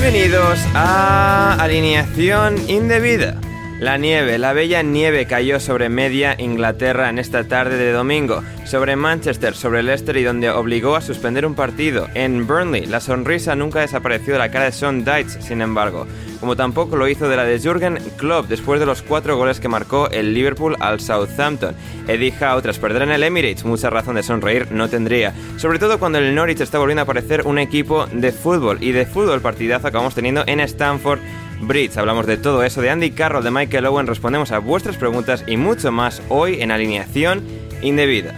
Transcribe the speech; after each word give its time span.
Bienvenidos 0.00 0.60
a 0.74 1.54
Alineación 1.54 2.70
Indebida. 2.70 3.40
La 3.80 3.98
nieve, 3.98 4.38
la 4.38 4.52
bella 4.52 4.80
nieve 4.84 5.26
cayó 5.26 5.58
sobre 5.58 5.88
media 5.88 6.36
Inglaterra 6.38 7.10
en 7.10 7.18
esta 7.18 7.48
tarde 7.48 7.76
de 7.76 7.90
domingo, 7.90 8.44
sobre 8.64 8.94
Manchester, 8.94 9.56
sobre 9.56 9.82
Leicester 9.82 10.16
y 10.16 10.22
donde 10.22 10.50
obligó 10.50 10.94
a 10.94 11.00
suspender 11.00 11.44
un 11.44 11.56
partido. 11.56 12.06
En 12.14 12.46
Burnley, 12.46 12.86
la 12.86 13.00
sonrisa 13.00 13.56
nunca 13.56 13.80
desapareció 13.80 14.34
de 14.34 14.38
la 14.38 14.52
cara 14.52 14.66
de 14.66 14.72
Sean 14.72 15.04
Dyche, 15.04 15.42
sin 15.42 15.62
embargo, 15.62 16.06
como 16.40 16.56
tampoco 16.56 16.96
lo 16.96 17.08
hizo 17.08 17.28
de 17.28 17.36
la 17.36 17.44
de 17.44 17.58
Jürgen 17.58 17.98
Klopp 18.16 18.48
después 18.48 18.80
de 18.80 18.86
los 18.86 19.02
cuatro 19.02 19.36
goles 19.36 19.60
que 19.60 19.68
marcó 19.68 20.08
el 20.10 20.34
Liverpool 20.34 20.76
al 20.80 21.00
Southampton. 21.00 21.74
Eddie 22.06 22.32
Howe, 22.40 22.62
tras 22.62 22.78
perder 22.78 23.02
en 23.02 23.10
el 23.10 23.22
Emirates, 23.22 23.64
mucha 23.64 23.90
razón 23.90 24.16
de 24.16 24.22
sonreír 24.22 24.70
no 24.70 24.88
tendría, 24.88 25.34
sobre 25.56 25.78
todo 25.78 25.98
cuando 25.98 26.18
el 26.18 26.34
Norwich 26.34 26.60
está 26.60 26.78
volviendo 26.78 27.02
a 27.02 27.06
parecer 27.06 27.46
un 27.46 27.58
equipo 27.58 28.06
de 28.06 28.32
fútbol, 28.32 28.78
y 28.80 28.92
de 28.92 29.06
fútbol 29.06 29.40
partidazo 29.40 29.88
acabamos 29.88 30.14
teniendo 30.14 30.44
en 30.46 30.60
Stamford 30.60 31.20
Bridge. 31.60 31.96
Hablamos 31.96 32.26
de 32.26 32.36
todo 32.36 32.62
eso, 32.62 32.80
de 32.80 32.90
Andy 32.90 33.10
Carroll, 33.10 33.44
de 33.44 33.50
Michael 33.50 33.86
Owen, 33.86 34.06
respondemos 34.06 34.52
a 34.52 34.58
vuestras 34.58 34.96
preguntas 34.96 35.44
y 35.46 35.56
mucho 35.56 35.92
más 35.92 36.22
hoy 36.28 36.60
en 36.60 36.70
Alineación 36.70 37.42
Indebida. 37.82 38.34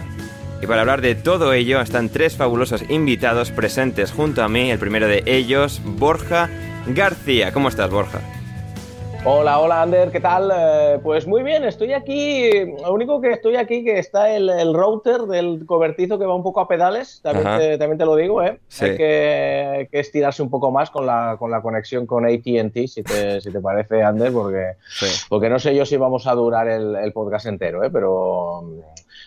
Y 0.61 0.67
para 0.67 0.81
hablar 0.81 1.01
de 1.01 1.15
todo 1.15 1.53
ello 1.53 1.81
están 1.81 2.09
tres 2.09 2.35
fabulosos 2.35 2.83
invitados 2.87 3.49
presentes 3.49 4.11
junto 4.11 4.43
a 4.43 4.47
mí. 4.47 4.69
El 4.69 4.77
primero 4.77 5.07
de 5.07 5.23
ellos, 5.25 5.81
Borja 5.83 6.49
García. 6.87 7.51
¿Cómo 7.51 7.69
estás, 7.69 7.89
Borja? 7.89 8.19
Hola, 9.23 9.59
hola 9.59 9.83
Ander, 9.83 10.09
¿qué 10.11 10.19
tal? 10.19 10.51
Eh, 10.51 10.99
pues 11.03 11.27
muy 11.27 11.43
bien, 11.43 11.63
estoy 11.63 11.93
aquí. 11.93 12.49
Lo 12.81 12.91
único 12.91 13.21
que 13.21 13.29
estoy 13.29 13.55
aquí 13.55 13.83
que 13.85 13.99
está 13.99 14.35
el, 14.35 14.49
el 14.49 14.73
router 14.73 15.21
del 15.21 15.63
cobertizo 15.67 16.17
que 16.17 16.25
va 16.25 16.33
un 16.33 16.41
poco 16.41 16.59
a 16.59 16.67
pedales, 16.67 17.19
también, 17.21 17.45
te, 17.59 17.77
también 17.77 17.99
te 17.99 18.05
lo 18.05 18.15
digo, 18.15 18.41
¿eh? 18.41 18.57
Sí. 18.67 18.85
Hay, 18.85 18.97
que, 18.97 19.89
estirarse 19.91 20.41
un 20.41 20.49
poco 20.49 20.71
más 20.71 20.89
con 20.89 21.05
la, 21.05 21.35
con 21.37 21.51
la 21.51 21.61
conexión 21.61 22.07
con 22.07 22.25
ATT, 22.25 22.87
si 22.87 23.03
te, 23.03 23.39
si 23.41 23.51
te 23.51 23.59
parece, 23.61 24.01
Ander, 24.01 24.33
porque, 24.33 24.71
Sí. 24.89 25.05
porque 25.29 25.49
no 25.49 25.59
sé 25.59 25.75
yo 25.75 25.85
si 25.85 25.97
vamos 25.97 26.25
a 26.25 26.33
durar 26.33 26.67
el, 26.67 26.95
el 26.95 27.13
podcast 27.13 27.45
entero, 27.45 27.83
¿eh? 27.83 27.91
Pero, 27.91 28.63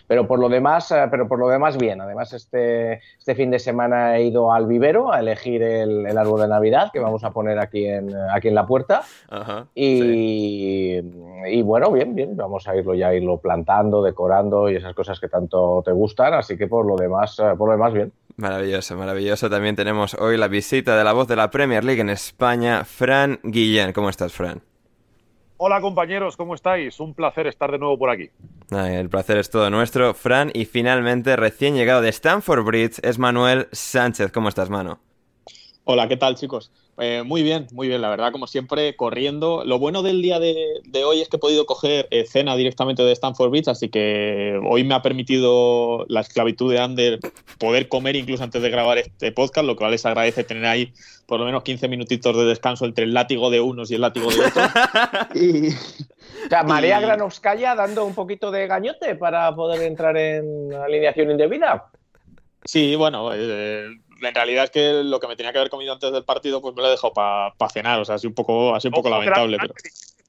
pero 0.07 0.27
por 0.27 0.39
lo 0.39 0.49
demás, 0.49 0.91
eh, 0.91 1.07
pero 1.09 1.27
por 1.27 1.39
lo 1.39 1.47
demás 1.47 1.77
bien. 1.77 2.01
Además, 2.01 2.33
este, 2.33 3.01
este 3.17 3.35
fin 3.35 3.51
de 3.51 3.59
semana 3.59 4.17
he 4.17 4.23
ido 4.25 4.51
al 4.51 4.67
vivero 4.67 5.11
a 5.11 5.19
elegir 5.19 5.63
el, 5.63 6.05
el 6.05 6.17
árbol 6.17 6.41
de 6.41 6.47
Navidad 6.47 6.91
que 6.91 6.99
vamos 6.99 7.23
a 7.23 7.31
poner 7.31 7.59
aquí 7.59 7.85
en, 7.85 8.15
aquí 8.33 8.47
en 8.47 8.55
la 8.55 8.65
puerta. 8.65 9.03
Ajá. 9.29 9.67
Y, 9.75 10.99
y 11.47 11.61
bueno, 11.61 11.91
bien, 11.91 12.15
bien, 12.15 12.35
vamos 12.35 12.67
a 12.67 12.75
irlo 12.75 12.93
ya 12.93 13.13
irlo 13.13 13.37
plantando, 13.37 14.01
decorando 14.01 14.69
y 14.69 14.75
esas 14.75 14.93
cosas 14.93 15.19
que 15.19 15.27
tanto 15.27 15.81
te 15.85 15.91
gustan, 15.91 16.33
así 16.33 16.57
que 16.57 16.67
por 16.67 16.85
lo 16.85 16.95
demás, 16.95 17.39
eh, 17.39 17.53
por 17.57 17.69
lo 17.69 17.73
demás 17.73 17.93
bien. 17.93 18.11
Maravilloso, 18.37 18.97
maravilloso. 18.97 19.49
También 19.49 19.77
tenemos 19.77 20.13
hoy 20.15 20.35
la 20.35 20.49
visita 20.49 20.97
de 20.97 21.03
la 21.05 21.13
voz 21.13 21.27
de 21.27 21.37
la 21.37 21.49
Premier 21.49 21.85
League 21.85 22.01
en 22.01 22.09
España, 22.09 22.83
Fran 22.83 23.39
Guillén. 23.43 23.93
¿Cómo 23.93 24.09
estás, 24.09 24.33
Fran? 24.33 24.61
Hola 25.57 25.79
compañeros, 25.79 26.35
¿cómo 26.35 26.53
estáis? 26.53 26.99
Un 26.99 27.13
placer 27.13 27.47
estar 27.47 27.71
de 27.71 27.79
nuevo 27.79 27.97
por 27.97 28.09
aquí. 28.09 28.29
Ay, 28.71 28.95
el 28.95 29.09
placer 29.09 29.37
es 29.37 29.49
todo 29.49 29.69
nuestro, 29.69 30.13
Fran. 30.13 30.51
Y 30.53 30.65
finalmente, 30.65 31.37
recién 31.37 31.75
llegado 31.75 32.01
de 32.01 32.09
Stanford 32.09 32.65
Bridge, 32.65 32.99
es 33.03 33.17
Manuel 33.19 33.69
Sánchez. 33.71 34.33
¿Cómo 34.33 34.49
estás, 34.49 34.69
mano? 34.69 34.99
Hola, 35.85 36.09
¿qué 36.09 36.17
tal, 36.17 36.35
chicos? 36.35 36.71
Eh, 36.97 37.23
muy 37.25 37.43
bien, 37.43 37.67
muy 37.73 37.89
bien, 37.89 38.01
la 38.01 38.09
verdad, 38.09 38.31
como 38.31 38.47
siempre, 38.47 38.95
corriendo. 38.95 39.63
Lo 39.65 39.79
bueno 39.79 40.01
del 40.01 40.21
día 40.21 40.39
de, 40.39 40.55
de 40.85 41.03
hoy 41.03 41.19
es 41.21 41.27
que 41.27 41.35
he 41.35 41.39
podido 41.39 41.65
coger 41.65 42.07
eh, 42.09 42.25
cena 42.25 42.55
directamente 42.55 43.03
de 43.03 43.11
Stanford 43.11 43.49
Bridge, 43.49 43.67
así 43.67 43.89
que 43.89 44.57
hoy 44.65 44.85
me 44.85 44.95
ha 44.95 45.01
permitido 45.01 46.05
la 46.07 46.21
esclavitud 46.21 46.71
de 46.71 46.79
Ander 46.79 47.19
poder 47.59 47.89
comer 47.89 48.15
incluso 48.15 48.43
antes 48.45 48.61
de 48.61 48.69
grabar 48.69 48.97
este 48.97 49.33
podcast, 49.33 49.67
lo 49.67 49.75
cual 49.75 49.91
les 49.91 50.05
agradece 50.05 50.45
tener 50.45 50.65
ahí 50.65 50.93
por 51.27 51.39
lo 51.39 51.45
menos 51.45 51.63
15 51.63 51.87
minutitos 51.89 52.37
de 52.37 52.45
descanso 52.45 52.85
entre 52.85 53.03
el 53.03 53.13
látigo 53.13 53.49
de 53.49 53.59
unos 53.59 53.91
y 53.91 53.95
el 53.95 54.01
látigo 54.01 54.29
de 54.29 54.39
otros. 54.45 54.69
y, 55.35 55.67
O 55.69 56.49
sea, 56.49 56.63
María 56.63 56.99
Y- 56.99 57.01
Granovskaya 57.03 57.75
dando 57.75 58.05
un 58.05 58.13
poquito 58.15 58.51
de 58.51 58.67
gañote 58.67 59.15
para 59.15 59.53
poder 59.53 59.81
entrar 59.81 60.15
en 60.15 60.71
alineación 60.73 61.29
indebida. 61.31 61.87
Sí, 62.63 62.95
bueno, 62.95 63.29
eh, 63.33 63.85
en 64.21 64.35
realidad 64.35 64.65
es 64.65 64.71
que 64.71 65.03
lo 65.03 65.19
que 65.19 65.27
me 65.27 65.35
tenía 65.35 65.51
que 65.51 65.57
haber 65.59 65.69
comido 65.69 65.93
antes 65.93 66.11
del 66.11 66.23
partido, 66.23 66.61
pues 66.61 66.75
me 66.75 66.81
lo 66.81 66.87
he 66.87 66.91
dejado 66.91 67.13
para 67.13 67.53
cenar, 67.71 67.99
o 67.99 68.05
sea, 68.05 68.15
así 68.15 68.27
un 68.27 68.33
poco, 68.33 68.73
así 68.75 68.87
un 68.87 68.93
poco 68.93 69.09
lamentable. 69.09 69.57
Pero... 69.59 69.73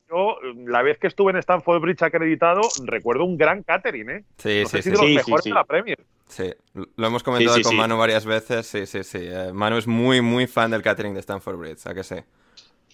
Yo, 0.09 0.37
la 0.67 0.83
vez 0.83 0.99
que 0.99 1.09
estuve 1.09 1.33
en 1.33 1.39
Stanford 1.39 1.81
Bridge 1.81 2.03
acreditado, 2.03 2.61
recuerdo 2.85 3.25
un 3.25 3.37
gran 3.37 3.65
catering, 3.65 4.11
¿eh? 4.11 4.25
Sí, 4.39 4.61
no 4.63 4.69
sé 4.69 4.83
sí, 4.83 4.83
sí. 4.83 4.91
si 4.91 4.91
los 4.93 5.01
Sí, 5.01 5.15
mejores 5.17 5.43
sí. 5.45 5.51
de 5.51 5.55
la 5.55 5.65
Premier. 5.65 5.99
Sí, 6.29 6.55
lo 6.97 7.07
hemos 7.09 7.23
comentado 7.25 7.55
Sí, 7.57 7.61
sí, 7.61 7.65
con 7.65 7.71
sí. 7.73 7.77
Manu 7.77 7.99
varias 7.99 8.25
veces. 8.25 8.67
Sí, 8.67 8.87
sí, 8.87 9.03
sí. 9.03 9.19
Eh, 9.23 9.51
Manu 9.53 9.79
es 9.79 9.89
muy, 9.89 10.21
muy 10.21 10.47
fan 10.47 10.71
del 10.71 10.83
catering 10.83 11.13
de 11.15 11.21
Stanford 11.21 11.57
Bridge, 11.57 11.87
¿a 11.89 11.95
que 11.95 12.05
sí? 12.05 12.17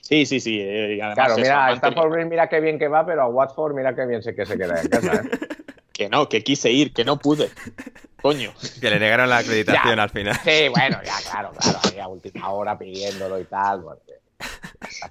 Sí, 0.01 0.25
sí, 0.27 0.41
sí. 0.41 0.59
eh, 0.61 0.97
y 0.97 1.01
además 1.01 1.15
Claro, 1.17 1.33
eso, 1.35 1.41
mira, 1.43 1.67
amante- 1.67 1.87
Stanford 1.89 2.11
Bridge 2.13 2.29
mira 2.29 2.49
qué 2.49 2.61
bien 2.61 2.79
que 2.79 2.89
va, 2.89 3.05
pero 3.05 3.23
a 3.23 3.29
Watford 3.29 3.75
mira 3.75 3.95
qué 3.95 4.07
bien 4.07 4.23
sé 4.23 4.35
que 4.35 4.47
se 4.47 4.57
queda 4.57 4.81
en 4.81 4.89
casa. 4.89 5.13
¿eh? 5.17 5.23
Que 6.03 6.09
no, 6.09 6.29
que 6.29 6.43
quise 6.43 6.69
ir, 6.73 6.93
que 6.93 7.05
no 7.05 7.17
pude. 7.21 7.49
Coño. 8.21 8.53
Que 8.81 8.91
le 8.91 8.99
negaron 8.99 9.31
la 9.31 9.37
acreditación 9.39 9.95
Ya. 9.97 10.03
al 10.03 10.11
final. 10.11 10.35
Sí, 10.43 10.69
bueno, 10.69 10.99
ya, 11.05 11.15
claro, 11.31 11.53
claro, 11.57 11.79
ahí 11.93 12.01
a 12.01 12.09
última 12.09 12.51
hora 12.51 12.77
pidiéndolo 12.77 13.39
y 13.39 13.45
tal. 13.45 13.83
porque- 13.83 14.15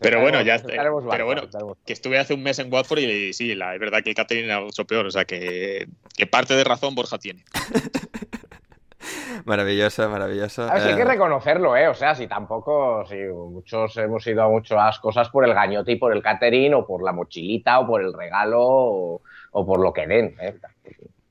Pero 0.01 0.19
bueno, 0.21 0.41
ya 0.41 0.61
pero 1.09 1.25
bueno, 1.25 1.43
que 1.85 1.93
estuve 1.93 2.19
hace 2.19 2.33
un 2.33 2.43
mes 2.43 2.59
en 2.59 2.73
Watford 2.73 2.99
y 2.99 3.31
sí, 3.31 3.55
la, 3.55 3.73
es 3.73 3.79
verdad 3.79 4.03
que 4.03 4.09
el 4.09 4.15
catering 4.17 4.43
era 4.43 4.59
mucho 4.59 4.83
peor, 4.83 5.05
o 5.05 5.11
sea 5.11 5.23
que, 5.23 5.88
que 6.17 6.27
parte 6.27 6.55
de 6.57 6.63
razón 6.65 6.93
Borja 6.93 7.17
tiene. 7.17 7.45
Maravilloso, 9.45 10.07
maravilloso. 10.09 10.63
A 10.69 10.73
ver, 10.73 10.81
sí 10.83 10.88
hay 10.89 10.93
Eh, 10.93 10.97
que 10.97 11.05
reconocerlo, 11.05 11.75
¿eh? 11.75 11.88
O 11.88 11.95
sea, 11.95 12.13
si 12.13 12.27
tampoco, 12.27 13.05
si 13.07 13.15
muchos 13.15 13.95
hemos 13.97 14.25
ido 14.27 14.43
a 14.43 14.49
muchas 14.49 14.99
cosas 14.99 15.29
por 15.29 15.45
el 15.45 15.53
gañote 15.53 15.93
y 15.93 15.95
por 15.95 16.13
el 16.13 16.21
catering, 16.21 16.73
o 16.75 16.85
por 16.85 17.01
la 17.01 17.11
mochilita, 17.13 17.79
o 17.79 17.88
por 17.88 18.01
el 18.01 18.13
regalo, 18.13 18.59
o, 18.61 19.21
o 19.53 19.65
por 19.65 19.79
lo 19.79 19.91
que 19.93 20.05
den. 20.05 20.35
¿eh? 20.39 20.55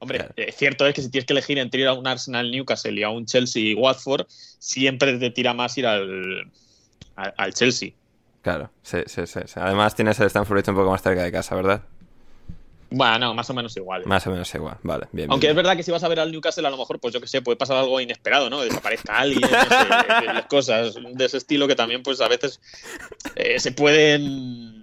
Hombre, 0.02 0.18
Claro. 0.18 0.34
eh, 0.36 0.50
cierto 0.52 0.86
es 0.86 0.94
que 0.94 1.02
si 1.02 1.10
tienes 1.10 1.26
que 1.26 1.32
elegir 1.34 1.58
entre 1.58 1.80
ir 1.82 1.86
a 1.86 1.92
un 1.92 2.06
Arsenal 2.06 2.50
Newcastle 2.50 2.98
y 2.98 3.02
a 3.02 3.10
un 3.10 3.26
Chelsea 3.26 3.76
Watford, 3.76 4.26
siempre 4.28 5.16
te 5.18 5.30
tira 5.30 5.54
más 5.54 5.76
ir 5.78 5.86
al, 5.86 6.50
al 7.16 7.54
Chelsea. 7.54 7.90
Claro, 8.42 8.70
sí, 8.82 8.98
sí, 9.06 9.26
sí, 9.26 9.40
Además 9.56 9.94
tienes 9.94 10.18
el 10.20 10.26
Stanford 10.28 10.54
Bridge 10.56 10.68
un 10.68 10.76
poco 10.76 10.90
más 10.90 11.02
cerca 11.02 11.22
de 11.22 11.30
casa, 11.30 11.54
¿verdad? 11.54 11.82
Bueno, 12.92 13.34
más 13.34 13.48
o 13.50 13.54
menos 13.54 13.76
igual. 13.76 14.02
Más 14.06 14.26
o 14.26 14.30
menos 14.30 14.52
igual, 14.52 14.76
vale, 14.82 15.06
bien. 15.12 15.30
Aunque 15.30 15.48
es 15.48 15.54
verdad 15.54 15.76
que 15.76 15.82
si 15.84 15.92
vas 15.92 16.02
a 16.02 16.08
ver 16.08 16.18
al 16.18 16.32
Newcastle, 16.32 16.66
a 16.66 16.70
lo 16.70 16.76
mejor, 16.76 16.98
pues 16.98 17.14
yo 17.14 17.20
que 17.20 17.28
sé, 17.28 17.40
puede 17.42 17.56
pasar 17.56 17.76
algo 17.76 18.00
inesperado, 18.00 18.50
¿no? 18.50 18.62
Desaparezca 18.62 19.16
alguien, 19.18 19.42
no 19.42 19.48
sé, 19.48 20.48
cosas 20.48 20.94
de 21.12 21.24
ese 21.24 21.36
estilo 21.36 21.68
que 21.68 21.76
también, 21.76 22.02
pues 22.02 22.20
a 22.20 22.26
veces 22.26 22.60
eh, 23.36 23.60
se 23.60 23.70
pueden. 23.72 24.79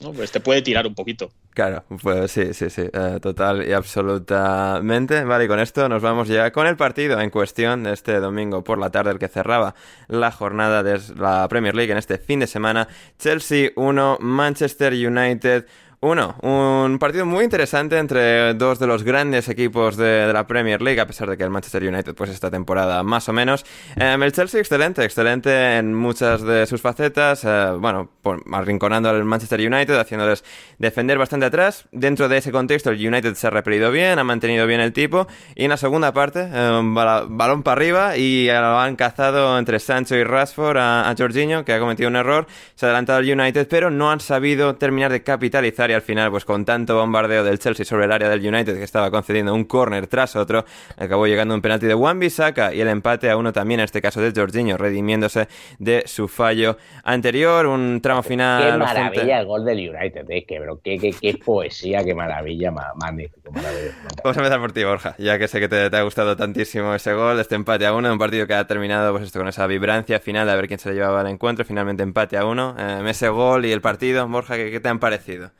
¿No? 0.00 0.12
Pues 0.12 0.30
te 0.32 0.40
puede 0.40 0.62
tirar 0.62 0.86
un 0.86 0.94
poquito. 0.94 1.30
Claro, 1.50 1.84
pues 2.02 2.30
sí, 2.30 2.54
sí, 2.54 2.70
sí, 2.70 2.82
eh, 2.92 3.18
total 3.20 3.66
y 3.68 3.72
absolutamente. 3.72 5.24
Vale, 5.24 5.44
y 5.44 5.48
con 5.48 5.60
esto 5.60 5.88
nos 5.88 6.02
vamos 6.02 6.28
ya 6.28 6.50
con 6.52 6.66
el 6.66 6.76
partido 6.76 7.20
en 7.20 7.30
cuestión 7.30 7.82
de 7.82 7.92
este 7.92 8.20
domingo 8.20 8.62
por 8.64 8.78
la 8.78 8.90
tarde, 8.90 9.10
el 9.10 9.18
que 9.18 9.28
cerraba 9.28 9.74
la 10.08 10.30
jornada 10.30 10.82
de 10.82 11.00
la 11.16 11.46
Premier 11.48 11.74
League 11.74 11.92
en 11.92 11.98
este 11.98 12.18
fin 12.18 12.40
de 12.40 12.46
semana. 12.46 12.88
Chelsea 13.18 13.70
1, 13.76 14.18
Manchester 14.20 14.92
United 14.92 15.66
uno, 16.02 16.34
un 16.40 16.98
partido 16.98 17.26
muy 17.26 17.44
interesante 17.44 17.98
entre 17.98 18.54
dos 18.54 18.78
de 18.78 18.86
los 18.86 19.02
grandes 19.02 19.50
equipos 19.50 19.98
de, 19.98 20.32
la 20.32 20.46
Premier 20.46 20.80
League, 20.80 20.98
a 20.98 21.06
pesar 21.06 21.28
de 21.28 21.36
que 21.36 21.42
el 21.42 21.50
Manchester 21.50 21.82
United, 21.82 22.14
pues 22.14 22.30
esta 22.30 22.50
temporada 22.50 23.02
más 23.02 23.28
o 23.28 23.34
menos. 23.34 23.66
Em, 23.96 24.22
el 24.22 24.32
Chelsea, 24.32 24.60
excelente, 24.60 25.04
excelente 25.04 25.76
en 25.76 25.92
muchas 25.92 26.40
de 26.40 26.66
sus 26.66 26.80
facetas. 26.80 27.44
Eh, 27.44 27.72
bueno, 27.78 28.12
arrinconando 28.50 29.10
al 29.10 29.26
Manchester 29.26 29.60
United, 29.60 29.94
haciéndoles 29.98 30.42
defender 30.78 31.18
bastante 31.18 31.44
atrás. 31.44 31.86
Dentro 31.92 32.30
de 32.30 32.38
ese 32.38 32.50
contexto, 32.50 32.88
el 32.88 33.06
United 33.06 33.34
se 33.34 33.48
ha 33.48 33.50
repelido 33.50 33.90
bien, 33.90 34.18
ha 34.18 34.24
mantenido 34.24 34.66
bien 34.66 34.80
el 34.80 34.94
tipo. 34.94 35.26
Y 35.54 35.64
en 35.64 35.70
la 35.70 35.76
segunda 35.76 36.14
parte, 36.14 36.48
em, 36.50 36.94
balón 36.94 37.62
para 37.62 37.72
arriba 37.74 38.16
y 38.16 38.46
lo 38.46 38.78
han 38.78 38.96
cazado 38.96 39.58
entre 39.58 39.78
Sancho 39.78 40.16
y 40.16 40.24
Rashford 40.24 40.78
a, 40.78 41.10
a 41.10 41.14
Jorginho, 41.14 41.66
que 41.66 41.74
ha 41.74 41.78
cometido 41.78 42.08
un 42.08 42.16
error. 42.16 42.46
Se 42.74 42.86
ha 42.86 42.88
adelantado 42.88 43.18
el 43.18 43.38
United, 43.38 43.68
pero 43.68 43.90
no 43.90 44.10
han 44.10 44.20
sabido 44.20 44.76
terminar 44.76 45.12
de 45.12 45.22
capitalizar 45.22 45.89
y 45.90 45.94
al 45.94 46.02
final, 46.02 46.30
pues 46.30 46.44
con 46.44 46.64
tanto 46.64 46.96
bombardeo 46.96 47.44
del 47.44 47.58
Chelsea 47.58 47.84
sobre 47.84 48.06
el 48.06 48.12
área 48.12 48.28
del 48.28 48.46
United 48.46 48.76
que 48.76 48.84
estaba 48.84 49.10
concediendo 49.10 49.54
un 49.54 49.64
córner 49.64 50.06
tras 50.06 50.36
otro, 50.36 50.64
acabó 50.96 51.26
llegando 51.26 51.54
un 51.54 51.60
penalti 51.60 51.86
de 51.86 51.94
Wan-Bissaka 51.94 52.74
y 52.74 52.80
el 52.80 52.88
empate 52.88 53.30
a 53.30 53.36
uno 53.36 53.52
también, 53.52 53.80
en 53.80 53.84
este 53.84 54.00
caso 54.00 54.20
de 54.20 54.32
Jorginho, 54.32 54.76
redimiéndose 54.76 55.48
de 55.78 56.04
su 56.06 56.28
fallo 56.28 56.76
anterior, 57.04 57.66
un 57.66 58.00
tramo 58.00 58.22
final... 58.22 58.72
Qué 58.72 58.78
maravilla 58.78 59.40
el 59.40 59.46
gol 59.46 59.64
del 59.64 59.90
United, 59.90 60.30
eh, 60.30 60.44
que, 60.46 60.60
bro, 60.60 60.80
qué, 60.82 60.98
qué, 60.98 61.38
poesía, 61.44 62.04
qué 62.04 62.14
maravilla, 62.14 62.70
magnífico, 62.70 63.50
Vamos 63.52 64.36
a 64.36 64.40
empezar 64.40 64.60
por 64.60 64.72
ti, 64.72 64.84
Borja, 64.84 65.14
ya 65.18 65.38
que 65.38 65.48
sé 65.48 65.60
que 65.60 65.68
te, 65.68 65.96
ha 65.96 66.02
gustado 66.02 66.36
tantísimo 66.36 66.94
ese 66.94 67.12
gol, 67.14 67.40
este 67.40 67.54
empate 67.54 67.86
a 67.86 67.94
uno, 67.94 68.12
un 68.12 68.18
partido 68.18 68.46
que 68.46 68.54
ha 68.54 68.66
terminado 68.66 69.12
pues 69.12 69.24
esto 69.24 69.38
con 69.38 69.48
esa 69.48 69.66
vibrancia 69.66 70.20
final 70.20 70.46
de 70.46 70.52
a 70.52 70.56
ver 70.56 70.68
quién 70.68 70.78
se 70.78 70.90
le 70.90 70.94
llevaba 70.94 71.22
el 71.22 71.26
encuentro, 71.28 71.64
finalmente 71.64 72.02
empate 72.02 72.36
a 72.36 72.44
uno, 72.44 72.76
eh, 72.78 73.02
ese 73.08 73.28
gol 73.28 73.64
y 73.66 73.72
el 73.72 73.80
partido, 73.80 74.26
Borja, 74.28 74.56
¿qué, 74.56 74.70
qué 74.70 74.80
te 74.80 74.88
han 74.88 74.98
parecido? 74.98 75.50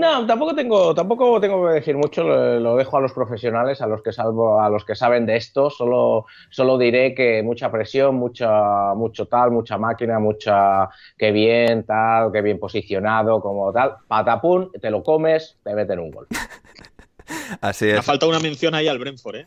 No, 0.00 0.26
tampoco 0.26 0.56
tengo, 0.56 0.92
tampoco 0.92 1.40
tengo 1.40 1.64
que 1.66 1.74
decir 1.74 1.96
mucho, 1.96 2.24
lo, 2.24 2.74
dejo 2.74 2.96
a 2.96 3.00
los 3.00 3.12
profesionales, 3.12 3.80
a 3.80 3.86
los 3.86 4.02
que 4.02 4.12
salvo, 4.12 4.60
a 4.60 4.68
los 4.68 4.84
que 4.84 4.96
saben 4.96 5.24
de 5.24 5.36
esto, 5.36 5.70
solo, 5.70 6.26
solo 6.50 6.76
diré 6.78 7.14
que 7.14 7.44
mucha 7.44 7.70
presión, 7.70 8.16
mucha, 8.16 8.92
mucho 8.94 9.26
tal, 9.26 9.52
mucha 9.52 9.78
máquina, 9.78 10.18
mucha 10.18 10.88
que 11.16 11.30
bien, 11.30 11.84
tal, 11.86 12.32
que 12.32 12.42
bien 12.42 12.58
posicionado, 12.58 13.40
como 13.40 13.72
tal, 13.72 13.94
patapún, 14.08 14.72
te 14.80 14.90
lo 14.90 15.04
comes, 15.04 15.58
te 15.62 15.74
meten 15.74 16.00
un 16.00 16.10
gol. 16.10 16.26
Así 17.60 17.88
es. 17.88 17.96
Me 17.96 18.02
falta 18.02 18.26
una 18.26 18.38
mención 18.38 18.74
ahí 18.74 18.88
al 18.88 18.98
Brentford, 18.98 19.36
¿eh? 19.36 19.46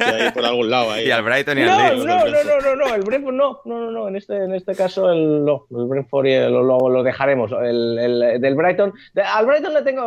ahí 0.00 0.30
por 0.32 0.44
algún 0.44 0.70
lado. 0.70 0.92
Ahí. 0.92 1.06
Y 1.06 1.10
al 1.12 1.22
Brighton 1.22 1.58
y 1.58 1.62
al 1.62 1.78
Leeds. 1.78 2.04
No, 2.04 2.18
no, 2.18 2.26
no, 2.26 2.60
no, 2.60 2.76
no, 2.76 2.94
el 2.94 3.02
Brentford 3.02 3.34
no, 3.34 3.60
no, 3.64 3.80
no, 3.80 3.90
no. 3.92 4.08
En 4.08 4.16
este, 4.16 4.36
en 4.36 4.54
este 4.54 4.74
caso 4.74 5.10
el, 5.10 5.44
no, 5.44 5.66
el 5.70 5.86
Brentford 5.86 6.26
lo, 6.26 6.62
lo, 6.62 6.88
lo 6.88 7.02
dejaremos. 7.02 7.52
El, 7.52 7.98
el, 7.98 8.40
del 8.40 8.54
Brighton, 8.54 8.92
al 9.14 9.46
Brighton 9.46 9.74
le 9.74 9.82
tengo, 9.82 10.04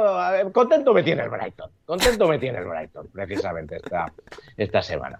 contento 0.51 0.94
me 0.94 1.04
tiene 1.04 1.24
el 1.24 1.30
Brighton, 1.30 1.69
contento 1.86 2.28
me 2.28 2.38
tiene 2.38 2.57
el 2.60 2.66
Brighton, 2.66 3.07
precisamente 3.13 3.78
esta, 3.78 4.12
esta 4.57 4.81
semana. 4.81 5.19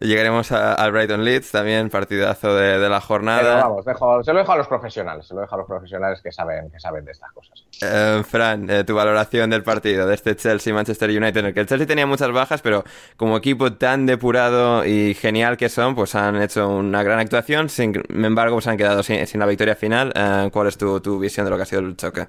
Llegaremos 0.00 0.52
al 0.52 0.92
Brighton 0.92 1.24
Leeds, 1.24 1.50
también 1.50 1.90
partidazo 1.90 2.54
de, 2.54 2.78
de 2.78 2.88
la 2.88 3.00
jornada. 3.00 3.40
Pero 3.42 3.68
vamos, 3.68 3.84
dejo, 3.84 4.22
se 4.22 4.32
lo 4.32 4.38
dejo 4.38 4.52
a 4.52 4.56
los 4.56 4.68
profesionales, 4.68 5.26
se 5.26 5.34
lo 5.34 5.40
dejo 5.40 5.54
a 5.54 5.58
los 5.58 5.66
profesionales 5.66 6.20
que 6.22 6.30
saben, 6.30 6.70
que 6.70 6.78
saben 6.78 7.04
de 7.04 7.12
estas 7.12 7.32
cosas. 7.32 7.64
Eh, 7.82 8.22
Fran, 8.24 8.68
eh, 8.70 8.84
tu 8.84 8.94
valoración 8.94 9.50
del 9.50 9.62
partido, 9.62 10.06
de 10.06 10.14
este 10.14 10.36
Chelsea-Manchester 10.36 11.07
United, 11.16 11.40
en 11.40 11.46
el 11.46 11.54
que 11.54 11.60
el 11.60 11.66
Chelsea 11.66 11.86
tenía 11.86 12.06
muchas 12.06 12.30
bajas, 12.32 12.60
pero 12.62 12.84
como 13.16 13.36
equipo 13.36 13.72
tan 13.72 14.06
depurado 14.06 14.84
y 14.84 15.14
genial 15.14 15.56
que 15.56 15.68
son, 15.68 15.94
pues 15.94 16.14
han 16.14 16.40
hecho 16.40 16.68
una 16.68 17.02
gran 17.02 17.18
actuación, 17.18 17.68
sin 17.68 18.02
embargo, 18.08 18.56
pues 18.56 18.66
han 18.66 18.76
quedado 18.76 19.02
sin, 19.02 19.26
la 19.34 19.46
victoria 19.46 19.74
final. 19.74 20.12
Eh, 20.14 20.48
¿Cuál 20.52 20.68
es 20.68 20.76
tu, 20.76 21.00
tu 21.00 21.18
visión 21.18 21.44
de 21.44 21.50
lo 21.50 21.56
que 21.56 21.62
ha 21.62 21.66
sido 21.66 21.82
el 21.82 21.96
choque? 21.96 22.26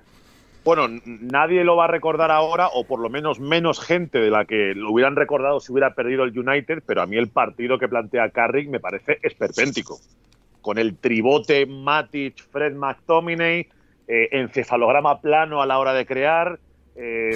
bueno, 0.70 0.88
nadie 1.06 1.64
lo 1.64 1.76
va 1.76 1.86
a 1.86 1.88
recordar 1.88 2.30
ahora, 2.30 2.68
o 2.68 2.84
por 2.84 3.00
lo 3.00 3.10
menos 3.10 3.40
menos 3.40 3.80
gente 3.80 4.20
de 4.20 4.30
la 4.30 4.46
que 4.46 4.74
lo 4.76 4.92
hubieran 4.92 5.16
recordado 5.16 5.60
si 5.60 5.72
hubiera 5.72 5.96
perdido 5.96 6.24
el 6.24 6.38
United, 6.38 6.84
pero 6.86 7.02
a 7.02 7.08
mí 7.08 7.18
el 7.18 7.30
partido 7.30 7.80
que 7.80 7.88
plantea 7.88 8.30
Carrick 8.30 8.70
me 8.70 8.80
parece 8.80 9.18
esperpéntico. 9.24 9.98
Con 10.62 10.78
el 10.78 10.98
tribote 10.98 11.66
Matic, 11.66 12.44
Fred 12.52 12.76
McTominay, 12.76 13.68
eh, 14.08 14.30
encefalograma 14.32 15.22
plano 15.22 15.62
a 15.62 15.66
la 15.66 15.80
hora 15.80 15.94
de 15.94 16.06
crear, 16.06 16.60
eh, 16.96 17.36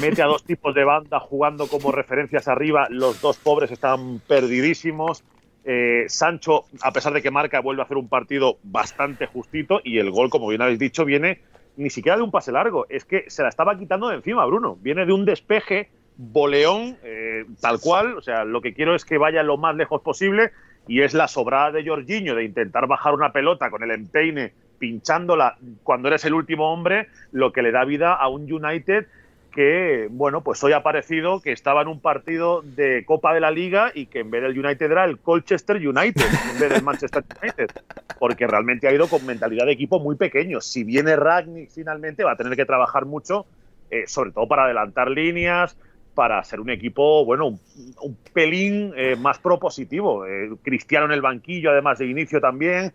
mete 0.00 0.22
a 0.22 0.26
dos 0.26 0.44
tipos 0.44 0.74
de 0.74 0.84
banda 0.84 1.20
jugando 1.20 1.66
como 1.66 1.92
referencias 1.92 2.48
arriba, 2.48 2.86
los 2.90 3.20
dos 3.20 3.38
pobres 3.38 3.70
están 3.70 4.20
perdidísimos. 4.20 5.24
Eh, 5.64 6.04
Sancho, 6.08 6.64
a 6.80 6.92
pesar 6.92 7.12
de 7.12 7.22
que 7.22 7.30
marca, 7.30 7.60
vuelve 7.60 7.82
a 7.82 7.84
hacer 7.84 7.96
un 7.96 8.08
partido 8.08 8.58
bastante 8.62 9.26
justito 9.26 9.80
y 9.84 9.98
el 9.98 10.10
gol, 10.10 10.30
como 10.30 10.48
bien 10.48 10.62
habéis 10.62 10.78
dicho, 10.78 11.04
viene 11.04 11.42
ni 11.76 11.90
siquiera 11.90 12.16
de 12.16 12.24
un 12.24 12.30
pase 12.30 12.50
largo, 12.52 12.86
es 12.88 13.04
que 13.04 13.24
se 13.28 13.42
la 13.42 13.48
estaba 13.48 13.78
quitando 13.78 14.08
de 14.08 14.16
encima 14.16 14.44
Bruno. 14.46 14.76
Viene 14.80 15.06
de 15.06 15.12
un 15.12 15.24
despeje, 15.24 15.90
boleón, 16.16 16.98
eh, 17.04 17.44
tal 17.60 17.80
cual. 17.80 18.18
O 18.18 18.22
sea, 18.22 18.44
lo 18.44 18.60
que 18.60 18.74
quiero 18.74 18.94
es 18.94 19.04
que 19.04 19.16
vaya 19.16 19.42
lo 19.42 19.56
más 19.56 19.76
lejos 19.76 20.02
posible 20.02 20.50
y 20.88 21.02
es 21.02 21.14
la 21.14 21.28
sobrada 21.28 21.70
de 21.70 21.86
Jorginho 21.86 22.34
de 22.34 22.44
intentar 22.44 22.86
bajar 22.86 23.14
una 23.14 23.32
pelota 23.32 23.70
con 23.70 23.82
el 23.82 23.92
empeine 23.92 24.52
pinchándola 24.78 25.56
cuando 25.82 26.08
eres 26.08 26.24
el 26.24 26.34
último 26.34 26.72
hombre, 26.72 27.08
lo 27.32 27.52
que 27.52 27.62
le 27.62 27.72
da 27.72 27.84
vida 27.84 28.14
a 28.14 28.28
un 28.28 28.50
United 28.52 29.06
que, 29.50 30.08
bueno, 30.10 30.42
pues 30.42 30.62
hoy 30.62 30.72
ha 30.72 30.76
aparecido 30.76 31.40
que 31.40 31.52
estaba 31.52 31.82
en 31.82 31.88
un 31.88 32.00
partido 32.00 32.62
de 32.62 33.04
Copa 33.04 33.34
de 33.34 33.40
la 33.40 33.50
Liga 33.50 33.90
y 33.94 34.06
que 34.06 34.20
en 34.20 34.30
vez 34.30 34.42
del 34.42 34.58
United 34.58 34.90
era 34.90 35.04
el 35.04 35.18
Colchester 35.18 35.76
United, 35.76 36.26
en 36.52 36.60
vez 36.60 36.70
del 36.70 36.82
Manchester 36.82 37.24
United, 37.42 37.70
porque 38.18 38.46
realmente 38.46 38.86
ha 38.86 38.92
ido 38.92 39.08
con 39.08 39.24
mentalidad 39.26 39.66
de 39.66 39.72
equipo 39.72 39.98
muy 39.98 40.16
pequeño. 40.16 40.60
Si 40.60 40.84
viene 40.84 41.16
Ragnick 41.16 41.70
finalmente 41.70 42.24
va 42.24 42.32
a 42.32 42.36
tener 42.36 42.54
que 42.56 42.66
trabajar 42.66 43.06
mucho, 43.06 43.46
eh, 43.90 44.04
sobre 44.06 44.32
todo 44.32 44.46
para 44.46 44.64
adelantar 44.64 45.10
líneas, 45.10 45.76
para 46.14 46.42
ser 46.44 46.60
un 46.60 46.70
equipo, 46.70 47.24
bueno, 47.24 47.46
un, 47.46 48.16
pelín 48.32 48.92
eh, 48.96 49.16
más 49.16 49.38
propositivo. 49.38 50.26
Eh, 50.26 50.50
Cristiano 50.62 51.06
en 51.06 51.12
el 51.12 51.20
banquillo, 51.20 51.70
además 51.70 51.98
de 51.98 52.06
inicio 52.06 52.40
también. 52.40 52.92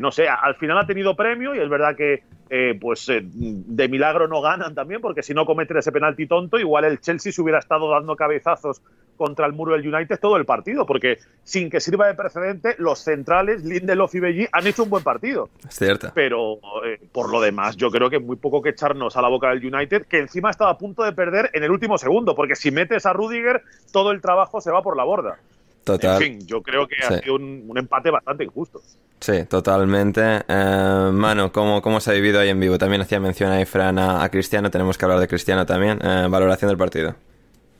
No 0.00 0.10
sé, 0.10 0.28
al 0.28 0.56
final 0.56 0.78
ha 0.78 0.86
tenido 0.86 1.14
premio 1.14 1.54
y 1.54 1.60
es 1.60 1.68
verdad 1.68 1.94
que 1.94 2.24
eh, 2.52 2.76
pues 2.80 3.08
eh, 3.08 3.20
de 3.22 3.88
milagro 3.88 4.26
no 4.26 4.40
ganan 4.40 4.74
también, 4.74 5.00
porque 5.00 5.22
si 5.22 5.32
no 5.32 5.46
cometen 5.46 5.76
ese 5.76 5.92
penalti 5.92 6.26
tonto, 6.26 6.58
igual 6.58 6.84
el 6.84 7.00
Chelsea 7.00 7.30
se 7.30 7.40
hubiera 7.40 7.60
estado 7.60 7.88
dando 7.88 8.16
cabezazos 8.16 8.82
contra 9.16 9.46
el 9.46 9.52
muro 9.52 9.74
del 9.74 9.86
United 9.86 10.18
todo 10.18 10.36
el 10.36 10.44
partido, 10.44 10.84
porque 10.84 11.18
sin 11.44 11.70
que 11.70 11.78
sirva 11.78 12.08
de 12.08 12.14
precedente, 12.14 12.74
los 12.78 12.98
centrales, 12.98 13.62
Lindelof 13.64 14.12
y 14.16 14.20
Belli, 14.20 14.48
han 14.50 14.66
hecho 14.66 14.82
un 14.82 14.90
buen 14.90 15.04
partido. 15.04 15.48
Es 15.68 15.76
cierto. 15.76 16.10
Pero 16.12 16.54
eh, 16.84 16.98
por 17.12 17.30
lo 17.30 17.40
demás, 17.40 17.76
yo 17.76 17.92
creo 17.92 18.10
que 18.10 18.18
muy 18.18 18.34
poco 18.34 18.60
que 18.62 18.70
echarnos 18.70 19.16
a 19.16 19.22
la 19.22 19.28
boca 19.28 19.50
del 19.50 19.72
United, 19.72 20.06
que 20.06 20.18
encima 20.18 20.50
estaba 20.50 20.70
a 20.70 20.78
punto 20.78 21.04
de 21.04 21.12
perder 21.12 21.50
en 21.52 21.62
el 21.62 21.70
último 21.70 21.98
segundo, 21.98 22.34
porque 22.34 22.56
si 22.56 22.72
metes 22.72 23.06
a 23.06 23.12
Rudiger, 23.12 23.62
todo 23.92 24.10
el 24.10 24.20
trabajo 24.20 24.60
se 24.60 24.72
va 24.72 24.82
por 24.82 24.96
la 24.96 25.04
borda. 25.04 25.38
Total. 25.84 26.22
En 26.22 26.38
fin, 26.38 26.46
yo 26.46 26.62
creo 26.62 26.86
que 26.86 26.96
ha 27.02 27.20
sido 27.20 27.36
un, 27.36 27.72
empate 27.76 28.10
bastante 28.10 28.44
injusto. 28.44 28.80
Sí, 29.18 29.44
totalmente. 29.44 30.20
Eh, 30.48 31.10
mano, 31.12 31.52
¿cómo, 31.52 31.82
¿cómo 31.82 32.00
se 32.00 32.10
ha 32.10 32.14
vivido 32.14 32.40
ahí 32.40 32.48
en 32.48 32.60
vivo? 32.60 32.78
También 32.78 33.02
hacía 33.02 33.20
mención 33.20 33.50
ahí, 33.50 33.64
Fran, 33.64 33.98
a, 33.98 34.28
Cristiano. 34.30 34.70
Tenemos 34.70 34.96
que 34.96 35.04
hablar 35.04 35.20
de 35.20 35.28
Cristiano 35.28 35.66
también. 35.66 35.98
Eh, 36.02 36.26
valoración 36.28 36.68
del 36.68 36.78
partido. 36.78 37.14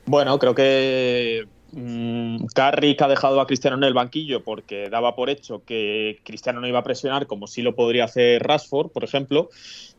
Bueno, 0.05 0.37
creo 0.39 0.55
que 0.55 1.47
mmm, 1.71 2.45
Carrick 2.53 3.01
ha 3.01 3.07
dejado 3.07 3.39
a 3.39 3.47
Cristiano 3.47 3.77
en 3.77 3.83
el 3.83 3.93
banquillo 3.93 4.43
porque 4.43 4.89
daba 4.89 5.15
por 5.15 5.29
hecho 5.29 5.63
que 5.65 6.19
Cristiano 6.23 6.59
no 6.59 6.67
iba 6.67 6.79
a 6.79 6.83
presionar 6.83 7.27
como 7.27 7.47
sí 7.47 7.61
lo 7.61 7.75
podría 7.75 8.05
hacer 8.05 8.43
Rashford, 8.43 8.91
por 8.91 9.03
ejemplo, 9.03 9.49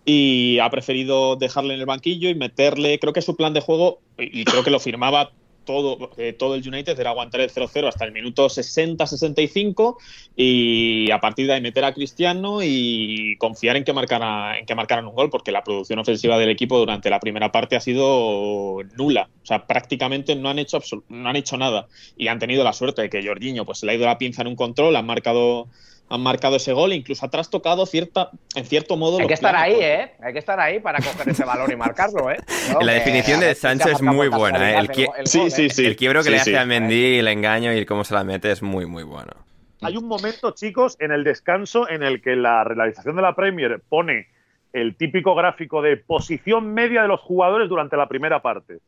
y 0.04 0.58
ha 0.60 0.68
preferido 0.70 1.36
dejarle 1.36 1.74
en 1.74 1.80
el 1.80 1.86
banquillo 1.86 2.28
y 2.28 2.34
meterle, 2.34 2.98
creo 2.98 3.12
que 3.12 3.22
su 3.22 3.36
plan 3.36 3.54
de 3.54 3.60
juego, 3.60 4.00
y 4.18 4.44
creo 4.44 4.64
que 4.64 4.70
lo 4.70 4.80
firmaba 4.80 5.30
todo, 5.64 6.10
eh, 6.16 6.32
todo 6.32 6.54
el 6.54 6.66
United 6.66 6.98
era 6.98 7.10
aguantar 7.10 7.40
el 7.40 7.50
0-0 7.50 7.88
hasta 7.88 8.04
el 8.04 8.12
minuto 8.12 8.48
60-65 8.48 9.96
y 10.36 11.10
a 11.10 11.20
partir 11.20 11.46
de 11.46 11.54
ahí 11.54 11.60
meter 11.60 11.84
a 11.84 11.92
Cristiano 11.92 12.60
y 12.62 13.36
confiar 13.38 13.76
en 13.76 13.84
que, 13.84 13.92
marcara, 13.92 14.58
en 14.58 14.66
que 14.66 14.74
marcaran 14.74 15.06
un 15.06 15.14
gol, 15.14 15.30
porque 15.30 15.52
la 15.52 15.64
producción 15.64 15.98
ofensiva 15.98 16.38
del 16.38 16.50
equipo 16.50 16.78
durante 16.78 17.10
la 17.10 17.20
primera 17.20 17.52
parte 17.52 17.76
ha 17.76 17.80
sido 17.80 18.78
nula. 18.96 19.28
O 19.42 19.46
sea, 19.46 19.66
prácticamente 19.66 20.34
no 20.36 20.48
han 20.48 20.58
hecho, 20.58 20.80
no 21.08 21.28
han 21.28 21.36
hecho 21.36 21.56
nada 21.56 21.88
y 22.16 22.28
han 22.28 22.38
tenido 22.38 22.64
la 22.64 22.72
suerte 22.72 23.02
de 23.02 23.10
que 23.10 23.26
Jorginho 23.26 23.64
pues, 23.64 23.82
le 23.82 23.92
ha 23.92 23.94
ido 23.94 24.06
la 24.06 24.18
pinza 24.18 24.42
en 24.42 24.48
un 24.48 24.56
control, 24.56 24.96
han 24.96 25.06
marcado 25.06 25.68
han 26.12 26.20
marcado 26.20 26.56
ese 26.56 26.74
gol, 26.74 26.92
incluso 26.92 27.24
ha 27.24 27.30
trastocado 27.30 27.86
cierta, 27.86 28.30
en 28.54 28.66
cierto 28.66 28.98
modo. 28.98 29.18
Hay 29.18 29.26
que 29.26 29.32
estar 29.32 29.56
ahí, 29.56 29.76
¿eh? 29.80 30.12
Hay 30.22 30.34
que 30.34 30.38
estar 30.38 30.60
ahí 30.60 30.78
para 30.78 30.98
coger 30.98 31.30
ese 31.30 31.42
balón 31.42 31.72
y 31.72 31.76
marcarlo, 31.76 32.30
¿eh. 32.30 32.36
La 32.82 32.92
definición 32.92 33.40
de 33.40 33.54
Sánchez 33.54 33.92
es 33.94 34.02
muy 34.02 34.28
buena, 34.28 34.72
¿eh? 34.72 34.78
El, 34.78 35.26
sí, 35.26 35.50
sí, 35.50 35.70
sí. 35.70 35.86
el 35.86 35.96
quiebro 35.96 36.22
que 36.22 36.28
le 36.28 36.36
hace 36.36 36.58
a 36.58 36.66
Mendy, 36.66 37.18
el 37.18 37.28
engaño 37.28 37.72
y 37.72 37.86
cómo 37.86 38.04
se 38.04 38.12
la 38.12 38.24
mete 38.24 38.50
es 38.50 38.62
muy, 38.62 38.84
muy 38.84 39.04
bueno. 39.04 39.32
Hay 39.80 39.96
un 39.96 40.06
momento, 40.06 40.50
chicos, 40.50 40.98
en 41.00 41.12
el 41.12 41.24
descanso 41.24 41.88
en 41.88 42.02
el 42.02 42.20
que 42.20 42.36
la 42.36 42.62
realización 42.62 43.16
de 43.16 43.22
la 43.22 43.34
Premier 43.34 43.80
pone 43.88 44.28
el 44.74 44.96
típico 44.96 45.34
gráfico 45.34 45.80
de 45.80 45.96
posición 45.96 46.74
media 46.74 47.02
de 47.02 47.08
los 47.08 47.20
jugadores 47.20 47.70
durante 47.70 47.96
la 47.96 48.06
primera 48.06 48.42
parte. 48.42 48.80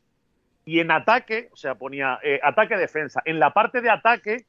Y 0.67 0.81
en 0.81 0.91
ataque, 0.91 1.49
o 1.53 1.57
sea, 1.57 1.75
ponía 1.75 2.19
eh, 2.23 2.39
ataque-defensa. 2.43 3.23
En 3.25 3.39
la 3.39 3.55
parte 3.55 3.81
de 3.81 3.89
ataque, 3.89 4.45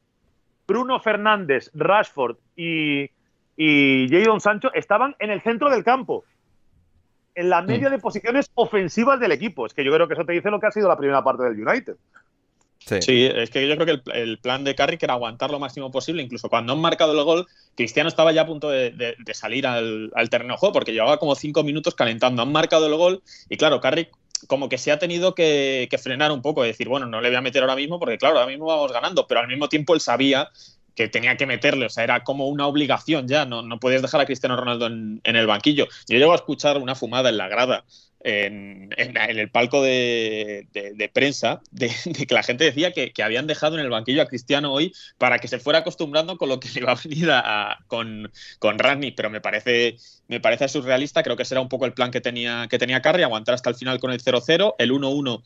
Bruno 0.67 0.99
Fernández, 0.99 1.71
Rashford 1.73 2.37
y, 2.55 3.09
y 3.57 4.07
Jadon 4.09 4.41
Sancho 4.41 4.73
estaban 4.73 5.15
en 5.19 5.31
el 5.31 5.41
centro 5.41 5.69
del 5.69 5.83
campo. 5.83 6.23
En 7.35 7.49
la 7.49 7.61
media 7.61 7.89
de 7.89 7.99
posiciones 7.99 8.49
ofensivas 8.55 9.19
del 9.19 9.33
equipo. 9.33 9.65
Es 9.65 9.73
que 9.73 9.83
yo 9.83 9.91
creo 9.91 10.07
que 10.07 10.13
eso 10.13 10.25
te 10.25 10.33
dice 10.33 10.49
lo 10.49 10.59
que 10.59 10.67
ha 10.67 10.71
sido 10.71 10.87
la 10.87 10.97
primera 10.97 11.23
parte 11.23 11.43
del 11.43 11.67
United. 11.67 11.97
Sí. 12.85 13.25
es 13.25 13.49
que 13.49 13.67
yo 13.67 13.75
creo 13.77 14.03
que 14.03 14.11
el, 14.13 14.37
plan 14.37 14.63
de 14.63 14.75
Carrick 14.75 15.01
era 15.01 15.13
aguantar 15.13 15.49
lo 15.49 15.59
máximo 15.59 15.91
posible. 15.91 16.21
Incluso 16.21 16.49
cuando 16.49 16.73
han 16.73 16.79
marcado 16.79 17.17
el 17.17 17.23
gol, 17.23 17.47
Cristiano 17.75 18.07
estaba 18.07 18.31
ya 18.31 18.41
a 18.41 18.45
punto 18.45 18.69
de, 18.69 19.15
salir 19.33 19.65
al, 19.65 20.11
terreno 20.29 20.53
de 20.53 20.59
juego 20.59 20.73
porque 20.73 20.93
llevaba 20.93 21.17
como 21.17 21.35
cinco 21.35 21.63
minutos 21.63 21.95
calentando. 21.95 22.41
Han 22.41 22.51
marcado 22.51 22.85
el 22.87 22.95
gol 22.95 23.23
y 23.49 23.57
claro, 23.57 23.81
Carrick 23.81 24.11
como 24.47 24.69
que 24.69 24.77
se 24.77 24.91
ha 24.91 24.99
tenido 24.99 25.35
que, 25.35 25.87
frenar 26.01 26.31
un 26.31 26.41
poco, 26.41 26.63
decir, 26.63 26.87
bueno, 26.87 27.05
no 27.05 27.21
le 27.21 27.29
voy 27.29 27.37
a 27.37 27.41
meter 27.41 27.61
ahora 27.61 27.75
mismo 27.75 27.99
porque 27.99 28.17
claro, 28.17 28.37
ahora 28.37 28.49
mismo 28.49 28.65
vamos 28.65 28.91
ganando, 28.91 29.27
pero 29.27 29.39
al 29.39 29.47
mismo 29.47 29.69
tiempo 29.69 29.93
él 29.93 30.01
sabía 30.01 30.49
que 30.95 31.07
tenía 31.07 31.37
que 31.37 31.45
meterle, 31.45 31.85
o 31.85 31.89
sea, 31.89 32.03
era 32.03 32.23
como 32.23 32.47
una 32.47 32.67
obligación 32.67 33.27
ya, 33.27 33.45
no, 33.45 33.61
no 33.61 33.79
podías 33.79 34.01
dejar 34.01 34.21
a 34.21 34.25
Cristiano 34.25 34.55
Ronaldo 34.55 34.87
en, 34.87 35.21
en 35.23 35.35
el 35.35 35.47
banquillo. 35.47 35.87
Yo 36.07 36.17
llego 36.17 36.31
a 36.31 36.35
escuchar 36.35 36.77
una 36.77 36.95
fumada 36.95 37.29
en 37.29 37.37
la 37.37 37.47
grada 37.47 37.83
en, 38.25 38.89
el 39.29 39.49
palco 39.51 39.83
de, 39.83 40.67
prensa 41.13 41.61
de, 41.71 41.91
que 42.27 42.33
la 42.33 42.41
gente 42.41 42.63
decía 42.63 42.91
que, 42.91 43.11
habían 43.23 43.45
dejado 43.45 43.75
en 43.75 43.81
el 43.81 43.89
banquillo 43.89 44.23
a 44.23 44.25
Cristiano 44.25 44.73
hoy 44.73 44.93
para 45.17 45.37
que 45.37 45.47
se 45.47 45.59
fuera 45.59 45.79
acostumbrando 45.79 46.37
con 46.37 46.49
lo 46.49 46.59
que 46.59 46.69
le 46.69 46.81
iba 46.81 46.91
a 46.91 46.95
venir 47.03 47.29
con, 47.87 48.31
con 48.59 48.77
pero 49.15 49.29
me 49.29 49.41
parece, 49.41 49.97
me 50.27 50.39
parece 50.39 50.67
surrealista, 50.67 51.21
creo 51.21 51.37
que 51.37 51.45
será 51.45 51.61
un 51.61 51.69
poco 51.69 51.85
el 51.85 51.93
plan 51.93 52.11
que 52.11 52.21
tenía, 52.21 52.67
que 52.67 52.79
tenía 52.79 53.01
Carri, 53.01 53.21
aguantar 53.21 53.55
hasta 53.55 53.69
el 53.69 53.75
final 53.75 53.99
con 53.99 54.11
el 54.11 54.21
0-0, 54.21 54.75
el 54.79 54.91
1-1 54.91 55.43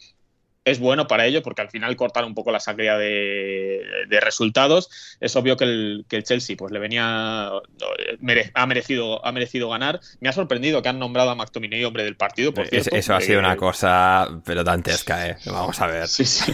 es 0.66 0.80
bueno 0.80 1.08
para 1.08 1.26
ellos 1.26 1.42
porque 1.44 1.62
al 1.62 1.70
final 1.70 1.96
cortar 1.96 2.26
un 2.26 2.36
poco 2.36 2.52
la 2.52 2.60
sangría 2.60 2.98
de, 2.98 3.82
resultados. 4.22 4.90
Es 5.20 5.36
obvio 5.36 5.58
que 5.58 5.64
el, 5.66 6.06
Chelsea 6.24 6.56
pues 6.58 6.72
le 6.72 6.80
venía 6.80 7.48
ha 7.48 8.66
merecido 8.66 9.26
ha 9.26 9.32
merecido 9.32 9.70
ganar. 9.70 10.00
Me 10.20 10.30
ha 10.30 10.34
sorprendido 10.34 10.82
que 10.82 10.90
han 10.90 11.00
nombrado 11.00 11.30
a 11.32 11.36
McTominay 11.36 11.84
hombre 11.86 12.04
del 12.04 12.16
partido. 12.16 12.54
Por 12.54 12.68
eso 12.72 13.16
ha 13.16 13.22
sido 13.22 13.40
una 13.40 13.56
cosa 13.56 14.28
pero 14.46 14.64
dantesca, 14.64 15.28
¿eh? 15.28 15.38
Vamos 15.46 15.80
a 15.82 15.88
ver. 15.88 16.08
Sí, 16.08 16.26
sí. 16.26 16.54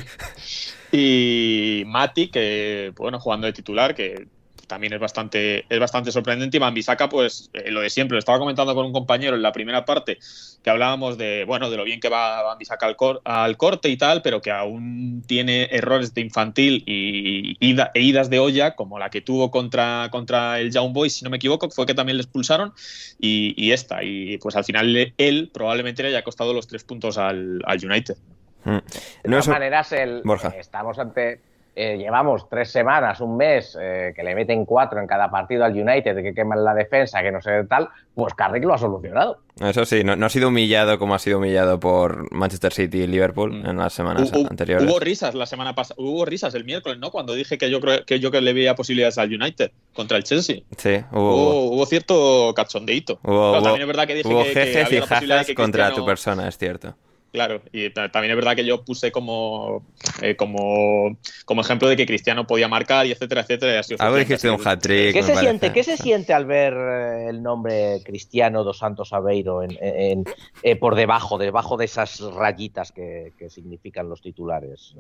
Y 0.92 1.84
Mati, 1.88 2.30
que 2.30 2.94
bueno, 2.96 3.20
jugando 3.20 3.48
de 3.48 3.54
titular, 3.54 3.96
que 3.96 4.28
también 4.68 4.94
es 4.94 5.00
bastante, 5.00 5.66
es 5.70 5.80
bastante 5.80 6.12
sorprendente. 6.12 6.58
Y 6.58 6.60
Bambisaka, 6.60 7.10
pues 7.10 7.50
eh, 7.54 7.72
lo 7.72 7.82
de 7.82 7.90
siempre, 7.90 8.16
lo 8.16 8.20
estaba 8.20 8.40
comentando 8.40 8.76
con 8.76 8.86
un 8.86 8.94
compañero 8.94 9.36
en 9.36 9.42
la 9.42 9.52
primera 9.52 9.86
parte, 9.86 10.20
que 10.64 10.70
hablábamos 10.70 11.18
de, 11.18 11.44
bueno, 11.46 11.70
de 11.70 11.78
lo 11.78 11.84
bien 11.84 12.00
que 12.00 12.10
va 12.10 12.44
Bambisaka 12.44 12.88
al, 12.88 12.96
al 13.24 13.58
corte 13.58 13.90
y 13.90 13.98
tal, 13.98 14.22
pero 14.22 14.42
que 14.42 14.52
aún 14.52 15.24
tiene 15.28 15.70
errores 15.72 16.14
de 16.14 16.22
infantil 16.22 16.84
y 16.86 17.58
e 17.94 18.02
idas 18.02 18.30
de 18.30 18.40
olla, 18.40 18.76
como 18.76 19.00
la 19.00 19.10
que 19.10 19.22
tuvo 19.22 19.52
contra, 19.52 20.10
contra 20.12 20.60
el 20.60 20.72
Young 20.72 20.94
Boys, 20.94 21.14
si 21.14 21.24
no 21.24 21.30
me 21.30 21.38
equivoco, 21.38 21.70
fue 21.70 21.86
que 21.86 21.94
también 21.94 22.18
le 22.18 22.24
expulsaron, 22.24 22.74
y, 23.20 23.72
esta. 23.72 24.04
Y 24.04 24.38
pues 24.38 24.56
al 24.56 24.64
final 24.64 25.14
él 25.18 25.50
probablemente 25.54 26.04
le 26.04 26.10
haya 26.10 26.24
costado 26.24 26.54
los 26.54 26.68
tres 26.68 26.84
puntos 26.84 27.18
al, 27.18 27.62
United. 27.84 28.18
Hmm. 28.64 28.80
De 29.24 29.30
todas 29.30 29.48
maneras, 29.48 29.92
el, 29.92 30.24
estamos 30.58 30.98
ante 30.98 31.40
eh, 31.78 31.98
llevamos 31.98 32.48
tres 32.50 32.72
semanas, 32.72 33.20
un 33.20 33.36
mes, 33.36 33.78
eh, 33.80 34.14
que 34.16 34.24
le 34.24 34.34
meten 34.34 34.64
cuatro 34.64 35.00
en 35.00 35.08
cada 35.08 35.30
partido 35.30 35.66
al 35.66 35.74
United, 35.74 36.16
que 36.24 36.34
queman 36.34 36.64
la 36.64 36.74
defensa, 36.74 37.22
que 37.22 37.34
no 37.34 37.42
sé 37.42 37.66
tal, 37.66 37.90
pues 38.14 38.34
Carrick 38.34 38.64
lo 38.64 38.74
ha 38.74 38.78
solucionado. 38.78 39.40
Eso 39.60 39.84
sí, 39.84 40.02
no, 40.04 40.26
ha 40.26 40.30
sido 40.30 40.48
humillado 40.48 40.98
como 40.98 41.16
ha 41.16 41.20
sido 41.20 41.38
humillado 41.38 41.78
por 41.80 42.32
Manchester 42.34 42.72
City 42.72 43.02
y 43.02 43.08
Liverpool 43.08 43.52
mm. 43.52 43.66
en 43.66 43.78
las 43.78 43.92
semanas 43.92 44.32
anteriores. 44.50 44.90
Hubo 44.90 45.00
risas 45.00 45.36
la 45.36 45.46
semana 45.46 45.76
pasada, 45.76 45.96
hubo 45.98 46.24
risas 46.24 46.56
el 46.56 46.64
miércoles, 46.64 46.98
¿no? 46.98 47.12
Cuando 47.12 47.34
dije 47.34 47.58
que 47.58 47.70
yo 47.70 47.82
creo 47.82 48.06
que 48.06 48.22
yo 48.22 48.32
que 48.32 48.40
le 48.40 48.54
veía 48.54 48.76
posibilidades 48.76 49.18
al 49.18 49.34
United 49.34 49.72
contra 49.94 50.16
el 50.16 50.24
Chelsea. 50.24 50.62
Sí, 50.78 51.04
hubo, 51.12 51.72
hubo, 51.72 51.86
cierto 51.86 52.54
cachondeito. 52.56 53.20
también 53.22 53.82
es 53.82 53.88
verdad 53.88 54.08
que 54.08 54.16
dije 54.16 54.30
que, 54.30 55.52
y 55.52 55.56
contra 55.56 55.94
tu 55.94 56.06
persona, 56.06 56.48
es 56.48 56.58
cierto. 56.58 56.96
Claro, 57.36 57.62
y 57.74 57.90
también 57.90 58.32
es 58.32 58.36
verdad 58.38 58.56
que 58.56 58.64
yo 58.64 58.86
puse 58.86 59.12
como, 59.12 59.86
eh, 60.22 60.38
como, 60.38 61.18
como 61.44 61.60
ejemplo 61.60 61.90
de 61.90 61.98
que 61.98 62.06
Cristiano 62.06 62.48
podía 62.48 62.70
marcar 62.70 63.06
y 63.06 63.12
etcétera, 63.12 63.42
etcétera. 63.42 63.82
Algo 64.00 64.16
dijiste 64.16 64.50
un 64.50 64.66
hat-trick. 64.66 65.12
¿Qué, 65.12 65.22
se 65.22 65.36
siente, 65.36 65.74
¿Qué 65.74 65.84
se 65.84 65.98
siente 65.98 66.34
al 66.34 66.46
ver 66.46 66.74
eh, 66.74 67.30
el 67.30 67.44
nombre 67.44 68.02
Cristiano 68.06 68.64
dos 68.64 68.78
Santos 68.78 69.12
Aveiro 69.12 69.64
en, 69.64 70.24
eh, 70.64 70.76
por 70.78 70.96
debajo, 70.96 71.38
debajo 71.38 71.76
de 71.76 71.84
esas 71.84 72.22
rayitas 72.22 72.94
que, 72.94 73.34
que 73.38 73.50
significan 73.50 74.08
los 74.08 74.22
titulares? 74.22 74.96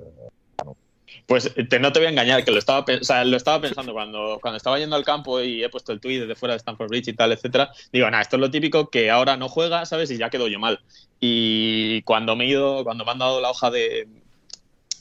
Pues 1.25 1.53
te, 1.69 1.79
no 1.79 1.91
te 1.91 1.99
voy 1.99 2.07
a 2.07 2.09
engañar, 2.09 2.43
que 2.43 2.51
lo 2.51 2.59
estaba, 2.59 2.85
lo 3.25 3.37
estaba 3.37 3.61
pensando 3.61 3.93
cuando, 3.93 4.39
cuando 4.41 4.57
estaba 4.57 4.79
yendo 4.79 4.95
al 4.95 5.03
campo 5.03 5.41
y 5.41 5.63
he 5.63 5.69
puesto 5.69 5.91
el 5.91 5.99
tweet 5.99 6.21
desde 6.21 6.35
fuera 6.35 6.53
de 6.53 6.57
Stanford 6.57 6.89
Bridge 6.89 7.09
y 7.09 7.13
tal, 7.13 7.31
etcétera. 7.31 7.71
Digo, 7.91 8.09
nada, 8.09 8.21
esto 8.21 8.35
es 8.35 8.39
lo 8.41 8.51
típico 8.51 8.89
que 8.89 9.09
ahora 9.09 9.37
no 9.37 9.49
juega, 9.49 9.85
¿sabes? 9.85 10.11
Y 10.11 10.17
ya 10.17 10.29
quedo 10.29 10.47
yo 10.47 10.59
mal. 10.59 10.81
Y 11.19 12.01
cuando 12.03 12.35
me 12.35 12.45
he 12.45 12.49
ido, 12.49 12.83
cuando 12.83 13.05
me 13.05 13.11
han 13.11 13.19
dado 13.19 13.41
la 13.41 13.49
hoja 13.49 13.71
de, 13.71 14.07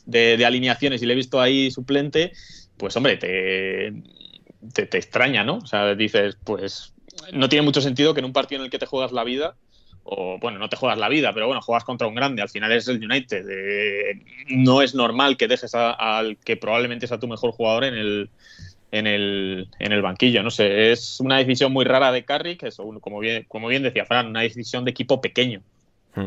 de, 0.06 0.44
alineaciones 0.44 1.02
y 1.02 1.06
le 1.06 1.12
he 1.12 1.16
visto 1.16 1.40
ahí 1.40 1.70
suplente, 1.70 2.32
pues 2.76 2.96
hombre, 2.96 3.16
te, 3.16 3.92
te 4.72 4.98
extraña, 4.98 5.44
¿no? 5.44 5.58
O 5.58 5.66
sea, 5.66 5.94
dices, 5.94 6.36
pues 6.44 6.94
no 7.32 7.48
tiene 7.48 7.64
mucho 7.64 7.80
sentido 7.80 8.14
que 8.14 8.20
en 8.20 8.26
un 8.26 8.32
partido 8.32 8.60
en 8.60 8.64
el 8.66 8.70
que 8.70 8.78
te 8.78 8.86
juegas 8.86 9.12
la 9.12 9.24
vida 9.24 9.56
o 10.04 10.38
bueno, 10.38 10.58
no 10.58 10.68
te 10.68 10.76
juegas 10.76 10.98
la 10.98 11.08
vida, 11.08 11.32
pero 11.32 11.46
bueno, 11.46 11.62
juegas 11.62 11.84
contra 11.84 12.06
un 12.06 12.14
grande, 12.14 12.42
al 12.42 12.48
final 12.48 12.70
es 12.72 12.88
el 12.88 13.02
United. 13.02 13.46
Eh, 13.48 14.20
no 14.48 14.82
es 14.82 14.94
normal 14.94 15.36
que 15.36 15.48
dejes 15.48 15.74
al 15.74 16.36
que 16.38 16.56
probablemente 16.56 17.06
sea 17.06 17.18
tu 17.18 17.26
mejor 17.28 17.52
jugador 17.52 17.84
en 17.84 17.94
el, 17.94 18.30
en 18.92 19.06
el, 19.06 19.68
en 19.78 19.92
el 19.92 20.02
banquillo. 20.02 20.42
No 20.42 20.50
sé, 20.50 20.92
es 20.92 21.20
una 21.20 21.38
decisión 21.38 21.72
muy 21.72 21.84
rara 21.84 22.12
de 22.12 22.24
Carrick, 22.24 22.62
eso, 22.64 22.84
como 23.00 23.18
bien, 23.18 23.44
como 23.48 23.68
bien 23.68 23.82
decía 23.82 24.04
Fran, 24.04 24.28
una 24.28 24.42
decisión 24.42 24.84
de 24.84 24.92
equipo 24.92 25.20
pequeño. 25.20 25.62
Hmm. 26.14 26.26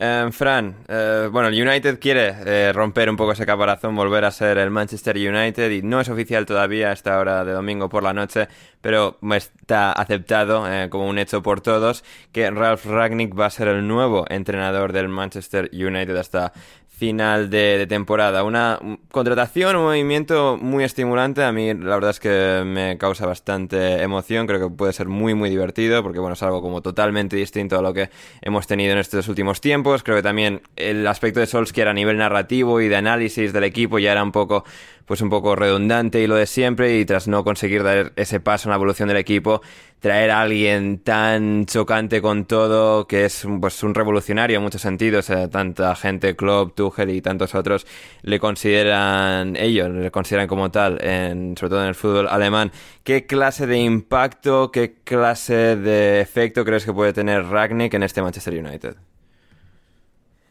Eh, 0.00 0.28
Fran, 0.32 0.76
eh, 0.88 1.28
bueno, 1.30 1.48
el 1.48 1.68
United 1.68 2.00
quiere 2.00 2.34
eh, 2.44 2.72
romper 2.72 3.08
un 3.08 3.16
poco 3.16 3.32
ese 3.32 3.46
caparazón, 3.46 3.94
volver 3.94 4.24
a 4.24 4.30
ser 4.30 4.58
el 4.58 4.70
Manchester 4.70 5.16
United 5.16 5.70
y 5.70 5.82
no 5.82 6.00
es 6.00 6.08
oficial 6.08 6.44
todavía 6.44 6.90
a 6.90 6.92
esta 6.92 7.18
hora 7.18 7.44
de 7.44 7.52
domingo 7.52 7.88
por 7.88 8.02
la 8.02 8.12
noche, 8.12 8.48
pero 8.80 9.18
está 9.32 9.92
aceptado 9.92 10.64
como 10.90 11.08
un 11.08 11.18
hecho 11.18 11.42
por 11.42 11.60
todos 11.60 12.04
que 12.32 12.50
Ralph 12.50 12.86
Ragnick 12.86 13.38
va 13.38 13.46
a 13.46 13.50
ser 13.50 13.68
el 13.68 13.86
nuevo 13.86 14.24
entrenador 14.28 14.92
del 14.92 15.08
Manchester 15.08 15.70
United 15.72 16.16
hasta 16.16 16.52
final 16.98 17.48
de, 17.48 17.86
temporada. 17.88 18.42
Una 18.42 18.80
contratación, 19.12 19.76
un 19.76 19.84
movimiento 19.84 20.58
muy 20.60 20.82
estimulante. 20.82 21.44
A 21.44 21.52
mí 21.52 21.72
la 21.72 21.94
verdad 21.94 22.10
es 22.10 22.20
que 22.20 22.64
me 22.66 22.98
causa 22.98 23.24
bastante 23.24 24.02
emoción. 24.02 24.48
Creo 24.48 24.68
que 24.68 24.74
puede 24.74 24.92
ser 24.92 25.06
muy, 25.06 25.34
muy 25.34 25.48
divertido 25.48 26.02
porque, 26.02 26.18
bueno, 26.18 26.34
es 26.34 26.42
algo 26.42 26.60
como 26.60 26.82
totalmente 26.82 27.36
distinto 27.36 27.78
a 27.78 27.82
lo 27.82 27.94
que 27.94 28.10
hemos 28.42 28.66
tenido 28.66 28.92
en 28.92 28.98
estos 28.98 29.28
últimos 29.28 29.60
tiempos. 29.60 30.02
Creo 30.02 30.16
que 30.16 30.24
también 30.24 30.60
el 30.74 31.06
aspecto 31.06 31.38
de 31.38 31.46
Solskjaer 31.46 31.88
a 31.88 31.94
nivel 31.94 32.18
narrativo 32.18 32.80
y 32.80 32.88
de 32.88 32.96
análisis 32.96 33.52
del 33.52 33.64
equipo 33.64 34.00
ya 34.00 34.10
era 34.10 34.22
un 34.24 34.32
poco 34.32 34.64
pues 35.08 35.22
un 35.22 35.30
poco 35.30 35.56
redundante 35.56 36.20
y 36.22 36.26
lo 36.26 36.36
de 36.36 36.46
siempre 36.46 36.98
y 36.98 37.06
tras 37.06 37.26
no 37.28 37.42
conseguir 37.42 37.82
dar 37.82 38.12
ese 38.16 38.40
paso 38.40 38.68
en 38.68 38.70
la 38.70 38.76
evolución 38.76 39.08
del 39.08 39.16
equipo, 39.16 39.62
traer 40.00 40.30
a 40.30 40.42
alguien 40.42 40.98
tan 40.98 41.64
chocante 41.64 42.20
con 42.20 42.44
todo 42.44 43.06
que 43.06 43.24
es 43.24 43.46
pues, 43.58 43.82
un 43.82 43.94
revolucionario 43.94 44.58
en 44.58 44.62
muchos 44.62 44.82
sentidos, 44.82 45.30
eh, 45.30 45.48
tanta 45.48 45.96
gente, 45.96 46.36
Klopp, 46.36 46.76
Tuchel 46.76 47.08
y 47.08 47.22
tantos 47.22 47.54
otros 47.54 47.86
le 48.22 48.38
consideran 48.38 49.56
ellos, 49.56 49.88
le 49.88 50.10
consideran 50.10 50.46
como 50.46 50.70
tal, 50.70 51.02
en, 51.02 51.56
sobre 51.56 51.70
todo 51.70 51.82
en 51.82 51.88
el 51.88 51.94
fútbol 51.94 52.28
alemán. 52.28 52.70
¿Qué 53.02 53.24
clase 53.24 53.66
de 53.66 53.78
impacto, 53.78 54.70
qué 54.70 54.96
clase 55.04 55.76
de 55.76 56.20
efecto 56.20 56.66
crees 56.66 56.84
que 56.84 56.92
puede 56.92 57.14
tener 57.14 57.46
Ragnick 57.46 57.94
en 57.94 58.02
este 58.02 58.20
Manchester 58.20 58.52
United? 58.52 59.07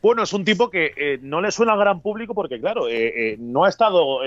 Bueno, 0.01 0.23
es 0.23 0.33
un 0.33 0.45
tipo 0.45 0.69
que 0.69 0.93
eh, 0.95 1.19
no 1.21 1.41
le 1.41 1.51
suena 1.51 1.73
al 1.73 1.79
gran 1.79 2.01
público 2.01 2.33
porque, 2.35 2.59
claro, 2.59 2.87
eh, 2.87 3.33
eh, 3.33 3.37
no 3.39 3.63
ha 3.63 3.69
estado 3.69 4.19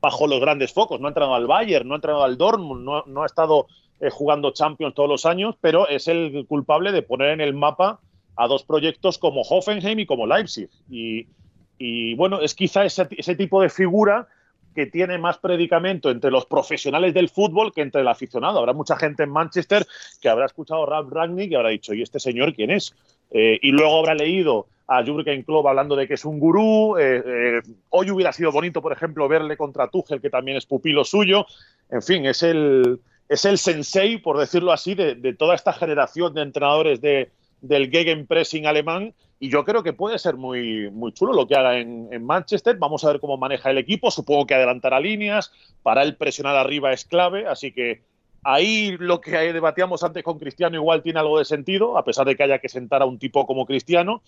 bajo 0.00 0.26
los 0.26 0.40
grandes 0.40 0.72
focos, 0.72 1.00
no 1.00 1.06
ha 1.06 1.10
entrado 1.10 1.34
al 1.34 1.46
Bayern, 1.46 1.86
no 1.86 1.94
ha 1.94 1.96
entrado 1.96 2.24
al 2.24 2.36
Dortmund, 2.36 2.84
no, 2.84 3.22
ha 3.22 3.26
estado 3.26 3.66
jugando 4.10 4.52
Champions 4.52 4.94
todos 4.94 5.08
los 5.08 5.26
años, 5.26 5.54
pero 5.60 5.88
es 5.88 6.08
el 6.08 6.44
culpable 6.48 6.90
de 6.90 7.02
poner 7.02 7.30
en 7.30 7.40
el 7.40 7.54
mapa 7.54 8.00
a 8.34 8.48
dos 8.48 8.64
proyectos 8.64 9.18
como 9.18 9.42
Hoffenheim 9.42 10.00
y 10.00 10.06
como 10.06 10.26
Leipzig. 10.26 10.68
Y, 10.88 12.14
bueno, 12.14 12.40
es 12.40 12.54
quizá 12.54 12.84
ese, 12.84 13.06
tipo 13.36 13.60
de 13.62 13.68
figura 13.68 14.26
que 14.74 14.86
tiene 14.86 15.18
más 15.18 15.38
predicamento 15.38 16.10
entre 16.10 16.30
los 16.30 16.46
profesionales 16.46 17.14
del 17.14 17.28
fútbol 17.28 17.72
que 17.72 17.82
entre 17.82 18.00
el 18.00 18.08
aficionado. 18.08 18.58
Habrá 18.58 18.72
mucha 18.72 18.96
gente 18.96 19.22
en 19.22 19.30
Manchester 19.30 19.86
que 20.20 20.28
habrá 20.28 20.46
escuchado 20.46 20.84
a 20.84 20.86
Ralph 20.86 21.12
Ragnick 21.12 21.52
y 21.52 21.54
habrá 21.54 21.68
dicho, 21.68 21.92
¿y 21.94 22.02
este 22.02 22.18
señor 22.18 22.54
quién 22.54 22.70
es? 22.70 22.94
Eh, 23.32 23.58
y 23.62 23.70
luego 23.70 23.98
habrá 23.98 24.14
leído 24.14 24.66
a 24.86 25.04
Jurgen 25.04 25.42
Klopp 25.42 25.66
hablando 25.66 25.96
de 25.96 26.06
que 26.06 26.14
es 26.14 26.24
un 26.24 26.38
gurú. 26.38 26.96
Eh, 26.98 27.22
eh, 27.24 27.60
hoy 27.90 28.10
hubiera 28.10 28.32
sido 28.32 28.52
bonito, 28.52 28.82
por 28.82 28.92
ejemplo, 28.92 29.28
verle 29.28 29.56
contra 29.56 29.88
Tuchel, 29.88 30.20
que 30.20 30.30
también 30.30 30.56
es 30.56 30.66
pupilo 30.66 31.04
suyo. 31.04 31.46
En 31.90 32.02
fin, 32.02 32.26
es 32.26 32.42
el, 32.42 33.00
es 33.28 33.44
el 33.44 33.58
sensei, 33.58 34.18
por 34.18 34.38
decirlo 34.38 34.72
así, 34.72 34.94
de, 34.94 35.34
toda 35.34 35.54
esta 35.54 35.72
generación 35.72 36.34
de 36.34 36.42
entrenadores 36.42 37.00
de, 37.00 37.30
del 37.60 37.90
Gegenpressing 37.90 38.66
alemán. 38.66 39.14
Y 39.40 39.48
yo 39.48 39.64
creo 39.64 39.82
que 39.82 39.92
puede 39.92 40.18
ser 40.18 40.36
muy, 40.36 40.90
muy 40.90 41.12
chulo 41.12 41.32
lo 41.32 41.48
que 41.48 41.56
haga 41.56 41.78
en, 41.78 42.08
en, 42.12 42.24
Manchester. 42.24 42.76
Vamos 42.76 43.02
a 43.04 43.08
ver 43.08 43.20
cómo 43.20 43.36
maneja 43.36 43.70
el 43.70 43.78
equipo. 43.78 44.10
Supongo 44.10 44.46
que 44.46 44.54
adelantará 44.54 45.00
líneas. 45.00 45.52
Para 45.82 46.02
él 46.02 46.16
presionar 46.16 46.56
arriba 46.56 46.92
es 46.92 47.04
clave. 47.04 47.46
Así 47.48 47.72
que 47.72 48.02
Ahí 48.44 48.96
lo 48.98 49.20
que 49.20 49.52
debatíamos 49.52 50.02
antes 50.02 50.24
con 50.24 50.38
Cristiano 50.38 50.76
igual 50.76 51.02
tiene 51.02 51.20
algo 51.20 51.38
de 51.38 51.44
sentido, 51.44 51.96
a 51.96 52.04
pesar 52.04 52.26
de 52.26 52.36
que 52.36 52.42
haya 52.42 52.58
que 52.58 52.68
sentar 52.68 53.02
a 53.02 53.06
un 53.06 53.18
tipo 53.18 53.46
como 53.46 53.66
Cristiano. 53.66 54.22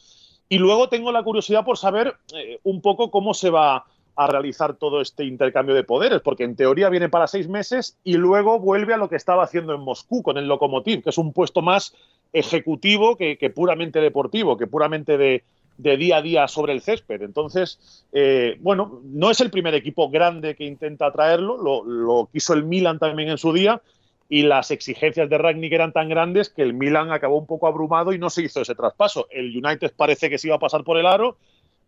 Y 0.49 0.59
luego 0.59 0.88
tengo 0.88 1.11
la 1.11 1.23
curiosidad 1.23 1.64
por 1.64 1.78
saber 1.78 2.16
eh, 2.35 2.61
un 2.62 2.80
poco 2.80 3.11
cómo 3.11 3.35
se 3.35 3.50
va 3.50 3.85
a 4.16 4.26
realizar 4.26 4.75
todo 4.75 5.00
este 5.00 5.25
intercambio 5.25 5.75
de 5.75 5.83
poderes, 5.83 6.21
porque 6.21 6.44
en 6.44 6.54
teoría 6.54 6.88
viene 6.88 7.09
para 7.09 7.26
seis 7.26 7.49
meses 7.49 7.99
y 8.04 8.14
luego 8.14 8.61
vuelve 8.61 8.94
a 8.94 8.97
lo 8.97 9.09
que 9.09 9.16
estaba 9.16 9.42
haciendo 9.42 9.75
en 9.75 9.80
Moscú 9.80 10.23
con 10.23 10.38
el 10.38 10.47
Lokomotiv, 10.47 11.02
que 11.02 11.11
es 11.11 11.18
un 11.18 11.33
puesto 11.33 11.62
más 11.62 11.94
ejecutivo 12.33 13.16
que, 13.16 13.37
puramente 13.54 14.00
deportivo, 14.00 14.56
que 14.56 14.66
puramente 14.66 15.18
de, 15.18 15.42
día 15.76 16.18
a 16.18 16.23
día 16.23 16.47
sobre 16.47 16.73
el 16.73 16.83
césped. 16.83 17.23
Entonces, 17.23 18.06
eh, 18.12 18.56
bueno, 18.61 19.00
no 19.04 19.30
es 19.30 19.40
el 19.40 19.50
primer 19.50 19.75
equipo 19.75 20.09
grande 20.09 20.54
que 20.54 20.64
intenta 20.64 21.11
traerlo, 21.11 21.56
lo, 21.56 21.85
lo, 21.85 22.28
quiso 22.33 22.54
el 22.54 22.64
Milan 22.64 23.00
también 23.00 23.30
en 23.30 23.38
su 23.38 23.52
día, 23.52 23.83
y 24.28 24.43
las 24.43 24.71
exigencias 24.71 25.28
de 25.28 25.38
Ragnick 25.38 25.73
eran 25.73 25.93
tan 25.93 26.09
grandes 26.09 26.49
que 26.49 26.62
el 26.62 26.75
Milan 26.75 27.12
acabó 27.12 27.38
un 27.38 27.47
poco 27.47 27.66
abrumado 27.66 28.12
y 28.12 28.19
no 28.19 28.31
se 28.31 28.43
hizo 28.43 28.62
ese 28.62 28.75
traspaso. 28.75 29.26
El 29.31 29.57
United 29.57 29.93
parece 29.97 30.31
que 30.31 30.38
se 30.38 30.49
iba 30.49 30.57
a 30.57 30.61
pasar 30.61 30.85
por 30.85 30.99
el 30.99 31.07
aro 31.07 31.37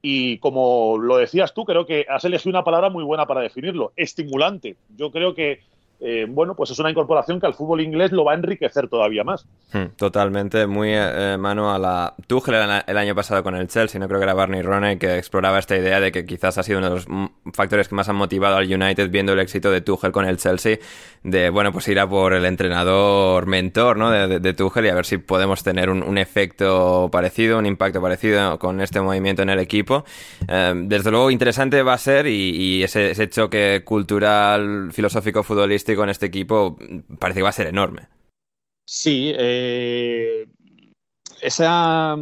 y 0.03 0.39
como 0.39 0.99
lo 0.99 1.17
decías 1.17 1.55
tú, 1.55 1.65
creo 1.65 1.87
que 1.87 2.07
has 2.09 2.25
elegido 2.25 2.51
una 2.51 2.65
palabra 2.65 2.91
muy 2.91 3.03
buena 3.03 3.27
para 3.27 3.41
definirlo, 3.41 3.93
estimulante. 3.97 4.77
Yo 4.97 5.11
creo 5.11 5.35
que 5.35 5.61
eh, 5.99 6.27
bueno, 6.29 6.55
pues 6.55 6.71
es 6.71 6.79
una 6.79 6.91
incorporación 6.91 7.41
que 7.41 7.47
al 7.47 7.55
fútbol 7.55 7.81
inglés 7.81 8.13
lo 8.13 8.25
va 8.25 8.33
a 8.33 8.35
enriquecer 8.35 8.89
todavía 8.89 9.25
más. 9.25 9.47
Hmm, 9.73 9.87
totalmente, 9.97 10.67
muy 10.67 10.91
eh, 10.93 11.37
mano 11.39 11.73
a 11.73 11.79
la 11.79 12.15
Tuchel 12.27 12.55
el, 12.87 12.97
año 12.97 13.15
pasado 13.15 13.43
con 13.43 13.57
el 13.57 13.67
Chelsea, 13.69 13.99
no 13.99 14.07
creo 14.07 14.21
que 14.21 14.25
era 14.25 14.35
Barney 14.35 14.63
Roney 14.63 14.99
que 14.99 15.17
exploraba 15.17 15.59
esta 15.59 15.77
idea 15.77 15.99
de 16.01 16.13
que 16.13 16.27
quizás 16.27 16.59
ha 16.59 16.63
sido 16.63 16.79
uno 16.79 16.91
de 16.91 16.95
los 16.97 17.07
factores 17.55 17.89
que 17.89 17.95
más 17.95 18.09
han 18.09 18.17
motivado 18.17 18.57
al 18.57 18.73
United 18.73 19.11
viendo 19.11 19.33
el 19.33 19.39
éxito 19.39 19.71
de 19.71 19.81
Tuchel 19.81 20.13
con 20.13 20.27
el 20.27 20.37
Chelsea, 20.37 20.79
de, 21.23 21.51
bueno, 21.51 21.73
pues 21.73 21.89
ir 21.89 21.99
a 21.99 22.09
por 22.09 22.35
el 22.35 22.45
entrenador 22.45 23.47
mentor, 23.47 23.97
¿no? 23.97 24.11
De, 24.11 24.39
de, 24.39 24.55
Tuchel 24.55 24.87
y 24.87 24.89
a 24.91 24.95
ver 24.95 25.07
si 25.07 25.19
podemos 25.19 25.63
tener 25.63 25.91
un, 25.91 26.19
efecto 26.19 27.09
parecido, 27.11 27.59
un 27.59 27.67
impacto 27.67 28.01
parecido 28.01 28.59
con 28.59 28.81
este 28.81 29.01
movimiento 29.01 29.43
en 29.43 29.51
el 29.51 29.59
equipo. 29.59 30.05
Eh, 30.49 30.73
desde 30.77 31.11
luego 31.11 31.31
interesante 31.31 31.83
va 31.83 31.95
a 31.95 31.99
ser 31.99 32.27
y, 32.27 32.83
ese, 32.83 33.11
ese 33.11 33.29
choque 33.29 33.83
cultural, 33.85 34.91
filosófico, 34.93 35.43
futbolístico 35.87 36.03
con 36.03 36.11
este 36.11 36.27
equipo 36.27 36.77
parece 37.19 37.39
que 37.39 37.43
va 37.43 37.51
a 37.51 37.53
ser 37.53 37.67
enorme. 37.69 38.09
Sí, 38.85 39.33
eh, 39.37 40.47
esa, 41.41 42.17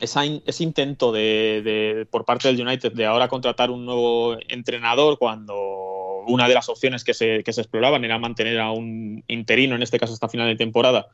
ese 0.00 0.62
intento 0.62 1.12
de, 1.12 2.06
por 2.10 2.24
parte 2.24 2.48
del 2.48 2.66
United 2.66 2.92
de 2.92 3.06
ahora 3.06 3.28
contratar 3.28 3.70
un 3.70 3.84
nuevo 3.84 4.36
entrenador 4.48 5.18
cuando 5.18 6.24
una 6.26 6.48
de 6.48 6.54
las 6.54 6.68
opciones 6.68 7.02
que 7.02 7.14
se, 7.14 7.42
que 7.42 7.52
se 7.52 7.62
exploraban 7.62 8.04
era 8.04 8.18
mantener 8.18 8.60
a 8.60 8.70
un 8.70 9.24
interino, 9.26 9.74
en 9.74 9.82
este 9.82 9.98
caso 9.98 10.12
hasta 10.12 10.28
final 10.28 10.48
de 10.48 10.56
temporada, 10.56 11.08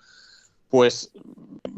pues 0.70 1.12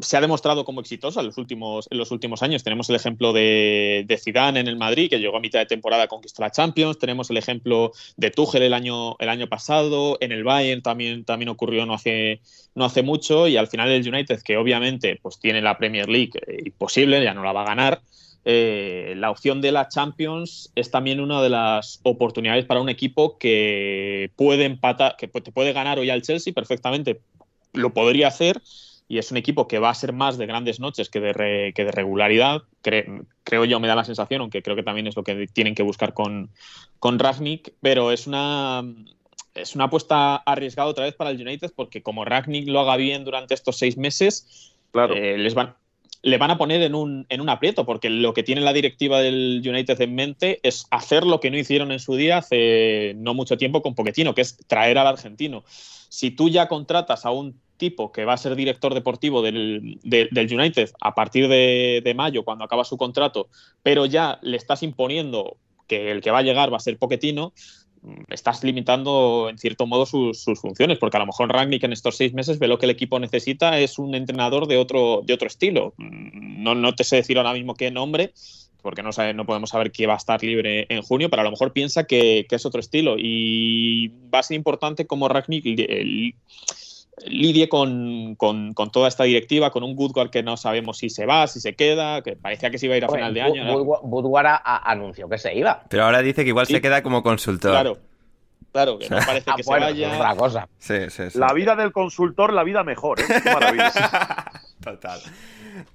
se 0.01 0.17
ha 0.17 0.21
demostrado 0.21 0.65
como 0.65 0.81
exitosa 0.81 1.19
en 1.19 1.27
los 1.27 1.37
últimos, 1.37 1.87
los 1.91 2.11
últimos 2.11 2.41
años. 2.41 2.63
Tenemos 2.63 2.89
el 2.89 2.95
ejemplo 2.95 3.33
de, 3.33 4.05
de, 4.07 4.17
Zidane 4.17 4.59
en 4.59 4.67
el 4.67 4.77
Madrid, 4.77 5.09
que 5.09 5.19
llegó 5.19 5.37
a 5.37 5.41
mitad 5.41 5.59
de 5.59 5.65
temporada 5.65 6.03
a 6.03 6.07
conquistar 6.07 6.45
la 6.45 6.51
Champions. 6.51 6.99
Tenemos 6.99 7.29
el 7.29 7.37
ejemplo 7.37 7.91
de 8.15 8.31
Tuchel 8.31 8.63
el 8.63 8.73
año, 8.73 9.17
el 9.19 9.29
año 9.29 9.47
pasado. 9.47 10.17
En 10.21 10.31
el 10.31 10.43
Bayern 10.43 10.81
también, 10.81 11.25
también 11.25 11.49
ocurrió 11.49 11.85
no 11.85 11.93
hace, 11.93 12.41
no 12.75 12.85
hace 12.85 13.03
mucho. 13.03 13.47
Y 13.47 13.57
al 13.57 13.67
final 13.67 13.89
el 13.89 14.07
United, 14.07 14.41
que 14.41 14.57
obviamente 14.57 15.19
pues, 15.21 15.39
tiene 15.39 15.61
la 15.61 15.77
Premier 15.77 16.07
League 16.07 16.31
eh, 16.47 16.63
imposible, 16.65 17.23
ya 17.23 17.33
no 17.33 17.43
la 17.43 17.51
va 17.51 17.63
a 17.63 17.67
ganar. 17.67 18.01
Eh, 18.45 19.15
la 19.17 19.31
opción 19.31 19.59
de 19.59 19.73
la 19.73 19.89
Champions 19.89 20.71
es 20.75 20.89
también 20.91 21.19
una 21.19 21.41
de 21.41 21.49
las 21.49 21.99
oportunidades 22.03 22.65
para 22.65 22.79
un 22.79 22.87
equipo 22.87 23.37
que 23.37 24.31
puede 24.37 24.63
empatar, 24.63 25.17
que 25.17 25.27
te 25.27 25.51
puede 25.51 25.73
ganar 25.73 25.99
hoy 25.99 26.09
al 26.09 26.21
Chelsea 26.21 26.53
perfectamente, 26.53 27.19
lo 27.73 27.93
podría 27.93 28.27
hacer 28.27 28.61
y 29.07 29.17
es 29.17 29.31
un 29.31 29.37
equipo 29.37 29.67
que 29.67 29.79
va 29.79 29.89
a 29.89 29.95
ser 29.95 30.13
más 30.13 30.37
de 30.37 30.45
grandes 30.45 30.79
noches 30.79 31.09
que 31.09 31.19
de, 31.19 31.73
que 31.73 31.83
de 31.83 31.91
regularidad. 31.91 32.61
creo 32.81 33.65
yo, 33.65 33.79
me 33.79 33.87
da 33.87 33.95
la 33.95 34.03
sensación, 34.03 34.41
aunque 34.41 34.61
creo 34.61 34.75
que 34.75 34.83
también 34.83 35.07
es 35.07 35.15
lo 35.15 35.23
que 35.23 35.47
tienen 35.47 35.73
que 35.73 35.81
buscar 35.81 36.13
con, 36.13 36.51
con 36.99 37.17
Ragnick, 37.17 37.73
pero 37.81 38.11
es 38.11 38.27
una, 38.27 38.83
es 39.55 39.73
una 39.73 39.85
apuesta 39.85 40.35
arriesgada 40.35 40.89
otra 40.89 41.05
vez 41.05 41.15
para 41.15 41.31
el 41.31 41.41
United 41.41 41.71
porque 41.75 42.03
como 42.03 42.23
Ragnick 42.23 42.67
lo 42.67 42.81
haga 42.81 42.97
bien 42.97 43.25
durante 43.25 43.55
estos 43.55 43.77
seis 43.77 43.97
meses, 43.97 44.75
claro. 44.91 45.15
Eh, 45.15 45.39
les 45.39 45.55
van, 45.55 45.73
le 46.21 46.37
van 46.37 46.51
a 46.51 46.59
poner 46.59 46.83
en 46.83 46.93
un, 46.93 47.25
en 47.29 47.41
un 47.41 47.49
aprieto, 47.49 47.87
porque 47.87 48.11
lo 48.11 48.33
que 48.35 48.43
tiene 48.43 48.61
la 48.61 48.73
directiva 48.73 49.21
del 49.21 49.63
United 49.65 49.99
en 50.01 50.15
mente 50.15 50.59
es 50.61 50.85
hacer 50.91 51.25
lo 51.25 51.39
que 51.39 51.49
no 51.49 51.57
hicieron 51.57 51.91
en 51.91 51.99
su 51.99 52.15
día 52.15 52.37
hace 52.37 53.13
no 53.17 53.33
mucho 53.33 53.57
tiempo 53.57 53.81
con 53.81 53.95
Pochettino, 53.95 54.35
que 54.35 54.41
es 54.41 54.57
traer 54.67 54.97
al 54.97 55.07
argentino. 55.07 55.63
Si 56.09 56.31
tú 56.31 56.49
ya 56.49 56.67
contratas 56.67 57.25
a 57.25 57.31
un 57.31 57.59
tipo 57.79 58.11
que 58.11 58.25
va 58.25 58.33
a 58.33 58.37
ser 58.37 58.55
director 58.55 58.93
deportivo 58.93 59.41
del, 59.41 59.97
United 60.03 60.91
a 61.01 61.15
partir 61.15 61.47
de, 61.47 62.13
mayo, 62.15 62.43
cuando 62.43 62.65
acaba 62.65 62.83
su 62.83 62.97
contrato, 62.97 63.47
pero 63.81 64.05
ya 64.05 64.37
le 64.43 64.57
estás 64.57 64.83
imponiendo 64.83 65.57
que 65.87 66.11
el 66.11 66.21
que 66.21 66.29
va 66.29 66.39
a 66.39 66.43
llegar 66.43 66.71
va 66.71 66.77
a 66.77 66.81
ser 66.81 66.99
Poquetino, 66.99 67.53
mm, 68.03 68.23
estás 68.29 68.63
limitando 68.63 69.47
en 69.49 69.57
cierto 69.57 69.87
modo 69.87 70.05
sus, 70.05 70.43
funciones, 70.61 70.99
porque 70.99 71.17
a 71.17 71.21
lo 71.21 71.25
mejor 71.25 71.51
Rangnick 71.51 71.83
en 71.83 71.93
estos 71.93 72.17
seis 72.17 72.33
meses 72.33 72.59
ve 72.59 72.67
lo 72.67 72.77
que 72.77 72.85
el 72.85 72.91
equipo 72.91 73.19
necesita 73.19 73.79
es 73.79 73.97
un 73.97 74.13
entrenador 74.13 74.67
de 74.67 74.77
otro, 74.77 75.21
de 75.25 75.33
otro 75.33 75.47
estilo. 75.47 75.93
Mm, 75.97 76.61
no, 76.61 76.75
no 76.75 76.93
te 76.93 77.03
sé 77.03 77.15
decir 77.15 77.37
ahora 77.37 77.53
mismo 77.53 77.73
qué 77.73 77.89
nombre, 77.89 78.33
porque 78.81 79.03
no, 79.03 79.11
sabe, 79.11 79.33
no 79.33 79.45
podemos 79.45 79.69
saber 79.69 79.91
qué 79.91 80.07
va 80.07 80.13
a 80.13 80.17
estar 80.17 80.41
libre 80.43 80.85
en 80.89 81.01
junio, 81.01 81.29
pero 81.29 81.41
a 81.41 81.45
lo 81.45 81.51
mejor 81.51 81.73
piensa 81.73 82.05
que, 82.05 82.45
es 82.49 82.65
otro 82.65 82.79
estilo. 82.79 83.15
Y 83.17 84.09
va 84.33 84.39
a 84.39 84.43
ser 84.43 84.55
importante 84.55 85.07
como 85.07 85.27
Ragnick 85.27 85.65
lidie 87.25 87.67
con, 87.67 88.35
toda 88.91 89.07
esta 89.07 89.23
directiva, 89.25 89.71
con 89.71 89.83
un 89.83 89.95
Woodward 89.97 90.29
que 90.29 90.43
no 90.43 90.57
sabemos 90.57 90.97
si 90.97 91.09
se 91.09 91.25
va, 91.25 91.47
si 91.47 91.59
se 91.59 91.75
queda, 91.75 92.21
que 92.21 92.35
parecía 92.35 92.69
que 92.69 92.77
se 92.77 92.85
iba 92.85 92.95
a 92.95 92.97
ir 92.97 93.05
a 93.05 93.09
final 93.09 93.33
de 93.33 93.41
año. 93.41 93.81
Woodward, 93.81 94.61
anunció 94.63 95.27
que 95.27 95.37
se 95.37 95.55
iba. 95.55 95.83
Pero 95.89 96.05
ahora 96.05 96.21
dice 96.21 96.43
que 96.43 96.49
igual 96.49 96.67
se 96.67 96.81
queda 96.81 97.03
como 97.03 97.23
consultor. 97.23 97.71
Claro. 97.71 97.97
Claro, 98.71 98.99
que 98.99 99.09
no 99.09 99.17
parece 99.17 99.45
que 99.45 99.51
ah, 99.51 99.63
se 99.63 99.71
vaya. 99.71 100.15
Otra 100.15 100.35
cosa. 100.35 100.69
Sí, 100.77 101.09
sí, 101.09 101.23
La 101.35 101.53
vida 101.53 101.75
del 101.75 101.91
consultor, 101.91 102.53
la 102.53 102.63
vida 102.63 102.83
mejor, 102.83 103.19
¿eh? 103.19 103.23
Total. 104.83 105.19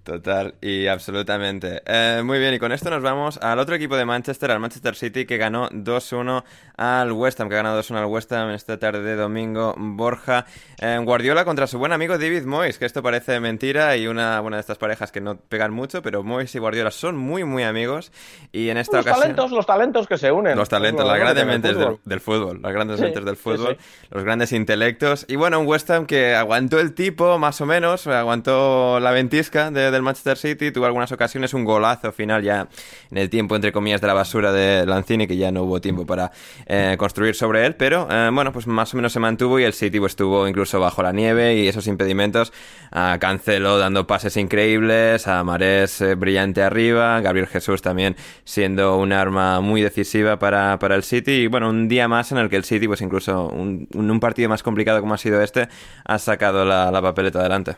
Total 0.03 0.55
y 0.61 0.87
absolutamente. 0.87 1.83
Eh, 1.87 2.23
muy 2.25 2.39
bien, 2.39 2.55
y 2.55 2.59
con 2.59 2.73
esto 2.73 2.91
nos 2.91 3.03
vamos 3.03 3.39
al 3.39 3.59
otro 3.59 3.75
equipo 3.75 3.97
de 3.97 4.05
Manchester, 4.05 4.51
al 4.51 4.61
Manchester 4.61 4.95
City, 4.95 5.27
que 5.27 5.37
ganó 5.37 5.69
2-1 5.71 6.45
al 6.77 7.13
West 7.13 7.41
Ham, 7.41 7.49
que 7.49 7.55
ha 7.55 7.59
ganado 7.59 7.81
2-1 7.81 7.97
al 7.99 8.07
West 8.07 8.33
Ham 8.33 8.51
esta 8.51 8.79
tarde 8.79 9.03
de 9.03 9.17
domingo. 9.17 9.75
Borja 9.77 10.47
eh, 10.81 10.99
Guardiola 11.03 11.45
contra 11.45 11.67
su 11.67 11.79
buen 11.79 11.93
amigo 11.93 12.19
David 12.19 12.45
Moyes, 12.45 12.79
que 12.79 12.87
esto 12.87 13.03
parece 13.03 13.41
mentira 13.41 13.97
y 13.97 14.07
una, 14.07 14.41
de 14.43 14.61
estas 14.61 14.79
parejas 14.79 15.13
que 15.13 15.21
no 15.21 15.37
pegan 15.37 15.73
mucho, 15.73 16.03
pero 16.03 16.23
Moyes 16.23 16.55
y 16.55 16.59
Guardiola 16.59 16.91
son 16.91 17.17
muy, 17.17 17.45
muy 17.45 17.63
amigos. 17.63 18.13
Y 18.53 18.69
en 18.69 18.77
esta 18.77 18.99
los 18.99 19.07
talentos, 19.07 19.51
los 19.51 19.67
talentos 19.67 20.07
que 20.07 20.19
se 20.19 20.31
unen. 20.31 20.57
Los 20.57 20.69
talentos, 20.69 21.07
las 21.07 21.19
grandes 21.19 21.47
mentes 21.47 21.77
del, 22.05 22.21
fútbol, 22.21 22.61
las 22.63 22.73
grandes 22.73 23.01
mentes 23.01 23.25
del 23.25 23.37
fútbol, 23.37 23.79
los 24.11 24.25
grandes 24.25 24.53
intelectos. 24.53 25.27
Y 25.29 25.37
bueno, 25.37 25.61
un 25.61 25.67
West 25.67 25.91
Ham 25.91 26.07
que 26.07 26.35
aguantó 26.35 26.81
el 26.81 26.95
tipo, 26.95 27.39
más 27.39 27.61
o 27.61 27.67
menos, 27.67 28.07
aguantó 28.07 29.01
la 29.01 29.11
ventisca 29.11 29.71
del 29.75 30.03
Manchester 30.03 30.37
City, 30.37 30.71
tuvo 30.71 30.87
algunas 30.87 31.11
ocasiones 31.13 31.55
un 31.55 31.65
golazo 31.65 32.13
final 32.13 32.43
ya 32.43 32.69
en 33.11 33.19
el 33.19 33.29
tiempo, 33.29 33.57
entre 33.57 33.73
comillas, 33.73 34.01
de 34.01 34.07
la 34.07 34.15
basura 34.15 34.53
de 34.53 34.87
Lanzini, 34.87 35.27
que 35.27 35.37
ya 35.37 35.51
no 35.53 35.65
hubo 35.65 35.81
tiempo 35.81 36.07
para 36.07 36.31
eh, 36.67 36.97
construir 36.99 37.35
sobre 37.35 37.67
él, 37.67 37.75
pero 37.77 38.09
eh, 38.11 38.31
bueno, 38.33 38.53
pues 38.53 38.67
más 38.67 38.93
o 38.95 38.97
menos 38.97 39.13
se 39.13 39.21
mantuvo 39.21 39.59
y 39.59 39.65
el 39.65 39.73
City 39.73 39.99
pues, 39.99 40.13
estuvo 40.13 40.47
incluso 40.49 40.81
bajo 40.81 41.03
la 41.03 41.13
nieve 41.13 41.57
y 41.57 41.69
esos 41.69 41.87
impedimentos. 41.87 42.53
a 42.91 43.19
Cancelo 43.19 43.79
dando 43.79 44.07
pases 44.07 44.37
increíbles, 44.37 45.27
a 45.27 45.43
Marés 45.45 46.01
eh, 46.01 46.15
brillante 46.15 46.63
arriba, 46.63 47.21
Gabriel 47.21 47.47
Jesús 47.47 47.83
también 47.83 48.17
siendo 48.45 48.97
un 48.97 49.13
arma 49.13 49.61
muy 49.61 49.83
decisiva 49.83 50.39
para, 50.39 50.79
para, 50.79 50.95
el 50.95 51.03
City 51.03 51.33
y 51.33 51.47
bueno, 51.49 51.71
un 51.71 51.89
día 51.89 52.09
más 52.09 52.33
en 52.33 52.39
el 52.39 52.49
que 52.49 52.57
el 52.57 52.65
City, 52.65 52.87
pues 52.87 53.01
incluso 53.01 53.49
un, 53.49 53.89
un 53.95 54.21
partido 54.21 54.49
más 54.49 54.63
complicado 54.63 55.01
como 55.01 55.15
ha 55.15 55.19
sido 55.19 55.41
este, 55.43 55.69
ha 56.05 56.19
sacado 56.19 56.65
la 56.65 57.03
papeleta 57.03 57.41
adelante. 57.41 57.77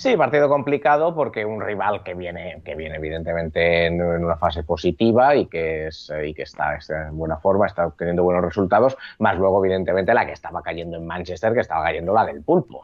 Sí, 0.00 0.16
partido 0.16 0.48
complicado 0.48 1.14
porque 1.14 1.44
un 1.44 1.60
rival 1.60 2.02
que 2.02 2.14
viene, 2.14 2.62
que 2.64 2.74
viene 2.74 2.96
evidentemente 2.96 3.84
en, 3.84 4.00
una 4.00 4.34
fase 4.34 4.62
positiva 4.62 5.36
y 5.36 5.44
que, 5.44 5.88
es, 5.88 6.10
y 6.24 6.32
que 6.32 6.44
está, 6.44 6.78
en 6.88 7.18
buena 7.18 7.36
forma, 7.36 7.66
está 7.66 7.86
obteniendo 7.86 8.22
buenos 8.22 8.42
resultados, 8.42 8.96
más 9.18 9.36
luego 9.36 9.62
evidentemente 9.62 10.14
la 10.14 10.24
que 10.24 10.32
estaba 10.32 10.62
cayendo 10.62 10.96
en 10.96 11.06
Manchester, 11.06 11.52
que 11.52 11.60
estaba 11.60 11.84
cayendo 11.84 12.14
la 12.14 12.24
del 12.24 12.42
pulpo. 12.42 12.82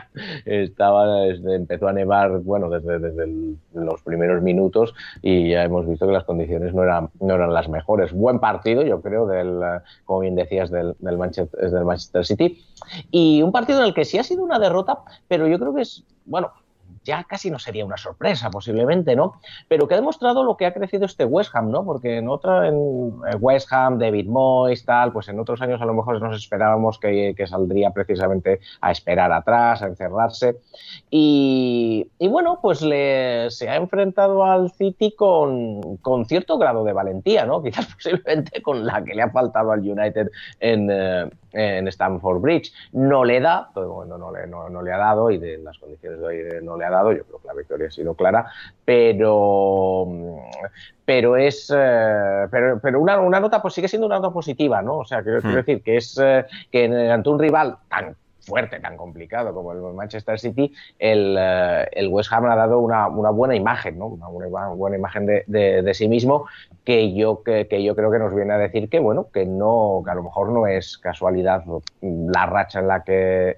estaba 0.44 1.26
empezó 1.26 1.88
a 1.88 1.92
nevar 1.92 2.38
bueno 2.40 2.68
desde, 2.70 2.98
desde 2.98 3.56
los 3.74 4.02
primeros 4.02 4.42
minutos 4.42 4.94
y 5.22 5.50
ya 5.50 5.64
hemos 5.64 5.86
visto 5.86 6.06
que 6.06 6.12
las 6.12 6.24
condiciones 6.24 6.74
no 6.74 6.82
eran 6.82 7.10
no 7.20 7.34
eran 7.34 7.52
las 7.52 7.68
mejores. 7.68 8.12
Buen 8.12 8.38
partido 8.38 8.82
yo 8.82 9.00
creo 9.00 9.26
del 9.26 9.60
como 10.04 10.20
bien 10.20 10.34
decías 10.34 10.70
del, 10.70 10.94
del 10.98 11.18
Manchester, 11.18 11.70
del 11.70 11.84
Manchester 11.84 12.24
City. 12.24 12.62
Y 13.10 13.42
un 13.42 13.52
partido 13.52 13.80
en 13.80 13.86
el 13.86 13.94
que 13.94 14.04
sí 14.04 14.18
ha 14.18 14.24
sido 14.24 14.42
una 14.42 14.58
derrota 14.58 15.00
pero 15.28 15.46
yo 15.46 15.58
creo 15.58 15.74
que 15.74 15.82
es 15.82 16.04
bueno 16.24 16.52
ya 17.04 17.24
casi 17.24 17.50
no 17.50 17.58
sería 17.58 17.84
una 17.84 17.96
sorpresa, 17.96 18.50
posiblemente, 18.50 19.16
¿no? 19.16 19.34
Pero 19.68 19.88
que 19.88 19.94
ha 19.94 19.96
demostrado 19.96 20.44
lo 20.44 20.56
que 20.56 20.66
ha 20.66 20.74
crecido 20.74 21.06
este 21.06 21.24
West 21.24 21.54
Ham, 21.54 21.70
¿no? 21.70 21.84
Porque 21.84 22.18
en 22.18 22.28
otra, 22.28 22.68
en 22.68 23.12
West 23.40 23.72
Ham, 23.72 23.98
David 23.98 24.26
Moyes, 24.28 24.84
tal, 24.84 25.12
pues 25.12 25.28
en 25.28 25.38
otros 25.38 25.60
años 25.62 25.80
a 25.80 25.84
lo 25.84 25.94
mejor 25.94 26.20
nos 26.20 26.36
esperábamos 26.36 26.98
que, 26.98 27.34
saldría 27.46 27.90
precisamente 27.90 28.60
a 28.80 28.92
esperar 28.92 29.32
atrás, 29.32 29.82
a 29.82 29.86
encerrarse. 29.86 30.56
Y, 31.10 32.08
bueno, 32.20 32.60
pues 32.62 32.82
le, 32.82 33.50
se 33.50 33.68
ha 33.68 33.76
enfrentado 33.76 34.44
al 34.44 34.70
City 34.70 35.14
con, 35.16 35.96
con, 35.98 36.24
cierto 36.26 36.56
grado 36.58 36.84
de 36.84 36.92
valentía, 36.92 37.44
¿no? 37.44 37.62
Quizás 37.62 37.86
posiblemente 37.94 38.62
con 38.62 38.86
la 38.86 39.02
que 39.04 39.14
le 39.14 39.22
ha 39.22 39.30
faltado 39.30 39.72
al 39.72 39.80
United 39.80 40.30
en, 40.60 40.88
eh, 40.90 41.30
en 41.52 41.88
Stamford 41.88 42.40
Bridge. 42.40 42.72
No 42.92 43.24
le 43.24 43.40
da, 43.40 43.70
bueno, 43.74 44.18
no 44.18 44.32
le, 44.32 44.46
no, 44.46 44.68
no 44.68 44.82
le 44.82 44.92
ha 44.92 44.98
dado 44.98 45.30
y 45.30 45.38
de 45.38 45.58
las 45.58 45.78
condiciones 45.78 46.20
de 46.20 46.26
hoy 46.26 46.36
no 46.62 46.76
le 46.76 46.84
ha 46.84 46.90
dado, 46.92 47.12
yo 47.12 47.24
creo 47.24 47.40
que 47.40 47.48
la 47.48 47.54
victoria 47.54 47.88
ha 47.88 47.90
sido 47.90 48.14
clara, 48.14 48.46
pero, 48.84 50.06
pero 51.04 51.36
es 51.36 51.72
eh, 51.74 52.46
pero, 52.50 52.78
pero 52.80 53.00
una, 53.00 53.20
una, 53.20 53.40
nota 53.40 53.60
pues 53.60 53.74
sigue 53.74 53.88
siendo 53.88 54.06
una 54.06 54.16
nota 54.16 54.32
positiva, 54.32 54.82
¿no? 54.82 54.98
O 54.98 55.04
sea, 55.04 55.22
quiero, 55.22 55.40
quiero 55.40 55.56
hmm. 55.56 55.64
decir 55.64 55.82
que 55.82 55.96
es 55.96 56.18
eh, 56.22 56.46
que 56.70 56.84
ante 57.10 57.28
un 57.28 57.38
rival 57.38 57.78
tan 57.88 58.16
fuerte, 58.42 58.80
tan 58.80 58.96
complicado 58.96 59.54
como 59.54 59.72
el 59.72 59.80
Manchester 59.94 60.38
City, 60.38 60.72
el, 60.98 61.36
eh, 61.38 61.88
el 61.92 62.08
West 62.08 62.32
Ham 62.32 62.46
ha 62.46 62.56
dado 62.56 62.78
una, 62.80 63.08
una, 63.08 63.30
buena 63.30 63.54
imagen, 63.54 63.98
¿no? 63.98 64.06
una 64.06 64.26
buena, 64.28 64.96
imagen 64.96 65.26
de, 65.26 65.44
de, 65.46 65.94
sí 65.94 66.08
mismo 66.08 66.46
que 66.84 67.14
yo, 67.14 67.42
que, 67.42 67.68
que, 67.68 67.82
yo 67.82 67.94
creo 67.94 68.10
que 68.10 68.18
nos 68.18 68.34
viene 68.34 68.52
a 68.52 68.58
decir 68.58 68.88
que, 68.88 68.98
bueno, 68.98 69.28
que, 69.32 69.46
no, 69.46 70.02
que 70.04 70.10
a 70.10 70.14
lo 70.14 70.24
mejor 70.24 70.50
no 70.50 70.66
es 70.66 70.98
casualidad 70.98 71.64
la 72.00 72.46
racha 72.46 72.80
en 72.80 72.88
la 72.88 73.04
que, 73.04 73.56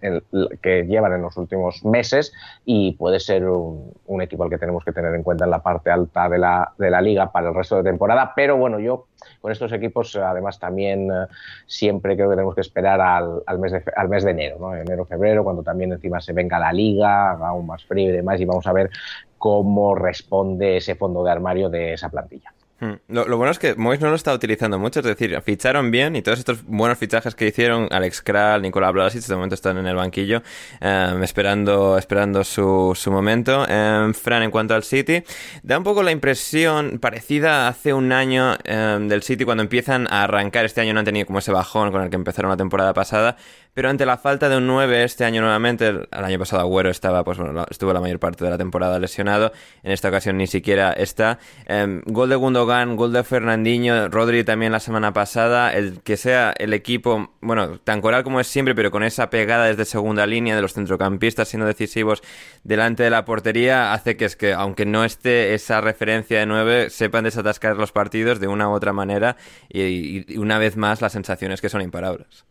que 0.60 0.84
llevan 0.84 1.14
en 1.14 1.22
los 1.22 1.36
últimos 1.36 1.84
meses 1.84 2.32
y 2.64 2.92
puede 2.92 3.20
ser 3.20 3.48
un, 3.48 3.92
un, 4.06 4.22
equipo 4.22 4.44
al 4.44 4.50
que 4.50 4.58
tenemos 4.58 4.84
que 4.84 4.92
tener 4.92 5.14
en 5.14 5.22
cuenta 5.22 5.44
en 5.44 5.50
la 5.50 5.62
parte 5.62 5.90
alta 5.90 6.28
de 6.28 6.38
la, 6.38 6.72
de 6.78 6.90
la 6.90 7.00
liga 7.00 7.32
para 7.32 7.48
el 7.48 7.54
resto 7.54 7.76
de 7.76 7.84
temporada, 7.84 8.32
pero 8.36 8.56
bueno, 8.56 8.78
yo 8.78 9.06
con 9.44 9.52
estos 9.52 9.72
equipos 9.72 10.16
además 10.16 10.58
también 10.58 11.10
eh, 11.12 11.26
siempre 11.66 12.16
creo 12.16 12.30
que 12.30 12.36
tenemos 12.36 12.54
que 12.54 12.62
esperar 12.62 12.98
al, 13.02 13.58
mes, 13.58 13.72
de, 13.72 13.84
al 13.94 14.08
mes 14.08 14.24
de 14.24 14.30
enero, 14.30 14.56
¿no? 14.58 14.74
enero, 14.74 15.04
febrero, 15.04 15.44
cuando 15.44 15.62
también 15.62 15.92
encima 15.92 16.18
se 16.18 16.32
venga 16.32 16.58
la 16.58 16.72
liga, 16.72 17.32
haga 17.32 17.48
aún 17.48 17.66
más 17.66 17.84
frío 17.84 18.08
y 18.08 18.12
demás, 18.12 18.40
y 18.40 18.46
vamos 18.46 18.66
a 18.66 18.72
ver 18.72 18.88
cómo 19.36 19.94
responde 19.94 20.78
ese 20.78 20.94
fondo 20.94 21.22
de 21.22 21.30
armario 21.30 21.68
de 21.68 21.92
esa 21.92 22.08
plantilla. 22.08 22.54
Hmm. 22.80 22.94
Lo, 23.08 23.36
bueno 23.36 23.52
es 23.52 23.60
que 23.60 23.76
Mois 23.76 24.00
no 24.00 24.10
lo 24.10 24.16
está 24.16 24.34
utilizando 24.34 24.80
mucho, 24.80 24.98
es 24.98 25.06
decir, 25.06 25.40
ficharon 25.42 25.92
bien 25.92 26.16
y 26.16 26.22
todos 26.22 26.40
estos 26.40 26.64
buenos 26.64 26.98
fichajes 26.98 27.36
que 27.36 27.46
hicieron, 27.46 27.86
Alex 27.90 28.20
Kral, 28.20 28.62
Nicolás 28.62 28.92
Blasic, 28.92 29.22
de 29.22 29.34
momento 29.36 29.54
están 29.54 29.78
en 29.78 29.86
el 29.86 29.94
banquillo, 29.94 30.42
em, 30.80 31.22
esperando, 31.22 31.96
esperando 31.96 32.42
su, 32.42 32.92
su 32.96 33.12
momento. 33.12 33.64
Em, 33.68 34.12
Fran, 34.12 34.42
en 34.42 34.50
cuanto 34.50 34.74
al 34.74 34.82
City, 34.82 35.22
da 35.62 35.78
un 35.78 35.84
poco 35.84 36.02
la 36.02 36.10
impresión 36.10 36.98
parecida 36.98 37.68
hace 37.68 37.92
un 37.92 38.10
año 38.10 38.56
em, 38.64 39.06
del 39.08 39.22
City 39.22 39.44
cuando 39.44 39.62
empiezan 39.62 40.08
a 40.10 40.24
arrancar. 40.24 40.64
Este 40.64 40.80
año 40.80 40.92
no 40.94 40.98
han 40.98 41.04
tenido 41.04 41.26
como 41.26 41.38
ese 41.38 41.52
bajón 41.52 41.92
con 41.92 42.02
el 42.02 42.10
que 42.10 42.16
empezaron 42.16 42.50
la 42.50 42.56
temporada 42.56 42.92
pasada, 42.92 43.36
pero 43.74 43.90
ante 43.90 44.06
la 44.06 44.16
falta 44.16 44.48
de 44.48 44.56
un 44.56 44.68
9 44.68 45.02
este 45.02 45.24
año 45.24 45.42
nuevamente, 45.42 45.88
el, 45.88 46.08
año 46.12 46.38
pasado 46.38 46.62
Agüero 46.62 46.90
estaba, 46.90 47.24
pues 47.24 47.38
bueno, 47.38 47.66
estuvo 47.68 47.92
la 47.92 48.00
mayor 48.00 48.20
parte 48.20 48.44
de 48.44 48.50
la 48.50 48.56
temporada 48.56 49.00
lesionado, 49.00 49.52
en 49.82 49.90
esta 49.90 50.08
ocasión 50.08 50.38
ni 50.38 50.46
siquiera 50.46 50.92
está. 50.92 51.40
Eh, 51.66 52.00
gol 52.06 52.28
de 52.28 52.36
Gundogan, 52.36 52.94
gol 52.94 53.12
de 53.12 53.24
Fernandinho, 53.24 54.08
Rodri 54.08 54.44
también 54.44 54.70
la 54.70 54.78
semana 54.78 55.12
pasada, 55.12 55.72
el 55.72 56.00
que 56.02 56.16
sea 56.16 56.54
el 56.56 56.72
equipo, 56.72 57.34
bueno, 57.40 57.78
tan 57.80 58.00
coral 58.00 58.22
como 58.22 58.38
es 58.38 58.46
siempre, 58.46 58.76
pero 58.76 58.92
con 58.92 59.02
esa 59.02 59.28
pegada 59.28 59.66
desde 59.66 59.84
segunda 59.84 60.24
línea 60.26 60.54
de 60.54 60.62
los 60.62 60.72
centrocampistas 60.72 61.48
siendo 61.48 61.66
decisivos 61.66 62.22
delante 62.62 63.02
de 63.02 63.10
la 63.10 63.24
portería, 63.24 63.92
hace 63.92 64.16
que 64.16 64.26
es 64.26 64.36
que, 64.36 64.52
aunque 64.52 64.86
no 64.86 65.04
esté 65.04 65.54
esa 65.54 65.80
referencia 65.80 66.38
de 66.38 66.46
9, 66.46 66.90
sepan 66.90 67.24
desatascar 67.24 67.76
los 67.76 67.90
partidos 67.90 68.38
de 68.38 68.46
una 68.46 68.68
u 68.68 68.72
otra 68.72 68.92
manera 68.92 69.36
y, 69.68 70.32
y 70.32 70.38
una 70.38 70.58
vez 70.58 70.76
más 70.76 71.02
las 71.02 71.12
sensaciones 71.12 71.60
que 71.60 71.68
son 71.68 71.82
imparables. 71.82 72.44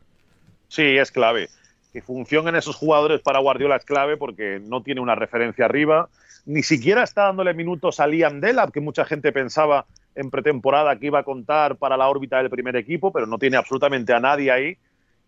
Sí, 0.73 0.97
es 0.97 1.11
clave. 1.11 1.49
Que 1.91 2.01
funcionen 2.01 2.55
esos 2.55 2.75
jugadores 2.75 3.21
para 3.21 3.37
Guardiola 3.37 3.75
es 3.75 3.85
clave 3.85 4.17
porque 4.17 4.59
no 4.59 4.81
tiene 4.81 5.01
una 5.01 5.13
referencia 5.13 5.65
arriba. 5.65 6.09
Ni 6.47 6.63
siquiera 6.63 7.03
está 7.03 7.25
dándole 7.25 7.53
minutos 7.53 7.99
a 7.99 8.07
Liam 8.07 8.41
Delap, 8.41 8.71
que 8.71 8.81
mucha 8.81 9.05
gente 9.05 9.31
pensaba 9.31 9.85
en 10.15 10.31
pretemporada 10.31 10.97
que 10.97 11.05
iba 11.05 11.19
a 11.19 11.23
contar 11.23 11.75
para 11.75 11.95
la 11.95 12.09
órbita 12.09 12.39
del 12.39 12.49
primer 12.49 12.75
equipo, 12.75 13.13
pero 13.13 13.27
no 13.27 13.37
tiene 13.37 13.57
absolutamente 13.57 14.13
a 14.13 14.19
nadie 14.19 14.49
ahí. 14.49 14.77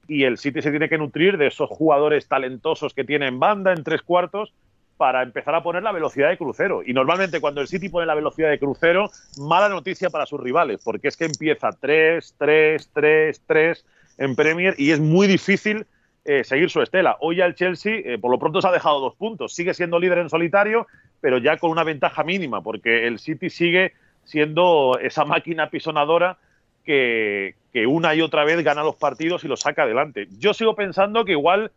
Y 0.07 0.23
el 0.23 0.39
City 0.39 0.63
se 0.63 0.71
tiene 0.71 0.89
que 0.89 0.97
nutrir 0.97 1.37
de 1.37 1.45
esos 1.45 1.69
jugadores 1.69 2.27
talentosos 2.27 2.95
que 2.95 3.03
tiene 3.03 3.27
en 3.27 3.39
banda, 3.39 3.71
en 3.71 3.83
tres 3.83 4.01
cuartos, 4.01 4.51
para 4.97 5.21
empezar 5.21 5.53
a 5.53 5.61
poner 5.61 5.83
la 5.83 5.91
velocidad 5.91 6.29
de 6.29 6.39
crucero. 6.39 6.81
Y 6.83 6.91
normalmente 6.93 7.39
cuando 7.39 7.61
el 7.61 7.67
City 7.67 7.89
pone 7.89 8.07
la 8.07 8.15
velocidad 8.15 8.49
de 8.49 8.57
crucero, 8.57 9.11
mala 9.37 9.69
noticia 9.69 10.09
para 10.09 10.25
sus 10.25 10.39
rivales, 10.39 10.81
porque 10.83 11.09
es 11.09 11.15
que 11.15 11.25
empieza 11.25 11.69
3, 11.71 12.33
3, 12.35 12.89
3, 12.95 13.41
3 13.45 13.85
en 14.17 14.35
Premier 14.35 14.75
y 14.77 14.91
es 14.91 14.99
muy 14.99 15.27
difícil 15.27 15.85
eh, 16.23 16.43
seguir 16.43 16.69
su 16.69 16.81
estela. 16.81 17.17
Hoy 17.19 17.41
el 17.41 17.55
Chelsea, 17.55 17.97
eh, 18.03 18.17
por 18.17 18.31
lo 18.31 18.39
pronto, 18.39 18.61
se 18.61 18.67
ha 18.67 18.71
dejado 18.71 18.99
dos 18.99 19.15
puntos. 19.15 19.53
Sigue 19.53 19.73
siendo 19.73 19.99
líder 19.99 20.17
en 20.17 20.29
solitario, 20.29 20.87
pero 21.21 21.37
ya 21.37 21.57
con 21.57 21.71
una 21.71 21.83
ventaja 21.83 22.23
mínima, 22.23 22.61
porque 22.61 23.07
el 23.07 23.19
City 23.19 23.49
sigue 23.49 23.93
siendo 24.23 24.97
esa 24.99 25.23
máquina 25.23 25.69
pisonadora 25.69 26.37
que, 26.83 27.55
que 27.71 27.85
una 27.85 28.15
y 28.15 28.21
otra 28.21 28.43
vez 28.43 28.63
gana 28.63 28.83
los 28.83 28.95
partidos 28.95 29.43
y 29.43 29.47
los 29.47 29.59
saca 29.59 29.83
adelante. 29.83 30.27
Yo 30.39 30.53
sigo 30.53 30.75
pensando 30.75 31.25
que 31.25 31.33
igual 31.33 31.71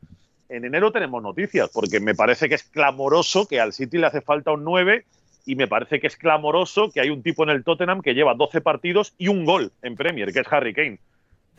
en 0.48 0.64
enero 0.64 0.92
tenemos 0.92 1.22
noticias, 1.22 1.68
porque 1.72 2.00
me 2.00 2.14
parece 2.14 2.48
que 2.48 2.54
es 2.54 2.62
clamoroso 2.62 3.46
que 3.46 3.60
al 3.60 3.74
City 3.74 3.98
le 3.98 4.06
hace 4.06 4.22
falta 4.22 4.52
un 4.52 4.64
9 4.64 5.04
y 5.44 5.56
me 5.56 5.68
parece 5.68 6.00
que 6.00 6.06
es 6.06 6.16
clamoroso 6.16 6.90
que 6.90 7.00
hay 7.00 7.10
un 7.10 7.22
tipo 7.22 7.42
en 7.42 7.50
el 7.50 7.64
Tottenham 7.64 8.00
que 8.00 8.14
lleva 8.14 8.34
12 8.34 8.62
partidos 8.62 9.12
y 9.18 9.28
un 9.28 9.44
gol 9.44 9.72
en 9.82 9.94
Premier, 9.94 10.32
que 10.32 10.40
es 10.40 10.46
Harry 10.50 10.72
Kane 10.72 10.98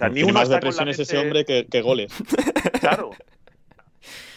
ni 0.08 0.24
uno 0.24 0.34
más 0.34 0.50
depresiones 0.50 0.98
ese 1.00 1.18
hombre 1.18 1.46
que, 1.46 1.82
goles. 1.82 2.14
Claro. 2.80 3.12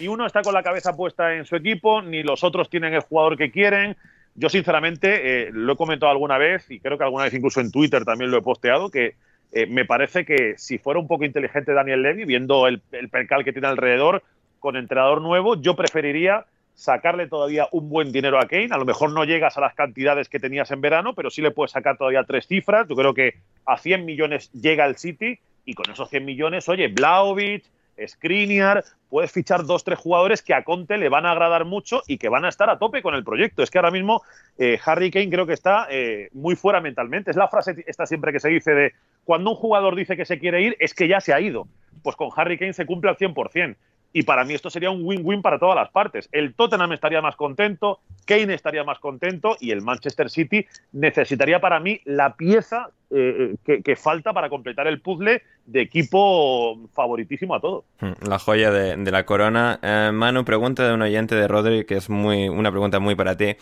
Ni 0.00 0.08
uno 0.08 0.26
está 0.26 0.42
con 0.42 0.54
la 0.54 0.62
cabeza 0.62 0.96
puesta 0.96 1.34
en 1.34 1.44
su 1.44 1.54
equipo, 1.54 2.02
ni 2.02 2.22
los 2.22 2.42
otros 2.42 2.68
tienen 2.68 2.94
el 2.94 3.02
jugador 3.02 3.36
que 3.36 3.52
quieren. 3.52 3.96
Yo, 4.34 4.48
sinceramente, 4.48 5.46
eh, 5.46 5.50
lo 5.52 5.74
he 5.74 5.76
comentado 5.76 6.10
alguna 6.10 6.38
vez, 6.38 6.68
y 6.70 6.80
creo 6.80 6.98
que 6.98 7.04
alguna 7.04 7.24
vez 7.24 7.34
incluso 7.34 7.60
en 7.60 7.70
Twitter 7.70 8.04
también 8.04 8.30
lo 8.30 8.38
he 8.38 8.42
posteado, 8.42 8.90
que 8.90 9.14
eh, 9.52 9.66
me 9.66 9.84
parece 9.84 10.24
que 10.24 10.54
si 10.56 10.78
fuera 10.78 10.98
un 10.98 11.06
poco 11.06 11.24
inteligente 11.24 11.72
Daniel 11.72 12.02
Levy, 12.02 12.24
viendo 12.24 12.66
el, 12.66 12.82
el 12.90 13.08
percal 13.08 13.44
que 13.44 13.52
tiene 13.52 13.68
alrededor, 13.68 14.22
con 14.58 14.76
entrenador 14.76 15.20
nuevo, 15.20 15.60
yo 15.60 15.76
preferiría 15.76 16.46
sacarle 16.74 17.26
todavía 17.26 17.68
un 17.72 17.88
buen 17.88 18.12
dinero 18.12 18.38
a 18.38 18.46
Kane. 18.46 18.68
A 18.70 18.78
lo 18.78 18.84
mejor 18.84 19.12
no 19.12 19.24
llegas 19.24 19.58
a 19.58 19.60
las 19.60 19.74
cantidades 19.74 20.28
que 20.28 20.40
tenías 20.40 20.70
en 20.70 20.80
verano, 20.80 21.14
pero 21.14 21.30
sí 21.30 21.42
le 21.42 21.50
puedes 21.50 21.72
sacar 21.72 21.98
todavía 21.98 22.24
tres 22.24 22.46
cifras. 22.46 22.88
Yo 22.88 22.94
creo 22.94 23.12
que 23.12 23.34
a 23.66 23.76
100 23.76 24.04
millones 24.04 24.50
llega 24.52 24.86
el 24.86 24.96
City 24.96 25.40
y 25.64 25.74
con 25.74 25.90
esos 25.90 26.08
100 26.08 26.24
millones, 26.24 26.68
oye, 26.68 26.88
Blaovic, 26.88 27.64
Skriniar, 28.06 28.84
puedes 29.08 29.30
fichar 29.30 29.64
dos, 29.64 29.84
tres 29.84 29.98
jugadores 29.98 30.42
que 30.42 30.54
a 30.54 30.64
Conte 30.64 30.96
le 30.96 31.08
van 31.08 31.26
a 31.26 31.32
agradar 31.32 31.64
mucho 31.64 32.02
y 32.06 32.18
que 32.18 32.28
van 32.28 32.44
a 32.44 32.48
estar 32.48 32.70
a 32.70 32.78
tope 32.78 33.02
con 33.02 33.14
el 33.14 33.24
proyecto. 33.24 33.62
Es 33.62 33.70
que 33.70 33.78
ahora 33.78 33.90
mismo 33.90 34.22
eh, 34.58 34.78
Harry 34.84 35.10
Kane 35.10 35.30
creo 35.30 35.46
que 35.46 35.52
está 35.52 35.86
eh, 35.90 36.28
muy 36.32 36.56
fuera 36.56 36.80
mentalmente. 36.80 37.30
Es 37.30 37.36
la 37.36 37.48
frase 37.48 37.84
esta 37.86 38.06
siempre 38.06 38.32
que 38.32 38.40
se 38.40 38.48
dice 38.48 38.72
de 38.72 38.92
cuando 39.24 39.50
un 39.50 39.56
jugador 39.56 39.94
dice 39.94 40.16
que 40.16 40.24
se 40.24 40.38
quiere 40.38 40.62
ir, 40.62 40.76
es 40.80 40.94
que 40.94 41.08
ya 41.08 41.20
se 41.20 41.32
ha 41.32 41.40
ido. 41.40 41.68
Pues 42.02 42.16
con 42.16 42.30
Harry 42.34 42.58
Kane 42.58 42.72
se 42.72 42.86
cumple 42.86 43.10
al 43.10 43.16
100%. 43.16 43.76
Y 44.12 44.22
para 44.22 44.44
mí 44.44 44.54
esto 44.54 44.70
sería 44.70 44.90
un 44.90 45.02
win-win 45.04 45.42
para 45.42 45.58
todas 45.58 45.76
las 45.76 45.90
partes. 45.90 46.28
El 46.32 46.54
Tottenham 46.54 46.92
estaría 46.92 47.20
más 47.20 47.36
contento, 47.36 48.00
Kane 48.26 48.54
estaría 48.54 48.84
más 48.84 48.98
contento 48.98 49.56
y 49.60 49.70
el 49.70 49.82
Manchester 49.82 50.30
City 50.30 50.66
necesitaría 50.92 51.60
para 51.60 51.80
mí 51.80 52.00
la 52.04 52.34
pieza 52.36 52.90
eh, 53.14 53.56
que, 53.64 53.96
falta 53.96 54.32
para 54.32 54.48
completar 54.48 54.86
el 54.86 55.02
puzzle 55.02 55.42
de 55.66 55.82
equipo 55.82 56.78
favoritísimo 56.94 57.54
a 57.54 57.60
todo. 57.60 57.84
Hmm, 58.00 58.12
la 58.26 58.38
joya 58.38 58.70
de, 58.70 59.10
la 59.10 59.26
corona. 59.26 59.78
Eh, 59.82 60.10
Manu, 60.12 60.46
pregunta 60.46 60.86
de 60.86 60.94
un 60.94 61.02
oyente 61.02 61.34
de 61.34 61.46
Rodri, 61.46 61.84
que 61.84 61.96
es 61.96 62.08
muy 62.08 62.48
una 62.48 62.70
pregunta 62.70 63.00
muy 63.00 63.14
para 63.14 63.36
ti. 63.36 63.56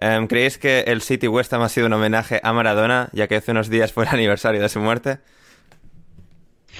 Eh, 0.00 0.26
¿Creéis 0.28 0.58
que 0.58 0.80
el 0.80 1.02
City 1.02 1.28
West 1.28 1.52
Ham 1.52 1.62
ha 1.62 1.68
sido 1.68 1.86
un 1.86 1.92
homenaje 1.92 2.40
a 2.42 2.52
Maradona, 2.52 3.08
ya 3.12 3.28
que 3.28 3.36
hace 3.36 3.52
unos 3.52 3.70
días 3.70 3.92
fue 3.92 4.04
el 4.04 4.10
aniversario 4.12 4.60
de 4.60 4.68
su 4.68 4.80
muerte? 4.80 5.18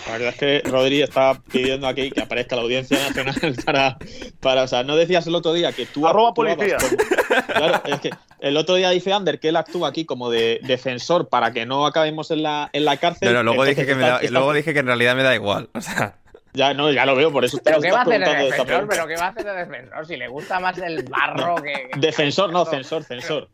La 0.07 0.13
verdad 0.13 0.29
es 0.29 0.37
que 0.37 0.63
Rodri 0.69 1.03
está 1.03 1.41
pidiendo 1.51 1.87
aquí 1.87 2.11
que 2.11 2.21
aparezca 2.21 2.55
la 2.57 2.63
Audiencia 2.63 2.99
Nacional 2.99 3.57
para, 3.65 3.97
para 4.41 4.63
o 4.63 4.69
sea, 4.69 4.83
no 4.85 4.97
decías 4.97 5.27
el 5.27 5.35
otro 5.35 5.53
día 5.53 5.73
que 5.73 5.87
tú 5.87 6.07
Arroba 6.07 6.33
policía. 6.35 6.77
como- 6.77 7.43
claro, 7.47 7.83
es 7.87 8.01
que 8.01 8.11
el 8.41 8.57
otro 8.57 8.75
día 8.77 8.91
dice 8.91 9.13
Ander 9.13 9.41
que 9.41 9.49
él 9.49 9.57
actúa 9.57 9.89
aquí 9.89 10.05
como 10.05 10.31
de 10.31 10.61
defensor 10.63 11.29
para 11.29 11.53
que 11.53 11.67
no 11.67 11.87
acabemos 11.87 12.31
en 12.31 12.43
la, 12.43 12.71
en 12.73 12.85
la 12.85 12.97
cárcel. 12.99 13.33
No, 13.33 13.43
luego 13.43 13.65
dije, 13.65 13.87
que 13.87 13.95
me 13.95 14.03
da- 14.03 14.19
está- 14.21 14.31
luego 14.33 14.53
dije 14.53 14.73
que 14.73 14.81
en 14.81 14.87
realidad 14.87 15.17
me 15.17 15.23
da 15.23 15.35
igual. 15.35 15.69
O 15.75 15.81
sea, 15.81 16.17
Ya, 16.53 16.73
no, 16.73 16.91
ya 16.93 17.05
lo 17.05 17.15
veo, 17.17 17.31
por 17.33 17.45
eso 17.45 17.59
¿Pero 17.63 17.81
qué 17.81 17.91
va 17.91 17.99
a 17.99 18.03
hacer 18.03 18.13
de 18.21 18.25
preguntando 18.25 18.45
de 18.45 18.51
esta 18.51 18.63
defensor? 18.65 18.89
¿Pero 18.89 19.07
qué 19.09 19.17
va 19.17 19.27
a 19.27 19.29
hacer 19.29 19.45
de 19.45 19.53
defensor? 19.53 20.07
Si 20.07 20.17
le 20.17 20.29
gusta 20.29 20.61
más 20.61 20.79
el 20.79 21.03
barro 21.05 21.57
que... 21.57 21.91
Defensor, 21.99 22.51
no, 22.53 22.65
censor, 22.65 23.03
censor. 23.05 23.49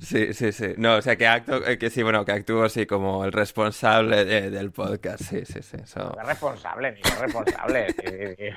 Sí, 0.00 0.32
sí, 0.34 0.52
sí. 0.52 0.74
No, 0.76 0.96
o 0.96 1.02
sea, 1.02 1.16
que 1.16 1.26
acto, 1.26 1.66
eh, 1.66 1.78
que 1.78 1.90
sí, 1.90 2.02
bueno, 2.02 2.24
que 2.24 2.32
actúo 2.32 2.64
así 2.64 2.86
como 2.86 3.24
el 3.24 3.32
responsable 3.32 4.24
de- 4.24 4.50
del 4.50 4.70
podcast. 4.72 5.22
Sí, 5.22 5.44
sí, 5.44 5.60
sí. 5.62 5.76
No 5.96 6.20
es 6.20 6.26
responsable, 6.26 6.92
ni 6.92 7.00
es 7.00 7.18
responsable. 7.18 7.86
sí, 7.92 8.06
sí, 8.08 8.34
sí. 8.38 8.48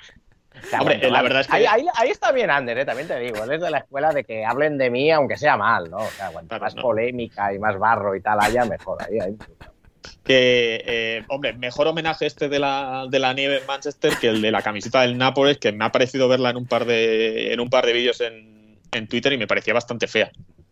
O 0.59 0.65
sea, 0.69 0.79
Hombre, 0.81 0.97
bueno, 0.97 1.13
la 1.13 1.21
verdad 1.21 1.41
es 1.41 1.47
que- 1.47 1.53
Ahí, 1.55 1.65
ahí- 1.65 1.87
ahí 1.95 2.09
está 2.09 2.31
bien 2.31 2.49
Ander, 2.49 2.79
eh, 2.79 2.85
también 2.85 3.07
te 3.07 3.19
digo. 3.19 3.43
Él 3.43 3.51
es 3.53 3.61
de 3.61 3.69
la 3.69 3.77
escuela 3.79 4.11
de 4.11 4.23
que 4.23 4.43
hablen 4.45 4.77
de 4.77 4.89
mí, 4.89 5.11
aunque 5.11 5.37
sea 5.37 5.55
mal, 5.55 5.89
¿no? 5.89 5.97
O 5.97 6.09
sea, 6.09 6.29
cuanto 6.31 6.49
Claro, 6.49 6.63
más 6.63 6.75
no. 6.75 6.81
polémica 6.81 7.53
y 7.53 7.59
más 7.59 7.77
barro 7.77 8.15
y 8.15 8.21
tal 8.21 8.39
haya, 8.41 8.65
mejor. 8.65 8.97
Ahí, 9.03 9.19
ahí. 9.19 9.37
Que, 10.23 10.83
eh, 10.85 11.25
hombre, 11.29 11.53
mejor 11.53 11.87
homenaje 11.87 12.25
este 12.25 12.49
de 12.49 12.59
la, 12.59 13.05
de 13.09 13.19
la 13.19 13.33
nieve 13.33 13.59
en 13.59 13.65
Manchester 13.67 14.13
que 14.19 14.27
el 14.29 14.41
de 14.41 14.51
la 14.51 14.61
camiseta 14.61 15.01
del 15.01 15.17
Nápoles, 15.17 15.57
que 15.57 15.71
me 15.71 15.85
ha 15.85 15.91
parecido 15.91 16.27
verla 16.27 16.49
en 16.49 16.57
un 16.57 16.65
par 16.65 16.85
de, 16.85 17.53
en 17.53 17.59
un 17.59 17.69
par 17.69 17.85
de 17.85 17.93
vídeos 17.93 18.19
en, 18.21 18.77
en 18.91 19.07
Twitter 19.07 19.31
y 19.33 19.37
me 19.37 19.47
parecía 19.47 19.73
bastante 19.73 20.07
fea. 20.07 20.31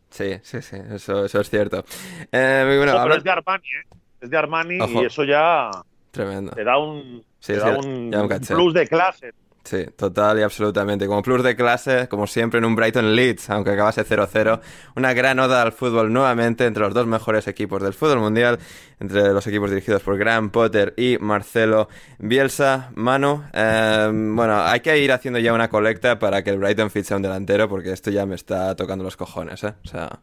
Sí, 0.09 0.37
sí, 0.43 0.61
sí, 0.61 0.77
eso, 0.93 1.25
eso 1.25 1.41
es 1.41 1.49
cierto. 1.49 1.83
Eh, 2.31 2.63
bueno, 2.77 2.93
Ojo, 2.95 3.03
pero 3.03 3.15
es 3.15 3.23
de 3.23 3.31
Armani, 3.31 3.67
¿eh? 3.67 3.95
Es 4.21 4.29
de 4.29 4.37
Armani 4.37 4.79
Ojo. 4.81 5.01
y 5.01 5.05
eso 5.05 5.23
ya 5.23 5.69
Tremendo. 6.11 6.51
te 6.51 6.63
da 6.63 6.77
un, 6.77 7.23
Sí, 7.39 7.53
te 7.53 7.59
da 7.59 7.77
un 7.77 8.15
un 8.15 8.29
plus 8.39 8.73
de 8.73 8.87
clase. 8.87 9.33
Sí, 9.65 9.83
total 9.97 10.37
y 10.37 10.43
absolutamente. 10.43 11.07
Como 11.07 11.23
plus 11.23 11.41
de 11.41 11.55
clase, 11.55 12.07
como 12.07 12.27
siempre 12.27 12.59
en 12.59 12.65
un 12.65 12.75
Brighton 12.75 13.15
Leeds, 13.15 13.49
aunque 13.49 13.71
acabase 13.71 14.05
0-0, 14.05 14.61
una 14.95 15.11
gran 15.13 15.39
oda 15.39 15.63
al 15.63 15.71
fútbol 15.71 16.13
nuevamente 16.13 16.67
entre 16.67 16.83
los 16.83 16.93
dos 16.93 17.07
mejores 17.07 17.47
equipos 17.47 17.81
del 17.81 17.95
fútbol 17.95 18.19
mundial, 18.19 18.59
entre 18.99 19.33
los 19.33 19.47
equipos 19.47 19.71
dirigidos 19.71 20.03
por 20.03 20.19
Graham 20.19 20.51
Potter 20.51 20.93
y 20.97 21.17
Marcelo 21.19 21.89
Bielsa. 22.19 22.91
Manu, 22.93 23.43
eh, 23.53 24.07
bueno, 24.13 24.61
hay 24.61 24.81
que 24.81 24.99
ir 24.99 25.11
haciendo 25.11 25.39
ya 25.39 25.51
una 25.51 25.67
colecta 25.67 26.19
para 26.19 26.43
que 26.43 26.51
el 26.51 26.59
Brighton 26.59 26.91
fiche 26.91 27.15
a 27.15 27.17
un 27.17 27.23
delantero, 27.23 27.67
porque 27.67 27.91
esto 27.91 28.11
ya 28.11 28.27
me 28.27 28.35
está 28.35 28.75
tocando 28.75 29.03
los 29.03 29.17
cojones, 29.17 29.63
¿eh? 29.63 29.73
O 29.83 29.87
sea, 29.87 30.19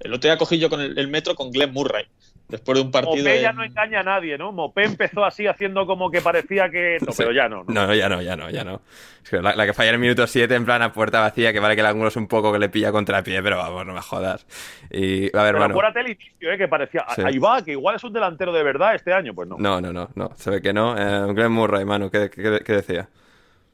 El 0.00 0.12
otro 0.12 0.28
día 0.28 0.36
cogí 0.36 0.58
yo 0.58 0.68
con 0.68 0.80
el, 0.82 0.98
el 0.98 1.08
metro 1.08 1.34
con 1.34 1.50
Glenn 1.50 1.72
Murray, 1.72 2.04
después 2.48 2.76
de 2.78 2.82
un 2.84 2.90
partido. 2.90 3.16
Mopé 3.16 3.40
ya 3.42 3.50
en- 3.50 3.56
no 3.56 3.64
engaña 3.64 4.00
a 4.00 4.02
nadie, 4.02 4.38
¿no? 4.38 4.52
Mopé 4.52 4.84
empezó 4.84 5.24
así 5.24 5.46
haciendo 5.46 5.86
como 5.86 6.10
que 6.10 6.20
parecía 6.20 6.70
que... 6.70 6.98
No, 7.06 7.12
pero 7.16 7.32
ya 7.32 7.48
no, 7.48 7.64
¿no? 7.68 7.86
No, 7.86 7.94
ya 7.94 8.08
no, 8.08 8.20
ya 8.22 8.36
no, 8.36 8.50
ya 8.50 8.64
no. 8.64 8.80
Es 9.22 9.30
que 9.30 9.40
la, 9.42 9.54
la 9.54 9.66
que 9.66 9.74
falla 9.74 9.90
en 9.90 9.94
el 9.96 10.00
minuto 10.00 10.26
7 10.26 10.54
en 10.54 10.64
plan 10.64 10.80
a 10.82 10.92
puerta 10.92 11.20
vacía, 11.20 11.52
que 11.52 11.60
vale 11.60 11.74
que 11.74 11.80
el 11.82 11.86
ángulo 11.86 12.08
es 12.08 12.16
un 12.16 12.26
poco 12.28 12.52
que 12.52 12.58
le 12.58 12.68
pilla 12.68 12.90
contra 12.92 13.22
pie, 13.22 13.42
pero 13.42 13.58
vamos, 13.58 13.84
no 13.86 13.92
me 13.94 14.00
jodas. 14.00 14.46
Y, 14.90 15.24
a 15.36 15.42
ver, 15.42 15.52
Pero 15.52 15.58
Manu. 15.58 15.74
acuérdate 15.74 16.00
el 16.00 16.10
inicio, 16.12 16.52
¿eh? 16.52 16.58
Que 16.58 16.68
parecía... 16.68 17.04
Sí. 17.14 17.22
Ahí 17.24 17.38
va, 17.38 17.62
que 17.62 17.72
igual 17.72 17.96
es 17.96 18.04
un 18.04 18.12
delantero 18.12 18.52
de 18.52 18.62
verdad 18.62 18.94
este 18.94 19.12
año. 19.12 19.34
Pues 19.34 19.48
no. 19.48 19.56
No, 19.58 19.80
no, 19.80 19.92
no, 19.92 20.08
no, 20.14 20.30
se 20.36 20.50
ve 20.50 20.62
que 20.62 20.72
no. 20.72 20.96
Eh, 20.96 21.32
Glenn 21.34 21.52
Murray, 21.52 21.84
Manu, 21.84 22.10
¿qué, 22.10 22.30
qué, 22.30 22.60
qué 22.64 22.72
decía? 22.72 23.08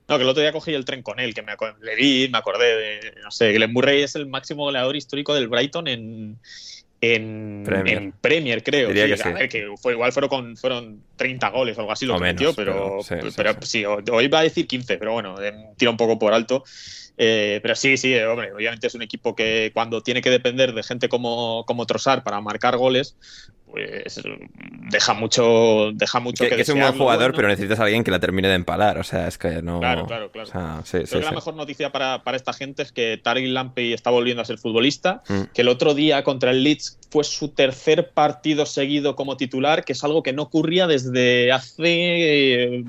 No, 0.07 0.17
que 0.19 0.23
el 0.23 0.29
otro 0.29 0.43
día 0.43 0.53
cogí 0.53 0.75
el 0.75 0.85
tren 0.85 1.03
con 1.03 1.19
él, 1.19 1.33
que 1.33 1.41
me 1.41 1.55
le 1.81 1.97
vi, 1.97 2.29
me 2.31 2.37
acordé 2.37 2.77
de. 2.77 3.15
No 3.23 3.31
sé, 3.31 3.53
Glenn 3.55 3.73
Murray 3.73 4.03
es 4.03 4.15
el 4.17 4.27
máximo 4.27 4.65
goleador 4.65 4.97
histórico 4.97 5.33
del 5.35 5.49
Brighton 5.49 5.89
en. 5.89 6.39
En 7.05 7.63
Premier. 7.65 7.99
en 7.99 8.13
Premier, 8.13 8.63
creo. 8.63 8.89
Diría 8.89 9.05
sí, 9.05 9.11
que 9.11 9.17
sí. 9.17 9.29
a 9.29 9.33
ver, 9.33 9.49
que 9.49 9.67
fue, 9.81 9.93
igual 9.93 10.13
fueron, 10.13 10.29
con, 10.29 10.57
fueron 10.57 11.03
30 11.17 11.49
goles 11.51 11.77
o 11.77 11.81
algo 11.81 11.93
así 11.93 12.07
lo 12.07 12.15
O 12.15 12.19
que 12.19 12.23
menos, 12.25 12.41
metió, 12.41 12.55
pero, 12.55 13.01
pero 13.09 13.23
sí, 13.23 13.31
sí, 13.31 13.35
pero 13.37 13.63
sí. 13.63 13.85
hoy 13.85 14.25
iba 14.25 14.39
a 14.39 14.43
decir 14.43 14.67
15, 14.67 14.97
pero 14.97 15.13
bueno, 15.13 15.41
eh, 15.43 15.53
tira 15.77 15.91
un 15.91 15.97
poco 15.97 16.19
por 16.19 16.33
alto. 16.33 16.65
Eh, 17.17 17.61
pero 17.63 17.77
sí, 17.77 17.97
sí, 17.97 18.13
eh, 18.13 18.27
hombre, 18.27 18.53
obviamente 18.53 18.89
es 18.89 18.95
un 18.95 19.03
equipo 19.03 19.37
que 19.37 19.71
cuando 19.73 20.03
tiene 20.03 20.21
que 20.21 20.31
depender 20.31 20.73
de 20.75 20.83
gente 20.83 21.09
como, 21.09 21.65
como 21.67 21.87
Trossard 21.87 22.23
para 22.25 22.41
marcar 22.41 22.77
goles, 22.77 23.17
pues 23.71 24.21
deja 24.91 25.15
mucho, 25.15 25.91
deja 25.95 26.21
mucho 26.21 26.45
Que, 26.45 26.51
que, 26.51 26.57
que 26.57 26.63
es 26.63 26.69
un 26.69 26.79
buen 26.81 26.93
jugador, 26.97 27.31
bueno. 27.33 27.37
pero 27.37 27.49
necesitas 27.49 27.81
a 27.81 27.85
alguien 27.85 28.05
que 28.05 28.11
la 28.13 28.21
termine 28.21 28.49
de 28.49 28.55
empalar. 28.55 28.99
O 28.99 29.05
sea, 29.05 29.27
es 29.29 29.37
que 29.39 29.63
no. 29.63 29.81
Claro, 29.81 30.07
claro, 30.07 30.31
claro. 30.31 30.49
O 30.49 30.53
sea, 30.53 30.81
sí, 30.85 30.99
sí, 31.01 31.11
Creo 31.11 31.21
que 31.21 31.27
la 31.27 31.33
mejor 31.33 31.55
noticia 31.55 31.91
para, 31.91 32.23
para 32.23 32.37
esta 32.37 32.53
gente 32.53 32.83
es 32.83 32.93
que 32.93 33.19
Tariq 33.23 33.49
Lampey 33.49 33.93
está 33.93 34.11
volviendo 34.11 34.43
a 34.43 34.45
ser 34.45 34.59
futbolista, 34.59 35.23
Mm. 35.29 35.43
que 35.55 35.63
el 35.63 35.69
otro 35.69 35.95
día 35.95 36.23
contra 36.25 36.51
el 36.51 36.63
Leeds 36.65 36.99
fue 37.11 37.25
su 37.25 37.49
tercer 37.49 38.11
partido 38.11 38.67
seguido 38.67 39.17
como 39.17 39.37
titular, 39.37 39.85
que 39.85 39.93
es 39.93 40.03
algo 40.05 40.23
que 40.23 40.33
no 40.33 40.43
ocurría 40.43 40.87
desde 40.87 41.51
hace 41.53 41.85
eh, 41.87 42.85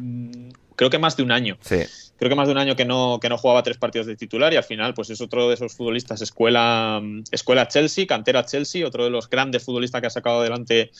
creo 0.75 0.89
que 0.89 0.99
más 0.99 1.15
de 1.17 1.23
un 1.23 1.31
año. 1.31 1.57
Sí, 1.61 1.77
Creo 2.17 2.29
que 2.29 2.35
más 2.35 2.47
de 2.47 2.53
un 2.53 2.57
año 2.57 2.75
que 2.75 2.85
no, 2.85 3.19
que 3.21 3.27
no 3.29 3.37
jugaba 3.37 3.63
tres 3.63 3.77
partidos 3.77 4.07
de 4.07 4.15
titular 4.15 4.53
y 4.53 4.55
al 4.55 4.63
final 4.63 4.93
pues 4.93 5.09
es 5.09 5.19
otro 5.19 5.49
de 5.49 5.55
esos 5.55 5.75
futbolistas 5.75 6.21
escuela, 6.21 7.01
escuela 7.31 7.67
Chelsea, 7.67 8.07
cantera 8.07 8.45
Chelsea, 8.45 8.87
otro 8.87 9.03
de 9.03 9.09
los 9.09 9.29
grandes 9.29 9.63
futbolistas 9.63 10.01
que 10.01 10.07
ha 10.07 10.11
sacado 10.11 10.39
adelante 10.39 10.91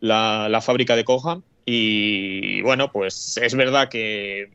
la, 0.00 0.48
la 0.48 0.60
fábrica 0.60 0.96
de 0.96 1.04
Coham 1.04 1.42
y 1.66 2.60
bueno 2.62 2.90
pues 2.90 3.36
es 3.36 3.54
verdad 3.54 3.88
que 3.88 4.50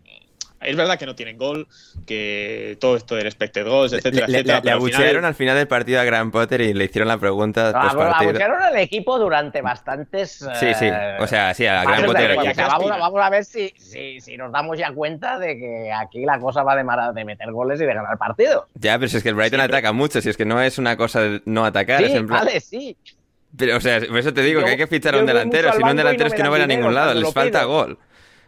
es 0.61 0.75
verdad 0.75 0.97
que 0.97 1.05
no 1.05 1.15
tienen 1.15 1.37
gol, 1.37 1.67
que 2.05 2.77
todo 2.79 2.95
esto 2.97 3.15
del 3.15 3.27
expected 3.27 3.65
goals, 3.67 3.93
etcétera, 3.93 4.27
le, 4.27 4.37
etcétera. 4.39 4.55
le 4.57 4.61
pero 4.63 4.75
al 4.75 4.81
final- 4.81 4.95
abuchearon 5.01 5.25
al 5.25 5.35
final 5.35 5.55
del 5.57 5.67
partido 5.67 5.99
a 5.99 6.03
Gran 6.03 6.31
Potter 6.31 6.61
y 6.61 6.73
le 6.73 6.85
hicieron 6.85 7.07
la 7.07 7.17
pregunta 7.17 7.67
No, 7.67 7.79
partido. 7.79 8.01
abuchearon 8.29 8.61
al 8.61 8.77
equipo 8.77 9.19
durante 9.19 9.61
bastantes. 9.61 10.31
Sí, 10.59 10.73
sí. 10.73 10.85
eh, 10.91 11.17
O 11.19 11.27
sea, 11.27 11.53
sí, 11.53 11.65
a 11.65 11.81
del 11.81 12.05
Potter. 12.05 12.25
juego. 12.35 12.41
¿qué 12.43 12.49
O 12.49 12.53
sea, 12.55 12.67
vamos, 12.67 12.81
a- 12.91 12.93
aspiran? 12.95 12.99
vamos 12.99 13.21
a 13.25 13.29
ver 13.29 13.45
si, 13.45 13.73
si, 13.77 14.19
si 14.21 14.37
nos 14.37 14.51
damos 14.51 14.77
ya 14.77 14.91
cuenta 14.91 15.37
de 15.39 15.57
que 15.57 15.91
aquí 15.93 16.25
la 16.25 16.39
cosa 16.39 16.63
va 16.63 16.75
de, 16.75 16.83
mara- 16.83 17.11
de 17.11 17.23
meter 17.25 17.51
goles 17.51 17.79
y 17.81 17.85
de 17.85 17.93
ganar 17.93 18.17
partidos. 18.17 18.65
Ya, 18.75 18.97
pero 18.97 19.09
si 19.09 19.17
es 19.17 19.23
que 19.23 19.29
el 19.29 19.35
Brighton 19.35 19.59
Sí, 19.59 19.65
pero- 19.67 19.77
ataca 19.77 19.91
mucho, 19.93 20.21
si 20.21 20.29
es 20.29 20.37
que 20.37 20.45
no 20.45 20.61
es 20.61 20.77
una 20.77 20.97
cosa 20.97 21.21
de 21.21 21.41
no 21.45 21.65
atacar, 21.65 22.01
es 22.03 22.11
Sí, 22.11 22.17
en 22.17 22.27
plan- 22.27 22.45
vale, 22.45 22.59
sí. 22.59 22.97
Pero, 23.57 23.77
o 23.77 23.79
sea, 23.79 23.99
por 24.01 24.17
eso 24.19 24.33
te 24.33 24.41
digo 24.41 24.59
Yo- 24.59 24.65
que 24.65 24.71
hay 24.73 24.77
que 24.77 24.87
fichar 24.87 25.15
a 25.15 25.19
un 25.19 25.25
delantero, 25.25 25.71
si 25.73 25.79
no 25.81 25.89
un 25.91 25.95
delantero 25.97 26.25
no 26.25 26.27
es 26.27 26.33
que 26.33 26.43
no 26.43 26.51
van 26.51 26.61
a 26.61 26.67
ningún 26.67 26.93
lado, 26.93 27.13
les 27.13 27.33
falta 27.33 27.63
gol. 27.63 27.97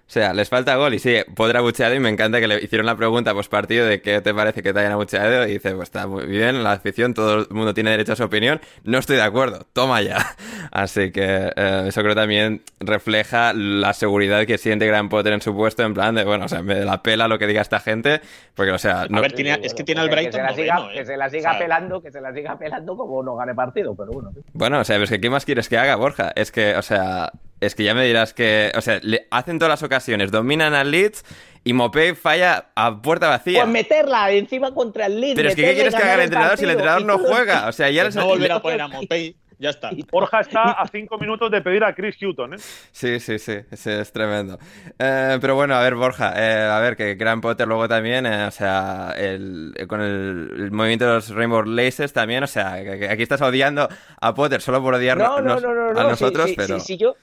O 0.10 0.12
sea, 0.12 0.34
les 0.34 0.50
falta 0.50 0.76
gol 0.76 0.96
y 0.96 0.98
sí, 0.98 1.18
podrá 1.36 1.60
abucheado 1.60 1.94
y 1.94 2.00
me 2.00 2.10
encanta 2.10 2.40
que 2.40 2.48
le 2.48 2.64
hicieron 2.64 2.88
la 2.88 2.96
pregunta 2.96 3.32
post 3.36 3.52
partido 3.52 3.86
de 3.86 4.02
qué 4.02 4.22
te 4.22 4.34
parece 4.34 4.64
que 4.64 4.74
te 4.74 4.80
hayan 4.80 4.94
abucheado 4.94 5.46
y 5.48 5.52
dice, 5.52 5.76
pues 5.76 5.84
está 5.90 6.08
muy 6.08 6.26
bien, 6.26 6.64
la 6.64 6.72
afición, 6.72 7.14
todo 7.14 7.42
el 7.42 7.48
mundo 7.52 7.76
tiene 7.76 7.92
derecho 7.92 8.14
a 8.14 8.16
su 8.16 8.24
opinión, 8.24 8.60
no 8.84 8.98
estoy 8.98 9.18
de 9.18 9.22
acuerdo, 9.22 9.68
toma 9.72 10.02
ya. 10.02 10.18
Así 10.72 11.12
que 11.12 11.52
eh, 11.56 11.84
eso 11.90 12.02
creo 12.02 12.16
también 12.16 12.64
refleja 12.80 13.54
la 13.54 13.94
seguridad 13.94 14.48
que 14.48 14.58
siente 14.58 14.88
Gran 14.88 15.10
Potter 15.10 15.32
en 15.34 15.42
su 15.42 15.54
puesto, 15.56 15.84
en 15.84 15.94
plan 15.94 16.16
de, 16.16 16.24
bueno, 16.24 16.46
o 16.46 16.48
sea, 16.48 16.64
me 16.64 16.84
la 16.84 17.04
pela 17.04 17.28
lo 17.28 17.38
que 17.38 17.46
diga 17.46 17.62
esta 17.62 17.80
gente, 17.80 18.20
porque, 18.56 18.72
o 18.72 18.80
sea, 18.80 19.06
no, 19.12 19.20
A 19.20 19.22
ver, 19.22 19.34
tiene- 19.34 19.60
es 19.62 19.76
que 19.76 19.84
tiene 19.84 20.02
al 20.02 20.10
Brighton 20.10 20.32
que 20.32 20.38
se 20.38 20.42
la 20.42 20.56
siga, 20.56 20.74
noveno, 20.76 20.92
¿eh? 20.92 20.96
que 20.96 21.06
se 21.06 21.18
la 21.18 21.30
siga 21.30 21.50
O 21.50 21.54
sea, 21.54 21.60
pelando, 21.60 22.02
que 22.02 22.12
se 22.12 22.20
la 22.20 22.34
siga 22.34 22.58
pelando 22.58 22.98
como 22.98 23.22
no 23.22 23.36
gane 23.36 23.54
partido, 23.54 23.94
pero 23.96 24.12
bueno. 24.12 24.32
Bueno, 24.54 24.80
o 24.80 24.84
sea, 24.84 24.98
es 24.98 25.08
que 25.08 25.22
¿qué 25.22 25.30
más 25.30 25.46
quieres 25.46 25.70
que 25.70 25.78
haga, 25.78 25.96
Borja? 25.98 26.32
Es 26.36 26.52
que, 26.52 26.76
o 26.76 26.82
sea, 26.82 27.32
es 27.62 27.76
que 27.76 27.84
ya 27.84 27.94
me 27.94 28.06
dirás 28.06 28.34
que, 28.34 28.72
o 28.76 28.82
sea, 28.82 29.00
le 29.04 29.28
hacen 29.32 29.60
todas 29.60 29.70
las 29.70 29.84
ocasiones, 29.84 30.32
dominan 30.32 30.74
al 30.74 30.92
Leeds 30.92 31.24
y 31.64 31.74
Mopé 31.74 32.16
falla 32.16 32.72
a 32.76 33.02
puerta 33.02 33.28
vacía. 33.28 33.62
Pues 33.64 33.72
meterla 33.74 34.32
encima 34.32 34.74
contra 34.74 35.08
el 35.08 35.20
Leeds. 35.20 35.36
Pero 35.36 35.50
es 35.50 35.56
que, 35.56 35.64
¿qué 35.64 35.74
quieres 35.74 35.94
que 35.94 36.02
haga 36.02 36.16
el 36.16 36.22
entrenador 36.22 36.58
si 36.58 36.64
el 36.64 36.72
entrenador 36.72 37.04
no 37.06 37.18
juega? 37.20 37.68
O 37.68 37.72
sea, 37.72 37.90
ya 37.90 38.04
pues 38.04 38.16
les- 38.16 38.24
no 38.24 38.28
volver 38.30 38.52
a 38.52 38.62
poner 38.62 38.82
a 38.82 38.88
Mopey, 38.88 39.36
ya 39.60 39.70
está. 39.70 39.92
Borja 40.12 40.40
está 40.40 40.72
a 40.72 40.88
cinco 40.88 41.18
minutos 41.20 41.52
de 41.52 41.62
pedir 41.62 41.84
a 41.84 41.94
Chris 41.94 42.16
Hutton, 42.22 42.56
¿eh? 42.56 42.58
Sí, 42.92 43.20
sí, 43.20 43.38
sí, 43.38 43.58
sí, 43.74 43.90
es 43.92 44.12
tremendo. 44.12 44.58
Eh, 44.98 45.38
pero 45.40 45.54
bueno, 45.56 45.76
a 45.76 45.82
ver, 45.84 45.96
Borja, 45.96 46.34
eh, 46.36 46.64
a 46.64 46.80
ver, 46.80 46.96
que 46.96 47.16
Gran 47.16 47.42
Potter 47.42 47.68
luego 47.68 47.88
también, 47.88 48.26
eh, 48.26 48.46
o 48.46 48.52
sea, 48.52 49.14
el, 49.18 49.74
con 49.88 50.02
el, 50.02 50.50
el 50.56 50.72
movimiento 50.72 51.06
de 51.06 51.14
los 51.14 51.30
Rainbow 51.30 51.64
Laces 51.64 52.12
también, 52.14 52.44
o 52.44 52.48
sea, 52.48 52.84
que, 52.84 53.00
que 53.00 53.10
aquí 53.10 53.22
estás 53.24 53.42
odiando 53.42 53.88
a 54.22 54.34
Potter 54.34 54.62
solo 54.62 54.82
por 54.82 54.94
No, 54.94 54.98
odiarnos 54.98 55.44
no, 55.44 55.60
no, 55.60 55.74
no, 55.74 55.94
no. 55.94 56.00
a 56.00 56.04
nosotros, 56.06 56.50
si- 56.50 56.56
pero... 56.56 56.80
si 56.80 56.98
yo, 56.98 57.16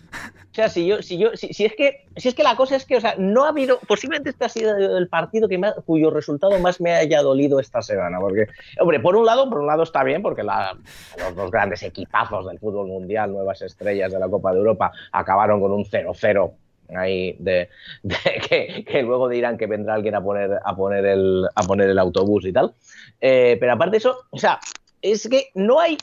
o 0.56 0.58
sea, 0.58 0.70
si 0.70 0.86
yo, 0.86 1.02
si 1.02 1.18
yo, 1.18 1.32
si, 1.34 1.66
es 1.66 1.74
que, 1.76 2.06
si 2.16 2.28
es 2.28 2.34
que 2.34 2.42
la 2.42 2.56
cosa 2.56 2.76
es 2.76 2.86
que, 2.86 2.96
o 2.96 3.00
sea, 3.02 3.14
no 3.18 3.44
ha 3.44 3.50
habido, 3.50 3.78
posiblemente 3.86 4.30
este 4.30 4.46
ha 4.46 4.48
sido 4.48 4.96
el 4.96 5.06
partido 5.06 5.48
que 5.48 5.60
cuyo 5.84 6.08
resultado 6.08 6.58
más 6.60 6.80
me 6.80 6.92
haya 6.92 7.20
dolido 7.20 7.60
esta 7.60 7.82
semana, 7.82 8.18
porque, 8.18 8.46
hombre, 8.80 8.98
por 8.98 9.16
un 9.16 9.26
lado, 9.26 9.50
por 9.50 9.58
un 9.58 9.66
lado 9.66 9.82
está 9.82 10.02
bien, 10.02 10.22
porque 10.22 10.42
los 10.42 11.36
dos 11.36 11.50
grandes 11.50 11.82
equipazos 11.82 12.46
del 12.46 12.58
fútbol 12.58 12.88
mundial, 12.88 13.32
nuevas 13.32 13.60
estrellas 13.60 14.10
de 14.10 14.18
la 14.18 14.30
Copa 14.30 14.52
de 14.52 14.60
Europa, 14.60 14.92
acabaron 15.12 15.60
con 15.60 15.72
un 15.72 15.84
0-0 15.84 16.52
ahí 16.96 17.36
de, 17.38 17.68
que 18.48 19.02
luego 19.02 19.28
dirán 19.28 19.58
que 19.58 19.66
vendrá 19.66 19.92
alguien 19.92 20.14
a 20.14 20.24
poner 20.24 20.58
a 20.64 20.74
poner 20.74 21.04
el 21.04 21.46
a 21.54 21.62
poner 21.64 21.90
el 21.90 21.98
autobús 21.98 22.46
y 22.46 22.52
tal. 22.54 22.72
Eh, 23.20 23.58
pero 23.60 23.74
aparte 23.74 23.90
de 23.90 23.98
eso 23.98 24.16
o 24.30 24.38
sea 24.38 24.58
es 25.02 25.28
que 25.28 25.48
no 25.54 25.80
hay 25.80 25.98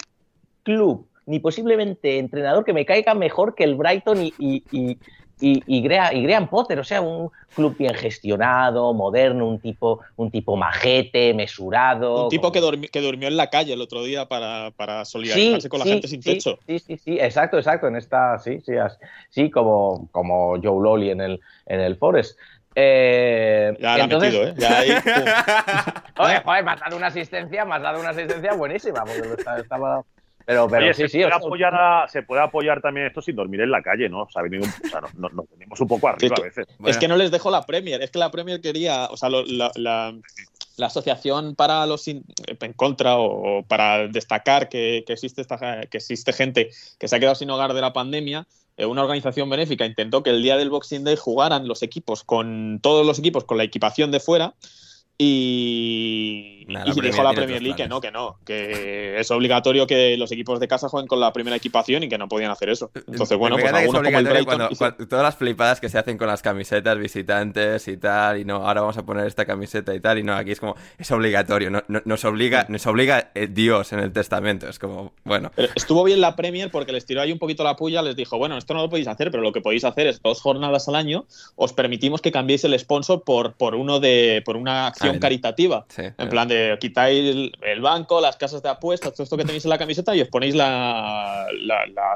club 0.62 1.08
ni 1.26 1.40
posiblemente 1.40 2.20
entrenador 2.20 2.64
que 2.66 2.74
me 2.74 2.86
caiga 2.86 3.14
mejor 3.14 3.56
que 3.56 3.64
el 3.64 3.76
Brighton 3.76 4.22
y, 4.22 4.34
y- 4.38 4.64
y- 4.72 4.98
y, 5.40 5.62
y, 5.66 5.82
Graham, 5.82 6.48
Potter, 6.48 6.80
o 6.80 6.84
sea, 6.86 7.02
un 7.02 7.30
club 7.54 7.76
bien 7.78 7.94
gestionado, 7.96 8.94
moderno, 8.94 9.48
un 9.48 9.60
tipo, 9.60 10.00
un 10.16 10.32
tipo 10.32 10.56
majete, 10.56 11.34
mesurado. 11.34 12.24
Un 12.26 12.30
tipo 12.30 12.52
que, 12.52 12.62
que 12.90 13.02
durmió 13.02 13.28
en 13.28 13.36
la 13.36 13.50
calle 13.50 13.74
el 13.74 13.82
otro 13.82 14.04
día 14.04 14.26
para, 14.28 14.72
para 14.78 15.04
solidarizarse 15.04 15.68
con 15.68 15.80
la 15.80 15.86
gente 15.86 16.08
sin 16.08 16.22
techo. 16.22 16.60
Sí, 16.66 16.80
sí, 16.80 16.98
sí, 16.98 17.18
exacto, 17.20 17.58
exacto, 17.58 17.88
en 17.88 17.98
esta, 17.98 18.38
sí, 18.40 18.62
sí, 18.66 18.74
sí, 19.32 19.52
como, 19.52 20.08
como 20.12 20.52
Joe 20.62 20.82
Lolly 20.82 21.10
en 21.10 21.20
el, 21.20 21.42
en 21.66 21.82
el 21.82 21.98
Forest. 21.98 22.40
Eh, 22.76 23.76
ya 23.80 23.98
la 23.98 24.04
entonces... 24.06 24.34
metido, 24.34 24.50
¿eh? 24.50 24.54
Ya 24.58 24.80
ahí, 24.80 24.92
Oye, 26.20 26.42
joder, 26.44 26.64
me 26.64 26.72
has 26.72 26.80
dado 26.80 26.96
una 26.96 27.08
asistencia, 27.08 27.66
me 27.66 27.76
has 27.76 27.82
dado 27.82 28.00
una 28.00 28.10
asistencia 28.10 28.54
buenísima, 28.54 29.04
porque 29.04 29.62
estaba, 29.62 30.04
pero, 30.46 30.68
pero 30.68 30.94
sí, 30.94 31.04
se, 31.04 31.10
sí, 31.10 31.18
puede 31.20 31.34
apoyar 31.34 32.10
se 32.10 32.24
puede 32.24 32.42
apoyar 32.42 32.82
también 32.82 33.08
esto 33.08 33.22
sin 33.22 33.36
dormir 33.36 33.62
en 33.62 33.72
la 33.72 33.82
calle, 33.82 34.10
¿no? 34.10 34.24
O 34.24 34.30
sea, 34.30 34.44
nos, 35.16 35.50
venimos 35.52 35.80
un 35.80 35.88
poco 35.88 36.08
arriba 36.08 36.36
a 36.38 36.42
veces. 36.42 36.68
Es 36.86 36.98
que 36.98 37.08
no 37.08 37.16
les 37.16 37.32
dejo 37.32 37.50
la 37.52 37.66
Premier, 37.66 38.02
es 38.02 38.12
que 38.12 38.20
la 38.20 38.32
Premier 38.32 38.62
quería, 38.62 39.08
o 39.10 39.18
sea, 39.18 39.30
la, 39.30 39.72
la, 39.76 40.14
asociación 40.86 41.56
para 41.56 41.86
los 41.86 42.08
en 42.08 42.24
contra 42.76 43.18
o, 43.18 43.64
para 43.64 44.08
destacar 44.08 44.70
que, 44.70 45.04
que, 45.06 45.14
existe 45.14 45.42
esta, 45.42 45.82
que 45.86 45.98
existe 45.98 46.34
gente 46.34 46.70
que 47.00 47.08
se 47.08 47.16
ha 47.16 47.20
quedado 47.20 47.36
sin 47.36 47.50
hogar 47.50 47.74
de 47.74 47.82
la 47.82 47.94
pandemia, 47.94 48.48
eh, 48.76 48.86
una 48.86 49.04
organización 49.04 49.50
benéfica 49.50 49.86
intentó 49.86 50.24
que 50.24 50.32
el 50.32 50.42
día 50.42 50.58
del 50.58 50.70
Boxing 50.70 51.04
Day 51.04 51.16
jugaran 51.16 51.68
los 51.68 51.84
equipos 51.84 52.24
con 52.24 52.80
todos 52.82 53.06
los 53.06 53.20
equipos 53.20 53.44
con 53.44 53.58
la 53.58 53.64
equipación 53.64 54.12
de 54.12 54.20
fuera 54.20 54.56
y, 55.18 56.66
y 56.68 57.02
dijo 57.02 57.24
la 57.24 57.34
Premier 57.34 57.62
League 57.62 57.76
que 57.76 57.88
no, 57.88 58.02
que 58.02 58.12
no, 58.12 58.38
que 58.46 59.20
es 59.20 59.30
obligatorio 59.32 59.86
que 59.86 60.18
los 60.18 60.32
equipos 60.32 60.60
de 60.60 60.68
casa 60.68 60.90
jueguen 60.90 61.08
con 61.08 61.20
la 61.20 61.32
primera 61.32 61.56
equipación 61.56 62.04
y 62.04 62.10
que 62.10 62.18
no 62.18 62.28
podían 62.28 62.52
hacer 62.52 62.70
eso. 62.70 62.90
Entonces, 62.96 63.38
bueno, 63.38 63.58
pues 63.58 63.72
algunos 63.72 64.02
como 64.02 64.18
el 64.18 64.26
Brighton 64.26 65.08
Todas 65.08 65.24
las 65.24 65.36
flipadas 65.36 65.80
que 65.80 65.90
se 65.90 65.98
hacen 65.98 66.18
con 66.18 66.28
las 66.28 66.42
camisetas 66.42 66.98
visitantes 66.98 67.88
y 67.88 67.98
tal, 67.98 68.40
y 68.40 68.46
no, 68.46 68.68
ahora 68.68 68.82
vamos 68.82 68.98
a 68.98 69.06
poner 69.06 69.28
esta 69.28 69.46
camiseta 69.46 69.94
y 69.94 70.00
tal, 70.00 70.18
y 70.18 70.24
no, 70.24 70.34
aquí 70.34 70.52
es 70.52 70.60
como, 70.60 70.76
es 70.98 71.12
obligatorio, 71.12 71.70
no, 71.70 71.84
nos 71.88 72.26
obliga, 72.26 72.66
nos 72.70 72.86
obliga 72.88 73.32
eh, 73.36 73.48
Dios 73.48 73.94
en 73.94 74.00
el 74.00 74.12
testamento, 74.12 74.68
es 74.68 74.80
como, 74.80 75.14
bueno. 75.24 75.52
estuvo 75.76 76.04
bien 76.04 76.22
la 76.22 76.36
Premier 76.36 76.72
porque 76.72 76.92
les 76.92 77.06
tiró 77.06 77.22
ahí 77.22 77.32
un 77.32 77.40
poquito 77.40 77.64
la 77.64 77.76
puya, 77.76 78.02
les 78.02 78.16
dijo, 78.16 78.38
bueno, 78.38 78.58
esto 78.58 78.74
no 78.74 78.82
lo 78.82 78.90
podéis 78.90 79.08
hacer, 79.08 79.30
pero 79.32 79.44
lo 79.44 79.52
que 79.52 79.62
podéis 79.62 79.84
hacer 79.84 80.08
es 80.08 80.22
dos 80.22 80.42
jornadas 80.42 80.88
al 80.88 80.96
año, 80.96 81.26
os 81.56 81.74
permitimos 81.74 82.22
que 82.22 82.32
cambiéis 82.32 82.64
el 82.64 82.78
sponsor 82.80 83.24
por, 83.24 83.54
por 83.54 83.76
uno 83.76 84.00
de, 84.00 84.42
por 84.46 84.58
una 84.58 84.92
acción 85.04 85.20
caritativa. 85.20 85.86
en 85.98 86.30
plan 86.30 86.48
de 86.48 86.78
quitáis 86.80 87.52
el, 87.62 87.82
banco, 87.82 88.22
las 88.22 88.36
casas 88.38 88.62
de 88.64 88.70
apuestas, 88.70 89.14
todo 89.14 89.24
esto 89.24 89.38
que 89.38 89.46
tenéis 89.46 89.66
en 89.66 89.70
la 89.70 89.78
camiseta 89.78 90.16
y 90.16 90.22
os 90.22 90.28
ponéis 90.30 90.56
la, 90.56 91.46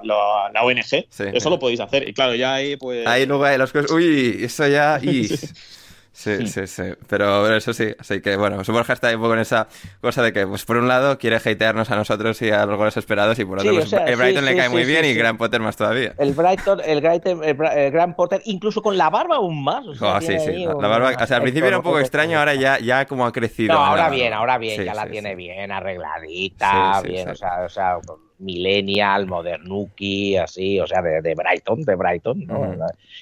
la, 0.04 0.64
ONG. 0.64 1.08
Eso 1.34 1.50
lo 1.50 1.60
podéis 1.60 1.80
hacer. 1.80 2.08
Y 2.08 2.14
claro, 2.14 2.36
ya 2.36 2.56
ahí 2.56 2.76
pues. 2.78 3.06
Ahí 3.08 3.26
luego 3.26 3.46
hay 3.46 3.58
las 3.58 3.72
cosas. 3.72 3.92
Uy, 3.92 4.40
eso 4.42 4.68
ya. 4.68 5.00
Sí, 6.18 6.48
sí, 6.48 6.66
sí. 6.66 6.82
Pero 7.08 7.56
eso 7.56 7.74
sí, 7.74 7.94
así 8.00 8.22
que 8.22 8.36
bueno, 8.38 8.64
su 8.64 8.74
Borja 8.74 8.94
está 8.94 9.14
un 9.14 9.22
poco 9.22 9.36
en 9.36 9.40
esa 9.42 9.68
cosa 10.02 10.24
de 10.24 10.34
que, 10.34 10.48
pues 10.48 10.66
por 10.66 10.78
un 10.78 10.88
lado, 10.88 11.20
quiere 11.20 11.36
hatearnos 11.36 11.92
a 11.92 11.96
nosotros 11.96 12.42
y 12.42 12.50
a 12.50 12.66
los 12.66 12.76
goles 12.76 12.98
esperados, 12.98 13.38
y 13.38 13.46
por 13.46 13.60
otro, 13.60 13.72
pues, 13.72 13.94
el 13.94 14.16
Brighton 14.16 14.44
le 14.44 14.58
cae 14.58 14.68
muy 14.68 14.84
bien 14.84 15.06
y 15.06 15.14
Gran 15.14 15.38
Potter 15.38 15.62
más 15.62 15.78
todavía. 15.78 16.16
El 16.18 16.34
Brighton, 16.34 16.82
el, 16.84 17.02
Brighton, 17.02 17.44
el, 17.44 17.92
Gran 17.92 18.16
Potter, 18.16 18.42
incluso 18.46 18.82
con 18.82 18.98
la 18.98 19.12
barba 19.12 19.36
aún 19.36 19.64
más. 19.64 19.86
O 19.86 19.94
sea, 19.94 20.16
oh, 20.16 20.22
sí, 20.22 20.40
sí. 20.40 20.66
La, 20.66 20.88
barba, 20.88 21.12
o 21.22 21.28
sea, 21.28 21.38
al 21.38 21.44
principio 21.44 21.68
era 21.68 21.78
un 21.78 21.84
poco 21.84 22.00
extraño, 22.00 22.40
ahora 22.40 22.56
ya, 22.56 22.80
ya 22.80 23.06
como 23.06 23.24
ha 23.24 23.32
crecido. 23.32 23.76
No, 23.76 23.86
ahora 23.86 24.10
bien, 24.10 24.34
ahora 24.34 24.58
bien, 24.58 24.84
ya 24.84 24.96
la 24.96 25.06
tiene 25.06 25.36
bien 25.36 25.72
arregladita, 25.72 27.00
bien, 27.04 27.30
o 27.30 27.36
sea, 27.36 27.64
o 27.64 27.70
sea 27.70 28.00
millennial, 28.40 29.28
modernuki, 29.28 30.38
así, 30.38 30.80
o 30.80 30.88
sea, 30.88 31.02
de, 31.02 31.36
Brighton, 31.36 31.82
de 31.84 31.96
Brighton, 31.96 32.46
¿no? 32.46 32.76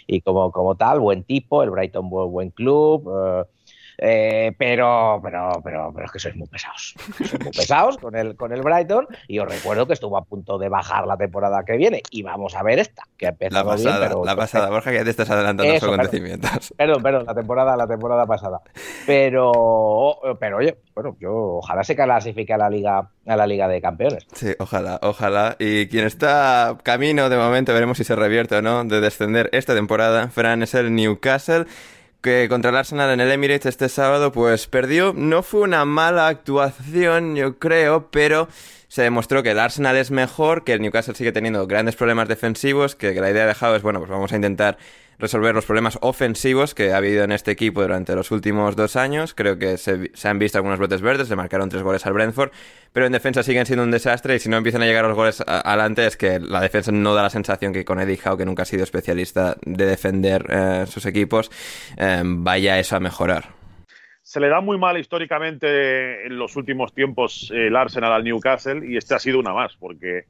Y 0.07 0.21
como, 0.21 0.51
como 0.51 0.75
tal, 0.75 0.99
buen 0.99 1.23
tipo, 1.23 1.63
el 1.63 1.69
Brighton 1.69 2.09
buen, 2.09 2.31
buen 2.31 2.49
club, 2.51 3.09
eh, 3.09 3.43
eh, 3.97 4.53
pero, 4.57 5.19
pero, 5.23 5.61
pero, 5.63 5.91
pero 5.93 6.05
es 6.05 6.11
que 6.11 6.19
sois 6.19 6.35
muy 6.35 6.47
pesados. 6.47 6.95
Sois 7.17 7.39
muy 7.39 7.51
pesados 7.51 7.97
con 7.97 8.15
el, 8.15 8.35
con 8.35 8.51
el 8.51 8.61
Brighton. 8.61 9.07
Y 9.27 9.39
os 9.39 9.47
recuerdo 9.47 9.87
que 9.87 9.93
estuvo 9.93 10.17
a 10.17 10.23
punto 10.23 10.57
de 10.57 10.69
bajar 10.69 11.07
la 11.07 11.17
temporada 11.17 11.63
que 11.65 11.77
viene. 11.77 12.01
Y 12.11 12.23
vamos 12.23 12.55
a 12.55 12.63
ver 12.63 12.79
esta, 12.79 13.03
que 13.17 13.25
la 13.49 13.63
pasada, 13.63 13.99
bien, 13.99 14.09
pero, 14.09 14.25
La 14.25 14.35
pasada, 14.35 14.69
Borja, 14.69 14.91
que 14.91 14.97
ya 14.97 15.03
te 15.03 15.09
estás 15.09 15.29
adelantando 15.29 15.73
los 15.73 15.83
acontecimientos. 15.83 16.73
Perdón, 16.77 17.03
perdón, 17.03 17.25
la 17.25 17.35
temporada, 17.35 17.75
la 17.75 17.87
temporada 17.87 18.25
pasada. 18.25 18.61
Pero, 19.05 20.19
pero 20.39 20.57
oye, 20.57 20.77
bueno, 20.93 21.15
yo 21.19 21.57
ojalá 21.57 21.83
se 21.83 21.95
clasifique 21.95 22.53
a 22.53 22.57
la 22.57 22.69
Liga, 22.69 23.09
a 23.25 23.35
la 23.35 23.47
Liga 23.47 23.67
de 23.67 23.81
Campeones. 23.81 24.25
Sí, 24.33 24.53
ojalá, 24.59 24.99
ojalá. 25.01 25.55
Y 25.59 25.87
quien 25.87 26.05
está 26.05 26.77
camino 26.83 27.29
de 27.29 27.37
momento, 27.37 27.73
veremos 27.73 27.97
si 27.97 28.03
se 28.03 28.15
revierte 28.15 28.55
o 28.55 28.61
no, 28.61 28.83
de 28.85 29.01
descender 29.01 29.49
esta 29.51 29.73
temporada, 29.73 30.29
Fran, 30.29 30.63
es 30.63 30.73
el 30.73 30.95
Newcastle 30.95 31.65
que 32.25 32.49
contra 32.49 32.71
el 32.71 32.77
Arsenal 32.77 33.11
en 33.11 33.19
el 33.19 33.31
Emirates 33.31 33.67
este 33.67 33.87
sábado 33.87 34.31
pues 34.31 34.65
perdió. 34.65 35.13
No 35.15 35.43
fue 35.43 35.61
una 35.61 35.85
mala 35.85 36.27
actuación, 36.27 37.35
yo 37.35 37.59
creo, 37.59 38.09
pero 38.09 38.47
se 38.87 39.03
demostró 39.03 39.43
que 39.43 39.51
el 39.51 39.59
Arsenal 39.59 39.95
es 39.95 40.09
mejor, 40.09 40.63
que 40.63 40.73
el 40.73 40.81
Newcastle 40.81 41.13
sigue 41.13 41.31
teniendo 41.31 41.67
grandes 41.67 41.95
problemas 41.95 42.27
defensivos, 42.27 42.95
que, 42.95 43.13
la 43.13 43.29
idea 43.29 43.45
de 43.45 43.51
es, 43.51 43.81
bueno, 43.83 43.99
pues 43.99 44.09
vamos 44.09 44.31
a 44.31 44.35
intentar 44.37 44.79
resolver 45.19 45.55
los 45.55 45.65
problemas 45.65 45.97
ofensivos 46.01 46.75
que 46.75 46.91
ha 46.91 46.97
habido 46.97 47.23
en 47.23 47.31
este 47.31 47.51
equipo 47.51 47.81
durante 47.81 48.15
los 48.15 48.31
últimos 48.31 48.75
dos 48.75 48.95
años. 48.95 49.33
Creo 49.33 49.57
que 49.57 49.77
se, 49.77 50.11
han 50.23 50.39
visto 50.39 50.57
algunos 50.57 50.79
brotes 50.79 51.01
verdes, 51.01 51.29
le 51.29 51.35
marcaron 51.35 51.69
tres 51.69 51.83
goles 51.83 52.05
al 52.05 52.13
Brentford, 52.13 52.51
pero 52.93 53.05
en 53.05 53.11
defensa 53.11 53.43
siguen 53.43 53.65
siendo 53.65 53.83
un 53.83 53.91
desastre 53.91 54.35
y 54.35 54.39
si 54.39 54.49
no 54.49 54.57
empiezan 54.57 54.81
a 54.81 54.85
llegar 54.85 55.05
los 55.05 55.15
goles 55.15 55.41
adelante 55.45 56.05
es 56.05 56.17
que 56.17 56.39
la 56.39 56.61
defensa 56.61 56.91
no 56.91 57.13
da 57.13 57.23
la 57.23 57.29
sensación 57.29 57.73
que 57.73 57.85
con 57.85 57.99
Eddie 57.99 58.19
Howe, 58.23 58.37
que 58.37 58.45
nunca 58.45 58.63
ha 58.63 58.65
sido 58.65 58.83
especialista 58.83 59.55
de 59.65 59.85
defender 59.85 60.45
eh, 60.49 60.85
sus 60.87 61.05
equipos, 61.05 61.51
eh, 61.97 62.21
vaya 62.23 62.79
eso 62.79 62.95
a 62.95 62.99
mejorar. 62.99 63.45
Se 64.21 64.39
le 64.39 64.49
da 64.49 64.59
muy 64.59 64.79
mal 64.79 64.97
históricamente 64.97 66.25
en 66.25 66.37
los 66.37 66.55
últimos 66.55 66.93
tiempos 66.93 67.51
el 67.53 67.75
Arsenal 67.75 68.11
al 68.11 68.23
Newcastle 68.23 68.81
y 68.87 68.97
este 68.97 69.13
ha 69.13 69.19
sido 69.19 69.39
una 69.39 69.53
más, 69.53 69.75
porque 69.77 70.25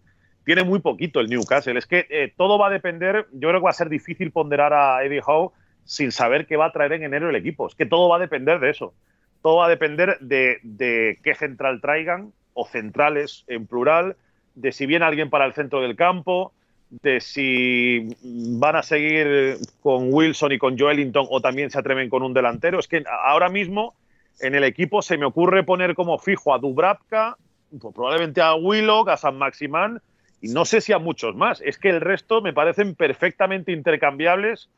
tiene 0.45 0.63
muy 0.63 0.79
poquito 0.79 1.19
el 1.19 1.27
Newcastle. 1.27 1.77
Es 1.77 1.87
que 1.87 2.05
eh, 2.09 2.31
todo 2.37 2.57
va 2.57 2.67
a 2.67 2.69
depender, 2.69 3.27
yo 3.33 3.49
creo 3.49 3.59
que 3.59 3.65
va 3.65 3.71
a 3.71 3.73
ser 3.73 3.89
difícil 3.89 4.31
ponderar 4.31 4.73
a 4.73 5.03
Eddie 5.03 5.21
Howe 5.25 5.51
sin 5.83 6.11
saber 6.11 6.45
qué 6.45 6.55
va 6.55 6.67
a 6.67 6.71
traer 6.71 6.93
en 6.93 7.03
enero 7.03 7.29
el 7.29 7.35
equipo. 7.35 7.67
Es 7.67 7.75
que 7.75 7.85
todo 7.85 8.07
va 8.07 8.17
a 8.17 8.19
depender 8.19 8.59
de 8.59 8.69
eso. 8.69 8.93
Todo 9.41 9.57
va 9.57 9.65
a 9.65 9.69
depender 9.69 10.17
de, 10.19 11.19
qué 11.23 11.35
central 11.35 11.81
traigan, 11.81 12.31
o 12.53 12.65
centrales 12.65 13.43
en 13.47 13.67
plural, 13.67 14.15
de 14.53 14.71
si 14.71 14.85
viene 14.85 15.03
alguien 15.03 15.29
para 15.29 15.45
el 15.45 15.53
centro 15.53 15.81
del 15.81 15.95
campo, 15.95 16.53
de 16.89 17.19
si 17.19 18.07
van 18.23 18.75
a 18.75 18.83
seguir 18.83 19.57
con 19.81 20.13
Wilson 20.13 20.53
y 20.53 20.57
con 20.57 20.77
Joelinton 20.77 21.27
o 21.29 21.41
también 21.41 21.69
se 21.69 21.79
atreven 21.79 22.09
con 22.09 22.23
un 22.23 22.33
delantero. 22.33 22.79
Es 22.79 22.87
que 22.87 23.03
ahora 23.23 23.49
mismo 23.49 23.93
en 24.39 24.55
el 24.55 24.63
equipo 24.63 25.01
se 25.01 25.17
me 25.17 25.25
ocurre 25.25 25.63
poner 25.63 25.95
como 25.95 26.17
fijo 26.17 26.53
a 26.53 26.59
Dubravka, 26.59 27.37
pues 27.81 27.93
probablemente 27.93 28.41
a 28.41 28.55
Willock, 28.55 29.09
a 29.09 29.17
San 29.17 29.37
Maximán 29.37 30.01
y 30.41 30.49
no 30.49 30.65
sé 30.65 30.81
si 30.81 30.93
a 30.93 30.99
muchos 30.99 31.35
más. 31.35 31.61
Es 31.61 31.77
que 31.77 31.89
el 31.89 32.01
resto 32.01 32.41
me 32.41 32.53
parecen 32.53 32.95
perfectamente 32.95 33.71
intercambiables 33.71 34.69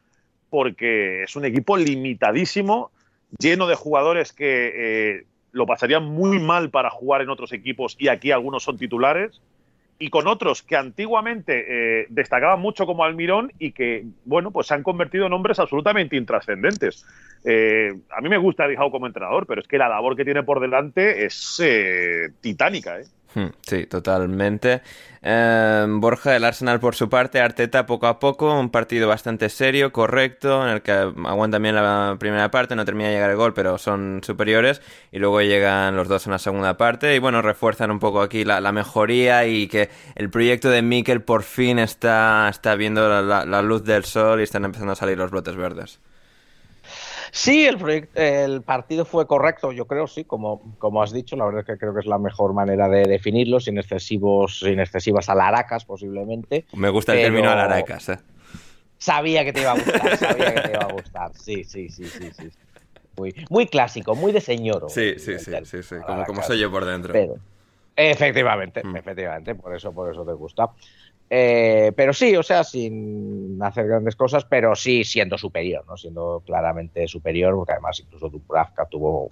porque 0.49 1.23
es 1.23 1.35
un 1.35 1.45
equipo 1.45 1.77
limitadísimo, 1.77 2.91
lleno 3.37 3.67
de 3.67 3.75
jugadores 3.75 4.31
que 4.31 4.71
eh, 4.75 5.25
lo 5.51 5.65
pasarían 5.65 6.05
muy 6.05 6.39
mal 6.39 6.69
para 6.69 6.89
jugar 6.89 7.21
en 7.21 7.29
otros 7.29 7.51
equipos 7.51 7.95
y 7.99 8.07
aquí 8.07 8.31
algunos 8.31 8.63
son 8.63 8.77
titulares 8.77 9.41
y 9.99 10.09
con 10.09 10.27
otros 10.27 10.61
que 10.61 10.75
antiguamente 10.75 11.65
eh, 12.01 12.05
destacaban 12.09 12.61
mucho 12.61 12.85
como 12.85 13.03
Almirón 13.03 13.51
y 13.57 13.71
que, 13.71 14.05
bueno, 14.25 14.51
pues 14.51 14.67
se 14.67 14.75
han 14.75 14.83
convertido 14.83 15.25
en 15.25 15.33
hombres 15.33 15.57
absolutamente 15.57 16.15
intrascendentes. 16.15 17.03
Eh, 17.43 17.93
a 18.15 18.21
mí 18.21 18.29
me 18.29 18.37
gusta 18.37 18.67
Dijao 18.67 18.91
como 18.91 19.07
entrenador, 19.07 19.47
pero 19.47 19.59
es 19.59 19.67
que 19.67 19.79
la 19.79 19.89
labor 19.89 20.15
que 20.15 20.23
tiene 20.23 20.43
por 20.43 20.59
delante 20.59 21.25
es 21.25 21.61
titánica, 22.41 22.99
¿eh? 22.99 23.05
Sí, 23.61 23.85
totalmente. 23.85 24.81
Em, 25.21 25.99
Borja, 25.99 26.35
el 26.35 26.43
Arsenal 26.45 26.79
por 26.79 26.95
su 26.95 27.09
parte, 27.09 27.41
Arteta 27.41 27.85
poco 27.85 28.07
a 28.07 28.19
poco, 28.19 28.57
un 28.57 28.69
partido 28.69 29.07
bastante 29.07 29.49
serio, 29.49 29.91
correcto, 29.91 30.63
en 30.63 30.75
el 30.75 30.81
que 30.81 30.91
aguantan 30.91 31.61
bien 31.61 31.75
la 31.75 32.15
primera 32.19 32.49
parte, 32.49 32.75
no 32.75 32.85
termina 32.85 33.09
de 33.09 33.15
llegar 33.15 33.31
el 33.31 33.35
gol, 33.35 33.53
pero 33.53 33.77
son 33.77 34.21
superiores, 34.23 34.81
y 35.11 35.19
luego 35.19 35.41
llegan 35.41 35.95
los 35.95 36.07
dos 36.07 36.25
en 36.27 36.31
la 36.31 36.39
segunda 36.39 36.77
parte, 36.77 37.15
y 37.15 37.19
bueno, 37.19 37.41
refuerzan 37.41 37.91
un 37.91 37.99
poco 37.99 38.21
aquí 38.21 38.45
la, 38.45 38.71
mejoría 38.71 39.45
y 39.47 39.67
que 39.67 39.89
el 40.15 40.29
proyecto 40.29 40.69
de 40.69 40.81
Mikel 40.81 41.21
por 41.21 41.43
fin 41.43 41.79
está, 41.79 42.47
está 42.49 42.75
viendo 42.75 43.21
la 43.21 43.61
luz 43.61 43.83
del 43.83 44.05
sol 44.05 44.39
y 44.39 44.43
están 44.43 44.65
empezando 44.65 44.93
a 44.93 44.95
salir 44.95 45.17
los 45.17 45.31
brotes 45.31 45.55
verdes. 45.55 45.99
Sí, 47.37 47.67
el, 47.67 48.09
el 48.15 48.63
partido 48.63 49.05
fue 49.05 49.27
correcto, 49.27 49.71
yo 49.71 49.85
creo, 49.85 50.07
sí, 50.07 50.23
como, 50.23 50.75
como 50.79 51.03
has 51.03 51.13
dicho, 51.13 51.35
la 51.35 51.45
verdad 51.45 51.61
es 51.61 51.67
que 51.67 51.77
creo 51.77 51.93
que 51.93 51.99
es 51.99 52.07
la 52.07 52.17
mejor 52.17 52.51
manera 52.51 52.89
de 52.89 53.03
definirlo, 53.03 53.59
sin 53.59 53.77
excesivos, 53.77 54.61
sin 54.61 54.79
excesivas 54.79 55.29
alaracas 55.29 55.85
posiblemente. 55.85 56.65
Me 56.73 56.89
gusta 56.89 57.13
el 57.13 57.21
término 57.21 57.51
alaracas, 57.51 58.09
¿eh? 58.09 58.17
Sabía 58.97 59.45
que 59.45 59.53
te 59.53 59.61
iba 59.61 59.73
a 59.73 59.75
gustar, 59.75 60.17
sabía 60.17 60.55
que 60.55 60.61
te 60.61 60.71
iba 60.71 60.83
a 60.83 60.91
gustar, 60.91 61.31
sí, 61.35 61.63
sí, 61.63 61.89
sí, 61.89 62.05
sí, 62.05 62.31
sí. 62.35 62.49
Muy, 63.15 63.35
muy 63.51 63.67
clásico, 63.67 64.15
muy 64.15 64.31
de 64.31 64.41
señor. 64.41 64.89
Sí, 64.89 65.19
sí, 65.19 65.37
sí, 65.37 65.51
sí, 65.63 65.83
sí, 65.83 65.95
como, 66.07 66.25
como 66.25 66.41
soy 66.41 66.59
yo 66.59 66.71
por 66.71 66.85
dentro. 66.85 67.13
efectivamente, 67.95 68.83
mm. 68.83 68.95
efectivamente, 68.95 69.53
por 69.53 69.75
eso, 69.75 69.91
por 69.93 70.11
eso 70.11 70.25
te 70.25 70.33
gusta. 70.33 70.71
Eh, 71.29 71.91
pero 71.95 72.13
sí, 72.13 72.35
o 72.35 72.43
sea, 72.43 72.63
sin 72.63 73.57
hacer 73.61 73.87
grandes 73.87 74.15
cosas, 74.15 74.45
pero 74.45 74.75
sí 74.75 75.03
siendo 75.03 75.37
superior, 75.37 75.83
¿no? 75.87 75.97
Siendo 75.97 76.41
claramente 76.45 77.07
superior, 77.07 77.55
porque 77.55 77.73
además 77.73 77.99
incluso 77.99 78.29
Dubravka 78.29 78.85
tuvo, 78.85 79.27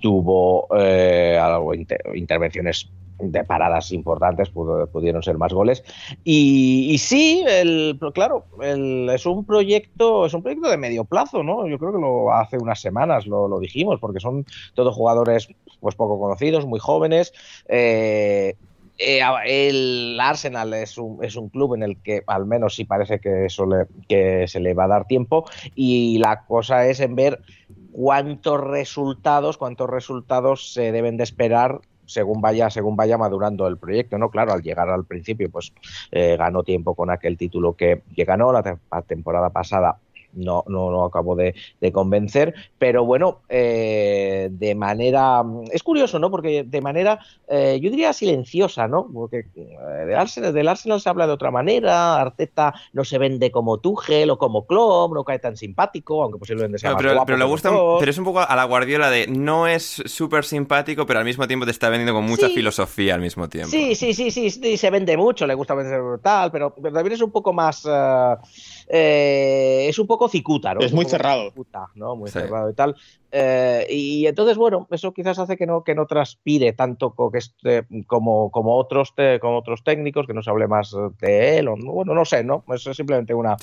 tuvo 0.00 0.66
eh, 0.76 1.38
algo, 1.40 1.72
intervenciones 2.14 2.90
de 3.22 3.44
paradas 3.44 3.92
importantes, 3.92 4.50
pudieron 4.50 5.22
ser 5.22 5.36
más 5.38 5.52
goles. 5.52 5.84
Y, 6.24 6.96
sí, 6.98 7.44
el, 7.46 7.98
claro, 8.14 8.46
es 8.62 9.26
un 9.26 9.44
proyecto, 9.44 10.26
es 10.26 10.34
un 10.34 10.42
proyecto 10.42 10.70
de 10.70 10.78
medio 10.78 11.04
plazo, 11.04 11.42
¿no? 11.42 11.68
Yo 11.68 11.78
creo 11.78 11.92
que 11.92 12.00
lo 12.00 12.32
hace 12.32 12.56
unas 12.56 12.80
semanas 12.80 13.26
lo, 13.26 13.60
dijimos, 13.60 14.00
porque 14.00 14.20
son 14.20 14.46
todos 14.74 14.94
jugadores 14.94 15.48
pues 15.80 15.94
poco 15.94 16.18
conocidos, 16.18 16.66
muy 16.66 16.80
jóvenes. 16.80 17.32
Eh, 17.68 18.54
eh, 19.00 19.22
el 19.46 20.18
Arsenal 20.20 20.74
es 20.74 20.98
un, 20.98 21.24
es 21.24 21.34
un, 21.34 21.48
club 21.48 21.74
en 21.74 21.82
el 21.82 22.02
que 22.02 22.22
al 22.26 22.44
menos 22.44 22.74
sí 22.74 22.84
parece 22.84 23.18
que, 23.18 23.46
eso 23.46 23.66
que 24.08 24.46
se 24.46 24.60
le 24.60 24.74
va 24.74 24.84
a 24.84 24.88
dar 24.88 25.06
tiempo 25.06 25.46
y 25.74 26.18
la 26.18 26.44
cosa 26.44 26.86
es 26.86 27.00
en 27.00 27.14
ver 27.14 27.40
cuántos 27.92 28.60
resultados, 28.60 29.56
cuántos 29.56 29.88
resultados 29.88 30.74
se 30.74 30.92
deben 30.92 31.16
de 31.16 31.24
esperar 31.24 31.80
según 32.04 32.40
vaya, 32.40 32.68
según 32.68 32.96
vaya 32.96 33.16
madurando 33.16 33.66
el 33.68 33.78
proyecto, 33.78 34.18
¿no? 34.18 34.30
Claro, 34.30 34.52
al 34.52 34.62
llegar 34.62 34.90
al 34.90 35.04
principio, 35.04 35.48
pues 35.48 35.72
eh, 36.10 36.36
ganó 36.36 36.64
tiempo 36.64 36.94
con 36.94 37.08
aquel 37.08 37.38
título 37.38 37.74
que, 37.74 38.02
que 38.14 38.24
ganó 38.24 38.52
la 38.52 38.78
temporada 39.06 39.50
pasada 39.50 39.98
no, 40.32 40.64
no, 40.68 40.90
no 40.90 41.04
acabo 41.04 41.36
de, 41.36 41.54
convencer, 41.92 42.54
pero 42.78 43.04
bueno, 43.04 43.40
eh, 43.48 44.48
de 44.50 44.74
manera, 44.74 45.42
es 45.72 45.82
curioso, 45.82 46.18
¿no? 46.18 46.30
Porque 46.30 46.64
de 46.64 46.80
manera, 46.80 47.18
eh, 47.48 47.78
yo 47.82 47.90
diría 47.90 48.12
silenciosa, 48.12 48.86
¿no? 48.86 49.08
Porque 49.12 49.46
eh, 49.54 49.76
del 50.06 50.16
Arsenal, 50.16 50.52
del 50.52 50.68
Arsenal 50.68 51.00
se 51.00 51.08
habla 51.08 51.26
de 51.26 51.32
otra 51.32 51.50
manera, 51.50 52.20
Arteta 52.20 52.74
no 52.92 53.04
se 53.04 53.18
vende 53.18 53.50
como 53.50 53.78
Tuchel 53.78 54.30
o 54.30 54.38
como 54.38 54.66
Klopp, 54.66 55.14
no 55.14 55.24
cae 55.24 55.38
tan 55.38 55.56
simpático, 55.56 56.22
aunque 56.22 56.38
posiblemente 56.38 56.78
sea 56.78 56.92
más 56.92 57.02
pero, 57.02 57.14
guapo 57.14 57.26
pero 57.26 57.38
le 57.38 57.44
gusta, 57.44 57.70
pero 57.98 58.10
es 58.10 58.18
un 58.18 58.24
poco 58.24 58.40
a 58.40 58.56
la 58.56 58.64
Guardiola 58.64 59.10
de 59.10 59.26
no 59.26 59.66
es 59.66 60.02
súper 60.04 60.44
simpático, 60.44 61.06
pero 61.06 61.18
al 61.18 61.24
mismo 61.24 61.46
tiempo 61.46 61.64
te 61.64 61.72
está 61.72 61.88
vendiendo 61.88 62.14
con 62.14 62.24
mucha 62.24 62.48
filosofía 62.48 63.14
al 63.14 63.20
mismo 63.20 63.48
tiempo. 63.48 63.70
Sí, 63.70 63.94
sí, 63.94 64.14
sí, 64.14 64.30
sí, 64.30 64.50
sí, 64.50 64.76
se 64.76 64.90
vende 64.90 65.16
mucho, 65.16 65.46
le 65.46 65.54
gusta 65.54 65.74
vender 65.74 66.00
tal, 66.22 66.50
pero, 66.50 66.70
también 66.70 67.12
es 67.12 67.22
un 67.22 67.30
poco 67.30 67.52
más 67.52 67.86
eh, 68.92 69.86
es 69.88 70.00
un 70.00 70.08
poco 70.08 70.28
cicuta, 70.28 70.74
¿no? 70.74 70.80
Es 70.80 70.92
muy 70.92 71.04
cerrado. 71.04 71.52
¿no? 71.94 72.16
Muy 72.16 72.28
cerrado 72.28 72.70
y 72.70 72.74
tal. 72.74 72.96
Eh, 73.30 73.86
y 73.88 74.26
entonces, 74.26 74.56
bueno, 74.56 74.88
eso 74.90 75.12
quizás 75.12 75.38
hace 75.38 75.56
que 75.56 75.64
no, 75.64 75.84
que 75.84 75.94
no 75.94 76.06
transpire 76.06 76.72
tanto 76.72 77.14
este, 77.34 77.86
como, 78.08 78.50
como, 78.50 78.76
otros 78.76 79.14
como 79.40 79.58
otros 79.58 79.84
técnicos, 79.84 80.26
que 80.26 80.34
no 80.34 80.42
se 80.42 80.50
hable 80.50 80.66
más 80.66 80.92
de 81.20 81.58
él, 81.58 81.68
o, 81.68 81.76
bueno, 81.76 82.14
no 82.14 82.24
sé, 82.24 82.42
¿no? 82.42 82.64
Es 82.74 82.82
simplemente 82.82 83.32
una, 83.32 83.56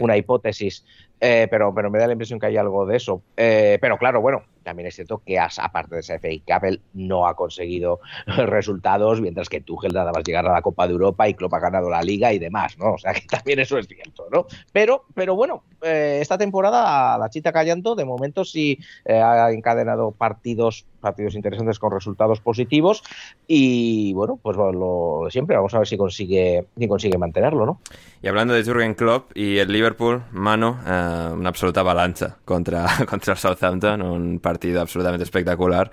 una 0.00 0.16
hipótesis, 0.16 0.84
eh, 1.20 1.46
pero, 1.48 1.72
pero 1.72 1.88
me 1.88 2.00
da 2.00 2.08
la 2.08 2.14
impresión 2.14 2.40
que 2.40 2.46
hay 2.46 2.56
algo 2.56 2.84
de 2.84 2.96
eso. 2.96 3.22
pero 3.36 3.96
claro, 3.98 4.20
bueno, 4.20 4.42
también 4.62 4.88
es 4.88 4.94
cierto 4.94 5.22
que 5.24 5.38
aparte 5.38 5.96
de 5.96 6.00
ese 6.00 6.18
FA 6.18 6.28
Cup, 6.46 6.80
no 6.94 7.26
ha 7.26 7.34
conseguido 7.34 8.00
resultados, 8.26 9.20
mientras 9.20 9.48
que 9.48 9.60
Tuchel 9.60 9.92
nada 9.92 10.12
más 10.12 10.24
llegar 10.24 10.46
a 10.46 10.52
la 10.52 10.62
Copa 10.62 10.86
de 10.86 10.92
Europa 10.92 11.28
y 11.28 11.34
Klopp 11.34 11.54
ha 11.54 11.60
ganado 11.60 11.90
la 11.90 12.02
Liga 12.02 12.32
y 12.32 12.38
demás, 12.38 12.78
¿no? 12.78 12.94
O 12.94 12.98
sea 12.98 13.12
que 13.12 13.22
también 13.30 13.58
eso 13.60 13.78
es 13.78 13.86
cierto, 13.86 14.26
¿no? 14.30 14.46
Pero, 14.72 15.04
pero 15.14 15.34
bueno, 15.34 15.64
eh, 15.82 16.18
esta 16.20 16.38
temporada 16.38 17.18
la 17.18 17.30
chita 17.30 17.52
callando, 17.52 17.94
de 17.94 18.04
momento 18.04 18.44
sí 18.44 18.78
eh, 19.04 19.20
ha 19.20 19.50
encadenado 19.50 20.12
partidos 20.12 20.86
partidos 21.02 21.34
interesantes 21.34 21.78
con 21.78 21.90
resultados 21.90 22.40
positivos 22.40 23.02
y 23.46 24.14
bueno, 24.14 24.38
pues 24.40 24.56
lo 24.56 25.26
siempre 25.30 25.56
vamos 25.56 25.74
a 25.74 25.78
ver 25.78 25.88
si 25.88 25.96
consigue 25.98 26.64
si 26.78 26.88
consigue 26.88 27.18
mantenerlo, 27.18 27.66
¿no? 27.66 27.80
Y 28.22 28.28
hablando 28.28 28.54
de 28.54 28.64
Jurgen 28.64 28.94
Klopp 28.94 29.36
y 29.36 29.58
el 29.58 29.70
Liverpool, 29.72 30.22
mano, 30.30 30.78
eh, 30.86 31.30
una 31.32 31.48
absoluta 31.48 31.80
avalancha 31.80 32.36
contra, 32.44 32.86
contra 33.08 33.34
Southampton, 33.34 34.00
un 34.00 34.38
partido 34.38 34.51
absolutamente 34.78 35.24
espectacular 35.24 35.90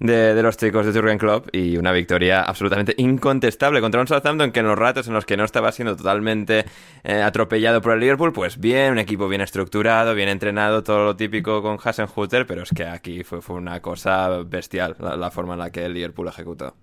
de, 0.00 0.42
los 0.42 0.56
chicos 0.56 0.86
de 0.86 0.98
Jurgen 0.98 1.18
Klopp 1.18 1.54
y 1.54 1.76
una 1.76 1.92
victoria 1.92 2.42
absolutamente 2.42 2.94
incontestable 2.96 3.80
contra 3.80 4.00
un 4.00 4.08
Southampton 4.08 4.50
que 4.50 4.60
en 4.60 4.66
los 4.66 4.78
ratos 4.78 5.06
en 5.06 5.14
los 5.14 5.26
que 5.26 5.36
no 5.36 5.44
estaba 5.44 5.70
siendo 5.72 5.94
totalmente 5.94 6.64
eh, 7.04 7.20
atropellado 7.20 7.82
por 7.82 7.92
el 7.92 8.00
Liverpool, 8.00 8.32
pues 8.32 8.58
bien, 8.58 8.92
un 8.92 8.98
equipo 8.98 9.28
bien 9.28 9.42
estructurado, 9.42 10.14
bien 10.14 10.30
entrenado, 10.30 10.82
todo 10.82 11.04
lo 11.04 11.16
típico 11.16 11.62
con 11.62 11.78
Hasenhutter, 11.82 12.46
pero 12.46 12.62
es 12.62 12.70
que 12.70 12.84
aquí 12.84 13.22
fue, 13.22 13.42
fue 13.42 13.56
una 13.56 13.80
cosa 13.80 14.42
bestial 14.42 14.96
la, 14.98 15.30
forma 15.30 15.52
en 15.52 15.60
la 15.60 15.70
que 15.70 15.84
el 15.84 15.92
Liverpool 15.92 16.28
ejecutó. 16.28 16.74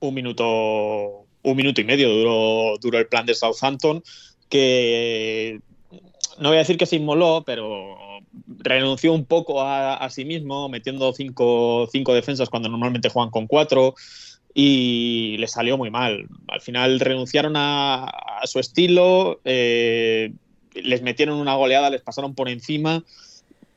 Un 0.00 0.14
minuto, 0.14 1.26
un 1.42 1.56
minuto 1.56 1.80
y 1.80 1.84
medio 1.84 2.08
duró, 2.10 2.76
duró 2.78 2.98
el 2.98 3.06
plan 3.06 3.24
de 3.24 3.34
Southampton, 3.34 4.02
que 4.50 5.60
no 6.38 6.48
voy 6.48 6.56
a 6.56 6.60
decir 6.60 6.76
que 6.76 6.86
se 6.86 6.96
inmoló, 6.96 7.44
pero 7.46 7.96
renunció 8.46 9.12
un 9.12 9.24
poco 9.24 9.62
a, 9.62 10.08
sí 10.10 10.24
mismo, 10.24 10.68
metiendo 10.68 11.12
cinco, 11.12 11.88
defensas 12.14 12.48
cuando 12.48 12.68
normalmente 12.68 13.08
juegan 13.08 13.30
con 13.30 13.46
cuatro 13.46 13.94
y 14.54 15.36
le 15.38 15.48
salió 15.48 15.76
muy 15.76 15.90
mal. 15.90 16.26
Al 16.48 16.60
final 16.60 17.00
renunciaron 17.00 17.54
a, 17.56 18.10
su 18.44 18.58
estilo, 18.58 19.40
eh, 19.44 20.32
les 20.74 21.02
metieron 21.02 21.38
una 21.38 21.54
goleada, 21.54 21.90
les 21.90 22.02
pasaron 22.02 22.34
por 22.34 22.48
encima. 22.48 23.04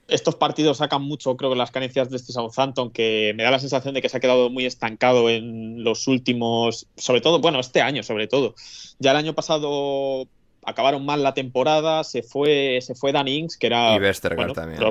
Estos 0.08 0.36
partidos 0.36 0.78
sacan 0.78 1.01
mucho, 1.01 1.38
creo 1.38 1.51
que 1.51 1.56
las 1.56 1.72
carencias 1.72 2.10
de 2.10 2.18
este 2.18 2.34
Southampton, 2.34 2.91
que 2.91 3.34
me 3.36 3.43
da 3.43 3.51
la 3.51 3.60
sensación 3.60 3.93
de 3.93 4.01
que 4.01 4.10
se 4.10 4.18
ha 4.18 4.20
quedado 4.20 4.49
muy 4.49 4.66
estancado 4.66 5.30
en 5.30 5.84
los 5.84 6.08
últimos, 6.08 6.88
sobre 6.97 7.22
todo, 7.22 7.39
bueno, 7.39 7.60
este 7.60 7.82
año 7.82 8.04
sobre 8.04 8.28
todo. 8.28 8.54
Ya 8.99 9.12
el 9.12 9.18
año 9.18 9.34
pasado 9.34 10.28
acabaron 10.66 11.05
mal 11.05 11.24
la 11.24 11.34
temporada, 11.34 12.03
se 12.03 12.24
fue, 12.24 12.80
se 12.82 12.95
fue 12.95 13.11
Dan 13.11 13.28
Ings, 13.28 13.57
que 13.57 13.68
era... 13.68 13.95
Y 13.95 13.99
Westergaard 13.99 14.53
también. 14.53 14.82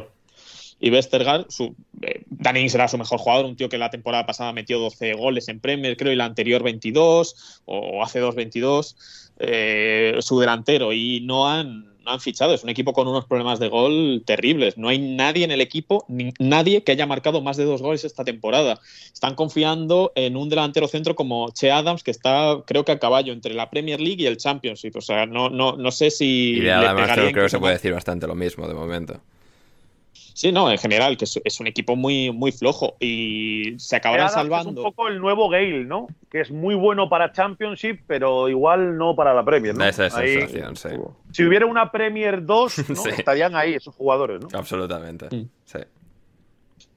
y 0.81 0.91
Westergaard, 0.91 1.47
su, 1.51 1.75
eh, 2.03 2.23
Dan 2.29 2.57
Ings 2.57 2.75
era 2.75 2.89
su 2.89 2.99
mejor 2.99 3.19
jugador, 3.19 3.47
un 3.47 3.57
tío 3.57 3.69
que 3.69 3.79
la 3.79 3.91
temporada 3.91 4.27
pasada 4.27 4.53
metió 4.53 4.79
12 4.79 5.15
goles 5.15 5.49
en 5.49 5.61
Premier, 5.61 5.97
creo, 5.97 6.13
y 6.13 6.17
la 6.17 6.25
anterior 6.25 6.63
22, 6.63 7.63
o 7.67 8.03
hace 8.03 8.21
dos 8.21 8.35
22, 8.35 8.97
eh, 9.39 10.17
su 10.21 10.41
delantero, 10.41 10.93
y 10.93 11.21
no 11.21 11.49
han 11.49 11.92
no 12.05 12.13
han 12.13 12.21
fichado. 12.21 12.55
Es 12.55 12.65
un 12.65 12.71
equipo 12.71 12.93
con 12.93 13.09
unos 13.09 13.27
problemas 13.27 13.59
de 13.59 13.69
gol 13.69 14.23
terribles. 14.25 14.77
No 14.79 14.89
hay 14.89 14.99
nadie 14.99 15.45
en 15.45 15.51
el 15.51 15.61
equipo, 15.61 16.05
nadie 16.39 16.83
que 16.83 16.93
haya 16.93 17.07
marcado 17.07 17.43
más 17.43 17.57
de 17.57 17.65
dos 17.65 17.83
goles 17.83 18.05
esta 18.05 18.25
temporada. 18.25 18.81
Están 19.13 19.35
confiando 19.35 20.13
en 20.15 20.37
un 20.37 20.49
delantero 20.49 20.89
centro 20.89 21.15
como 21.15 21.51
Che 21.51 21.71
Adams, 21.71 22.03
que 22.03 22.11
está, 22.11 22.63
creo 22.67 22.85
que 22.85 22.93
a 22.93 22.99
caballo 22.99 23.33
entre 23.33 23.55
la 23.55 23.71
Premier 23.71 24.01
League 24.01 24.23
y 24.23 24.27
el 24.27 24.37
Championship. 24.37 24.97
O 24.97 25.01
sea, 25.01 25.27
no, 25.27 25.51
no, 25.51 25.77
no 25.77 25.91
sé 25.91 26.11
si. 26.11 26.61
Y 26.61 26.69
además 26.69 27.11
creo, 27.13 27.33
que 27.33 27.49
se 27.49 27.59
puede 27.59 27.75
decir 27.75 27.93
bastante 27.93 28.27
lo 28.27 28.35
mismo 28.35 28.69
de 28.69 28.75
momento. 28.75 29.21
Sí, 30.35 30.51
no, 30.51 30.71
en 30.71 30.79
general, 30.79 31.17
que 31.17 31.25
es, 31.25 31.61
un 31.61 31.67
equipo 31.67 31.97
muy, 31.97 32.31
muy 32.31 32.53
flojo 32.53 32.97
y 33.01 33.75
se 33.79 33.97
acabará 33.97 34.29
salvando. 34.29 34.71
Es 34.71 34.77
un 34.79 34.83
poco 34.83 35.09
el 35.09 35.21
nuevo 35.21 35.49
Gale, 35.49 35.85
¿no? 35.85 36.07
Que 36.31 36.41
es 36.41 36.51
muy 36.51 36.75
bueno 36.75 37.09
para 37.09 37.33
Championship, 37.33 38.01
pero 38.07 38.49
igual 38.49 38.97
no 38.97 39.15
para 39.15 39.35
la 39.35 39.45
Premier, 39.45 39.75
¿no? 39.75 39.85
Esa 39.85 40.07
es 40.07 40.15
la 40.15 40.21
sensación, 40.21 40.77
sí. 40.77 40.89
Si 41.33 41.45
hubiera 41.45 41.67
una 41.67 41.91
Premier 41.91 42.45
2, 42.45 42.79
estarían 43.19 43.55
ahí 43.55 43.75
esos 43.75 43.95
jugadores, 43.95 44.41
¿no? 44.41 44.49
Absolutamente, 44.59 45.27
mm. 45.35 45.49
sí. 45.65 45.79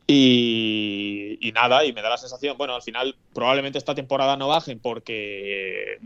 Y, 0.07 1.38
y, 1.41 1.51
nada, 1.51 1.83
y 1.83 1.91
me 1.91 2.01
da 2.01 2.09
la 2.09 2.17
sensación, 2.17 2.57
bueno, 2.57 2.75
al 2.75 2.83
final 2.83 3.15
probablemente 3.33 3.79
esta 3.79 3.95
temporada 3.95 4.38
no 4.38 4.47
bajen 4.49 4.79
porque, 4.79 5.97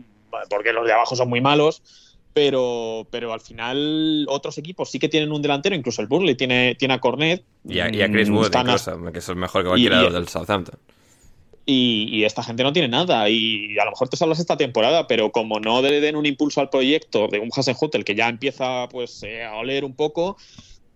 porque 0.48 0.72
los 0.72 0.86
de 0.86 0.92
abajo 0.94 1.14
son 1.14 1.28
muy 1.28 1.42
malos 1.42 2.09
pero, 2.32 3.06
pero 3.10 3.32
al 3.32 3.40
final 3.40 4.26
otros 4.28 4.56
equipos 4.58 4.90
sí 4.90 4.98
que 4.98 5.08
tienen 5.08 5.32
un 5.32 5.42
delantero, 5.42 5.74
incluso 5.74 6.00
el 6.02 6.08
Burnley 6.08 6.36
tiene, 6.36 6.74
tiene 6.76 6.94
a 6.94 7.00
Cornet. 7.00 7.44
Y 7.68 7.80
a, 7.80 7.90
Chris 7.90 8.28
mm, 8.28 8.36
Wood, 8.36 8.52
incluso, 8.54 9.12
que 9.12 9.18
es 9.18 9.28
el 9.28 9.36
mejor 9.36 9.62
que 9.62 9.68
cualquiera 9.68 10.10
del 10.10 10.28
Southampton. 10.28 10.78
Y, 11.66 12.24
esta 12.24 12.42
gente 12.42 12.62
no 12.62 12.72
tiene 12.72 12.88
nada. 12.88 13.28
Y 13.28 13.78
a 13.78 13.84
lo 13.84 13.92
mejor 13.92 14.08
te 14.08 14.16
salvas 14.16 14.40
esta 14.40 14.56
temporada, 14.56 15.06
pero 15.06 15.30
como 15.30 15.60
no 15.60 15.82
le 15.82 16.00
den 16.00 16.16
un 16.16 16.26
impulso 16.26 16.60
al 16.60 16.68
proyecto 16.68 17.28
de 17.28 17.38
un 17.38 17.50
Hotel 17.54 18.04
que 18.04 18.14
ya 18.14 18.28
empieza 18.28 18.88
pues, 18.88 19.22
eh, 19.22 19.44
a 19.44 19.54
oler 19.54 19.84
un 19.84 19.94
poco, 19.94 20.36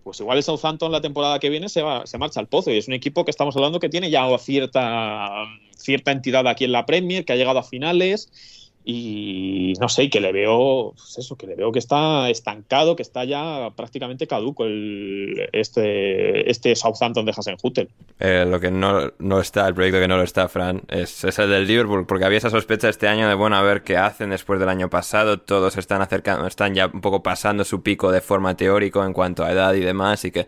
pues 0.03 0.19
igual 0.19 0.37
el 0.37 0.43
Southampton 0.43 0.91
la 0.91 1.01
temporada 1.01 1.39
que 1.39 1.49
viene 1.49 1.69
se, 1.69 1.81
va, 1.81 2.05
se 2.05 2.17
marcha 2.17 2.39
al 2.39 2.47
pozo. 2.47 2.71
Y 2.71 2.77
es 2.77 2.87
un 2.87 2.93
equipo 2.93 3.23
que 3.23 3.31
estamos 3.31 3.55
hablando 3.55 3.79
que 3.79 3.89
tiene 3.89 4.09
ya 4.09 4.25
cierta, 4.37 5.45
cierta 5.77 6.11
entidad 6.11 6.47
aquí 6.47 6.65
en 6.65 6.73
la 6.73 6.85
Premier, 6.85 7.23
que 7.23 7.33
ha 7.33 7.37
llegado 7.37 7.59
a 7.59 7.63
finales 7.63 8.64
y 8.87 9.73
no 9.79 9.89
sé, 9.89 10.11
que 10.11 10.21
le 10.21 10.31
veo, 10.31 10.93
pues 10.95 11.17
eso, 11.17 11.35
que 11.35 11.47
le 11.47 11.55
veo 11.55 11.71
que 11.71 11.79
está 11.79 12.29
estancado, 12.29 12.95
que 12.95 13.01
está 13.01 13.25
ya 13.25 13.71
prácticamente 13.75 14.27
caduco 14.27 14.65
el, 14.65 15.49
este, 15.53 16.49
este 16.49 16.75
Southampton 16.75 17.25
de 17.25 17.33
Hasenhutel. 17.35 17.89
Eh, 18.19 18.45
lo 18.47 18.59
que 18.59 18.69
no, 18.69 19.11
no, 19.17 19.39
está, 19.39 19.67
el 19.67 19.73
proyecto 19.73 19.99
que 19.99 20.07
no 20.07 20.17
lo 20.17 20.23
está, 20.23 20.47
Fran, 20.47 20.83
es, 20.87 21.23
es, 21.23 21.39
el 21.39 21.49
del 21.49 21.65
Liverpool, 21.65 22.05
porque 22.05 22.25
había 22.25 22.37
esa 22.37 22.51
sospecha 22.51 22.87
este 22.87 23.07
año 23.07 23.27
de, 23.27 23.33
bueno, 23.33 23.55
a 23.55 23.63
ver 23.63 23.81
qué 23.81 23.97
hacen 23.97 24.29
después 24.29 24.59
del 24.59 24.69
año 24.69 24.87
pasado, 24.87 25.39
todos 25.39 25.77
están 25.77 26.03
acercando, 26.03 26.45
están 26.45 26.75
ya 26.75 26.85
un 26.85 27.01
poco 27.01 27.23
pasando 27.23 27.63
su 27.63 27.81
pico 27.81 28.11
de 28.11 28.21
forma 28.21 28.55
teórico 28.55 29.03
en 29.03 29.13
cuanto 29.13 29.43
a 29.43 29.51
edad 29.51 29.73
y 29.73 29.79
demás, 29.79 30.23
y 30.25 30.31
que 30.31 30.45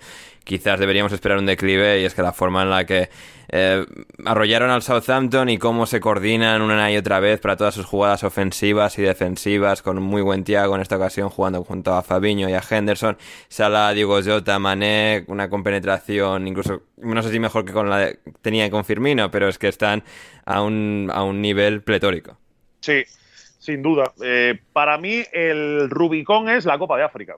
quizás 0.48 0.80
deberíamos 0.80 1.12
esperar 1.12 1.38
un 1.38 1.46
declive 1.46 2.02
y 2.02 2.06
es 2.06 2.16
que 2.16 2.22
la 2.24 2.34
forma 2.34 2.64
en 2.64 2.70
la 2.70 2.86
que 2.86 3.10
eh, 3.50 3.86
arrollaron 4.26 4.70
al 4.70 4.82
Southampton 4.82 5.50
y 5.50 5.58
cómo 5.58 5.86
se 5.86 6.00
coordinan 6.00 6.62
una 6.62 6.92
y 6.92 6.98
otra 6.98 7.20
vez 7.20 7.40
para 7.40 7.56
todas 7.56 7.76
sus 7.76 7.86
jugadas 7.86 8.24
ofensivas 8.24 8.98
y 8.98 9.04
defensivas, 9.04 9.82
con 9.82 10.02
muy 10.02 10.22
buen 10.22 10.44
Tiago 10.44 10.76
en 10.76 10.82
esta 10.82 10.96
ocasión 10.96 11.30
jugando 11.30 11.64
junto 11.64 11.94
a 11.94 12.02
Fabiño 12.02 12.50
y 12.50 12.54
a 12.54 12.64
Henderson, 12.68 13.18
Salah, 13.50 13.94
Diego 13.94 14.20
Jota, 14.24 14.58
Mané, 14.58 15.26
una 15.28 15.50
compenetración 15.50 16.48
incluso, 16.48 16.84
no 16.98 17.22
sé 17.22 17.32
si 17.32 17.40
mejor 17.40 17.66
que 17.66 17.74
con 17.74 17.90
la 17.90 18.08
que 18.08 18.20
tenía 18.42 18.72
con 18.72 18.86
Firmino, 18.86 19.30
pero 19.30 19.48
es 19.48 19.58
que 19.58 19.68
están 19.68 20.04
a 20.46 20.62
un, 20.62 21.12
a 21.14 21.24
un 21.24 21.42
nivel 21.42 21.84
pletórico. 21.84 22.38
Sí, 22.80 23.04
sin 23.60 23.82
duda. 23.82 24.14
Eh, 24.24 24.60
para 24.72 24.98
mí 24.98 25.24
el 25.34 25.90
Rubicón 25.90 26.50
es 26.50 26.66
la 26.66 26.78
Copa 26.78 26.98
de 26.98 27.04
África. 27.04 27.36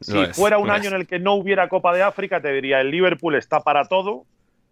Si 0.00 0.26
fuera 0.26 0.58
un 0.58 0.70
año 0.70 0.88
en 0.88 0.94
el 0.94 1.06
que 1.06 1.18
no 1.18 1.34
hubiera 1.34 1.68
Copa 1.68 1.92
de 1.92 2.02
África, 2.02 2.40
te 2.40 2.52
diría 2.52 2.80
el 2.80 2.90
Liverpool 2.90 3.34
está 3.34 3.60
para 3.60 3.86
todo, 3.86 4.24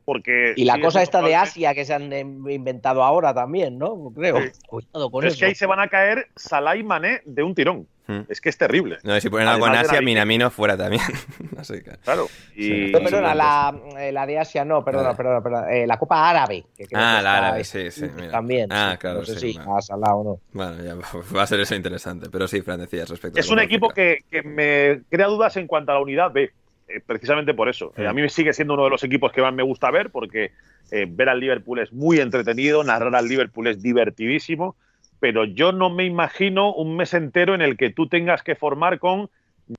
porque 0.06 0.54
Y 0.56 0.64
la 0.64 0.76
sí, 0.76 0.80
cosa 0.80 1.00
es 1.02 1.08
esta 1.08 1.20
de. 1.20 1.34
Asia 1.36 1.74
que 1.74 1.84
se 1.84 1.92
han 1.92 2.10
inventado 2.48 3.02
ahora 3.04 3.34
también, 3.34 3.76
¿no? 3.76 4.10
Creo. 4.14 4.40
Sí. 4.40 4.48
Cuidado 4.66 5.10
con 5.10 5.20
Pero 5.20 5.28
es 5.28 5.34
eso. 5.34 5.40
que 5.40 5.46
ahí 5.46 5.54
se 5.54 5.66
van 5.66 5.80
a 5.80 5.88
caer 5.88 6.28
Salah 6.36 6.76
y 6.76 6.82
Mané 6.84 7.20
de 7.26 7.42
un 7.42 7.54
tirón. 7.54 7.86
Hmm. 8.08 8.20
Es 8.28 8.40
que 8.40 8.48
es 8.50 8.56
terrible. 8.56 8.98
No, 9.02 9.16
y 9.16 9.20
si 9.20 9.28
ponen 9.28 9.48
algo 9.48 9.66
en 9.66 9.74
Asia, 9.74 10.00
Minamino 10.00 10.48
fuera 10.48 10.76
también. 10.76 11.02
Así 11.58 11.82
que- 11.82 11.90
Claro. 12.04 12.26
Y, 12.54 12.62
Sí. 12.86 12.92
No, 12.92 13.00
perdona, 13.00 13.34
la, 13.34 13.74
eh, 13.98 14.12
la 14.12 14.24
de 14.26 14.38
Asia 14.38 14.64
no, 14.64 14.84
perdona, 14.84 15.08
Vale. 15.08 15.16
perdona, 15.16 15.42
perdona. 15.42 15.72
Eh, 15.74 15.86
la 15.88 15.98
Copa 15.98 16.30
Árabe. 16.30 16.64
que 16.76 16.86
creo 16.86 17.00
Ah, 17.02 17.16
que 17.18 17.22
la 17.24 17.30
está 17.30 17.36
árabe, 17.38 17.58
ahí. 17.58 17.64
sí, 17.64 17.90
sí, 17.90 18.06
mira. 18.14 18.30
También. 18.30 18.68
Ah, 18.72 18.90
sí. 18.92 18.98
claro, 18.98 19.18
No 19.18 19.24
sé 19.24 19.40
sí, 19.40 19.52
si 19.54 19.58
vale. 19.58 19.70
a 19.76 19.82
Salah 19.82 20.14
o 20.14 20.22
no. 20.24 20.40
Bueno, 20.52 20.84
ya 20.84 20.94
va 21.36 21.42
a 21.42 21.46
ser 21.48 21.58
eso 21.58 21.74
interesante. 21.74 22.28
Pero 22.30 22.46
sí, 22.46 22.62
Fran, 22.62 22.78
decías 22.78 23.08
respecto 23.10 23.38
a 23.38 23.40
es 23.40 23.50
un 23.50 23.58
equipo 23.58 23.88
que, 23.88 24.18
que 24.30 24.42
me 24.44 25.00
crea 25.10 25.26
dudas 25.26 25.56
en 25.56 25.66
cuanto 25.66 25.90
a 25.90 25.96
la 25.96 26.00
unidad 26.00 26.30
B. 26.30 26.52
eh, 26.88 27.00
precisamente 27.04 27.54
por 27.54 27.68
eso. 27.68 27.92
A 27.96 28.12
mí 28.12 28.22
me 28.22 28.28
sigue 28.28 28.52
siendo 28.52 28.74
uno 28.74 28.84
de 28.84 28.90
los 28.90 29.02
equipos 29.02 29.32
que 29.32 29.42
más 29.42 29.52
me 29.52 29.62
gusta 29.62 29.90
ver 29.90 30.10
porque 30.10 30.52
eh, 30.90 31.06
ver 31.08 31.28
al 31.28 31.40
Liverpool 31.40 31.80
es 31.80 31.92
muy 31.92 32.20
entretenido, 32.20 32.84
narrar 32.84 33.14
al 33.16 33.28
Liverpool 33.28 33.66
es 33.66 33.82
divertidísimo, 33.82 34.76
pero 35.18 35.44
yo 35.44 35.72
no 35.72 35.90
me 35.90 36.04
imagino 36.04 36.72
un 36.72 36.96
mes 36.96 37.12
entero 37.14 37.54
en 37.54 37.62
el 37.62 37.76
que 37.76 37.90
tú 37.90 38.08
tengas 38.08 38.42
que 38.42 38.54
formar 38.54 38.98
con 38.98 39.28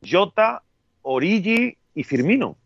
Jota, 0.05 0.63
Origi 1.01 1.77
y 1.95 2.03
Firmino. 2.03 2.57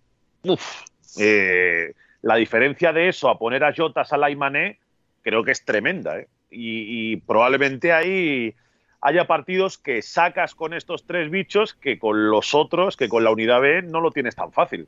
Uf, 0.43 0.81
eh, 1.19 1.93
la 2.23 2.35
diferencia 2.35 2.93
de 2.93 3.09
eso 3.09 3.29
a 3.29 3.37
poner 3.37 3.63
a 3.63 3.73
Jota, 3.75 4.05
Salah 4.05 4.31
y 4.31 4.35
Mané 4.35 4.79
creo 5.21 5.43
que 5.43 5.51
es 5.51 5.63
tremenda. 5.63 6.17
¿eh? 6.17 6.27
Y, 6.49 7.11
y 7.11 7.17
probablemente 7.17 7.93
ahí 7.93 8.55
haya 9.01 9.25
partidos 9.25 9.77
que 9.77 10.01
sacas 10.01 10.55
con 10.55 10.73
estos 10.73 11.05
tres 11.05 11.29
bichos 11.31 11.73
que 11.73 11.97
con 11.97 12.29
los 12.29 12.53
otros, 12.53 12.95
que 12.95 13.09
con 13.09 13.23
la 13.23 13.31
unidad 13.31 13.61
B, 13.61 13.81
no 13.81 13.99
lo 13.99 14.11
tienes 14.11 14.35
tan 14.35 14.51
fácil. 14.51 14.87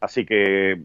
Así 0.00 0.24
que 0.24 0.80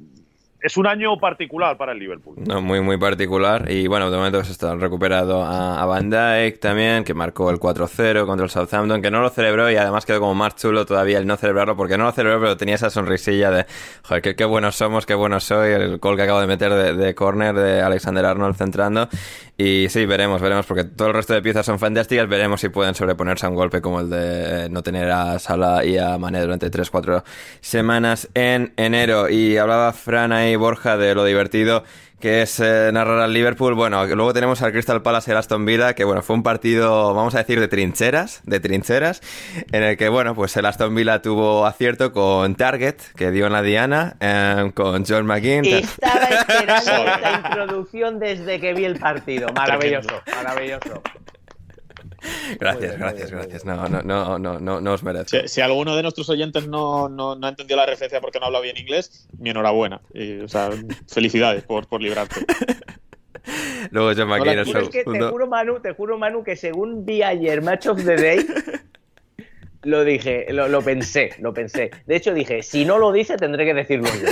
es 0.60 0.76
un 0.76 0.88
año 0.88 1.18
particular 1.20 1.78
para 1.78 1.92
el 1.92 2.00
Liverpool. 2.00 2.36
No, 2.38 2.62
muy, 2.62 2.82
muy 2.82 2.98
particular. 2.98 3.72
Y 3.72 3.86
bueno, 3.88 4.10
de 4.10 4.18
momento 4.18 4.44
se 4.44 4.52
está 4.52 4.76
recuperado 4.76 5.44
a, 5.44 5.86
Van 5.86 6.10
Dijk 6.10 6.60
también, 6.60 7.04
que 7.04 7.14
marcó 7.14 7.52
el 7.52 7.60
4-0 7.60 8.26
contra 8.26 8.44
el 8.44 8.50
Southampton, 8.50 9.02
que 9.02 9.12
no 9.12 9.22
lo 9.22 9.30
celebró 9.30 9.70
y 9.70 9.76
además 9.76 10.06
quedó 10.06 10.20
como 10.20 10.34
más 10.34 10.56
chulo 10.56 10.86
todavía 10.86 11.20
el 11.20 11.28
no 11.28 11.38
celebrarlo, 11.38 11.78
porque 11.78 11.98
no 11.98 12.06
lo 12.06 12.12
celebró, 12.12 12.40
pero 12.40 12.58
tenía 12.58 12.76
esa 12.76 12.90
sonrisilla 12.90 13.52
de, 13.52 13.66
joder, 14.04 14.36
qué, 14.36 14.46
buenos 14.46 14.76
somos, 14.76 15.06
qué 15.06 15.14
buenos 15.14 15.44
soy. 15.44 15.74
El 15.74 16.00
gol 16.00 16.16
que 16.16 16.24
acabo 16.24 16.42
de 16.42 16.48
meter 16.48 16.74
de, 16.74 16.94
de 16.94 17.14
de 17.14 17.82
Alexander 17.82 18.26
Arnold 18.26 18.56
centrando. 18.56 19.10
Y 19.60 19.90
sí, 19.90 20.06
veremos, 20.06 20.40
veremos, 20.40 20.68
porque 20.68 20.84
todo 20.84 21.08
el 21.08 21.16
resto 21.16 21.34
de 21.34 21.42
piezas 21.42 21.66
son 21.66 21.80
fantásticas. 21.80 22.30
Veremos 22.30 22.62
si 22.62 22.70
pueden 22.70 22.94
sobreponerse 22.94 23.48
a 23.48 23.50
un 23.50 23.56
golpe 23.56 23.82
como 23.82 24.02
el 24.02 24.10
de 24.12 24.66
eh, 24.66 24.70
no 24.70 24.84
tener 24.84 25.10
a 25.10 25.40
Sala 25.40 25.84
y 25.84 25.98
a 25.98 26.20
Mané 26.20 26.42
durante 26.42 26.70
3-4 26.70 27.24
semanas 27.60 28.30
en 28.36 28.74
enero. 28.78 29.30
Y 29.30 29.58
hablaba 29.58 29.94
Fran 29.94 30.32
ahí, 30.32 30.56
Borja, 30.56 30.96
de 30.98 31.16
lo 31.16 31.26
divertido 31.26 31.84
que 32.20 32.42
es 32.42 32.60
eh, 32.60 32.90
narrar 32.92 33.20
al 33.20 33.34
Liverpool. 33.34 33.74
Bueno, 33.74 34.06
luego 34.06 34.34
tenemos 34.34 34.62
al 34.62 34.72
Crystal 34.72 35.02
Palace 35.02 35.30
y 35.30 35.34
al 35.34 35.38
Aston 35.38 35.66
Villa, 35.66 35.94
que 35.94 36.04
bueno, 36.04 36.22
fue 36.22 36.36
un 36.36 36.44
partido, 36.44 37.14
vamos 37.14 37.36
a 37.36 37.40
decir, 37.40 37.60
de 37.60 37.68
trincheras, 37.68 38.42
de 38.46 38.60
trincheras, 38.60 39.22
en 39.72 39.84
el 39.84 39.98
que, 39.98 40.10
bueno, 40.10 40.36
pues 40.36 40.56
el 40.58 40.66
Aston 40.66 40.94
Villa 40.96 41.22
tuvo 41.22 41.66
acierto 41.66 42.12
con 42.12 42.56
Target, 42.56 42.96
que 43.16 43.32
dio 43.32 43.48
en 43.48 43.54
la 43.54 43.62
Diana, 43.62 44.16
eh, 44.20 44.72
con 44.74 45.06
John 45.06 45.26
McGinn. 45.26 45.66
Estaba 45.66 46.26
esperando 46.26 47.12
esta 47.12 47.42
introducción 47.46 48.20
desde 48.20 48.60
que 48.60 48.74
vi 48.74 48.86
el 48.86 49.00
partido. 49.00 49.48
Maravilloso, 49.54 50.22
maravilloso. 50.36 51.02
Gracias, 52.60 52.98
gracias, 52.98 53.32
gracias. 53.32 53.66
No, 53.66 53.88
no, 53.88 54.02
no, 54.02 54.40
no, 54.40 54.60
no, 54.60 54.82
no 54.82 54.94
os 54.94 55.04
merece. 55.04 55.42
Si, 55.42 55.48
si 55.48 55.62
alguno 55.62 55.96
de 55.96 56.02
nuestros 56.02 56.30
oyentes 56.30 56.68
no, 56.68 57.10
no, 57.10 57.36
no 57.36 57.46
ha 57.46 57.50
entendido 57.50 57.78
la 57.78 57.86
referencia 57.86 58.22
porque 58.22 58.40
no 58.40 58.48
habla 58.48 58.60
bien 58.60 58.78
inglés, 58.78 59.28
mi 59.38 59.52
enhorabuena. 59.52 60.02
Y, 60.14 60.40
o 60.40 60.48
sea, 60.48 60.72
felicidades 61.08 61.64
por, 61.64 61.88
por 61.88 62.02
librarte. 62.02 62.46
Luego 63.92 64.10
McGinn 64.26 64.44
Pero 64.44 64.62
el 64.80 64.84
es 64.84 64.90
que 64.90 65.04
te 65.04 65.22
juro, 65.22 65.48
Manu, 65.48 65.80
te 65.80 65.94
juro, 65.94 66.18
Manu, 66.18 66.44
que 66.44 66.56
según 66.56 67.06
vi 67.06 67.24
ayer 67.24 67.62
Match 67.62 67.88
of 67.88 68.04
the 68.04 68.16
Day, 68.16 68.46
lo 69.84 70.04
dije, 70.04 70.48
lo, 70.50 70.68
lo 70.68 70.82
pensé, 70.82 71.32
lo 71.40 71.54
pensé. 71.54 71.92
De 72.06 72.16
hecho, 72.16 72.34
dije, 72.34 72.64
si 72.64 72.86
no 72.86 72.98
lo 72.98 73.12
dice, 73.12 73.38
tendré 73.38 73.66
que 73.66 73.74
decirlo 73.74 74.10
yo. 74.10 74.28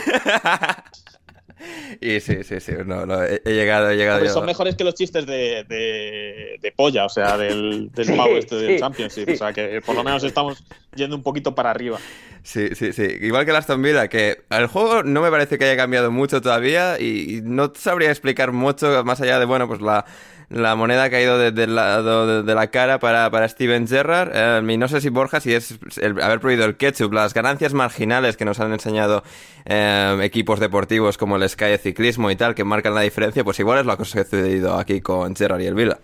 Y 2.02 2.20
sí, 2.20 2.44
sí, 2.44 2.60
sí, 2.60 2.74
no, 2.86 3.06
no, 3.06 3.24
he, 3.24 3.42
llegado, 3.46 3.90
he 3.90 3.96
llegado 3.96 4.24
yo. 4.24 4.32
son 4.32 4.46
mejores 4.46 4.76
que 4.76 4.84
los 4.84 4.94
chistes 4.96 5.26
de, 5.26 5.64
de, 5.68 6.58
de 6.62 6.72
polla, 6.74 7.06
o 7.06 7.10
sea, 7.10 7.38
del, 7.38 7.92
del 7.92 8.06
Sí, 8.06 8.14
este 8.38 8.56
del 8.56 8.74
sí, 8.76 8.80
Championship. 8.80 9.26
sí. 9.26 9.34
O 9.34 9.38
sea, 9.38 9.54
que 9.54 9.82
por 9.86 9.96
lo 9.96 10.04
menos 10.04 10.24
estamos 10.24 10.64
yendo 10.96 11.16
un 11.16 11.24
poquito 11.24 11.56
para 11.56 11.72
arriba. 11.72 12.00
Sí, 12.44 12.76
sí, 12.76 12.94
sí. 12.94 13.08
Igual 13.22 13.46
que 13.46 13.52
el 13.52 13.58
Aston 13.58 13.82
Villa, 13.82 14.08
que 14.08 14.44
el 14.50 14.68
juego 14.68 15.02
no 15.04 15.22
me 15.22 15.32
parece 15.32 15.58
que 15.58 15.66
haya 15.66 15.78
cambiado 15.78 16.12
mucho 16.12 16.42
todavía 16.42 17.00
y, 17.00 17.38
y 17.38 17.42
no 17.42 17.72
sabría 17.76 18.10
explicar 18.12 18.52
mucho 18.52 19.04
más 19.04 19.20
allá 19.22 19.40
de, 19.40 19.46
bueno, 19.46 19.68
pues 19.68 19.82
la, 19.82 20.06
la 20.50 20.76
moneda 20.76 21.04
ha 21.04 21.10
caído 21.10 21.38
desde 21.38 21.64
el 21.64 21.76
lado 21.76 22.44
de, 22.44 22.56
la 22.56 22.68
cara 22.68 23.00
para, 23.00 23.30
para 23.32 23.48
Steven 23.48 23.88
Gerrard. 23.88 24.32
Eh, 24.34 24.78
no 24.78 24.88
sé 24.88 25.02
si 25.02 25.10
Borja, 25.10 25.40
si 25.40 25.54
es 25.54 25.80
haber 26.22 26.40
prohibido 26.40 26.66
el 26.66 26.78
ketchup, 26.78 27.14
las 27.14 27.34
ganancias 27.34 27.74
marginales 27.74 28.38
que 28.38 28.46
nos 28.46 28.60
han 28.60 28.72
enseñado 28.72 29.24
eh, 29.66 30.18
equipos 30.22 30.60
deportivos 30.60 31.18
como 31.18 31.38
el 31.38 31.50
Sky 31.50 31.78
Ciclismo 31.78 32.30
y 32.32 32.36
tal, 32.36 32.56
que 32.56 32.64
marcan 32.64 32.94
la 32.94 33.02
diferencia, 33.02 33.44
pues 33.44 33.60
igual 33.60 33.80
es 33.80 33.86
lo 33.86 33.96
que 33.98 34.04
ha 34.04 34.06
sucedido 34.06 34.76
aquí 34.76 35.02
con 35.02 35.36
Gerrard 35.36 35.62
y 35.62 35.66
el 35.66 35.76
Villa. 35.76 35.98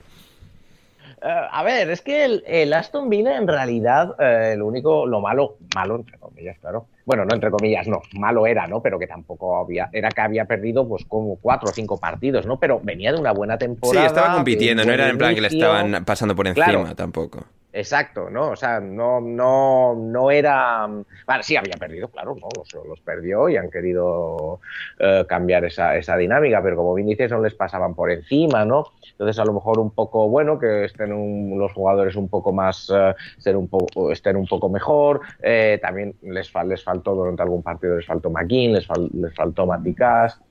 Eh, 1.24 1.48
a 1.52 1.64
ver, 1.64 1.90
es 1.92 2.02
que 2.02 2.26
el, 2.26 2.44
el 2.48 2.74
Aston 2.74 3.10
Villa 3.10 3.38
en 3.38 3.48
realidad, 3.48 4.16
eh, 4.20 4.56
lo 4.58 4.66
único, 4.66 5.06
lo 5.06 5.22
malo, 5.22 5.58
malo 5.76 5.98
entre 5.98 6.18
comillas, 6.18 6.58
claro. 6.60 6.88
Bueno, 7.12 7.26
no 7.26 7.36
entre 7.36 7.52
comillas, 7.52 7.90
no, 7.90 8.02
malo 8.14 8.48
era, 8.48 8.68
¿no? 8.68 8.82
Pero 8.82 8.98
que 8.98 9.06
tampoco 9.06 9.58
había, 9.58 9.90
era 9.92 10.08
que 10.08 10.22
había 10.22 10.46
perdido 10.46 10.88
pues 10.88 11.04
como 11.04 11.36
cuatro 11.36 11.70
o 11.70 11.74
cinco 11.74 11.98
partidos, 12.00 12.46
¿no? 12.46 12.58
Pero 12.58 12.80
venía 12.82 13.12
de 13.12 13.20
una 13.20 13.34
buena 13.34 13.56
Sí, 13.56 13.66
temporada. 13.66 14.06
estaba 14.06 14.34
compitiendo, 14.36 14.86
no 14.86 14.94
era 14.94 15.10
en 15.10 15.18
plan 15.18 15.36
que 15.36 15.42
le 15.42 15.50
estaban 15.50 16.06
pasando 16.06 16.38
por 16.38 16.48
encima 16.48 16.66
Claro. 16.66 16.96
tampoco. 16.96 17.44
Exacto, 17.74 18.30
¿no? 18.30 18.50
O 18.52 18.56
sea, 18.58 18.82
no, 18.82 19.22
no, 19.22 19.96
no 19.96 20.30
era. 20.30 20.86
Vale, 21.26 21.42
sí, 21.44 21.56
había 21.56 21.78
perdido, 21.78 22.10
claro, 22.10 22.36
¿no? 22.36 22.50
Los, 22.86 23.00
perdió 23.00 23.48
y 23.48 23.56
han 23.56 23.70
querido 23.72 24.60
eh, 25.00 25.26
cambiar 25.28 25.64
esa, 25.64 25.96
esa 25.96 26.18
dinámica, 26.18 26.62
pero 26.62 26.76
como 26.76 26.94
bien 26.96 27.08
dices, 27.08 27.32
no 27.32 27.42
les 27.42 27.54
pasaban 27.56 27.96
por 27.96 28.12
encima, 28.12 28.66
¿no? 28.66 28.88
Entonces, 29.12 29.40
a 29.40 29.46
lo 29.46 29.54
mejor 29.54 29.80
un 29.80 29.92
poco 29.92 30.28
bueno 30.28 30.60
que 30.60 30.84
estén 30.86 31.14
un- 31.14 31.58
los 31.58 31.72
jugadores 31.72 32.18
un 32.18 32.28
poco 32.28 32.52
más, 32.52 32.92
eh, 32.94 33.16
estén, 33.38 33.56
un 33.56 33.70
poco, 33.70 34.12
estén 34.12 34.36
un 34.36 34.48
poco 34.48 34.68
mejor. 34.68 35.22
Eh, 35.42 35.80
también 35.82 36.14
les, 36.24 36.52
les 36.66 36.84
faltó 36.84 37.16
durante 37.16 37.42
algún 37.44 37.64
partido, 37.64 37.96
les 37.96 38.06
faltó 38.06 38.30
McKean, 38.30 38.74
les, 38.74 38.86
fal- 38.88 39.10
les 39.14 39.34
faltó 39.34 39.66
Maticas. 39.66 40.42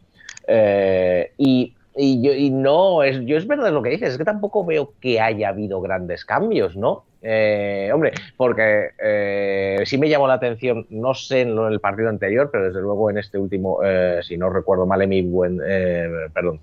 Eh, 0.46 1.32
y, 1.38 1.74
y 1.97 2.22
yo, 2.22 2.32
y 2.32 2.51
no, 2.51 3.03
es, 3.03 3.20
yo 3.26 3.36
es 3.36 3.47
verdad 3.47 3.72
lo 3.72 3.82
que 3.82 3.91
dices, 3.91 4.11
es 4.11 4.18
que 4.18 4.24
tampoco 4.24 4.64
veo 4.64 4.95
que 5.01 5.20
haya 5.20 5.49
habido 5.49 5.80
grandes 5.80 6.24
cambios, 6.24 6.76
¿no? 6.76 7.05
Eh, 7.22 7.91
hombre, 7.93 8.12
porque 8.36 8.91
eh, 8.99 9.82
sí 9.84 9.99
me 9.99 10.09
llamó 10.09 10.26
la 10.26 10.34
atención, 10.34 10.86
no 10.88 11.12
sé 11.12 11.43
en 11.43 11.55
lo- 11.55 11.66
en 11.66 11.74
el 11.74 11.80
partido 11.80 12.09
anterior, 12.09 12.49
pero 12.51 12.64
desde 12.64 12.80
luego 12.80 13.11
en 13.11 13.18
este 13.18 13.36
último, 13.36 13.80
eh, 13.84 14.20
si 14.22 14.38
no 14.38 14.49
recuerdo 14.49 14.86
mal, 14.86 15.03
Emi, 15.03 15.20
buen, 15.22 15.61
eh, 15.66 16.09
perdón. 16.32 16.61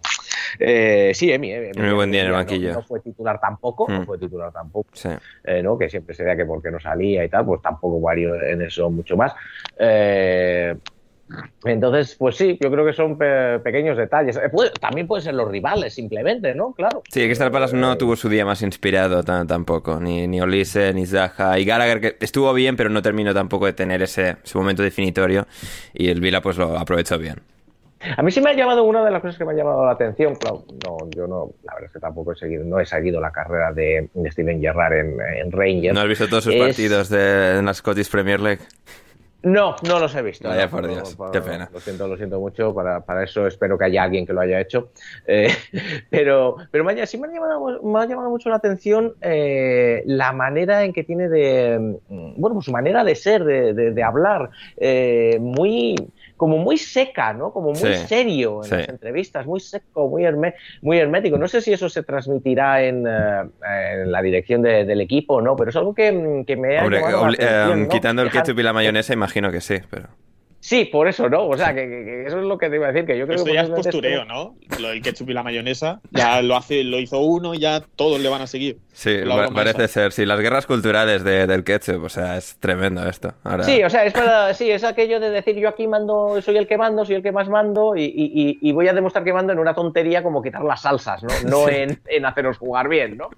Eh, 0.60 1.12
sí, 1.14 1.32
Emi, 1.32 1.52
Emi, 1.52 1.80
Muy 1.80 1.94
buen 1.94 2.10
día 2.12 2.22
en 2.22 2.28
el 2.28 2.34
banquillo. 2.34 2.74
No, 2.74 2.82
fue 2.82 3.00
titular 3.02 3.40
tampoco, 3.40 3.86
no 3.88 4.02
Mm. 4.02 4.06
fue 4.06 4.18
titular 4.18 4.52
tampoco 4.52 4.88
Sí. 4.94 5.10
eh, 5.44 5.62
¿no? 5.62 5.78
que 5.78 5.90
siempre 5.90 6.16
se 6.16 6.24
vea 6.24 6.36
que 6.36 6.46
porque 6.46 6.72
no 6.72 6.80
salía 6.80 7.24
y 7.24 7.30
tal, 7.30 7.46
pues 7.46 7.62
tampoco 7.62 8.00
varió 8.02 8.34
en 8.42 8.64
eso 8.64 8.90
mucho 8.90 9.16
más. 9.16 9.34
Eh, 9.78 10.76
entonces, 11.66 12.16
pues 12.16 12.38
sí, 12.38 12.58
yo 12.62 12.72
creo 12.72 12.86
que 12.86 12.94
son 12.94 13.18
pe- 13.18 13.60
pequeños 13.60 13.98
detalles. 13.98 14.38
Eh, 14.38 14.50
puede- 14.50 14.72
también 14.72 15.08
pueden 15.08 15.24
ser 15.24 15.34
los 15.34 15.50
rivales, 15.50 15.94
simplemente, 15.94 16.56
¿no? 16.56 16.74
Claro. 16.74 17.04
Sí, 17.10 17.26
Crystal 17.26 17.52
Palace 17.52 17.76
no 17.76 17.98
tuvo 17.98 18.16
su 18.16 18.30
día 18.30 18.46
más 18.46 18.62
inspirado 18.62 19.24
tampoco, 19.24 20.00
ni, 20.00 20.28
ni 20.28 20.40
Olise, 20.42 20.94
ni 20.94 21.06
Zaha, 21.06 21.60
y 21.60 21.66
Gallagher 21.66 22.00
que 22.02 22.18
estuvo 22.26 22.54
bien, 22.54 22.76
pero 22.78 22.90
no 22.90 23.02
terminó 23.02 23.34
tampoco 23.34 23.66
de 23.66 23.74
tener 23.74 24.02
ese, 24.02 24.38
su 24.44 24.58
momento 24.60 24.84
definitorio, 24.84 25.48
y 25.94 26.10
el 26.10 26.22
Vila 26.22 26.42
pues 26.42 26.58
lo 26.58 26.78
aprovechó 26.78 27.18
bien. 27.18 27.42
A 28.16 28.22
mí 28.22 28.30
sí 28.32 28.40
me 28.42 28.52
ha 28.52 28.54
llamado 28.54 28.84
una 28.84 29.04
de 29.04 29.10
las 29.10 29.22
cosas 29.22 29.40
que 29.40 29.44
me 29.44 29.54
ha 29.54 29.56
llamado 29.56 29.84
la 29.84 29.92
atención, 29.94 30.36
claro, 30.36 30.64
no, 30.86 30.98
yo 31.16 31.26
no, 31.26 31.50
la 31.64 31.74
verdad 31.74 31.88
es 31.88 31.94
que 31.94 32.00
tampoco 32.00 32.32
he 32.32 32.36
seguido, 32.36 32.64
no 32.64 32.80
he 32.80 32.86
seguido 32.86 33.20
la 33.20 33.32
carrera 33.32 33.74
de, 33.74 34.08
de 34.14 34.32
Steven 34.32 34.62
Gerrard 34.62 34.94
en, 34.94 35.18
en 35.20 35.52
Rangers. 35.52 35.96
¿No 35.96 36.02
has 36.02 36.08
visto 36.08 36.28
todos 36.30 36.44
sus 36.44 36.54
Es- 36.54 36.62
partidos 36.62 37.10
de, 37.10 37.58
en 37.58 37.66
la 37.66 37.74
Scottish 37.74 38.10
Premier 38.12 38.40
League? 38.40 38.62
No, 39.48 39.76
no 39.88 40.00
los 40.00 40.14
he 40.16 40.22
visto. 40.22 40.48
Vaya 40.50 40.66
no, 40.66 40.72
por 40.72 40.88
Dios, 40.88 41.18
qué 41.32 41.42
pena. 41.42 41.70
Lo 41.72 41.80
siento, 41.80 42.08
lo 42.08 42.18
siento 42.18 42.40
mucho. 42.40 42.74
Para, 42.74 43.00
para 43.02 43.24
eso 43.24 43.48
espero 43.48 43.78
que 43.78 43.86
haya 43.86 44.04
alguien 44.04 44.26
que 44.26 44.34
lo 44.34 44.42
haya 44.42 44.60
hecho. 44.60 44.90
Eh, 45.26 45.48
pero 46.10 46.58
pero 46.70 46.84
ha- 46.90 47.06
sí 47.06 47.18
me 47.18 47.28
ha 47.28 47.32
llamado, 47.32 47.82
me 47.84 48.00
ha 48.00 48.06
llamado 48.06 48.30
mucho 48.30 48.50
la 48.50 48.56
atención 48.58 49.14
eh, 49.22 50.04
la 50.06 50.34
manera 50.34 50.84
en 50.84 50.92
que 50.92 51.04
tiene 51.04 51.30
de. 51.30 51.80
mm, 52.10 52.34
Bueno, 52.42 52.56
pues 52.56 52.66
su 52.66 52.72
manera 52.72 53.04
de 53.04 53.16
ser, 53.16 53.44
de, 53.44 53.74
de- 53.74 53.92
de 53.92 54.04
hablar. 54.04 54.50
eh, 54.78 55.38
muy. 55.40 55.96
Como 56.38 56.58
muy 56.60 56.78
seca, 56.78 57.34
¿no? 57.34 57.52
Como 57.52 57.72
muy 57.74 57.94
Sí, 57.94 58.08
serio 58.08 58.64
en 58.64 58.70
sí. 58.70 58.76
las 58.76 58.90
entrevistas, 58.90 59.46
muy 59.48 59.60
seco, 59.60 60.08
muy, 60.08 60.24
herme- 60.24 60.54
muy 60.84 61.00
hermético. 61.00 61.38
No 61.38 61.48
sé 61.48 61.62
si 61.62 61.74
eso 61.74 61.90
se 61.90 62.04
transmitirá 62.04 62.84
en, 62.84 63.06
eh, 63.08 63.42
en 64.04 64.12
la 64.12 64.22
dirección 64.22 64.62
de- 64.62 64.86
del 64.86 65.02
equipo 65.02 65.36
o 65.36 65.42
no, 65.42 65.56
pero 65.56 65.72
es 65.72 65.76
algo 65.76 65.94
que, 65.96 66.44
que 66.46 66.56
me 66.56 66.78
ha 66.78 66.84
llamado 66.88 67.26
la 67.28 67.34
atención, 67.34 67.80
eh, 67.80 67.84
¿no? 67.84 67.90
quitando 67.90 68.22
el 68.22 68.30
ketchup 68.32 68.60
y 68.60 68.64
la 68.64 68.74
mayonesa, 68.74 69.14
imagino 69.14 69.52
que 69.52 69.62
sí, 69.62 69.76
pero... 69.90 70.08
Sí, 70.60 70.86
por 70.86 71.08
eso, 71.08 71.30
¿no? 71.30 71.48
O 71.48 71.56
sea, 71.58 71.74
que, 71.74 71.82
que- 71.88 72.04
que 72.06 72.24
eso 72.28 72.40
es 72.40 72.46
lo 72.46 72.58
que 72.58 72.70
te 72.70 72.76
iba 72.76 72.88
a 72.88 72.92
decir, 72.92 73.06
que 73.08 73.18
yo 73.18 73.26
creo 73.26 73.36
Esto 73.38 73.46
que 73.48 73.54
ya 73.54 73.62
es 73.62 73.70
postureo, 73.70 74.26
¿no? 74.26 74.56
Lo 74.80 74.90
del 74.90 75.02
ketchup 75.02 75.30
y 75.30 75.34
la 75.34 75.44
mayonesa. 75.44 76.02
Ya 76.12 76.42
lo 76.42 76.56
hace, 76.56 76.84
lo 76.84 77.00
hizo 77.00 77.20
uno 77.20 77.54
y 77.54 77.60
ya 77.60 77.82
todos 77.96 78.20
le 78.20 78.28
van 78.28 78.42
a 78.42 78.48
seguir. 78.48 78.78
Sí, 78.98 79.16
parece 79.54 79.84
esa. 79.84 79.94
ser. 79.94 80.12
Sí, 80.12 80.26
las 80.26 80.40
guerras 80.40 80.66
culturales 80.66 81.24
de- 81.24 81.46
del 81.46 81.64
ketchup, 81.64 82.04
o 82.04 82.10
sea, 82.10 82.36
es 82.36 82.58
tremendo 82.60 83.08
esto. 83.08 83.32
Ahora, 83.44 83.64
Sí, 83.64 83.84
o 83.84 83.90
sea, 83.92 84.04
es 84.06 84.12
para, 84.14 84.52
sí, 84.56 84.72
es 84.72 84.84
aquello 84.84 85.20
de 85.20 85.30
decir 85.30 85.56
yo 85.56 85.70
aquí 85.70 85.86
mando, 85.88 86.42
soy 86.42 86.58
el 86.58 86.66
que 86.68 86.80
mando, 86.80 87.06
soy 87.06 87.14
el 87.16 87.22
que 87.22 87.32
más 87.32 87.48
mando 87.48 87.96
y, 87.96 88.06
y- 88.06 88.32
y- 88.34 88.58
y 88.60 88.72
voy 88.72 88.88
a 88.88 88.94
demostrar 88.94 89.24
que 89.24 89.34
mando 89.34 89.54
en 89.54 89.60
una 89.60 89.76
tontería 89.76 90.24
como 90.24 90.42
quitar 90.42 90.64
las 90.64 90.82
salsas, 90.82 91.22
¿no? 91.22 91.30
No 91.48 91.70
en, 91.70 92.02
en 92.08 92.26
haceros 92.26 92.58
jugar 92.58 92.90
bien, 92.90 93.18
¿no? 93.18 93.30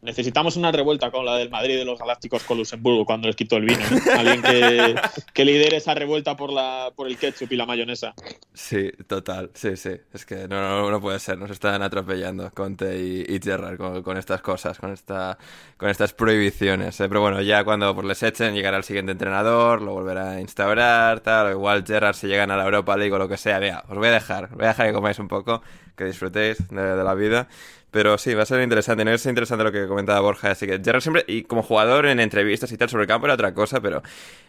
Necesitamos 0.00 0.56
una 0.56 0.72
revuelta 0.72 1.10
con 1.10 1.26
la 1.26 1.36
del 1.36 1.50
Madrid 1.50 1.76
de 1.76 1.84
los 1.84 1.98
Galácticos 1.98 2.42
con 2.44 2.56
Luxemburgo 2.56 3.04
cuando 3.04 3.26
les 3.26 3.36
quitó 3.36 3.56
el 3.58 3.66
vino. 3.66 3.80
¿eh? 3.82 4.10
Alguien 4.18 4.40
que, 4.42 4.94
que 5.34 5.44
lidere 5.44 5.76
esa 5.76 5.94
revuelta 5.94 6.36
por, 6.38 6.50
la, 6.52 6.90
por 6.96 7.06
el 7.06 7.18
ketchup 7.18 7.52
y 7.52 7.56
la 7.56 7.66
mayonesa. 7.66 8.14
Sí, 8.54 8.90
total, 9.06 9.50
sí, 9.52 9.76
sí. 9.76 9.90
Es 10.14 10.24
que 10.24 10.48
no, 10.48 10.60
no, 10.62 10.90
no 10.90 11.00
puede 11.02 11.18
ser, 11.18 11.36
nos 11.38 11.50
están 11.50 11.82
atropellando 11.82 12.50
Conte 12.54 12.98
y, 12.98 13.24
y 13.28 13.40
Gerrard 13.42 13.76
con, 13.76 14.02
con 14.02 14.16
estas 14.16 14.40
cosas, 14.40 14.78
con 14.78 14.90
esta 15.02 15.38
con 15.76 15.90
estas 15.90 16.12
prohibiciones. 16.12 17.00
¿eh? 17.00 17.08
Pero 17.08 17.20
bueno, 17.20 17.40
ya 17.42 17.64
cuando 17.64 17.92
pues, 17.94 18.06
les 18.06 18.22
echen, 18.22 18.54
llegará 18.54 18.76
el 18.76 18.84
siguiente 18.84 19.12
entrenador, 19.12 19.82
lo 19.82 19.94
volverá 19.94 20.32
a 20.32 20.40
instaurar, 20.40 21.20
tal. 21.20 21.48
o 21.48 21.50
igual 21.50 21.84
Gerrard 21.84 22.14
se 22.14 22.28
llegan 22.28 22.52
a 22.52 22.56
la 22.56 22.64
Europa 22.64 22.96
League 22.96 23.12
o 23.12 23.18
lo 23.18 23.28
que 23.28 23.36
sea. 23.36 23.58
Vea, 23.58 23.84
os 23.88 23.98
voy 23.98 24.08
a 24.08 24.12
dejar, 24.12 24.48
voy 24.50 24.64
a 24.64 24.68
dejar 24.68 24.86
que 24.86 24.92
comáis 24.92 25.18
un 25.18 25.28
poco, 25.28 25.60
que 25.96 26.04
disfrutéis 26.04 26.68
de, 26.68 26.82
de 26.96 27.04
la 27.04 27.14
vida. 27.14 27.48
Pero 27.90 28.16
sí, 28.16 28.32
va 28.32 28.44
a 28.44 28.46
ser 28.46 28.62
interesante. 28.62 29.04
No 29.04 29.10
es 29.10 29.26
interesante 29.26 29.64
lo 29.64 29.70
que 29.70 29.86
comentaba 29.86 30.18
Borja. 30.20 30.52
Así 30.52 30.66
que 30.66 30.80
Gerrard 30.82 31.02
siempre, 31.02 31.24
y 31.26 31.42
como 31.42 31.62
jugador 31.62 32.06
en 32.06 32.20
entrevistas 32.20 32.72
y 32.72 32.78
tal 32.78 32.88
sobre 32.88 33.02
el 33.02 33.08
campo 33.08 33.26
era 33.26 33.34
otra 33.34 33.52
cosa, 33.52 33.82
pero 33.82 34.02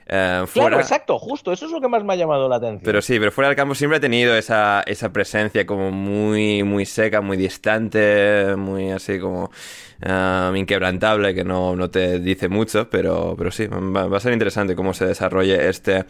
eh, 0.06 0.44
fuera. 0.48 0.70
Claro, 0.70 0.82
exacto, 0.82 1.20
justo, 1.20 1.52
eso 1.52 1.66
es 1.66 1.72
lo 1.72 1.82
que 1.82 1.90
más 1.90 2.06
me 2.06 2.14
ha 2.14 2.16
llamado 2.16 2.48
la 2.48 2.56
atención. 2.56 2.84
Pero 2.86 3.02
sí, 3.02 3.20
pero 3.20 3.34
fuera 3.34 3.50
del 3.50 3.58
campo 3.58 3.76
siempre 3.76 3.98
ha 3.98 4.00
tenido 4.00 4.34
esa, 4.38 4.82
esa 4.86 5.12
presencia 5.12 5.66
como 5.66 5.92
muy, 5.92 6.64
muy 6.64 6.86
seca, 6.86 7.20
muy 7.20 7.36
distante, 7.36 8.56
muy 8.56 8.92
así 8.92 9.20
como 9.20 9.52
um, 10.06 10.56
inquebrantable, 10.56 11.34
que 11.34 11.44
no, 11.44 11.76
no 11.76 11.90
te 11.90 12.20
dice 12.20 12.50
mucho, 12.50 12.90
pero, 12.90 13.36
pero 13.38 13.52
sí, 13.52 13.68
va, 13.68 14.16
a 14.16 14.20
ser 14.20 14.34
interesante 14.34 14.76
cómo 14.76 14.94
se 14.94 15.06
desarrolle 15.06 15.70
este, 15.70 16.06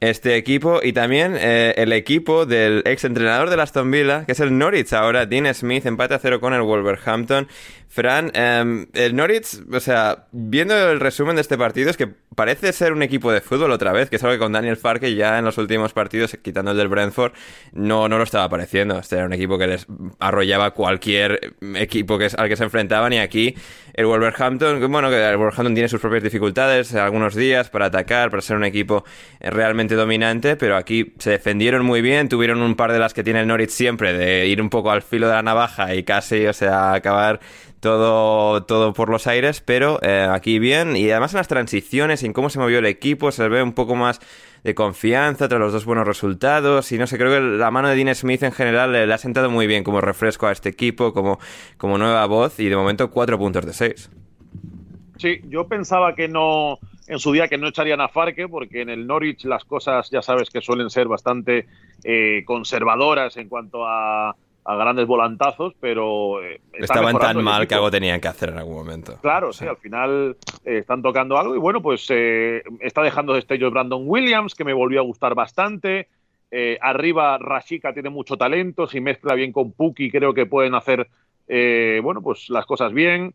este 0.00 0.36
equipo. 0.36 0.80
Y 0.82 0.92
también 0.92 1.36
eh, 1.38 1.74
el 1.76 1.92
equipo 1.92 2.46
del 2.46 2.82
ex 2.84 3.04
entrenador 3.04 3.50
de 3.50 3.60
Aston 3.60 3.90
Villa, 3.90 4.24
que 4.24 4.32
es 4.32 4.40
el 4.40 4.56
Norwich 4.56 4.92
ahora, 4.92 5.26
Dean 5.26 5.52
Smith, 5.54 5.86
empate 5.86 6.14
a 6.14 6.18
cero 6.18 6.40
con 6.40 6.54
el 6.54 6.62
Wolverhampton. 6.62 7.48
Fran, 7.88 8.30
em, 8.32 8.86
el 8.94 9.14
Norwich, 9.14 9.60
o 9.70 9.78
sea, 9.78 10.24
viendo 10.32 10.74
el 10.90 10.98
resumen 10.98 11.36
de 11.36 11.42
este 11.42 11.58
partido, 11.58 11.90
es 11.90 11.98
que 11.98 12.08
parece 12.34 12.72
ser 12.72 12.94
un 12.94 13.02
equipo 13.02 13.30
de 13.30 13.42
fútbol 13.42 13.70
otra 13.70 13.92
vez, 13.92 14.08
que 14.08 14.16
es 14.16 14.24
algo 14.24 14.34
que 14.34 14.38
con 14.38 14.52
Daniel 14.52 14.78
Farke 14.78 15.14
ya 15.14 15.38
en 15.38 15.44
los 15.44 15.58
últimos 15.58 15.92
partidos, 15.92 16.36
quitando 16.42 16.70
el 16.70 16.78
del 16.78 16.88
Brentford, 16.88 17.32
no, 17.72 18.08
no 18.08 18.16
lo 18.16 18.24
estaba 18.24 18.48
pareciendo. 18.48 18.98
Este 18.98 19.16
era 19.16 19.26
un 19.26 19.34
equipo 19.34 19.58
que 19.58 19.66
les 19.66 19.86
arrollaba 20.18 20.70
cualquier 20.70 21.54
equipo 21.74 22.16
que 22.16 22.30
al 22.34 22.48
que 22.48 22.56
se 22.56 22.64
enfrentaban 22.64 23.12
y 23.12 23.18
aquí 23.18 23.31
el 23.94 24.06
Wolverhampton, 24.06 24.90
bueno, 24.90 25.10
que 25.10 25.22
el 25.22 25.36
Wolverhampton 25.36 25.74
tiene 25.74 25.88
sus 25.88 26.00
propias 26.00 26.22
dificultades 26.22 26.94
algunos 26.94 27.34
días 27.34 27.68
para 27.70 27.86
atacar, 27.86 28.30
para 28.30 28.40
ser 28.40 28.56
un 28.56 28.64
equipo 28.64 29.04
realmente 29.40 29.94
dominante, 29.94 30.56
pero 30.56 30.76
aquí 30.76 31.12
se 31.18 31.30
defendieron 31.30 31.84
muy 31.84 32.00
bien, 32.00 32.28
tuvieron 32.28 32.62
un 32.62 32.74
par 32.74 32.92
de 32.92 32.98
las 32.98 33.12
que 33.12 33.22
tiene 33.22 33.40
el 33.40 33.46
Norwich 33.46 33.70
siempre, 33.70 34.12
de 34.12 34.46
ir 34.46 34.62
un 34.62 34.70
poco 34.70 34.90
al 34.90 35.02
filo 35.02 35.28
de 35.28 35.34
la 35.34 35.42
navaja 35.42 35.94
y 35.94 36.04
casi, 36.04 36.46
o 36.46 36.52
sea, 36.52 36.94
acabar 36.94 37.40
todo, 37.82 38.62
todo 38.62 38.92
por 38.92 39.08
los 39.08 39.26
aires, 39.26 39.60
pero 39.60 39.98
eh, 40.02 40.26
aquí 40.30 40.60
bien. 40.60 40.96
Y 40.96 41.10
además 41.10 41.34
en 41.34 41.38
las 41.38 41.48
transiciones 41.48 42.22
en 42.22 42.32
cómo 42.32 42.48
se 42.48 42.60
movió 42.60 42.78
el 42.78 42.86
equipo, 42.86 43.32
se 43.32 43.48
ve 43.48 43.60
un 43.60 43.72
poco 43.72 43.96
más 43.96 44.20
de 44.62 44.74
confianza 44.74 45.48
tras 45.48 45.60
los 45.60 45.72
dos 45.72 45.84
buenos 45.84 46.06
resultados. 46.06 46.90
Y 46.92 46.98
no 46.98 47.06
sé, 47.06 47.18
creo 47.18 47.32
que 47.32 47.40
la 47.40 47.70
mano 47.70 47.88
de 47.88 47.96
Dean 47.96 48.14
Smith 48.14 48.42
en 48.42 48.52
general 48.52 48.92
le, 48.92 49.06
le 49.06 49.14
ha 49.14 49.18
sentado 49.18 49.50
muy 49.50 49.66
bien 49.66 49.84
como 49.84 50.00
refresco 50.00 50.46
a 50.46 50.52
este 50.52 50.68
equipo, 50.68 51.12
como, 51.12 51.38
como 51.76 51.98
nueva 51.98 52.24
voz. 52.26 52.58
Y 52.60 52.68
de 52.68 52.76
momento, 52.76 53.10
cuatro 53.10 53.38
puntos 53.38 53.66
de 53.66 53.72
seis. 53.72 54.10
Sí, 55.18 55.40
yo 55.44 55.68
pensaba 55.68 56.14
que 56.14 56.28
no, 56.28 56.78
en 57.06 57.18
su 57.18 57.32
día 57.32 57.48
que 57.48 57.58
no 57.58 57.68
echarían 57.68 58.00
a 58.00 58.08
Farke, 58.08 58.48
porque 58.48 58.82
en 58.82 58.88
el 58.88 59.06
Norwich 59.06 59.44
las 59.44 59.64
cosas 59.64 60.10
ya 60.10 60.22
sabes 60.22 60.50
que 60.50 60.60
suelen 60.60 60.90
ser 60.90 61.08
bastante 61.08 61.66
eh, 62.04 62.42
conservadoras 62.44 63.36
en 63.36 63.48
cuanto 63.48 63.86
a, 63.86 64.34
a 64.64 64.76
grandes 64.76 65.06
volantazos, 65.06 65.74
pero 65.80 66.42
eh, 66.42 66.60
Estaban 66.72 67.18
tan 67.18 67.42
mal 67.42 67.66
que 67.66 67.74
algo 67.74 67.90
tenían 67.90 68.20
que 68.20 68.28
hacer 68.28 68.50
en 68.50 68.58
algún 68.58 68.76
momento. 68.76 69.18
Claro, 69.20 69.52
sí, 69.52 69.66
al 69.66 69.76
final 69.76 70.36
eh, 70.64 70.78
están 70.78 71.02
tocando 71.02 71.36
algo 71.36 71.56
y 71.56 71.58
bueno, 71.58 71.82
pues 71.82 72.06
eh, 72.10 72.62
está 72.80 73.02
dejando 73.02 73.34
destellos 73.34 73.72
Brandon 73.72 74.02
Williams, 74.06 74.54
que 74.54 74.64
me 74.64 74.72
volvió 74.72 75.00
a 75.00 75.02
gustar 75.02 75.34
bastante. 75.34 76.08
Eh, 76.50 76.78
arriba 76.80 77.38
Rashika 77.38 77.92
tiene 77.92 78.10
mucho 78.10 78.36
talento, 78.36 78.86
si 78.86 79.00
mezcla 79.00 79.34
bien 79.34 79.52
con 79.52 79.72
Puki 79.72 80.10
creo 80.10 80.34
que 80.34 80.46
pueden 80.46 80.74
hacer, 80.74 81.08
eh, 81.48 82.00
bueno, 82.02 82.22
pues 82.22 82.48
las 82.48 82.66
cosas 82.66 82.92
bien. 82.92 83.34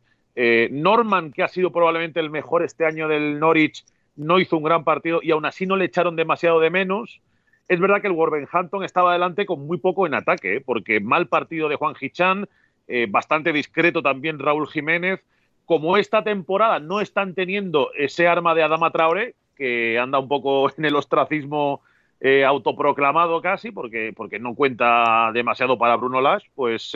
Norman, 0.70 1.32
que 1.32 1.42
ha 1.42 1.48
sido 1.48 1.72
probablemente 1.72 2.20
el 2.20 2.30
mejor 2.30 2.62
este 2.62 2.86
año 2.86 3.08
del 3.08 3.40
Norwich, 3.40 3.84
no 4.16 4.38
hizo 4.38 4.56
un 4.56 4.64
gran 4.64 4.84
partido 4.84 5.20
y 5.24 5.32
aún 5.32 5.48
así 5.48 5.66
no 5.66 5.76
le 5.76 5.86
echaron 5.86 6.16
demasiado 6.16 6.60
de 6.60 6.70
menos. 6.70 7.22
Es 7.68 7.80
verdad 7.82 8.02
que 8.02 8.08
el 8.08 8.14
Wolverhampton 8.14 8.84
estaba 8.84 9.12
adelante 9.12 9.46
con 9.46 9.68
muy 9.68 9.78
poco 9.78 10.08
en 10.08 10.14
ataque, 10.14 10.58
¿eh? 10.58 10.62
porque 10.62 11.02
mal 11.02 11.28
partido 11.28 11.68
de 11.68 11.76
Juan 11.76 11.96
Hichan, 12.00 12.48
eh, 12.88 13.08
bastante 13.10 13.52
discreto 13.52 14.02
también 14.02 14.40
Raúl 14.40 14.70
Jiménez. 14.70 15.22
Como 15.66 15.98
esta 15.98 16.24
temporada 16.24 16.80
no 16.80 17.02
están 17.02 17.34
teniendo 17.34 17.92
ese 17.94 18.28
arma 18.28 18.56
de 18.56 18.64
Adama 18.64 18.92
Traore, 18.92 19.36
que 19.58 20.00
anda 20.00 20.18
un 20.18 20.30
poco 20.30 20.70
en 20.78 20.86
el 20.86 20.96
ostracismo 20.96 21.82
eh, 22.22 22.46
autoproclamado 22.46 23.42
casi, 23.42 23.72
porque, 23.72 24.14
porque 24.16 24.40
no 24.40 24.56
cuenta 24.56 25.32
demasiado 25.34 25.78
para 25.78 25.98
Bruno 25.98 26.22
Lash, 26.22 26.46
pues 26.56 26.94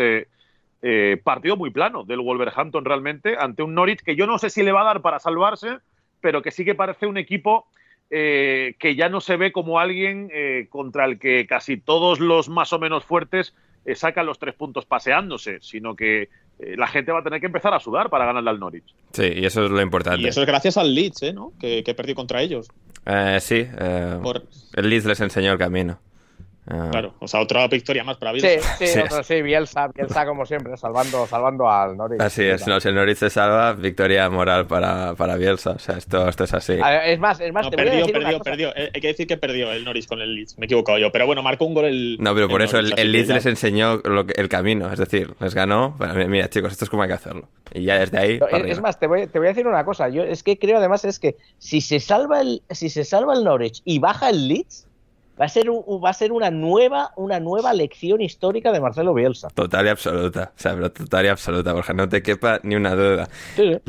partido 1.24 1.58
muy 1.58 1.70
plano 1.70 2.04
del 2.06 2.22
Wolverhampton 2.22 2.84
realmente 2.84 3.36
ante 3.38 3.62
un 3.62 3.76
Norwich 3.76 4.02
que 4.02 4.16
yo 4.16 4.26
no 4.26 4.40
sé 4.40 4.50
si 4.50 4.64
le 4.64 4.72
va 4.72 4.82
a 4.82 4.86
dar 4.86 5.02
para 5.04 5.20
salvarse, 5.20 5.78
pero 6.22 6.42
que 6.42 6.50
sí 6.50 6.66
que 6.66 6.74
parece 6.74 7.06
un 7.06 7.18
equipo 7.18 7.68
eh, 8.12 8.76
que 8.78 8.96
ya 8.96 9.10
no 9.10 9.22
se 9.22 9.38
ve 9.38 9.52
como 9.52 9.80
alguien 9.80 10.30
eh, 10.34 10.68
contra 10.70 11.06
el 11.06 11.18
que 11.18 11.48
casi 11.48 11.78
todos 11.78 12.20
los 12.20 12.50
más 12.50 12.74
o 12.74 12.78
menos 12.80 13.06
fuertes 13.06 13.56
eh, 13.86 13.96
sacan 13.96 14.26
los 14.28 14.38
tres 14.38 14.54
puntos 14.54 14.86
paseándose, 14.86 15.60
sino 15.62 15.96
que 15.96 16.24
eh, 16.60 16.76
la 16.78 16.86
gente 16.88 17.12
va 17.12 17.20
a 17.20 17.24
tener 17.24 17.40
que 17.40 17.46
empezar 17.48 17.74
a 17.74 17.80
sudar 17.80 18.10
para 18.10 18.26
ganarle 18.26 18.50
al 18.52 18.60
Norwich. 18.60 18.94
Sí, 19.14 19.24
y 19.36 19.46
eso 19.46 19.64
es 19.66 19.72
lo 19.72 19.82
importante. 19.82 20.22
Y 20.22 20.28
eso 20.28 20.42
es 20.42 20.48
gracias 20.48 20.78
al 20.78 20.94
Leeds, 20.94 21.24
¿eh? 21.24 21.34
¿no? 21.34 21.54
Que, 21.60 21.84
que 21.84 21.94
perdió 21.96 22.14
contra 22.14 22.42
ellos. 22.42 22.68
Eh, 23.06 23.38
sí, 23.40 23.66
eh, 23.80 24.20
Por- 24.22 24.44
el 24.76 24.90
Leeds 24.90 25.06
les 25.06 25.22
enseñó 25.22 25.54
el 25.54 25.58
camino. 25.58 25.98
Ah. 26.74 26.88
Claro, 26.92 27.14
o 27.20 27.28
sea, 27.28 27.42
otra 27.42 27.68
victoria 27.68 28.04
más 28.04 28.18
para 28.18 28.32
Bielsa. 28.32 28.76
sí, 28.78 28.88
Sí. 28.88 29.00
otro- 29.00 29.24
sí, 29.24 29.42
Bielsa, 29.42 29.88
Bielsa 29.90 30.26
como 30.26 30.46
siempre, 30.46 30.78
salvando, 30.78 31.28
salvando 31.28 31.70
al 31.70 31.98
Norwich. 31.98 32.22
Así 32.22 32.44
es, 32.44 32.66
no, 32.66 32.80
si 32.80 32.88
el 32.88 32.96
Norwich 32.96 33.18
se 33.18 33.30
salva, 33.30 33.74
victoria 33.74 34.30
moral 34.30 34.68
para, 34.68 35.14
para 35.16 35.36
Bielsa. 35.36 35.72
O 35.72 35.80
sea, 35.80 35.98
esto, 35.98 36.30
esto 36.30 36.46
es 36.46 36.54
así. 36.54 36.78
A 36.82 36.90
ver, 36.90 37.10
Es 37.10 37.20
más, 37.20 37.40
es 37.42 37.52
más, 37.52 37.66
No, 37.66 37.72
te 37.72 37.76
voy 37.76 37.86
a 37.86 37.90
perdió, 37.90 38.00
decir 38.06 38.16
una 38.16 38.24
perdió, 38.26 38.40
cosa. 38.40 38.52
perdió. 38.52 38.70
Eh, 38.76 38.92
Hay 38.94 39.02
que 39.02 39.08
decir 39.08 39.28
que 39.28 39.38
perdió 39.38 39.72
el 39.72 39.84
Norwich 39.84 40.08
con 40.08 40.22
el 40.22 40.34
Leeds. 40.34 40.58
Me 40.58 40.64
he 40.64 40.68
equivocado 40.68 40.98
yo. 40.98 41.12
Pero 41.12 41.26
bueno, 41.26 41.44
marcó 41.44 41.66
un 41.66 41.74
gol 41.74 41.86
el. 41.86 42.18
No, 42.20 42.34
pero 42.34 42.48
por 42.48 42.62
el 42.62 42.68
eso 42.68 42.78
el, 42.78 42.86
Norwich, 42.86 43.00
el 43.00 43.12
Leeds 43.12 43.28
ya- 43.28 43.34
les 43.36 43.46
enseñó 43.48 43.98
lo 43.98 44.26
que- 44.26 44.40
el 44.40 44.48
camino. 44.50 44.92
Es 44.92 45.00
decir, 45.00 45.34
les 45.40 45.54
ganó. 45.54 45.96
Bueno, 45.98 46.14
mira, 46.30 46.50
chicos, 46.50 46.72
esto 46.72 46.86
es 46.86 46.90
como 46.90 47.04
hay 47.04 47.10
que 47.10 47.16
hacerlo. 47.16 47.50
Y 47.74 47.84
ya 47.84 48.00
desde 48.00 48.18
ahí. 48.18 48.34
No, 48.40 48.46
para 48.46 48.52
es, 48.58 48.60
arriba. 48.62 48.74
es 48.74 48.82
más, 48.82 49.00
te 49.00 49.08
voy, 49.08 49.28
te 49.28 49.40
voy 49.40 49.48
a 49.48 49.52
decir 49.52 49.68
una 49.68 49.84
cosa. 49.84 50.08
Yo 50.10 50.24
es 50.24 50.42
que 50.44 50.58
creo 50.58 50.78
además 50.78 51.04
es 51.06 51.20
que 51.20 51.36
si 51.58 51.82
se 51.82 52.00
salva 52.00 52.42
el, 52.42 52.62
si 52.70 52.90
se 52.90 53.04
salva 53.04 53.34
el 53.34 53.44
Norwich 53.44 53.82
y 53.84 54.00
baja 54.00 54.30
el 54.30 54.48
Leeds, 54.48 54.88
Va 55.42 55.46
a 55.46 55.50
ser, 55.50 55.72
va 55.72 56.10
a 56.12 56.14
ser 56.14 56.32
una, 56.34 56.52
nueva, 56.52 57.14
una 57.16 57.40
nueva 57.40 57.74
lección 57.74 58.22
histórica 58.22 58.72
de 58.72 58.80
Marcelo 58.80 59.12
Bielsa. 59.12 59.48
Total 59.48 59.88
y 59.88 59.90
absoluta. 59.90 60.52
O 60.56 60.60
sea, 60.60 60.76
pero 60.76 60.92
total 60.92 61.26
y 61.26 61.30
absoluta, 61.30 61.74
Borja, 61.74 61.94
no 61.94 62.08
te 62.08 62.22
quepa 62.22 62.60
ni 62.62 62.76
una 62.76 62.94
duda. 62.94 63.28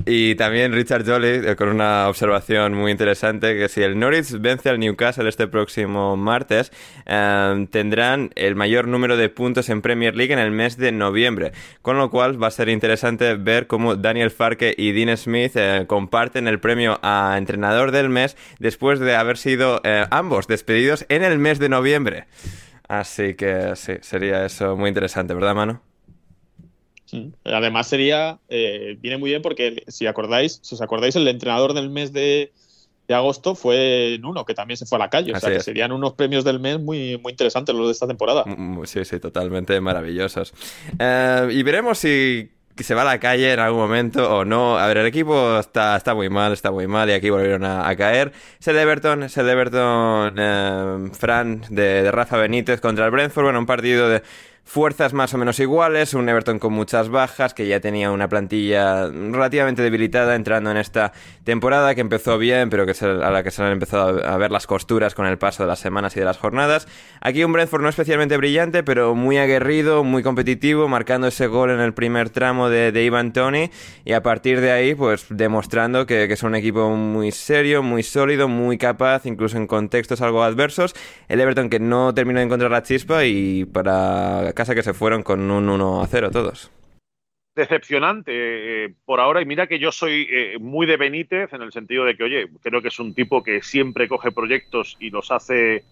Y 0.07 0.35
también 0.37 0.73
Richard 0.73 1.05
Jolly, 1.05 1.47
eh, 1.47 1.55
con 1.55 1.69
una 1.69 2.09
observación 2.09 2.73
muy 2.73 2.91
interesante, 2.91 3.55
que 3.59 3.69
si 3.69 3.83
el 3.83 3.99
Norwich 3.99 4.31
vence 4.41 4.71
al 4.71 4.79
Newcastle 4.79 5.29
este 5.29 5.47
próximo 5.47 6.17
martes, 6.17 6.73
eh, 7.05 7.67
tendrán 7.71 8.31
el 8.35 8.55
mayor 8.55 8.89
número 8.89 9.19
de 9.19 9.29
puntos 9.29 9.69
en 9.69 9.83
Premier 9.83 10.17
League 10.17 10.33
en 10.33 10.39
el 10.39 10.53
mes 10.53 10.79
de 10.79 10.91
noviembre. 10.91 11.53
Con 11.83 11.99
lo 11.99 12.09
cual 12.09 12.43
va 12.43 12.47
a 12.47 12.51
ser 12.51 12.71
interesante 12.71 13.35
ver 13.35 13.67
cómo 13.67 13.97
Daniel 13.97 14.31
Farke 14.31 14.75
y 14.75 14.93
Dean 14.93 15.15
Smith 15.19 15.53
eh, 15.57 15.85
comparten 15.87 16.49
el 16.49 16.61
premio 16.61 16.99
a 17.03 17.35
entrenador 17.37 17.91
del 17.91 18.09
mes 18.09 18.39
después 18.59 19.01
de 19.01 19.17
haber 19.17 19.37
sido 19.37 19.83
ambos 20.11 20.47
despedidos 20.47 21.05
en 21.11 21.25
el 21.25 21.42
mes 21.43 21.59
de 21.59 21.69
noviembre. 21.69 22.25
Así 22.89 23.35
que 23.35 23.75
sí, 23.77 23.95
sería 24.01 24.45
eso 24.45 24.77
muy 24.77 24.89
interesante, 24.89 25.35
¿verdad, 25.35 25.55
Mano? 25.55 25.83
Además 27.45 27.87
sería, 27.89 28.39
eh, 28.49 28.97
viene 29.01 29.19
muy 29.19 29.31
bien 29.31 29.43
porque 29.43 29.85
si 29.89 30.07
acordáis, 30.07 30.61
si 30.63 30.75
os 30.75 30.81
acordáis, 30.81 31.15
el 31.17 31.29
entrenador 31.29 31.75
del 31.75 31.91
mes 31.91 32.13
de, 32.13 32.53
agosto 33.09 33.55
fue 33.55 34.17
Nuno, 34.23 34.47
que 34.47 34.55
también 34.55 34.79
se 34.79 34.87
fue 34.87 34.97
a 34.97 35.01
la 35.01 35.11
calle. 35.11 35.35
o 35.35 35.39
sea, 35.39 35.51
que 35.51 35.61
serían 35.61 35.93
unos 35.93 36.15
premios 36.15 36.45
del 36.45 36.61
mes 36.61 36.81
muy, 36.81 37.19
muy 37.19 37.33
interesantes 37.33 37.75
los 37.75 37.87
de 37.87 37.93
esta 37.93 38.07
temporada. 38.07 38.45
Mm, 38.47 38.81
mm, 38.81 38.87
sí, 38.87 39.05
sí, 39.05 39.21
totalmente 39.21 39.79
maravillosos. 39.83 40.55
Eh, 40.99 41.49
y 41.53 41.63
veremos 41.63 41.99
si 41.99 42.51
se 42.83 42.95
va 42.95 43.03
a 43.03 43.05
la 43.05 43.19
calle 43.19 43.53
en 43.53 43.61
algún 43.61 43.81
momento 43.81 44.39
o 44.39 44.45
no. 44.45 44.79
A 44.79 44.87
ver, 44.87 44.99
el 44.99 45.07
equipo 45.07 45.59
está, 45.59 45.97
está 45.97 46.15
muy 46.15 46.29
mal, 46.29 46.53
está 46.53 46.71
muy 46.71 46.87
mal 46.87 47.09
y 47.11 47.13
aquí 47.13 47.31
volvieron 47.31 47.65
a, 47.65 47.95
caer. 47.97 48.33
Es 48.61 48.69
el 48.69 48.77
Everton, 48.79 49.23
es 49.25 49.37
el 49.37 49.49
Everton 49.49 50.35
eh, 50.39 51.11
Fran 51.13 51.63
de, 51.69 52.03
de 52.03 52.11
Rafa 52.11 52.37
Benítez 52.37 52.81
contra 52.81 53.05
el 53.05 53.11
Brentford. 53.11 53.45
Bueno, 53.45 53.59
un 53.59 53.67
partido 53.67 54.09
de 54.09 54.23
fuerzas 54.65 55.13
más 55.13 55.35
o 55.35 55.39
menos 55.39 55.61
iguales, 55.61 56.15
un 56.15 56.29
Everton 56.29 56.59
con 56.59 56.73
muchas 56.73 57.09
bajas, 57.09 57.53
que 57.53 57.67
ya 57.67 57.81
tenía 57.81 58.11
una 58.11 58.29
plantilla 58.29 59.09
relativamente 59.09 59.83
debilitada 59.83 60.35
entrando 60.35 60.71
en 60.71 60.77
esta 60.77 61.13
temporada, 61.45 61.95
que 61.95 62.01
empezó 62.01 62.39
bien, 62.39 62.71
pero 62.71 62.87
que 62.87 62.93
a 63.05 63.31
la 63.31 63.43
que 63.43 63.51
se 63.51 63.63
han 63.63 63.73
empezado 63.73 64.25
a 64.25 64.37
ver 64.37 64.51
las 64.51 64.67
costuras 64.67 65.15
con 65.15 65.27
el 65.27 65.37
paso 65.37 65.65
de 65.65 65.69
las 65.69 65.79
semanas 65.79 66.17
y 66.17 66.21
de 66.21 66.27
las 66.27 66.39
jornadas. 66.39 66.89
Aquí 67.21 67.45
un 67.45 67.53
Brentford 67.53 67.83
no 67.83 67.89
especialmente 67.89 68.37
brillante, 68.37 68.83
pero 68.83 69.15
muy 69.15 69.39
aguerrido, 69.39 70.05
muy 70.05 70.23
competitivo, 70.23 70.89
marcando 70.89 71.27
ese 71.27 71.49
gol 71.49 71.71
en 71.71 71.81
el 71.81 71.93
primer 71.93 72.31
tramo 72.31 72.69
de, 72.69 72.93
de 72.93 73.05
Ivan 73.05 73.33
Tony, 73.33 73.71
y 74.05 74.13
a 74.13 74.23
partir 74.23 74.61
de 74.61 74.73
ahí, 74.73 74.95
pues 74.95 75.27
demostrando 75.29 76.07
que, 76.07 76.29
que 76.29 76.35
es 76.35 76.43
un 76.43 76.55
equipo 76.55 76.89
muy 76.91 77.33
serio, 77.33 77.83
muy 77.83 78.03
sólido, 78.03 78.49
muy 78.49 78.79
capaz, 78.79 79.27
incluso 79.27 79.57
en 79.57 79.67
contextos 79.67 80.21
algo 80.21 80.43
adversos. 80.43 80.95
El 81.29 81.41
Everton 81.41 81.69
que 81.69 81.81
no 81.81 82.15
terminó 82.15 82.39
de 82.39 82.47
encontrar 82.47 82.71
la 82.71 82.83
chispa 82.83 83.25
y 83.25 83.65
para 83.65 84.52
casa 84.55 84.75
que 84.75 84.83
se 84.83 84.95
fueron 84.95 85.23
con 85.23 85.51
un 85.51 85.69
1 85.69 86.03
a 86.03 86.07
0 86.07 86.31
todos. 86.31 86.71
Decepcionante 87.55 88.33
eh, 88.35 88.95
por 89.05 89.21
ahora, 89.21 89.43
y 89.43 89.45
mira 89.45 89.67
que 89.67 89.79
yo 89.79 89.93
soy 89.93 90.27
eh, 90.31 90.57
muy 90.59 90.87
de 90.87 90.97
Benítez 90.97 91.53
en 91.53 91.61
el 91.61 91.71
sentido 91.71 92.05
de 92.05 92.17
que, 92.17 92.25
oye, 92.25 92.49
creo 92.63 92.81
que 92.81 92.89
es 92.89 92.99
un 92.99 93.13
tipo 93.13 93.43
que 93.43 93.61
siempre 93.61 94.09
coge 94.09 94.33
proyectos 94.33 94.97
y 94.99 95.11
los 95.11 95.31
hace 95.31 95.77
eh, 95.77 95.83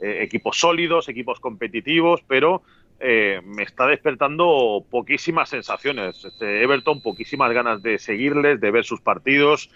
equipos 0.00 0.58
sólidos, 0.58 1.10
equipos 1.10 1.38
competitivos, 1.38 2.22
pero 2.26 2.62
me 3.02 3.62
está 3.62 3.86
despertando 3.86 4.84
poquísimas 4.90 5.48
sensaciones. 5.48 6.22
Este 6.22 6.62
Everton, 6.62 7.00
poquísimas 7.00 7.50
ganas 7.50 7.82
de 7.82 7.98
seguirles, 7.98 8.60
de 8.60 8.70
ver 8.70 8.84
sus 8.84 9.00
partidos. 9.00 9.70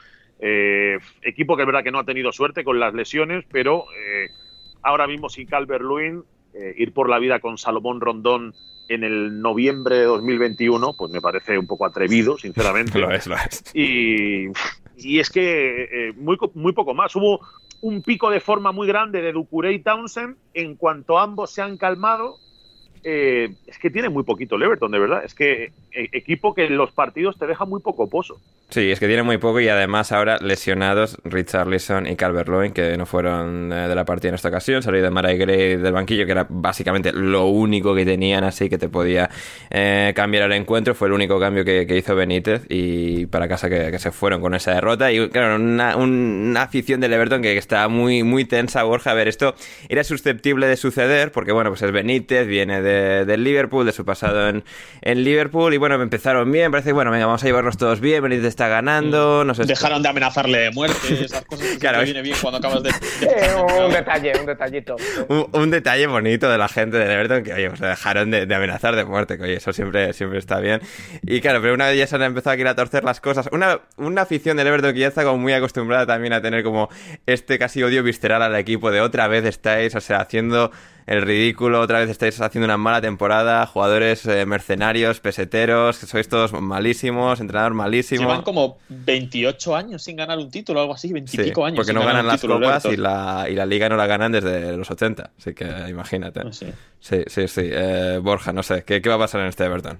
equipo 1.22 1.56
que 1.56 1.62
es 1.62 1.66
verdad 1.66 1.82
que 1.82 1.90
no 1.90 2.00
ha 2.00 2.04
tenido 2.04 2.32
suerte 2.32 2.64
con 2.64 2.78
las 2.78 2.92
lesiones, 2.92 3.46
pero 3.50 3.86
ahora 4.82 5.06
mismo 5.06 5.30
sin 5.30 5.46
Calvert 5.46 5.84
Lewin 5.84 6.22
eh, 6.54 6.74
ir 6.76 6.92
por 6.92 7.08
la 7.08 7.18
vida 7.18 7.40
con 7.40 7.58
Salomón 7.58 8.00
Rondón 8.00 8.54
en 8.88 9.04
el 9.04 9.40
noviembre 9.40 9.98
de 9.98 10.04
2021, 10.04 10.92
pues 10.96 11.10
me 11.10 11.20
parece 11.20 11.58
un 11.58 11.66
poco 11.66 11.86
atrevido, 11.86 12.38
sinceramente. 12.38 12.98
lo 12.98 13.10
es, 13.10 13.26
lo 13.26 13.36
es. 13.36 13.64
Y, 13.74 14.46
y 14.96 15.18
es 15.18 15.30
que 15.30 16.08
eh, 16.08 16.12
muy, 16.16 16.36
muy 16.54 16.72
poco 16.72 16.94
más. 16.94 17.14
Hubo 17.16 17.40
un 17.80 18.02
pico 18.02 18.30
de 18.30 18.40
forma 18.40 18.72
muy 18.72 18.86
grande 18.86 19.20
de 19.20 19.32
Ducurey 19.32 19.76
y 19.76 19.78
Townsend. 19.80 20.36
En 20.54 20.76
cuanto 20.76 21.18
ambos 21.18 21.50
se 21.50 21.62
han 21.62 21.76
calmado, 21.76 22.36
eh, 23.04 23.50
es 23.66 23.78
que 23.78 23.90
tiene 23.90 24.08
muy 24.08 24.24
poquito 24.24 24.56
el 24.56 24.62
Everton, 24.62 24.90
de 24.90 24.98
verdad. 24.98 25.24
Es 25.24 25.34
que 25.34 25.72
equipo 25.92 26.54
que 26.54 26.64
en 26.66 26.76
los 26.76 26.90
partidos 26.92 27.38
te 27.38 27.46
deja 27.46 27.64
muy 27.64 27.80
poco 27.80 28.08
pozo. 28.08 28.40
Sí, 28.70 28.90
es 28.90 28.98
que 28.98 29.06
tiene 29.06 29.22
muy 29.22 29.38
poco 29.38 29.60
y 29.60 29.68
además 29.68 30.10
ahora 30.10 30.38
lesionados 30.38 31.18
Richarlison 31.24 32.06
y 32.06 32.16
Calvert 32.16 32.48
Lewin, 32.48 32.72
que 32.72 32.96
no 32.96 33.06
fueron 33.06 33.72
eh, 33.72 33.88
de 33.88 33.94
la 33.94 34.04
partida 34.04 34.30
en 34.30 34.34
esta 34.34 34.48
ocasión, 34.48 34.82
salió 34.82 35.02
de 35.02 35.10
Mara 35.10 35.32
Gray 35.34 35.76
del 35.76 35.92
banquillo, 35.92 36.24
que 36.26 36.32
era 36.32 36.46
básicamente 36.48 37.12
lo 37.12 37.46
único 37.46 37.94
que 37.94 38.04
tenían 38.04 38.42
así 38.42 38.68
que 38.68 38.78
te 38.78 38.88
podía 38.88 39.30
eh, 39.70 40.12
cambiar 40.16 40.50
el 40.50 40.52
encuentro, 40.52 40.94
fue 40.94 41.08
el 41.08 41.14
único 41.14 41.38
cambio 41.38 41.64
que, 41.64 41.86
hizo 41.94 42.16
Benítez 42.16 42.62
y 42.68 43.26
para 43.26 43.46
casa 43.46 43.68
que, 43.68 43.96
se 43.98 44.10
fueron 44.10 44.40
con 44.40 44.54
esa 44.54 44.74
derrota 44.74 45.12
y 45.12 45.28
claro, 45.28 45.56
una, 45.56 46.62
afición 46.62 47.00
del 47.00 47.12
Everton 47.12 47.42
que, 47.42 47.56
está 47.56 47.86
muy, 47.86 48.24
muy 48.24 48.44
tensa, 48.44 48.82
Borja, 48.82 49.12
a 49.12 49.14
ver, 49.14 49.28
esto 49.28 49.54
era 49.88 50.02
susceptible 50.02 50.66
de 50.66 50.76
suceder 50.76 51.30
porque 51.30 51.52
bueno, 51.52 51.70
pues 51.70 51.82
es 51.82 51.92
Benítez, 51.92 52.46
viene 52.46 52.82
de, 52.82 52.93
del 52.94 53.44
Liverpool, 53.44 53.86
de 53.86 53.92
su 53.92 54.04
pasado 54.04 54.48
en, 54.48 54.64
en 55.02 55.24
Liverpool 55.24 55.74
y 55.74 55.76
bueno, 55.76 56.00
empezaron 56.00 56.50
bien, 56.50 56.70
parece 56.70 56.92
bueno, 56.92 57.10
venga, 57.10 57.26
vamos 57.26 57.42
a 57.42 57.46
llevarnos 57.46 57.76
todos 57.76 58.00
bien, 58.00 58.22
Benítez 58.22 58.46
está 58.46 58.68
ganando, 58.68 59.42
mm. 59.42 59.46
no 59.46 59.54
sé. 59.54 59.64
Dejaron 59.64 60.02
de 60.02 60.08
amenazarle 60.08 60.58
de 60.58 60.70
muerte, 60.70 60.96
esas 61.24 61.44
cosas 61.44 61.66
que 61.66 61.78
claro, 61.78 62.02
viene 62.02 62.22
bien 62.22 62.36
cuando 62.40 62.58
acabas 62.58 62.82
de... 62.82 62.90
Eh, 63.24 63.54
un 63.84 63.92
detalle, 63.92 64.32
un 64.38 64.46
detallito. 64.46 64.96
Un, 65.52 65.70
detalle 65.70 66.06
bonito 66.06 66.48
de 66.50 66.58
la 66.58 66.68
gente 66.68 66.98
de 66.98 67.12
Everton 67.12 67.42
que, 67.42 67.52
oye, 67.52 67.68
pues 67.68 67.80
dejaron 67.80 68.30
de, 68.30 68.42
amenazar 68.54 68.96
de 68.96 69.04
muerte, 69.04 69.38
que 69.38 69.44
oye, 69.44 69.54
eso 69.54 69.72
siempre, 69.72 70.12
siempre 70.12 70.38
está 70.38 70.60
bien. 70.60 70.80
Y 71.22 71.40
claro, 71.40 71.60
pero 71.62 71.74
una 71.74 71.88
vez 71.88 71.98
ya 71.98 72.06
se 72.06 72.16
han 72.16 72.22
empezado 72.22 72.54
aquí 72.54 72.62
a 72.62 72.74
torcer 72.74 73.04
las 73.04 73.20
cosas, 73.20 73.48
una, 73.52 73.80
una 73.96 74.22
afición 74.22 74.56
del 74.56 74.66
Everton 74.66 74.92
que 74.92 75.00
ya 75.00 75.08
está 75.08 75.24
como 75.24 75.38
muy 75.38 75.52
acostumbrada 75.52 76.06
también 76.06 76.32
a 76.32 76.42
tener 76.42 76.62
como 76.62 76.88
este 77.26 77.58
casi 77.58 77.82
odio 77.82 78.02
visceral 78.02 78.42
al 78.42 78.54
equipo 78.56 78.90
de 78.90 79.00
otra 79.00 79.28
vez 79.28 79.44
estáis, 79.44 79.94
o 79.94 80.00
sea, 80.00 80.18
haciendo 80.18 80.70
el 81.06 81.22
ridículo, 81.22 81.80
otra 81.80 81.98
vez 81.98 82.08
estáis 82.08 82.40
haciendo 82.40 82.64
una 82.64 82.78
mala 82.78 83.00
temporada, 83.00 83.66
jugadores 83.66 84.24
eh, 84.26 84.46
mercenarios, 84.46 85.20
peseteros, 85.20 85.98
que 85.98 86.06
sois 86.06 86.28
todos 86.28 86.52
malísimos, 86.52 87.40
entrenador 87.40 87.74
malísimo. 87.74 88.22
Llevan 88.22 88.42
como 88.42 88.78
28 88.88 89.76
años 89.76 90.02
sin 90.02 90.16
ganar 90.16 90.38
un 90.38 90.50
título, 90.50 90.80
algo 90.80 90.94
así, 90.94 91.12
20 91.12 91.30
y 91.34 91.44
pico 91.44 91.66
años. 91.66 91.76
Porque 91.76 91.92
no 91.92 92.04
ganan 92.04 92.26
las 92.26 92.40
copas 92.40 92.86
y 92.86 92.96
la, 92.96 93.46
y 93.50 93.54
la 93.54 93.66
liga 93.66 93.88
no 93.88 93.96
la 93.96 94.06
ganan 94.06 94.32
desde 94.32 94.76
los 94.76 94.90
80, 94.90 95.30
así 95.38 95.54
que 95.54 95.66
imagínate. 95.88 96.40
Sí, 96.52 97.22
sí, 97.26 97.48
sí. 97.48 97.68
Eh, 97.70 98.18
Borja, 98.22 98.52
no 98.52 98.62
sé, 98.62 98.84
¿qué, 98.84 99.02
¿qué 99.02 99.08
va 99.08 99.16
a 99.16 99.18
pasar 99.18 99.42
en 99.42 99.48
este 99.48 99.64
Everton? 99.64 99.98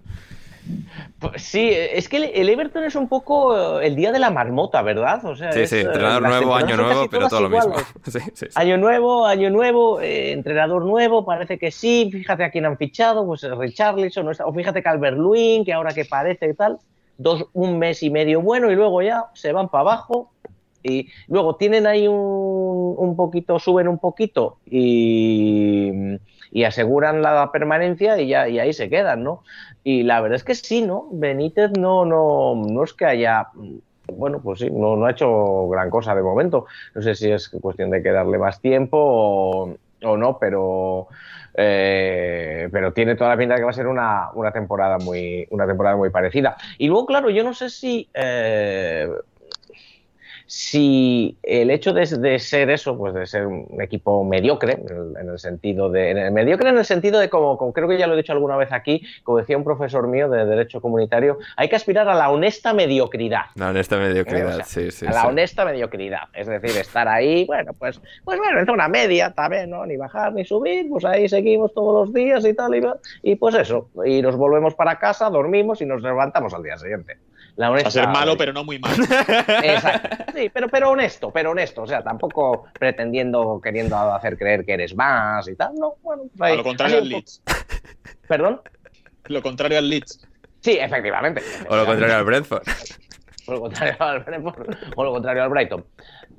Pues 1.18 1.42
sí, 1.42 1.70
es 1.72 2.08
que 2.08 2.16
el 2.16 2.48
Everton 2.48 2.84
es 2.84 2.94
un 2.94 3.08
poco 3.08 3.80
el 3.80 3.96
día 3.96 4.12
de 4.12 4.18
la 4.18 4.30
marmota, 4.30 4.82
¿verdad? 4.82 5.24
O 5.24 5.36
sea, 5.36 5.52
sí, 5.52 5.66
sí, 5.66 5.78
entrenador 5.80 6.22
nuevo, 6.22 6.54
año 6.54 6.76
nuevo, 6.76 7.08
pero 7.10 7.28
todo 7.28 7.42
lo 7.42 7.50
mismo. 7.50 7.74
Año 8.54 8.78
nuevo, 8.78 9.26
año 9.26 9.50
nuevo, 9.50 10.00
eh, 10.00 10.32
entrenador 10.32 10.84
nuevo, 10.84 11.24
parece 11.24 11.58
que 11.58 11.70
sí. 11.70 12.08
Fíjate 12.10 12.44
a 12.44 12.50
quién 12.50 12.66
han 12.66 12.78
fichado, 12.78 13.26
pues 13.26 13.42
Richarlison, 13.42 14.28
o 14.28 14.52
fíjate 14.52 14.82
Calvert 14.82 15.16
Lewin, 15.16 15.64
que 15.64 15.72
ahora 15.72 15.92
que 15.92 16.04
parece 16.04 16.48
y 16.48 16.54
tal. 16.54 16.78
Dos, 17.16 17.46
un 17.52 17.78
mes 17.78 18.02
y 18.02 18.10
medio 18.10 18.40
bueno 18.40 18.70
y 18.70 18.74
luego 18.74 19.02
ya 19.02 19.26
se 19.34 19.52
van 19.52 19.68
para 19.68 19.82
abajo. 19.82 20.30
Y 20.82 21.08
luego 21.28 21.56
tienen 21.56 21.86
ahí 21.86 22.06
un, 22.06 22.94
un 22.98 23.16
poquito, 23.16 23.58
suben 23.58 23.88
un 23.88 23.98
poquito 23.98 24.58
y, 24.66 26.18
y 26.54 26.64
aseguran 26.64 27.20
la 27.20 27.50
permanencia 27.52 28.18
y 28.18 28.28
ya 28.28 28.48
y 28.48 28.60
ahí 28.60 28.72
se 28.72 28.88
quedan, 28.88 29.24
¿no? 29.24 29.42
Y 29.82 30.04
la 30.04 30.20
verdad 30.20 30.36
es 30.36 30.44
que 30.44 30.54
sí, 30.54 30.82
¿no? 30.82 31.08
Benítez 31.10 31.72
no, 31.76 32.06
no, 32.06 32.54
no 32.54 32.84
es 32.84 32.94
que 32.94 33.04
haya 33.04 33.48
bueno, 34.06 34.40
pues 34.40 34.60
sí, 34.60 34.70
no, 34.70 34.96
no, 34.96 35.06
ha 35.06 35.10
hecho 35.10 35.68
gran 35.68 35.90
cosa 35.90 36.14
de 36.14 36.22
momento. 36.22 36.66
No 36.94 37.02
sé 37.02 37.14
si 37.14 37.30
es 37.30 37.48
cuestión 37.48 37.90
de 37.90 38.02
que 38.02 38.10
darle 38.10 38.38
más 38.38 38.60
tiempo 38.60 38.96
o, 40.02 40.16
no, 40.16 40.38
pero, 40.38 41.08
eh, 41.54 42.68
pero 42.70 42.92
tiene 42.92 43.16
toda 43.16 43.30
la 43.30 43.36
pinta 43.36 43.54
de 43.54 43.60
que 43.60 43.64
va 43.64 43.70
a 43.70 43.74
ser 43.74 43.86
una, 43.86 44.30
una, 44.34 44.52
temporada 44.52 44.98
muy, 44.98 45.46
una 45.50 45.66
temporada 45.66 45.96
muy 45.96 46.10
parecida. 46.10 46.56
Y 46.78 46.88
luego, 46.88 47.06
claro, 47.06 47.30
yo 47.30 47.42
no 47.42 47.54
sé 47.54 47.70
si 47.70 48.08
eh, 48.14 49.08
si 50.46 51.38
el 51.42 51.70
hecho 51.70 51.92
de, 51.92 52.38
ser 52.38 52.70
eso, 52.70 52.96
pues 52.96 53.14
de 53.14 53.26
ser 53.26 53.46
un 53.46 53.80
equipo 53.80 54.24
mediocre, 54.24 54.72
en 55.18 55.28
el, 55.28 55.38
sentido 55.38 55.90
de, 55.90 56.30
mediocre 56.30 56.68
en 56.68 56.78
el 56.78 56.84
sentido 56.84 57.18
de 57.18 57.30
como, 57.30 57.72
creo 57.72 57.88
que 57.88 57.98
ya 57.98 58.06
lo 58.06 58.14
he 58.14 58.16
dicho 58.16 58.32
alguna 58.32 58.56
vez 58.56 58.72
aquí, 58.72 59.02
como 59.22 59.38
decía 59.38 59.56
un 59.56 59.64
profesor 59.64 60.06
mío 60.06 60.28
de 60.28 60.44
Derecho 60.44 60.80
Comunitario, 60.80 61.38
hay 61.56 61.68
que 61.68 61.76
aspirar 61.76 62.08
a 62.08 62.14
la 62.14 62.30
honesta 62.30 62.74
mediocridad. 62.74 63.46
La 63.54 63.70
honesta 63.70 63.96
mediocridad, 63.96 64.60
sí, 64.66 64.90
sí. 64.90 65.06
A 65.06 65.12
la 65.12 65.26
honesta 65.26 65.64
mediocridad, 65.64 66.28
es 66.34 66.46
decir, 66.46 66.76
estar 66.78 67.08
ahí, 67.08 67.46
bueno, 67.46 67.72
pues, 67.72 68.00
pues 68.24 68.38
bueno, 68.38 68.60
en 68.60 68.70
una 68.70 68.88
media 68.88 69.30
también, 69.30 69.70
¿no? 69.70 69.86
Ni 69.86 69.96
bajar 69.96 70.32
ni 70.32 70.44
subir, 70.44 70.88
pues 70.88 71.04
ahí 71.04 71.28
seguimos 71.28 71.72
todos 71.72 72.06
los 72.06 72.14
días 72.14 72.44
y 72.44 72.54
tal, 72.54 72.74
y, 72.74 72.82
y 73.22 73.36
pues 73.36 73.54
eso, 73.54 73.88
y 74.04 74.20
nos 74.20 74.36
volvemos 74.36 74.74
para 74.74 74.98
casa, 74.98 75.30
dormimos 75.30 75.80
y 75.80 75.86
nos 75.86 76.02
levantamos 76.02 76.52
al 76.52 76.62
día 76.62 76.76
siguiente 76.76 77.18
La 77.56 77.70
honesta, 77.70 77.88
a 77.88 77.92
ser 77.92 78.08
malo, 78.08 78.36
pero 78.36 78.52
no 78.52 78.64
muy 78.64 78.78
malo. 78.78 79.04
Exacto. 79.62 80.32
Sí, 80.34 80.50
pero, 80.52 80.68
pero 80.68 80.90
honesto, 80.90 81.30
pero 81.30 81.52
honesto. 81.52 81.82
O 81.82 81.86
sea, 81.86 82.02
tampoco 82.02 82.66
pretendiendo, 82.78 83.60
queriendo 83.62 83.96
hacer 83.96 84.36
creer 84.36 84.64
que 84.64 84.72
eres 84.72 84.94
más 84.96 85.46
y 85.48 85.54
tal. 85.54 85.74
No, 85.76 85.94
bueno. 86.02 86.24
Pues 86.36 86.52
a 86.52 86.56
lo 86.56 86.64
contrario 86.64 86.98
al 86.98 87.08
Leeds. 87.08 87.42
¿Perdón? 88.26 88.60
Lo 89.26 89.40
contrario 89.40 89.78
al 89.78 89.88
Leeds. 89.88 90.26
Sí, 90.60 90.78
efectivamente. 90.80 91.42
O 91.68 91.76
lo 91.76 91.86
contrario 91.86 92.16
al 92.16 92.24
Brentford. 92.24 92.62
O 93.46 93.52
lo 93.52 93.60
contrario 93.60 93.94
al 93.98 94.20
Brentford. 94.20 94.74
O 94.96 95.04
lo 95.04 95.12
contrario 95.12 95.42
al 95.42 95.50
Brighton. 95.50 95.84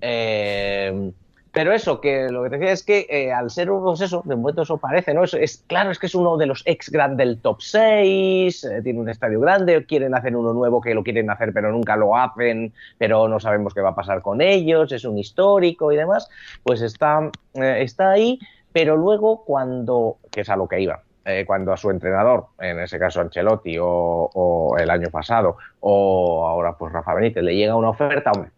Eh, 0.01 1.11
pero 1.55 1.71
eso, 1.71 2.01
que 2.01 2.27
lo 2.29 2.43
que 2.43 2.49
te 2.49 2.57
decía 2.57 2.73
es 2.73 2.83
que 2.83 3.07
eh, 3.09 3.31
al 3.31 3.49
ser 3.49 3.71
unos 3.71 4.01
eso, 4.01 4.21
de 4.25 4.35
momento 4.35 4.63
eso 4.63 4.77
parece, 4.77 5.13
¿no? 5.13 5.23
Es, 5.23 5.63
claro, 5.67 5.89
es 5.89 5.97
que 5.97 6.07
es 6.07 6.13
uno 6.13 6.35
de 6.35 6.47
los 6.47 6.61
ex 6.65 6.91
grandes 6.91 7.25
del 7.25 7.39
top 7.39 7.61
6, 7.61 8.63
eh, 8.65 8.81
tiene 8.81 8.99
un 8.99 9.07
estadio 9.07 9.39
grande, 9.39 9.85
quieren 9.85 10.13
hacer 10.13 10.35
uno 10.35 10.51
nuevo 10.51 10.81
que 10.81 10.93
lo 10.93 11.01
quieren 11.01 11.29
hacer 11.29 11.53
pero 11.53 11.71
nunca 11.71 11.95
lo 11.95 12.17
hacen, 12.17 12.73
pero 12.97 13.29
no 13.29 13.39
sabemos 13.39 13.73
qué 13.73 13.79
va 13.79 13.91
a 13.91 13.95
pasar 13.95 14.21
con 14.21 14.41
ellos, 14.41 14.91
es 14.91 15.05
un 15.05 15.17
histórico 15.17 15.93
y 15.93 15.95
demás, 15.95 16.27
pues 16.61 16.81
está, 16.81 17.31
eh, 17.53 17.77
está 17.79 18.11
ahí, 18.11 18.37
pero 18.73 18.97
luego 18.97 19.45
cuando, 19.45 20.17
que 20.31 20.41
es 20.41 20.49
a 20.49 20.57
lo 20.57 20.67
que 20.67 20.81
iba, 20.81 21.03
cuando 21.47 21.71
a 21.71 21.77
su 21.77 21.89
entrenador, 21.89 22.47
en 22.59 22.81
ese 22.81 22.99
caso 22.99 23.21
Ancelotti 23.21 23.77
o, 23.79 23.87
o, 23.87 24.77
el 24.77 24.89
año 24.89 25.07
pasado, 25.09 25.55
o 25.79 26.45
ahora 26.45 26.73
pues 26.77 26.91
Rafa 26.91 27.13
Benítez, 27.13 27.43
le 27.43 27.55
llega 27.55 27.75
una 27.75 27.89
oferta, 27.89 28.33
hombre, 28.33 28.51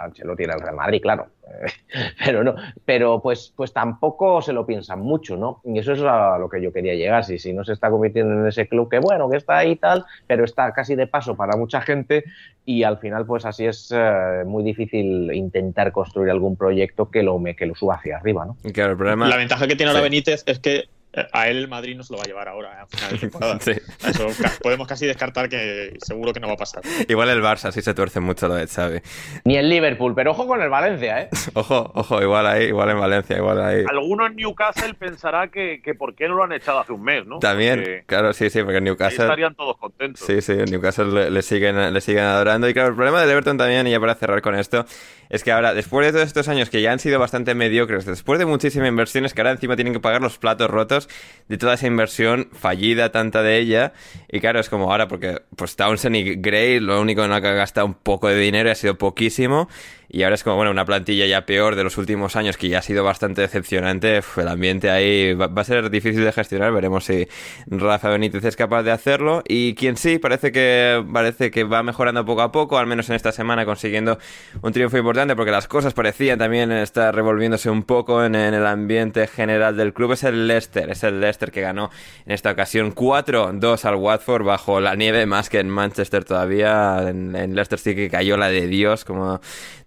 Ancelotti 0.00 0.44
era 0.44 0.54
el 0.54 0.60
Real 0.60 0.76
Madrid, 0.76 1.00
claro, 1.02 1.28
pero 2.24 2.44
no, 2.44 2.54
pero 2.84 3.20
pues, 3.22 3.52
pues 3.54 3.72
tampoco 3.72 4.42
se 4.42 4.52
lo 4.52 4.66
piensan 4.66 5.00
mucho, 5.00 5.36
¿no? 5.36 5.60
Y 5.64 5.78
eso 5.78 5.92
es 5.92 6.02
a 6.02 6.38
lo 6.38 6.48
que 6.48 6.60
yo 6.60 6.72
quería 6.72 6.94
llegar, 6.94 7.24
si, 7.24 7.38
si 7.38 7.52
no 7.52 7.64
se 7.64 7.72
está 7.72 7.90
convirtiendo 7.90 8.32
en 8.32 8.46
ese 8.46 8.68
club 8.68 8.90
que 8.90 8.98
bueno, 8.98 9.28
que 9.30 9.36
está 9.36 9.58
ahí 9.58 9.72
y 9.72 9.76
tal, 9.76 10.04
pero 10.26 10.44
está 10.44 10.72
casi 10.72 10.94
de 10.94 11.06
paso 11.06 11.36
para 11.36 11.56
mucha 11.56 11.80
gente 11.80 12.24
y 12.64 12.82
al 12.82 12.98
final 12.98 13.26
pues 13.26 13.44
así 13.44 13.66
es 13.66 13.92
eh, 13.94 14.42
muy 14.46 14.64
difícil 14.64 15.32
intentar 15.32 15.92
construir 15.92 16.30
algún 16.30 16.56
proyecto 16.56 17.10
que 17.10 17.22
lo, 17.22 17.42
que 17.56 17.66
lo 17.66 17.74
suba 17.74 17.96
hacia 17.96 18.16
arriba, 18.16 18.44
¿no? 18.44 18.56
Claro, 18.72 18.92
el 18.92 18.96
problema... 18.96 19.28
La 19.28 19.36
ventaja 19.36 19.66
que 19.66 19.76
tiene 19.76 19.90
ahora 19.90 20.02
Benítez 20.02 20.42
es 20.46 20.58
que 20.58 20.88
a 21.32 21.48
él 21.48 21.58
el 21.58 21.68
Madrid 21.68 21.96
no 21.96 22.02
se 22.02 22.12
lo 22.12 22.18
va 22.18 22.24
a 22.24 22.26
llevar 22.26 22.48
ahora, 22.48 22.72
eh, 22.72 22.82
a 22.82 22.86
final 22.86 23.10
de 23.12 23.18
temporada. 23.18 23.58
sí. 23.60 23.72
Eso 24.06 24.28
podemos 24.62 24.86
casi 24.86 25.06
descartar 25.06 25.48
que 25.48 25.96
seguro 25.98 26.32
que 26.32 26.40
no 26.40 26.48
va 26.48 26.54
a 26.54 26.56
pasar. 26.56 26.82
Igual 27.08 27.30
el 27.30 27.42
Barça 27.42 27.72
sí 27.72 27.82
se 27.82 27.94
tuerce 27.94 28.20
mucho 28.20 28.48
lo 28.48 28.54
de 28.54 28.66
Xavi. 28.66 29.00
Ni 29.44 29.56
el 29.56 29.68
Liverpool, 29.68 30.14
pero 30.14 30.32
ojo 30.32 30.46
con 30.46 30.60
el 30.62 30.68
Valencia, 30.68 31.22
¿eh? 31.22 31.28
ojo, 31.54 31.90
ojo, 31.94 32.22
igual 32.22 32.46
ahí, 32.46 32.64
igual 32.66 32.90
en 32.90 33.00
Valencia, 33.00 33.36
igual 33.36 33.60
ahí. 33.62 33.84
Alguno 33.88 34.26
en 34.26 34.36
Newcastle 34.36 34.94
pensará 34.94 35.48
que, 35.48 35.80
que 35.82 35.94
por 35.94 36.14
qué 36.14 36.28
no 36.28 36.34
lo 36.34 36.44
han 36.44 36.52
echado 36.52 36.80
hace 36.80 36.92
un 36.92 37.02
mes, 37.02 37.26
¿no? 37.26 37.38
También, 37.38 38.04
claro, 38.06 38.32
sí, 38.32 38.50
sí, 38.50 38.62
porque 38.62 38.78
en 38.78 38.84
Newcastle... 38.84 39.24
Ahí 39.24 39.28
estarían 39.30 39.54
todos 39.54 39.76
contentos. 39.76 40.24
Sí, 40.26 40.40
sí, 40.40 40.52
en 40.52 40.66
Newcastle 40.66 41.30
le, 41.30 41.42
siguen, 41.42 41.92
le 41.92 42.00
siguen 42.00 42.24
adorando. 42.24 42.68
Y 42.68 42.74
claro, 42.74 42.90
el 42.90 42.94
problema 42.94 43.20
del 43.20 43.30
Everton 43.30 43.56
también, 43.56 43.86
y 43.86 43.90
ya 43.90 44.00
para 44.00 44.14
cerrar 44.14 44.42
con 44.42 44.54
esto, 44.54 44.84
es 45.28 45.44
que 45.44 45.52
ahora, 45.52 45.74
después 45.74 46.06
de 46.06 46.12
todos 46.12 46.26
estos 46.26 46.48
años 46.48 46.70
que 46.70 46.82
ya 46.82 46.92
han 46.92 46.98
sido 46.98 47.18
bastante 47.18 47.54
mediocres, 47.54 48.04
después 48.04 48.38
de 48.38 48.46
muchísimas 48.46 48.88
inversiones 48.88 49.34
que 49.34 49.40
ahora 49.40 49.52
encima 49.52 49.76
tienen 49.76 49.92
que 49.92 50.00
pagar 50.00 50.20
los 50.20 50.38
platos 50.38 50.70
rotos 50.70 51.08
de 51.48 51.58
toda 51.58 51.74
esa 51.74 51.86
inversión 51.86 52.48
fallida, 52.52 53.12
tanta 53.12 53.42
de 53.42 53.58
ella, 53.58 53.92
y 54.30 54.40
claro, 54.40 54.60
es 54.60 54.68
como 54.68 54.90
ahora, 54.90 55.08
porque 55.08 55.42
pues 55.56 55.76
Townsend 55.76 56.16
y 56.16 56.34
Gray, 56.36 56.80
lo 56.80 57.00
único 57.00 57.24
en 57.24 57.30
lo 57.30 57.40
que 57.40 57.48
ha 57.48 57.52
gastado 57.52 57.86
un 57.86 57.94
poco 57.94 58.28
de 58.28 58.38
dinero 58.38 58.70
ha 58.70 58.74
sido 58.74 58.98
poquísimo, 58.98 59.68
y 60.08 60.22
ahora 60.22 60.34
es 60.34 60.44
como, 60.44 60.56
bueno, 60.56 60.70
una 60.70 60.84
plantilla 60.84 61.26
ya 61.26 61.46
peor 61.46 61.74
de 61.74 61.84
los 61.84 61.98
últimos 61.98 62.36
años 62.36 62.56
que 62.56 62.68
ya 62.68 62.78
ha 62.78 62.82
sido 62.82 63.02
bastante 63.02 63.40
decepcionante. 63.40 64.20
el 64.36 64.48
ambiente 64.48 64.90
ahí 64.90 65.34
va, 65.34 65.50
a 65.54 65.64
ser 65.64 65.90
difícil 65.90 66.24
de 66.24 66.32
gestionar. 66.32 66.72
Veremos 66.72 67.04
si 67.04 67.26
Rafa 67.66 68.10
Benítez 68.10 68.44
es 68.44 68.56
capaz 68.56 68.82
de 68.82 68.92
hacerlo. 68.92 69.42
Y 69.48 69.74
quien 69.74 69.96
sí, 69.96 70.18
parece 70.18 70.52
que, 70.52 71.04
parece 71.12 71.50
que 71.50 71.64
va 71.64 71.82
mejorando 71.82 72.24
poco 72.24 72.42
a 72.42 72.52
poco, 72.52 72.78
al 72.78 72.86
menos 72.86 73.08
en 73.08 73.16
esta 73.16 73.32
semana 73.32 73.64
consiguiendo 73.64 74.18
un 74.62 74.72
triunfo 74.72 74.96
importante 74.96 75.34
porque 75.34 75.50
las 75.50 75.66
cosas 75.66 75.92
parecían 75.92 76.38
también 76.38 76.70
estar 76.72 77.14
revolviéndose 77.14 77.70
un 77.70 77.82
poco 77.82 78.24
en, 78.24 78.34
el 78.36 78.66
ambiente 78.66 79.26
general 79.26 79.76
del 79.76 79.92
club. 79.92 80.12
Es 80.12 80.24
el 80.24 80.46
Leicester, 80.46 80.90
es 80.90 81.02
el 81.02 81.20
Leicester 81.20 81.50
que 81.50 81.62
ganó 81.62 81.90
en 82.26 82.32
esta 82.32 82.52
ocasión 82.52 82.94
4-2 82.94 83.84
al 83.84 83.96
Watford 83.96 84.44
bajo 84.44 84.80
la 84.80 84.94
nieve, 84.94 85.26
más 85.26 85.50
que 85.50 85.58
en 85.58 85.68
Manchester 85.68 86.24
todavía. 86.24 87.08
En, 87.08 87.32
Leicester 87.54 87.78
sí 87.78 87.94
que 87.94 88.08
cayó 88.08 88.36
la 88.36 88.48
de 88.48 88.66
Dios, 88.66 89.04
como 89.04 89.40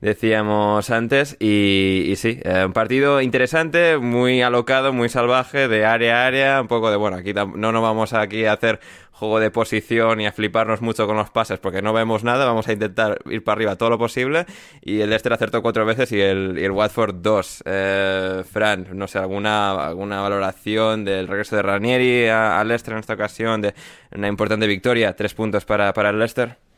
decíamos 0.10 0.90
antes. 0.90 1.38
Y, 1.40 2.14
sí, 2.18 2.40
eh, 2.44 2.64
un 2.66 2.74
partido 2.74 3.22
interesante, 3.22 3.98
muy 3.98 4.42
alocado, 4.42 4.92
muy 4.92 5.10
salvaje, 5.10 5.68
de 5.68 5.86
área 5.86 6.24
a 6.24 6.28
área. 6.28 6.62
Un 6.62 6.68
poco 6.68 6.90
de, 6.92 6.98
bueno, 6.98 7.18
aquí 7.18 7.34
no 7.34 7.72
nos 7.72 7.82
vamos 7.82 8.14
aquí 8.14 8.46
a 8.46 8.54
hacer 8.54 8.80
juego 9.12 9.40
de 9.40 9.52
posición 9.52 10.22
y 10.22 10.28
a 10.28 10.32
fliparnos 10.32 10.82
mucho 10.82 11.06
con 11.06 11.18
los 11.18 11.30
pases 11.30 11.60
porque 11.60 11.82
no 11.82 11.94
vemos 11.94 12.24
nada. 12.24 12.46
Vamos 12.46 12.68
a 12.68 12.74
intentar 12.74 13.20
ir 13.30 13.44
para 13.44 13.54
arriba 13.58 13.76
todo 13.76 13.90
lo 13.90 13.98
posible. 13.98 14.46
Y 14.82 15.02
el 15.02 15.10
Leicester 15.10 15.34
acertó 15.34 15.62
cuatro 15.62 15.86
veces 15.86 16.12
y 16.12 16.20
el, 16.20 16.58
el 16.58 16.72
Watford 16.72 17.16
dos. 17.16 17.62
Eh, 17.66 18.44
Fran, 18.52 18.88
no 18.94 19.08
sé, 19.08 19.20
alguna, 19.20 19.88
alguna 19.88 20.22
valoración 20.22 21.06
del 21.06 21.28
regreso 21.28 21.56
de 21.56 21.62
Ranieri 21.62 22.28
al 22.28 22.68
Leicester 22.68 22.94
en 22.94 23.00
esta 23.00 23.14
ocasión, 23.14 23.62
de 23.62 23.74
una 24.16 24.28
importante 24.28 24.68
victoria, 24.68 25.16
tres 25.16 25.34
puntos 25.34 25.66
para, 25.66 25.94
para 25.94 26.10
el 26.10 26.20
Leicester. 26.20 26.69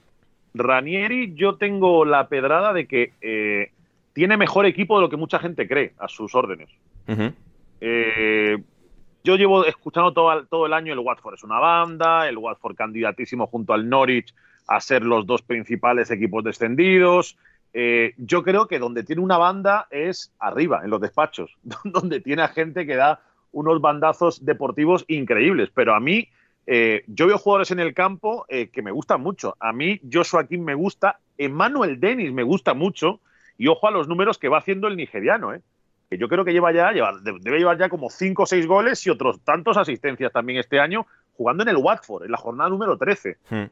Ranieri, 0.54 1.34
yo 1.36 1.56
tengo 1.56 2.06
la 2.06 2.28
pedrada 2.28 2.74
de 2.74 2.88
que 2.88 3.14
eh, 3.22 3.72
tiene 4.14 4.38
mejor 4.38 4.66
equipo 4.66 4.98
de 4.98 5.02
lo 5.02 5.10
que 5.10 5.18
mucha 5.18 5.40
gente 5.40 5.68
cree 5.68 5.94
a 5.98 6.08
sus 6.08 6.36
órdenes. 6.36 6.70
Eh, 7.80 8.58
yo 9.24 9.36
llevo 9.36 9.66
escuchando 9.66 10.14
todo, 10.14 10.46
todo, 10.46 10.66
el 10.66 10.74
año 10.74 10.94
el 10.94 11.00
Watford 11.00 11.36
es 11.36 11.44
una 11.44 11.60
banda, 11.60 12.28
el 12.28 12.38
Watford 12.38 12.76
candidatísimo 12.76 13.48
junto 13.48 13.74
al 13.74 13.88
Norwich 13.88 14.34
a 14.68 14.80
ser 14.80 15.04
los 15.04 15.26
dos 15.26 15.42
principales 15.42 16.12
equipos 16.12 16.44
descendidos. 16.44 17.38
Eh, 17.74 18.14
yo 18.18 18.44
creo 18.44 18.68
que 18.68 18.80
donde 18.80 19.04
tiene 19.04 19.22
una 19.22 19.38
banda 19.38 19.88
es 19.92 20.34
arriba, 20.40 20.82
en 20.84 20.90
los 20.90 21.02
despachos, 21.02 21.56
donde 21.84 22.20
tiene 22.20 22.42
a 22.42 22.48
gente 22.50 22.86
que 22.86 22.96
da 22.96 23.22
unos 23.52 23.82
bandazos 23.82 24.46
deportivos 24.46 25.06
increíbles. 25.08 25.70
Pero 25.74 25.94
a 25.94 26.00
mí, 26.00 26.30
eh, 26.68 27.04
yo 27.08 27.28
veo 27.28 27.38
jugadores 27.38 27.72
en 27.72 27.80
el 27.80 27.94
campo 27.94 28.46
eh, 28.50 28.70
que 28.70 28.82
me 28.82 28.92
gustan 28.92 29.22
mucho. 29.22 29.56
A 29.60 29.74
mí, 29.74 30.00
Joshua 30.12 30.48
King 30.48 30.62
me 30.62 30.76
gusta, 30.76 31.20
Emmanuel 31.38 32.00
Dennis 32.00 32.32
me 32.32 32.44
gusta 32.44 32.74
mucho, 32.74 33.20
y 33.58 33.68
ojo 33.68 33.88
a 33.88 33.92
los 33.92 34.08
números 34.08 34.38
que 34.38 34.50
va 34.50 34.60
haciendo 34.60 34.88
el 34.88 34.98
nigeriano, 34.98 35.54
¿eh? 35.54 35.62
que 36.10 36.18
yo 36.18 36.28
creo 36.28 36.44
que 36.44 36.52
lleva 36.52 36.72
ya, 36.74 36.92
debe 37.22 37.58
llevar 37.58 37.78
ya 37.78 37.90
como 37.90 38.10
5 38.10 38.44
o 38.44 38.46
6 38.46 38.68
goles 38.68 39.06
y 39.08 39.10
otros 39.10 39.40
tantos 39.42 39.78
asistencias 39.78 40.32
también 40.32 40.60
este 40.60 40.80
año, 40.80 41.08
jugando 41.38 41.64
en 41.64 41.70
el 41.70 41.78
Watford, 41.78 42.26
en 42.26 42.32
la 42.32 42.38
jornada 42.38 42.70
número 42.70 42.98
13. 42.98 43.38
Hmm. 43.50 43.66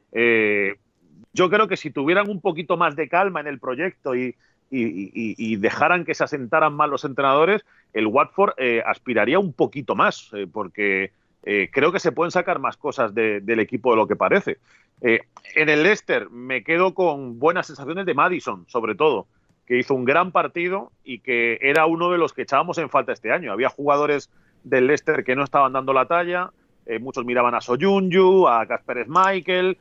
yo 1.34 1.50
creo 1.50 1.68
que 1.68 1.76
si 1.76 1.92
tuvieran 1.92 2.30
un 2.30 2.40
poquito 2.40 2.78
más 2.78 2.96
de 2.96 3.10
calma 3.10 3.42
en 3.42 3.48
el 3.48 3.60
proyecto 3.60 4.16
y, 4.16 4.36
y, 4.72 5.56
dejaran 5.58 6.06
que 6.06 6.16
se 6.16 6.24
asentaran 6.24 6.74
más 6.74 6.90
los 6.90 7.04
entrenadores, 7.04 7.66
el 7.92 8.08
Watford 8.08 8.54
aspiraría 8.86 9.38
un 9.38 9.52
poquito 9.52 9.96
más, 9.96 10.32
porque 10.54 11.12
eh, 11.44 11.70
creo 11.72 11.92
que 11.92 12.00
se 12.00 12.12
pueden 12.12 12.32
sacar 12.32 12.60
más 12.60 12.78
cosas 12.78 13.14
del 13.14 13.60
equipo 13.60 13.92
de 13.92 13.98
lo 13.98 14.08
que 14.08 14.16
parece. 14.16 14.58
Eh, 15.02 15.22
en 15.56 15.70
el 15.70 15.84
Leicester 15.84 16.30
me 16.30 16.64
quedo 16.64 16.94
con 16.94 17.40
buenas 17.40 17.68
sensaciones 17.68 18.06
de 18.06 18.14
Madison, 18.14 18.66
sobre 18.68 18.96
todo, 18.96 19.28
que 19.66 19.78
hizo 19.78 19.94
un 19.94 20.04
gran 20.04 20.32
partido 20.32 20.92
y 21.04 21.20
que 21.20 21.58
era 21.62 21.86
uno 21.86 22.12
de 22.12 22.18
los 22.18 22.34
que 22.34 22.42
echábamos 22.42 22.78
en 22.78 22.90
falta 22.90 23.14
este 23.14 23.32
año. 23.32 23.52
Había 23.52 23.70
jugadores 23.70 24.30
del 24.64 24.88
Leicester 24.88 25.24
que 25.24 25.36
no 25.36 25.44
estaban 25.44 25.74
dando 25.74 25.94
la 25.94 26.06
talla, 26.06 26.52
eh, 26.86 27.00
muchos 27.00 27.24
miraban 27.24 27.56
a 27.56 27.62
Soyunju, 27.62 28.48
a 28.48 28.66
Casper 28.66 29.06
Michael, 29.08 29.78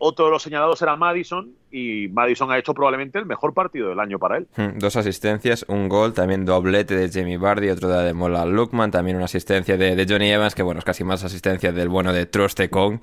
otro 0.00 0.24
de 0.24 0.30
los 0.32 0.42
señalados 0.42 0.82
era 0.82 0.96
Madison 0.96 1.54
y 1.70 2.08
Madison 2.08 2.50
ha 2.50 2.58
hecho 2.58 2.74
probablemente 2.74 3.18
el 3.18 3.26
mejor 3.26 3.54
partido 3.54 3.88
del 3.90 4.00
año 4.00 4.18
para 4.18 4.38
él. 4.38 4.48
Hmm, 4.56 4.78
dos 4.78 4.96
asistencias, 4.96 5.64
un 5.68 5.88
gol, 5.88 6.12
también 6.12 6.44
doblete 6.44 6.96
de 6.96 7.10
Jamie 7.10 7.38
Bardi, 7.38 7.70
otro 7.70 7.88
de 7.88 8.12
Mola 8.12 8.44
Lukman, 8.44 8.90
también 8.90 9.16
una 9.16 9.26
asistencia 9.26 9.76
de, 9.76 10.06
Johnny 10.08 10.30
Evans, 10.30 10.54
que 10.54 10.62
bueno, 10.62 10.80
es 10.80 10.84
casi 10.84 11.04
más 11.04 11.22
asistencia 11.22 11.72
del 11.72 11.88
bueno 11.88 12.12
de 12.12 12.26
Troste 12.26 12.70
Kong, 12.70 12.98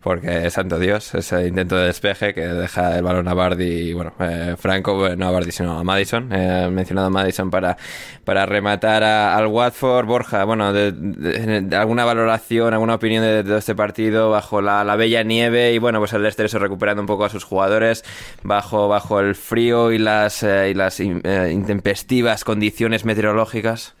porque 0.00 0.50
santo 0.50 0.78
Dios, 0.78 1.14
ese 1.14 1.46
intento 1.46 1.76
de 1.76 1.86
despeje 1.86 2.34
que 2.34 2.40
deja 2.40 2.96
el 2.96 3.02
balón 3.02 3.28
a 3.28 3.34
Bardi 3.34 3.90
y 3.90 3.92
bueno, 3.92 4.12
eh, 4.18 4.56
Franco, 4.58 5.08
no 5.16 5.28
a 5.28 5.30
Bardi, 5.30 5.52
sino 5.52 5.78
a 5.78 5.84
Madison, 5.84 6.32
eh, 6.32 6.68
mencionado 6.72 7.08
a 7.08 7.10
Madison 7.10 7.50
para, 7.50 7.76
para 8.24 8.46
rematar 8.46 9.04
al 9.04 9.46
Watford. 9.46 10.06
Borja, 10.06 10.44
bueno, 10.44 10.72
de, 10.72 11.76
alguna 11.76 12.04
valoración, 12.04 12.72
alguna 12.72 12.94
opinión 12.94 13.22
de, 13.22 13.58
este 13.58 13.74
partido 13.74 14.30
bajo 14.30 14.60
la, 14.60 14.84
la, 14.84 14.96
bella 14.96 15.22
nieve 15.22 15.72
y 15.72 15.78
bueno, 15.78 15.98
pues 15.98 16.12
el 16.12 16.22
Leicester 16.22 16.46
eso 16.46 16.58
recuperando 16.58 17.02
un 17.02 17.06
poco 17.06 17.24
a 17.24 17.28
sus 17.28 17.44
jugadores 17.44 18.04
bajo, 18.42 18.88
bajo 18.88 19.20
el 19.20 19.34
frío 19.34 19.92
y 19.92 19.98
las, 19.98 20.42
eh, 20.42 20.70
y 20.70 20.74
las 20.74 21.00
eh, 21.00 21.50
intempestivas 21.52 22.44
condiciones 22.44 23.04
meteorológicas? 23.04 23.94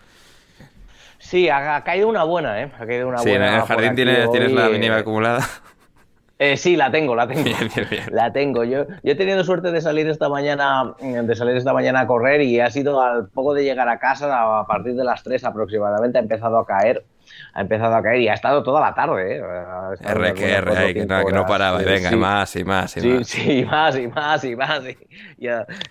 Sí, 1.18 1.48
ha, 1.48 1.82
caído 1.82 2.08
una 2.08 2.24
buena, 2.24 2.62
¿eh? 2.62 2.70
Ha 2.78 2.86
caído 2.86 3.08
una 3.08 3.18
sí, 3.18 3.30
buena. 3.30 3.48
en 3.48 3.54
el 3.54 3.62
jardín 3.62 3.94
tienes, 3.94 4.30
tienes 4.30 4.52
la 4.52 4.68
mínima 4.68 4.96
acumulada. 4.98 5.46
Eh, 6.40 6.56
sí, 6.56 6.76
la 6.76 6.90
tengo, 6.90 7.16
la 7.16 7.26
tengo. 7.26 7.50
La 8.12 8.32
tengo. 8.32 8.62
Yo, 8.62 8.86
yo 8.86 9.12
he 9.12 9.16
tenido 9.16 9.42
suerte 9.42 9.72
de 9.72 9.80
salir 9.80 10.08
esta 10.08 10.28
mañana, 10.28 10.94
de 11.00 11.34
salir 11.34 11.56
esta 11.56 11.72
mañana 11.72 12.00
a 12.00 12.06
correr 12.06 12.42
y 12.42 12.60
ha 12.60 12.70
sido 12.70 13.02
al 13.02 13.28
poco 13.28 13.54
de 13.54 13.64
llegar 13.64 13.88
a 13.88 13.98
casa, 13.98 14.60
a 14.60 14.64
partir 14.66 14.94
de 14.94 15.02
las 15.02 15.24
3 15.24 15.42
aproximadamente, 15.42 16.16
ha 16.16 16.20
empezado 16.20 16.58
a 16.58 16.64
caer 16.64 17.04
ha 17.54 17.60
empezado 17.60 17.94
a 17.94 18.02
caer 18.02 18.20
y 18.20 18.28
ha 18.28 18.34
estado 18.34 18.62
toda 18.62 18.80
la 18.80 18.94
tarde. 18.94 19.36
¿eh? 19.36 19.42
R 20.00 20.34
que 20.34 20.52
R, 20.52 20.94
que, 20.94 21.06
no, 21.06 21.46
paraba, 21.46 21.82
y 21.82 21.84
venga, 21.84 22.10
más 22.12 22.54
y 22.56 22.64
más 22.64 22.96
y 22.96 23.00
sí, 23.00 23.08
más. 23.08 23.28
Sí, 23.28 23.64
más 23.70 23.96
y 23.98 24.06
más 24.08 24.44
y 24.44 24.56
más. 24.56 24.84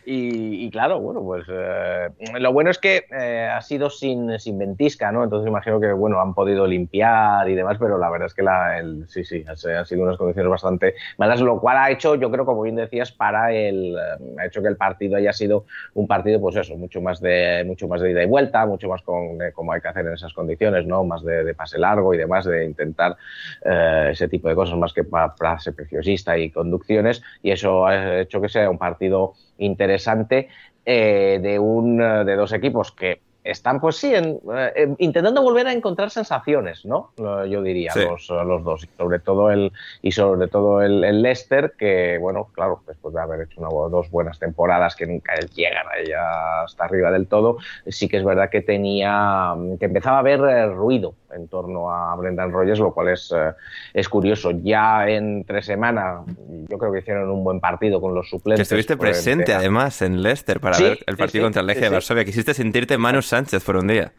Y, 0.05 0.69
claro, 0.71 0.99
bueno, 0.99 1.21
pues 1.21 1.45
eh, 1.49 2.09
lo 2.39 2.53
bueno 2.53 2.69
es 2.69 2.77
que 2.77 3.05
eh, 3.11 3.49
ha 3.51 3.61
sido 3.61 3.89
sin, 3.89 4.39
sin 4.39 4.57
ventisca, 4.57 5.11
¿no? 5.11 5.23
Entonces 5.23 5.47
imagino 5.47 5.79
que, 5.79 5.91
bueno, 5.91 6.21
han 6.21 6.33
podido 6.33 6.67
limpiar 6.67 7.49
y 7.49 7.55
demás, 7.55 7.77
pero 7.79 7.97
la 7.97 8.09
verdad 8.09 8.27
es 8.27 8.33
que 8.33 8.43
la, 8.43 8.79
el, 8.79 9.07
sí, 9.07 9.23
sí, 9.23 9.43
han 9.47 9.85
sido 9.85 10.03
unas 10.03 10.17
condiciones 10.17 10.49
bastante 10.49 10.95
malas, 11.17 11.41
lo 11.41 11.59
cual 11.59 11.77
ha 11.77 11.91
hecho, 11.91 12.15
yo 12.15 12.31
creo, 12.31 12.45
como 12.45 12.61
bien 12.61 12.75
decías, 12.75 13.11
para 13.11 13.51
el, 13.53 13.97
ha 14.39 14.45
hecho 14.45 14.61
que 14.61 14.67
el 14.67 14.77
partido 14.77 15.17
haya 15.17 15.33
sido 15.33 15.65
un 15.93 16.07
partido, 16.07 16.39
pues 16.39 16.55
eso, 16.55 16.75
mucho 16.75 17.01
más 17.01 17.19
de, 17.21 17.63
mucho 17.65 17.87
más 17.87 18.01
de 18.01 18.11
ida 18.11 18.23
y 18.23 18.27
vuelta, 18.27 18.65
mucho 18.65 18.87
más 18.87 19.01
con, 19.01 19.37
como 19.53 19.73
hay 19.73 19.81
que 19.81 19.87
hacer 19.87 20.05
en 20.05 20.13
esas 20.13 20.33
condiciones, 20.33 20.85
¿no? 20.85 21.03
Más 21.03 21.23
de, 21.23 21.36
pase 21.55 21.77
largo 21.77 22.13
y 22.13 22.17
demás, 22.17 22.45
de 22.45 22.65
intentar 22.65 23.17
eh, 23.63 24.09
ese 24.11 24.27
tipo 24.27 24.49
de 24.49 24.55
cosas, 24.55 24.77
más 24.77 24.93
que 24.93 25.03
para 25.03 25.31
frase 25.31 25.73
preciosista 25.73 26.37
y 26.37 26.51
conducciones, 26.51 27.21
y 27.41 27.51
eso 27.51 27.85
ha 27.85 28.21
hecho 28.21 28.41
que 28.41 28.49
sea 28.49 28.69
un 28.69 28.77
partido 28.77 29.33
interesante 29.57 30.49
eh, 30.85 31.39
de, 31.41 31.59
un, 31.59 31.97
de 31.97 32.35
dos 32.35 32.53
equipos 32.53 32.91
que 32.91 33.26
están, 33.49 33.79
pues 33.79 33.97
sí, 33.97 34.13
en, 34.13 34.39
eh, 34.55 34.93
intentando 34.97 35.41
volver 35.41 35.67
a 35.67 35.73
encontrar 35.73 36.09
sensaciones, 36.09 36.85
¿no? 36.85 37.11
Yo 37.17 37.61
diría, 37.61 37.93
los, 37.95 38.29
los, 38.29 38.63
dos. 38.63 38.83
Y 38.83 38.89
sobre 38.97 39.19
todo 39.19 39.51
el, 39.51 39.71
y 40.01 40.11
sobre 40.11 40.47
todo 40.47 40.81
el, 40.81 41.03
el, 41.03 41.21
Leicester, 41.21 41.73
que, 41.77 42.17
bueno, 42.19 42.49
claro, 42.53 42.81
después 42.87 43.13
de 43.13 43.21
haber 43.21 43.41
hecho 43.41 43.61
una, 43.61 43.69
dos 43.69 44.09
buenas 44.11 44.39
temporadas 44.39 44.95
que 44.95 45.07
nunca 45.07 45.33
llegan 45.55 45.85
allá 45.87 46.63
hasta 46.63 46.85
arriba 46.85 47.11
del 47.11 47.27
todo, 47.27 47.57
sí 47.87 48.07
que 48.07 48.17
es 48.17 48.25
verdad 48.25 48.49
que 48.49 48.61
tenía, 48.61 49.55
que 49.79 49.85
empezaba 49.85 50.17
a 50.17 50.19
haber 50.19 50.39
eh, 50.41 50.67
ruido 50.67 51.15
en 51.33 51.47
torno 51.47 51.91
a 51.91 52.15
Brendan 52.15 52.51
Rogers, 52.51 52.79
lo 52.79 52.93
cual 52.93 53.09
es, 53.09 53.33
eh, 53.35 53.51
es 53.93 54.07
curioso. 54.09 54.51
Ya 54.63 55.07
en 55.07 55.43
tres 55.45 55.65
semanas, 55.65 56.25
yo 56.67 56.77
creo 56.77 56.91
que 56.91 56.99
hicieron 56.99 57.29
un 57.29 57.43
buen 57.43 57.59
partido 57.59 57.99
con 58.01 58.13
los 58.13 58.29
suplentes. 58.29 58.59
Que 58.59 58.63
estuviste 58.63 58.97
presente, 58.97 59.53
además, 59.53 60.01
en 60.01 60.21
Leicester 60.21 60.59
para 60.59 60.77
ver 60.77 60.99
el 61.05 61.17
partido 61.17 61.45
contra 61.45 61.61
el 61.61 61.67
Legia 61.67 61.83
de 61.83 61.89
Varsovia. 61.89 62.25
Quisiste 62.25 62.53
sentirte 62.53 62.97
Manu 62.97 63.21
Sánchez 63.37 63.63
por 63.63 63.77
un 63.77 63.87
día. 63.87 64.11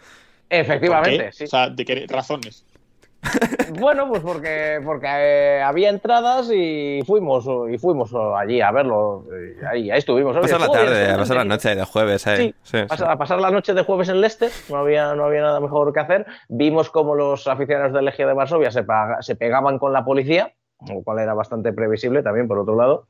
Efectivamente, 0.48 1.32
sí. 1.32 1.44
O 1.44 1.46
sea, 1.48 1.68
¿de 1.68 1.84
qué 1.84 2.06
razones? 2.08 2.64
bueno, 3.80 4.08
pues 4.08 4.22
porque, 4.22 4.80
porque 4.84 5.08
eh, 5.08 5.60
había 5.60 5.90
entradas 5.90 6.48
y 6.54 7.02
fuimos 7.04 7.44
y 7.68 7.76
fuimos 7.78 8.14
allí 8.14 8.60
a 8.60 8.70
verlo. 8.70 9.26
Ahí, 9.68 9.90
ahí 9.90 9.98
estuvimos. 9.98 10.36
Pasar 10.36 10.60
la 10.60 10.68
tarde, 10.68 11.10
a 11.10 11.16
pasar 11.16 11.36
la 11.38 11.44
noche 11.44 11.74
de 11.74 11.84
jueves. 11.84 12.22
Sí, 12.22 12.54
a 12.88 13.18
pasar 13.18 13.40
la 13.40 13.50
noche 13.50 13.74
de 13.74 13.82
jueves 13.82 14.08
en 14.08 14.20
Leicester. 14.20 14.52
No 14.68 14.76
había, 14.76 15.16
no 15.16 15.24
había 15.24 15.42
nada 15.42 15.58
mejor 15.58 15.92
que 15.92 15.98
hacer. 15.98 16.26
Vimos 16.48 16.90
como 16.90 17.16
los 17.16 17.48
aficionados 17.48 17.92
del 17.92 18.04
Legia 18.04 18.28
de 18.28 18.34
Varsovia 18.34 18.70
se, 18.70 18.86
se 19.20 19.34
pegaban 19.34 19.80
con 19.80 19.92
la 19.92 20.04
policía, 20.04 20.54
lo 20.86 21.02
cual 21.02 21.18
era 21.18 21.34
bastante 21.34 21.72
previsible 21.72 22.22
también, 22.22 22.46
por 22.46 22.58
otro 22.58 22.76
lado 22.76 23.08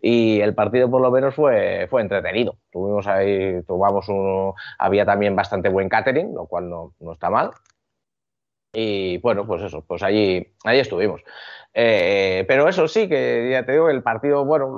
y 0.00 0.40
el 0.40 0.54
partido 0.54 0.90
por 0.90 1.00
lo 1.02 1.10
menos 1.10 1.34
fue, 1.34 1.86
fue 1.90 2.02
entretenido. 2.02 2.56
Tuvimos 2.70 3.06
ahí, 3.06 3.62
tuvimos 3.64 4.08
uno, 4.08 4.54
había 4.78 5.04
también 5.04 5.36
bastante 5.36 5.68
buen 5.68 5.88
catering, 5.88 6.34
lo 6.34 6.46
cual 6.46 6.70
no, 6.70 6.94
no 7.00 7.12
está 7.12 7.30
mal. 7.30 7.50
Y 8.72 9.18
bueno, 9.18 9.46
pues 9.46 9.62
eso, 9.62 9.84
pues 9.86 10.02
allí, 10.02 10.46
allí 10.64 10.78
estuvimos. 10.78 11.22
Eh, 11.74 12.44
pero 12.48 12.68
eso 12.68 12.88
sí, 12.88 13.08
que 13.08 13.48
ya 13.50 13.64
te 13.64 13.72
digo, 13.72 13.90
el 13.90 14.02
partido, 14.02 14.44
bueno, 14.44 14.68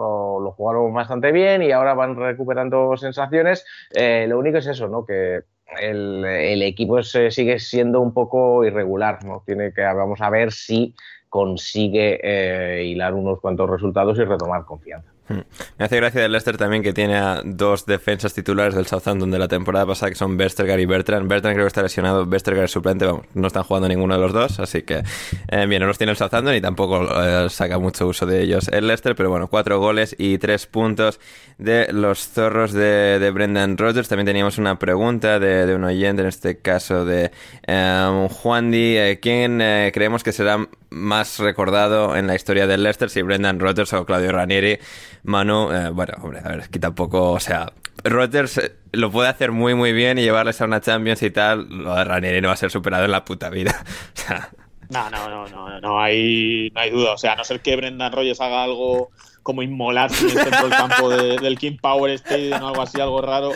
lo, 0.40 0.52
jugaron 0.52 0.92
bastante 0.92 1.32
bien 1.32 1.62
y 1.62 1.72
ahora 1.72 1.94
van 1.94 2.16
recuperando 2.16 2.96
sensaciones. 2.96 3.64
Eh, 3.94 4.26
lo 4.28 4.38
único 4.38 4.58
es 4.58 4.66
eso, 4.66 4.88
¿no? 4.88 5.04
Que 5.04 5.42
el, 5.80 6.24
el 6.24 6.62
equipo 6.62 7.02
sigue 7.02 7.58
siendo 7.58 8.00
un 8.00 8.12
poco 8.12 8.64
irregular, 8.64 9.24
¿no? 9.24 9.42
Tiene 9.46 9.72
que, 9.72 9.82
vamos 9.82 10.20
a 10.20 10.30
ver 10.30 10.52
si 10.52 10.94
consigue 11.28 12.20
eh, 12.22 12.84
hilar 12.84 13.14
unos 13.14 13.40
cuantos 13.40 13.68
resultados 13.68 14.18
y 14.18 14.24
retomar 14.24 14.64
confianza. 14.64 15.11
Hmm. 15.28 15.40
Me 15.78 15.84
hace 15.84 15.96
gracia 15.96 16.20
del 16.20 16.32
Leicester 16.32 16.56
también 16.56 16.82
que 16.82 16.92
tiene 16.92 17.16
a 17.16 17.42
dos 17.44 17.86
defensas 17.86 18.34
titulares 18.34 18.74
del 18.74 18.86
Southampton 18.86 19.30
de 19.30 19.38
la 19.38 19.46
temporada 19.46 19.86
pasada 19.86 20.10
que 20.10 20.16
son 20.16 20.36
Vestergaard 20.36 20.80
y 20.80 20.86
Bertrand. 20.86 21.28
Bertrand 21.28 21.54
creo 21.54 21.64
que 21.64 21.68
está 21.68 21.82
lesionado, 21.82 22.26
Vestergaard 22.26 22.64
es 22.64 22.72
suplente, 22.72 23.06
vamos, 23.06 23.26
no 23.34 23.46
están 23.46 23.62
jugando 23.62 23.88
ninguno 23.88 24.14
de 24.14 24.20
los 24.20 24.32
dos, 24.32 24.58
así 24.58 24.82
que 24.82 25.02
eh, 25.48 25.66
bien, 25.66 25.80
no 25.80 25.86
los 25.86 25.96
tiene 25.96 26.10
el 26.10 26.16
Southampton 26.16 26.56
y 26.56 26.60
tampoco 26.60 27.06
eh, 27.22 27.48
saca 27.50 27.78
mucho 27.78 28.08
uso 28.08 28.26
de 28.26 28.42
ellos 28.42 28.68
el 28.68 28.86
Leicester, 28.88 29.14
pero 29.14 29.30
bueno, 29.30 29.46
cuatro 29.46 29.78
goles 29.78 30.16
y 30.18 30.38
tres 30.38 30.66
puntos 30.66 31.20
de 31.58 31.92
los 31.92 32.28
zorros 32.28 32.72
de, 32.72 33.30
Brendan 33.32 33.78
Rodgers. 33.78 34.08
También 34.08 34.26
teníamos 34.26 34.58
una 34.58 34.78
pregunta 34.78 35.38
de, 35.38 35.74
un 35.74 35.84
oyente, 35.84 36.22
en 36.22 36.28
este 36.28 36.58
caso 36.58 37.04
de 37.04 37.30
um, 37.68 38.28
Juan 38.28 38.70
Di, 38.70 38.96
¿quién 39.20 39.58
creemos 39.92 40.22
que 40.22 40.32
será 40.32 40.66
más 40.92 41.38
recordado 41.38 42.16
en 42.16 42.26
la 42.26 42.34
historia 42.34 42.66
del 42.66 42.82
Leicester, 42.82 43.10
si 43.10 43.22
Brendan 43.22 43.58
Rodgers 43.58 43.92
o 43.92 44.04
Claudio 44.04 44.32
Ranieri? 44.32 44.78
Manu, 45.24 45.72
eh, 45.72 45.90
bueno, 45.90 46.14
hombre, 46.22 46.40
a 46.44 46.48
ver, 46.48 46.60
es 46.60 46.68
que 46.68 46.78
tampoco, 46.78 47.32
o 47.32 47.40
sea, 47.40 47.72
Rodgers 48.04 48.58
eh, 48.58 48.76
lo 48.92 49.10
puede 49.10 49.28
hacer 49.28 49.52
muy, 49.52 49.74
muy 49.74 49.92
bien 49.92 50.18
y 50.18 50.22
llevarles 50.22 50.60
a 50.60 50.64
una 50.64 50.80
Champions 50.80 51.22
y 51.22 51.30
tal, 51.30 51.68
lo 51.68 51.94
de 51.94 52.04
Ranieri 52.04 52.40
no 52.40 52.48
va 52.48 52.54
a 52.54 52.58
ser 52.58 52.70
superado 52.70 53.04
en 53.04 53.10
la 53.10 53.24
puta 53.24 53.50
vida. 53.50 53.84
O 54.14 54.20
sea... 54.22 54.50
No, 54.90 55.08
no, 55.08 55.28
no, 55.30 55.46
no, 55.48 55.80
no 55.80 56.00
hay, 56.00 56.70
no 56.74 56.80
hay 56.80 56.90
duda. 56.90 57.14
O 57.14 57.18
sea, 57.18 57.32
a 57.32 57.36
no 57.36 57.44
ser 57.44 57.60
que 57.60 57.76
Brendan 57.76 58.12
Rodgers 58.12 58.42
haga 58.42 58.62
algo 58.62 59.10
como 59.42 59.62
inmolarse 59.62 60.24
en 60.24 60.30
el 60.30 60.44
centro 60.44 60.68
del 60.68 60.70
campo 60.70 61.08
del 61.08 61.58
King 61.58 61.76
Power 61.80 62.10
Stadium 62.12 62.62
o 62.62 62.68
algo 62.68 62.82
así, 62.82 63.00
algo 63.00 63.20
raro, 63.20 63.52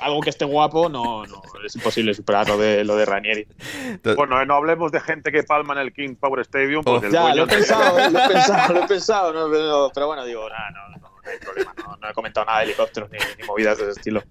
algo 0.00 0.20
que 0.20 0.30
esté 0.30 0.44
guapo, 0.44 0.88
no, 0.88 1.26
no, 1.26 1.42
es 1.64 1.74
imposible 1.74 2.14
superar 2.14 2.48
lo 2.48 2.58
de, 2.58 2.84
lo 2.84 2.96
de 2.96 3.04
Ranieri. 3.04 3.46
Bueno, 4.16 4.40
eh, 4.40 4.46
no 4.46 4.54
hablemos 4.54 4.92
de 4.92 5.00
gente 5.00 5.32
que 5.32 5.42
palma 5.42 5.74
en 5.74 5.80
el 5.80 5.92
King 5.92 6.14
Power 6.14 6.40
Stadium. 6.40 6.84
Porque 6.84 7.10
ya, 7.10 7.34
lo 7.34 7.44
he 7.44 7.46
pensado, 7.46 8.10
lo 8.10 8.18
he 8.18 8.28
pensado, 8.28 8.74
lo 8.74 8.84
he 8.84 8.88
pensado, 8.88 9.50
pero, 9.50 9.90
pero, 9.92 10.06
bueno, 10.06 10.24
digo, 10.24 10.48
nada, 10.48 10.70
no, 10.70 11.03
no 11.24 11.30
hay 11.30 11.38
problema, 11.38 11.74
no, 12.00 12.10
he 12.10 12.12
comentado 12.12 12.46
nada 12.46 12.58
de 12.58 12.64
helicópteros 12.66 13.10
ni, 13.10 13.18
movidas 13.46 13.78
de 13.78 13.84
ese 13.84 13.92
estilo. 13.92 14.22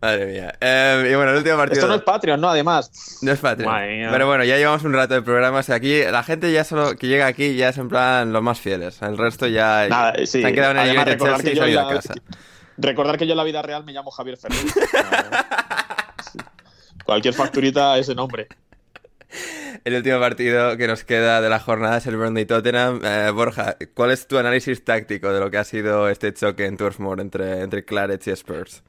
Madre 0.00 0.26
mía. 0.26 0.54
Eh, 0.60 1.08
y 1.10 1.14
bueno, 1.14 1.32
el 1.32 1.38
último 1.38 1.56
partido. 1.56 1.80
Esto 1.80 1.88
no 1.88 1.96
es 1.96 2.02
Patreon, 2.02 2.40
¿no? 2.40 2.48
Además. 2.48 3.18
No 3.22 3.32
es 3.32 3.40
Patreon. 3.40 4.10
Pero 4.10 4.26
bueno, 4.26 4.44
ya 4.44 4.56
llevamos 4.56 4.84
un 4.84 4.92
rato 4.92 5.14
de 5.14 5.22
programas. 5.22 5.68
Aquí 5.70 6.02
la 6.04 6.22
gente 6.22 6.52
ya 6.52 6.64
solo 6.64 6.96
que 6.96 7.08
llega 7.08 7.26
aquí 7.26 7.56
ya 7.56 7.70
es 7.70 7.78
en 7.78 7.88
plan 7.88 8.32
los 8.32 8.42
más 8.42 8.60
fieles. 8.60 9.02
El 9.02 9.18
resto 9.18 9.48
ya 9.48 9.88
Nada, 9.88 10.14
sí. 10.18 10.40
se 10.40 10.46
han 10.46 10.54
quedado 10.54 10.72
en 10.72 10.78
el 10.78 10.88
Además, 10.90 11.06
recordar 11.06 11.42
que, 11.42 11.54
yo 11.54 11.66
la, 11.66 11.88
casa. 11.88 12.14
recordar 12.78 13.18
que 13.18 13.26
yo 13.26 13.32
en 13.32 13.38
la 13.38 13.44
vida 13.44 13.62
real 13.62 13.84
me 13.84 13.92
llamo 13.92 14.10
Javier 14.10 14.36
Ferrer. 14.36 14.58
Cualquier 17.04 17.34
facturita, 17.34 17.98
ese 17.98 18.14
nombre. 18.14 18.46
El 19.84 19.96
último 19.96 20.20
partido 20.20 20.76
que 20.76 20.86
nos 20.86 21.02
queda 21.02 21.40
de 21.40 21.48
la 21.48 21.58
jornada 21.58 21.96
es 21.96 22.06
el 22.06 22.16
Burnley 22.16 22.46
Tottenham. 22.46 23.00
Eh, 23.04 23.30
Borja, 23.34 23.76
¿cuál 23.94 24.12
es 24.12 24.28
tu 24.28 24.38
análisis 24.38 24.84
táctico 24.84 25.32
de 25.32 25.40
lo 25.40 25.50
que 25.50 25.58
ha 25.58 25.64
sido 25.64 26.08
este 26.08 26.32
choque 26.32 26.66
en 26.66 26.76
Turf 26.76 27.00
Moor 27.00 27.20
entre, 27.20 27.62
entre 27.62 27.84
Claret 27.84 28.24
y 28.28 28.30
Spurs? 28.30 28.84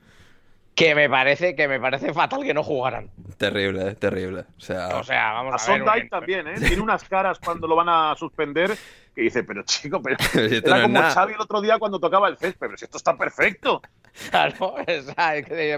Que 0.75 0.93
me 0.93 1.09
parece 1.09 1.55
que 1.55 1.67
me 1.67 1.79
parece 1.79 2.13
fatal 2.13 2.43
que 2.43 2.53
no 2.53 2.63
jugaran. 2.63 3.09
Terrible, 3.37 3.95
terrible. 3.95 4.45
O 4.57 4.61
sea, 4.61 4.89
o 4.97 5.03
sea 5.03 5.33
vamos 5.33 5.53
a, 5.53 5.55
a 5.55 5.59
Sondai 5.59 6.09
también, 6.09 6.47
¿eh? 6.47 6.55
Tiene 6.59 6.81
unas 6.81 7.03
caras 7.03 7.39
cuando 7.39 7.67
lo 7.67 7.75
van 7.75 7.89
a 7.89 8.15
suspender 8.15 8.77
que 9.15 9.21
dice, 9.21 9.43
pero 9.43 9.63
chico, 9.63 10.01
pero 10.01 10.17
era 10.33 10.83
como 10.83 11.01
Xavi 11.01 11.33
el 11.33 11.41
otro 11.41 11.61
día 11.61 11.77
cuando 11.79 11.99
tocaba 11.99 12.27
el 12.27 12.37
césped, 12.37 12.67
pero 12.67 12.77
si 12.77 12.85
esto 12.85 12.97
está 12.97 13.15
perfecto. 13.17 13.81
Claro, 14.29 14.75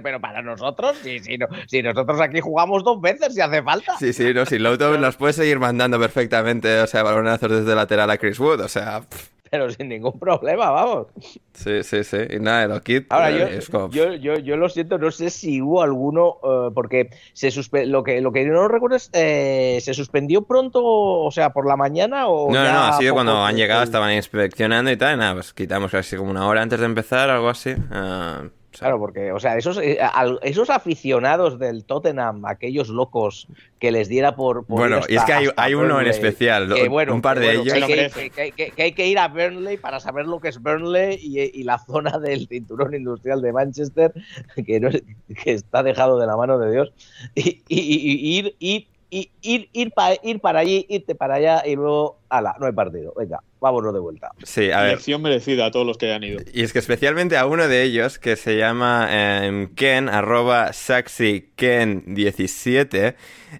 pero 0.03 0.19
para 0.19 0.41
nosotros, 0.41 0.97
sí, 1.01 1.19
sí, 1.19 1.37
no, 1.37 1.47
si 1.67 1.81
nosotros 1.81 2.19
aquí 2.19 2.41
jugamos 2.41 2.83
dos 2.83 2.99
veces 3.01 3.33
si 3.33 3.41
hace 3.41 3.63
falta. 3.63 3.97
Sí, 3.97 4.13
sí, 4.13 4.33
no, 4.33 4.45
si 4.45 4.59
Louto 4.59 4.97
nos 4.99 5.15
puede 5.15 5.33
seguir 5.33 5.59
mandando 5.59 5.99
perfectamente, 5.99 6.81
o 6.81 6.87
sea, 6.87 7.03
balonazos 7.03 7.49
desde 7.49 7.75
lateral 7.75 8.09
a 8.09 8.17
Chris 8.17 8.39
Wood, 8.39 8.61
o 8.61 8.67
sea 8.67 9.03
pero 9.49 9.69
sin 9.69 9.89
ningún 9.89 10.19
problema, 10.19 10.71
vamos. 10.71 11.07
Sí, 11.53 11.83
sí, 11.83 12.03
sí. 12.03 12.17
Y 12.29 12.39
nada, 12.39 12.67
lo 12.67 12.81
kit. 12.81 13.05
Ahora, 13.09 13.31
eh, 13.31 13.59
yo, 13.91 14.13
yo, 14.13 14.37
yo, 14.37 14.57
lo 14.57 14.69
siento, 14.69 14.97
no 14.97 15.11
sé 15.11 15.29
si 15.29 15.61
hubo 15.61 15.81
alguno, 15.81 16.37
eh, 16.43 16.71
porque 16.73 17.09
se 17.33 17.51
lo, 17.85 18.03
que, 18.03 18.21
lo 18.21 18.31
que 18.31 18.45
no 18.45 18.67
recuerdo 18.67 18.97
es, 18.97 19.09
eh, 19.13 19.79
¿se 19.81 19.93
suspendió 19.93 20.43
pronto, 20.43 20.81
o 20.83 21.31
sea, 21.31 21.51
por 21.51 21.67
la 21.67 21.77
mañana 21.77 22.27
o.? 22.27 22.51
No, 22.51 22.63
no, 22.63 22.79
ha 22.85 22.97
sido 22.97 23.13
cuando 23.13 23.43
han 23.43 23.55
llegado, 23.55 23.83
estaban 23.83 24.13
inspeccionando 24.13 24.91
y 24.91 24.97
tal, 24.97 25.15
y 25.15 25.19
nada, 25.19 25.33
pues 25.35 25.53
quitamos 25.53 25.91
casi 25.91 26.17
como 26.17 26.31
una 26.31 26.47
hora 26.47 26.61
antes 26.61 26.79
de 26.79 26.85
empezar, 26.85 27.29
algo 27.29 27.49
así. 27.49 27.73
Ah, 27.91 28.43
Claro, 28.79 28.99
porque, 28.99 29.31
o 29.31 29.39
sea, 29.39 29.57
esos, 29.57 29.77
eh, 29.77 29.99
esos 30.41 30.69
aficionados 30.69 31.57
del 31.59 31.85
Tottenham, 31.85 32.45
aquellos 32.45 32.89
locos 32.89 33.47
que 33.79 33.91
les 33.91 34.09
diera 34.09 34.35
por. 34.35 34.65
bueno, 34.67 34.99
y 35.07 35.15
es 35.15 35.23
que 35.23 35.33
hay, 35.33 35.47
hay 35.55 35.73
uno 35.73 36.01
en 36.01 36.07
especial, 36.07 36.73
un 37.09 37.21
par 37.21 37.39
de 37.39 37.53
ellos. 37.53 37.73
Que, 37.73 38.73
hay 38.77 38.91
que, 38.91 39.07
ir 39.07 39.19
a 39.19 39.27
Burnley 39.27 39.77
para 39.77 39.99
saber 39.99 40.25
lo 40.25 40.39
que 40.39 40.49
es 40.49 40.61
Burnley 40.61 41.19
y, 41.21 41.63
la 41.63 41.79
zona 41.79 42.19
del 42.19 42.47
cinturón 42.47 42.93
industrial 42.93 43.41
de 43.41 43.53
Manchester, 43.53 44.13
que, 44.65 44.79
no, 44.79 44.89
que 44.89 45.51
está 45.51 45.83
dejado 45.83 46.19
de 46.19 46.27
la 46.27 46.35
mano 46.35 46.59
de 46.59 46.71
Dios, 46.71 46.91
y, 47.35 47.63
ir, 47.69 48.55
ir 48.59 48.87
ir, 49.41 49.69
ir, 49.73 49.91
ir 50.23 50.39
para 50.41 50.59
allí, 50.59 50.85
irte 50.89 51.15
para 51.15 51.35
allá 51.35 51.63
y 51.65 51.75
luego, 51.75 52.19
ala, 52.29 52.55
no 52.59 52.65
hay 52.65 52.73
partido. 52.73 53.13
Venga, 53.17 53.39
vámonos 53.59 53.93
de 53.93 53.99
vuelta. 53.99 54.31
Sí, 54.43 54.71
a 54.71 54.81
ver. 54.81 54.91
Lección 54.93 55.21
merecida 55.21 55.67
a 55.67 55.71
todos 55.71 55.85
los 55.87 55.97
que 55.97 56.07
hayan 56.07 56.23
ido. 56.23 56.39
Y 56.53 56.63
es 56.63 56.73
que 56.73 56.79
especialmente 56.79 57.37
a 57.37 57.45
uno 57.45 57.67
de 57.67 57.83
ellos, 57.83 58.19
que 58.19 58.35
se 58.35 58.57
llama 58.57 59.07
em, 59.11 59.73
Ken, 59.75 60.09
arroba 60.09 60.69
SaxiKen17. 60.73 63.15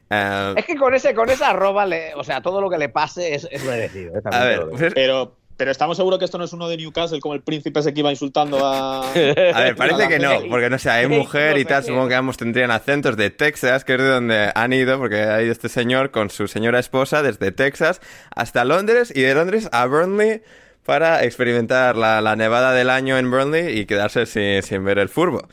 eh, 0.10 0.54
Es 0.58 0.66
que 0.66 0.76
con 0.76 0.94
ese, 0.94 1.14
con 1.14 1.30
esa 1.30 1.50
arroba, 1.52 1.86
le- 1.86 2.14
o 2.16 2.24
sea, 2.24 2.42
todo 2.42 2.62
lo 2.62 2.70
que 2.70 2.78
le 2.78 2.90
pase 2.90 3.36
es, 3.36 3.48
es 3.52 3.64
merecido. 3.64 4.18
eh, 4.18 4.22
también 4.22 4.42
a 4.42 4.46
ver, 4.46 4.68
pues- 4.70 4.94
Pero, 4.94 5.36
pero 5.58 5.72
estamos 5.72 5.98
seguros 5.98 6.20
que 6.20 6.26
esto 6.26 6.38
no 6.38 6.44
es 6.44 6.54
uno 6.54 6.68
de 6.68 6.78
Newcastle, 6.78 7.20
como 7.20 7.34
el 7.34 7.42
príncipe 7.42 7.80
ese 7.80 7.94
que 7.94 8.02
iba 8.02 8.12
insultando 8.12 8.66
a. 8.66 9.10
A 9.10 9.14
ver, 9.14 9.76
parece 9.76 10.08
que 10.08 10.20
no, 10.20 10.42
porque 10.50 10.70
no 10.70 10.78
sé, 10.78 10.90
hay 10.90 11.08
mujer 11.08 11.58
y 11.58 11.64
no 11.64 11.70
tal, 11.70 11.84
supongo 11.84 12.08
que 12.08 12.16
ambos 12.16 12.38
tendrían 12.38 12.72
acentos 12.72 13.18
de 13.18 13.30
Texas, 13.30 13.84
que 13.86 13.94
es 13.94 14.00
de 14.00 14.08
donde 14.08 14.52
han 14.54 14.74
ido, 14.74 14.98
porque 14.98 15.22
ha 15.22 15.42
ido 15.42 15.52
este 15.52 15.70
señor 15.70 16.12
con 16.12 16.30
su 16.30 16.48
señora 16.48 16.80
esposa 16.80 17.22
desde 17.24 17.52
Texas 17.52 18.02
hasta 18.36 18.66
Londres 18.66 19.12
y 19.16 19.22
de 19.22 19.34
Londres 19.34 19.70
a 19.72 19.86
Burnley 19.86 20.42
para 20.86 21.24
experimentar 21.24 21.96
la, 21.96 22.22
la 22.22 22.36
nevada 22.36 22.72
del 22.74 22.90
año 22.90 23.18
en 23.18 23.32
Burnley 23.32 23.80
y 23.80 23.86
quedarse 23.86 24.26
sin, 24.26 24.62
sin 24.62 24.86
ver 24.86 25.00
el 25.00 25.10
furbo. 25.10 25.48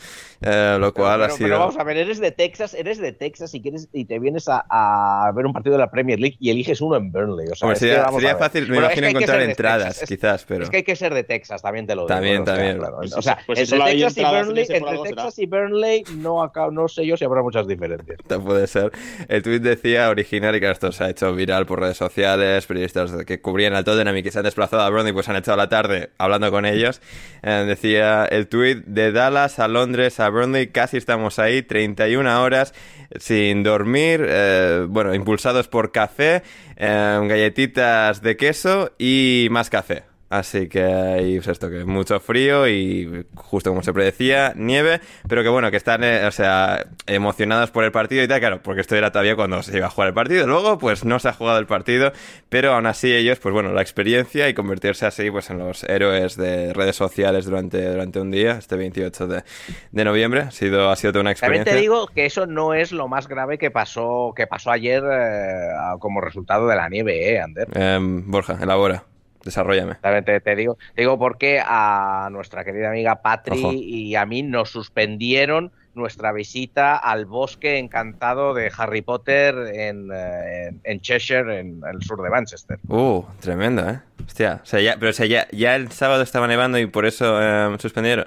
Eh, 0.45 0.76
lo 0.78 0.93
cual 0.93 1.20
pero, 1.20 1.24
ha 1.24 1.36
pero 1.36 1.49
sido... 1.49 1.59
vamos 1.59 1.78
a 1.78 1.84
ver, 1.84 1.97
eres 1.97 2.18
de 2.18 2.32
Texas, 2.32 2.74
eres 2.74 2.99
de 2.99 3.12
Texas 3.12 3.55
y 3.55 3.62
quieres 3.62 3.88
y 3.93 4.05
te 4.05 4.18
vienes 4.18 4.49
a, 4.49 4.64
a 4.68 5.30
ver 5.32 5.47
un 5.47 5.53
partido 5.53 5.74
de 5.74 5.78
la 5.78 5.90
Premier 5.90 6.18
League 6.18 6.36
y 6.40 6.51
eliges 6.51 6.80
uno 6.80 6.97
en 6.97 7.12
Burnley. 7.12 7.49
O 7.49 7.55
sea, 7.55 7.66
Hombre, 7.68 7.74
es 7.74 7.80
que 7.80 8.12
sería, 8.20 8.36
fácil, 8.36 8.62
me 8.62 8.68
Bueno, 8.68 8.86
imagino, 8.86 9.07
que 9.07 9.11
encontrar 9.11 9.43
entradas, 9.43 10.01
Texas, 10.01 10.09
quizás, 10.09 10.45
pero... 10.45 10.64
Es 10.64 10.70
que 10.70 10.78
hay 10.78 10.82
que 10.82 10.97
ser 10.97 11.14
de 11.14 11.24
Texas, 11.24 11.62
también 11.62 11.86
te 11.86 11.95
lo 11.95 12.03
digo. 12.03 12.09
También, 12.09 12.45
también. 12.45 12.78
claro. 12.78 12.97
Pues 12.97 13.14
o 13.14 13.22
sea, 13.22 13.38
pues 13.47 13.59
entre 13.61 13.78
Texas 13.78 14.18
y 14.18 14.24
Burnley, 14.24 14.66
entre. 14.68 14.99
Texas 15.03 15.38
y 15.38 15.47
Burnley 15.47 16.05
no, 16.16 16.43
acá, 16.43 16.68
no 16.70 16.88
sé 16.88 17.07
yo 17.07 17.16
si 17.16 17.24
habrá 17.24 17.43
muchas 17.43 17.66
diferencias. 17.66 18.18
No 18.28 18.43
puede 18.43 18.66
ser. 18.66 18.90
El 19.28 19.43
tuit 19.43 19.62
decía 19.62 20.11
original 20.11 20.57
y 20.57 20.61
que 20.61 20.70
esto 20.70 20.90
se 20.93 21.05
ha 21.05 21.11
hecho 21.11 21.32
viral 21.34 21.66
por 21.66 21.80
redes 21.80 21.97
sociales, 21.97 22.66
periodistas 22.66 23.12
que 23.24 23.40
cubrían 23.40 23.74
al 23.74 23.84
Tottenham 23.84 24.16
y 24.16 24.22
que 24.22 24.30
se 24.30 24.38
han 24.38 24.45
desplazado 24.45 24.82
a 24.82 24.90
Burnley, 24.90 25.12
pues 25.12 25.28
han 25.28 25.36
echado 25.36 25.57
la 25.57 25.68
tarde 25.68 26.11
hablando 26.18 26.51
con 26.51 26.64
ellos. 26.66 27.01
Eh, 27.43 27.64
decía 27.66 28.24
el 28.24 28.49
tuit 28.49 28.84
de 28.86 29.12
Dallas 29.12 29.59
a 29.59 29.68
Londres 29.68 30.18
a 30.20 30.32
Burnley, 30.33 30.68
casi 30.68 30.97
estamos 30.97 31.39
ahí, 31.39 31.62
31 31.62 32.43
horas 32.43 32.74
sin 33.18 33.62
dormir, 33.62 34.24
eh, 34.26 34.87
bueno, 34.89 35.14
impulsados 35.14 35.68
por 35.68 35.93
café, 35.93 36.43
eh, 36.76 37.20
galletitas 37.22 38.22
de 38.22 38.37
queso 38.37 38.93
y 38.99 39.49
más 39.51 39.70
café. 39.70 40.11
Así 40.33 40.66
que 40.66 40.83
hay 40.83 41.37
pues 41.37 41.49
esto, 41.49 41.68
que 41.68 41.85
mucho 41.85 42.18
frío 42.18 42.66
y 42.66 43.26
justo 43.35 43.68
como 43.68 43.83
se 43.83 43.93
predecía, 43.93 44.55
nieve, 44.57 45.03
pero 45.28 45.43
que 45.43 45.51
bueno, 45.51 45.70
que 45.70 45.76
están, 45.76 46.03
eh, 46.05 46.24
o 46.24 46.30
sea, 46.30 46.87
emocionados 47.07 47.70
por 47.70 47.85
el 47.85 47.93
partido 47.93 48.24
y 48.24 48.28
tal, 48.28 48.41
claro, 48.41 48.62
porque 48.62 48.80
esto 48.80 48.97
era 48.97 49.12
todavía 49.12 49.37
cuando 49.37 49.62
se 49.62 49.76
iba 49.76 49.89
a 49.89 49.91
jugar 49.91 50.09
el 50.09 50.14
partido. 50.14 50.47
Luego, 50.47 50.78
pues 50.78 51.05
no 51.05 51.18
se 51.18 51.28
ha 51.28 51.35
jugado 51.35 51.59
el 51.59 51.66
partido, 51.66 52.12
pero 52.49 52.72
aún 52.72 52.87
así 52.87 53.12
ellos, 53.12 53.41
pues 53.41 53.53
bueno, 53.53 53.74
la 53.74 53.83
experiencia 53.83 54.49
y 54.49 54.55
convertirse 54.55 55.05
así, 55.05 55.30
pues 55.30 55.51
en 55.51 55.59
los 55.59 55.85
héroes 55.85 56.39
de 56.39 56.72
redes 56.72 56.97
sociales 56.97 57.45
durante, 57.45 57.87
durante 57.87 58.18
un 58.18 58.30
día, 58.30 58.53
este 58.53 58.76
28 58.76 59.26
de, 59.26 59.43
de 59.91 60.05
noviembre, 60.05 60.41
ha 60.41 60.51
sido, 60.51 60.89
ha 60.89 60.97
sido 60.97 61.12
toda 61.12 61.24
una 61.24 61.35
También 61.35 61.61
experiencia. 61.61 61.74
te 61.74 61.78
digo 61.78 62.07
que 62.07 62.24
eso 62.24 62.47
no 62.47 62.72
es 62.72 62.91
lo 62.91 63.07
más 63.07 63.28
grave 63.28 63.59
que 63.59 63.70
pasó, 63.70 64.33
que 64.35 64.47
pasó 64.47 64.70
ayer 64.70 65.05
eh, 65.05 65.68
como 65.99 66.22
resultado 66.22 66.68
de 66.68 66.76
la 66.76 66.89
nieve, 66.89 67.35
¿eh, 67.35 67.39
Ander? 67.39 67.68
Em, 67.74 68.30
Borja, 68.30 68.57
elabora, 68.62 69.05
desarrollame. 69.45 69.97
Te, 70.24 70.40
te 70.40 70.57
digo, 70.57 70.76
te 70.95 71.03
digo 71.03 71.18
porque 71.18 71.61
a 71.64 72.28
nuestra 72.32 72.64
querida 72.64 72.90
amiga 72.90 73.22
Patri 73.22 73.59
Ojo. 73.59 73.72
y 73.74 74.14
a 74.16 74.24
mí 74.26 74.43
nos 74.43 74.70
suspendieron 74.70 75.72
nuestra 75.95 76.32
visita 76.32 76.97
al 76.97 77.26
bosque 77.26 77.78
encantado 77.78 78.55
de 78.55 78.72
Harry 78.78 79.03
Potter 79.03 79.55
en, 79.74 80.11
eh, 80.11 80.68
en- 80.68 80.80
en 80.84 81.01
Cheshire, 81.01 81.61
en 81.61 81.82
el 81.93 82.03
sur 82.03 82.22
de 82.22 82.30
Manchester. 82.30 82.78
Uh, 82.88 83.22
tremendo, 83.40 83.86
¿eh? 83.88 84.01
Hostia, 84.26 84.61
o 84.62 84.66
sea, 84.66 84.80
ya, 84.80 84.97
pero 84.99 85.11
o 85.11 85.12
sea, 85.12 85.26
ya, 85.26 85.47
ya 85.53 85.76
el 85.76 85.90
sábado 85.93 86.22
estaba 86.22 86.47
nevando 86.47 86.78
y 86.78 86.86
por 86.86 87.05
eso 87.05 87.43
em, 87.43 87.78
suspendieron. 87.78 88.24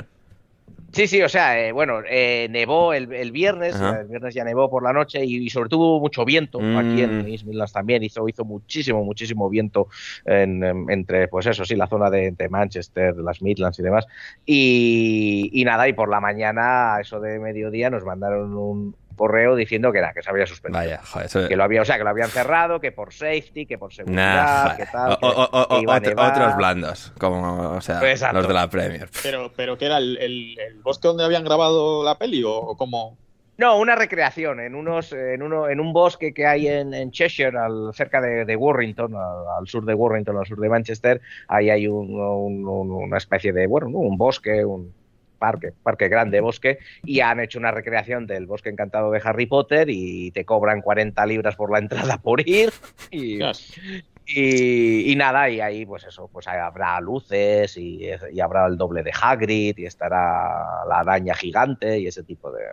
Sí, 0.96 1.08
sí, 1.08 1.22
o 1.22 1.28
sea, 1.28 1.60
eh, 1.60 1.74
bueno, 1.74 2.00
eh, 2.10 2.48
nevó 2.50 2.94
el, 2.94 3.12
el 3.12 3.34
viernes, 3.34 3.76
Ajá. 3.76 4.00
el 4.00 4.08
viernes 4.08 4.34
ya 4.34 4.46
nevó 4.46 4.70
por 4.70 4.82
la 4.82 4.94
noche 4.94 5.26
y, 5.26 5.46
y 5.46 5.50
sobre 5.50 5.68
todo 5.68 5.82
hubo 5.82 6.00
mucho 6.00 6.24
viento 6.24 6.58
Mm. 6.62 6.78
aquí 6.78 7.02
en 7.02 7.28
East 7.28 7.44
Midlands 7.44 7.74
también, 7.74 8.02
hizo, 8.02 8.30
hizo 8.30 8.46
muchísimo, 8.46 9.04
muchísimo 9.04 9.50
viento 9.50 9.90
en, 10.24 10.64
entre, 10.90 11.28
pues 11.28 11.48
eso, 11.48 11.66
sí, 11.66 11.76
la 11.76 11.88
zona 11.88 12.10
de, 12.10 12.32
de 12.32 12.48
Manchester, 12.48 13.14
las 13.18 13.42
Midlands 13.42 13.78
y 13.78 13.84
demás. 13.84 14.06
Y, 14.46 15.50
y 15.52 15.66
nada, 15.66 15.86
y 15.90 15.92
por 15.94 16.08
la 16.08 16.22
mañana, 16.22 16.98
eso 17.02 17.20
de 17.20 17.40
mediodía, 17.40 17.90
nos 17.90 18.06
mandaron 18.06 18.56
un 18.56 18.96
correo 19.16 19.56
diciendo 19.56 19.92
que 19.92 20.00
era, 20.00 20.14
que 20.14 20.22
se 20.22 20.30
había 20.30 20.46
suspendido. 20.46 20.84
Vaya, 20.84 21.02
joder, 21.04 21.26
eso... 21.26 21.48
Que 21.48 21.56
lo 21.56 21.64
había, 21.64 21.82
o 21.82 21.86
sea, 21.86 21.98
que 21.98 22.04
lo 22.04 22.10
habían 22.10 22.30
cerrado, 22.30 22.80
que 22.80 22.92
por 22.92 23.14
safety, 23.14 23.66
que 23.66 23.78
por 23.78 23.94
seguridad, 23.94 24.78
que 24.78 24.86
tal. 24.86 25.14
O- 25.14 25.18
que- 25.20 25.26
o- 25.26 25.50
o- 25.52 25.68
que 25.70 25.82
iba 25.82 25.94
a 25.96 25.98
otro- 25.98 26.10
nevar. 26.10 26.32
otros 26.32 26.56
blandos, 26.58 27.14
como, 27.20 27.72
o 27.78 27.82
sea, 27.82 28.00
Exacto. 28.10 28.38
los 28.38 28.48
de 28.48 28.54
la 28.54 28.70
Premier. 28.70 29.10
Pero, 29.24 29.52
pero 29.56 29.78
¿qué 29.78 29.86
era? 29.86 29.98
¿El, 29.98 30.18
el- 30.18 30.60
el 30.60 30.82
bosque 30.82 31.08
donde 31.08 31.24
habían 31.24 31.44
grabado 31.44 32.04
la 32.04 32.18
peli 32.18 32.44
o, 32.44 32.52
o 32.54 32.78
cómo? 32.78 33.18
No, 33.58 33.78
una 33.80 33.96
recreación 33.96 34.60
en 34.60 34.76
unos, 34.76 35.14
en 35.14 35.42
uno, 35.42 35.70
en 35.70 35.80
un 35.80 35.94
bosque 35.94 36.34
que 36.34 36.46
hay 36.46 36.68
en, 36.68 36.94
en 36.94 37.12
Cheshire, 37.12 37.58
al, 37.58 37.92
cerca 37.94 38.20
de, 38.20 38.44
de 38.44 38.56
Warrington, 38.58 39.16
al, 39.16 39.60
al 39.60 39.66
sur 39.68 39.86
de 39.86 39.94
Warrington, 39.94 40.38
al 40.38 40.46
sur 40.46 40.60
de 40.60 40.68
Manchester. 40.68 41.22
Ahí 41.48 41.70
hay 41.70 41.88
un- 41.88 42.14
un- 42.20 42.68
un- 42.68 42.92
una 42.92 43.18
especie 43.18 43.54
de, 43.54 43.66
bueno, 43.68 43.88
¿no? 43.88 44.00
un 44.00 44.18
bosque, 44.18 44.66
un 44.66 44.94
parque, 45.46 45.74
parque 45.84 46.10
grande 46.10 46.42
bosque, 46.42 46.80
y 47.04 47.20
han 47.20 47.40
hecho 47.40 47.60
una 47.60 47.70
recreación 47.70 48.26
del 48.26 48.48
bosque 48.48 48.70
encantado 48.70 49.12
de 49.12 49.22
Harry 49.24 49.46
Potter 49.46 49.88
y 49.92 50.32
te 50.32 50.44
cobran 50.44 50.82
40 50.82 51.24
libras 51.28 51.56
por 51.56 51.72
la 51.72 51.78
entrada 51.78 52.18
por 52.18 52.48
ir. 52.48 52.72
Y, 53.12 53.44
Hostias. 53.44 54.04
y, 54.26 55.12
y 55.12 55.16
nada, 55.16 55.48
y 55.52 55.62
ahí 55.62 55.86
pues 55.86 56.04
eso, 56.06 56.28
pues 56.34 56.48
habrá 56.48 57.00
luces 57.00 57.78
y, 57.78 58.08
y 58.32 58.40
habrá 58.40 58.66
el 58.66 58.76
doble 58.76 59.04
de 59.04 59.12
Hagrid 59.22 59.78
y 59.78 59.86
estará 59.86 60.84
la 60.90 61.00
araña 61.00 61.36
gigante 61.36 62.00
y 62.00 62.08
ese 62.08 62.24
tipo 62.24 62.52
de 62.52 62.64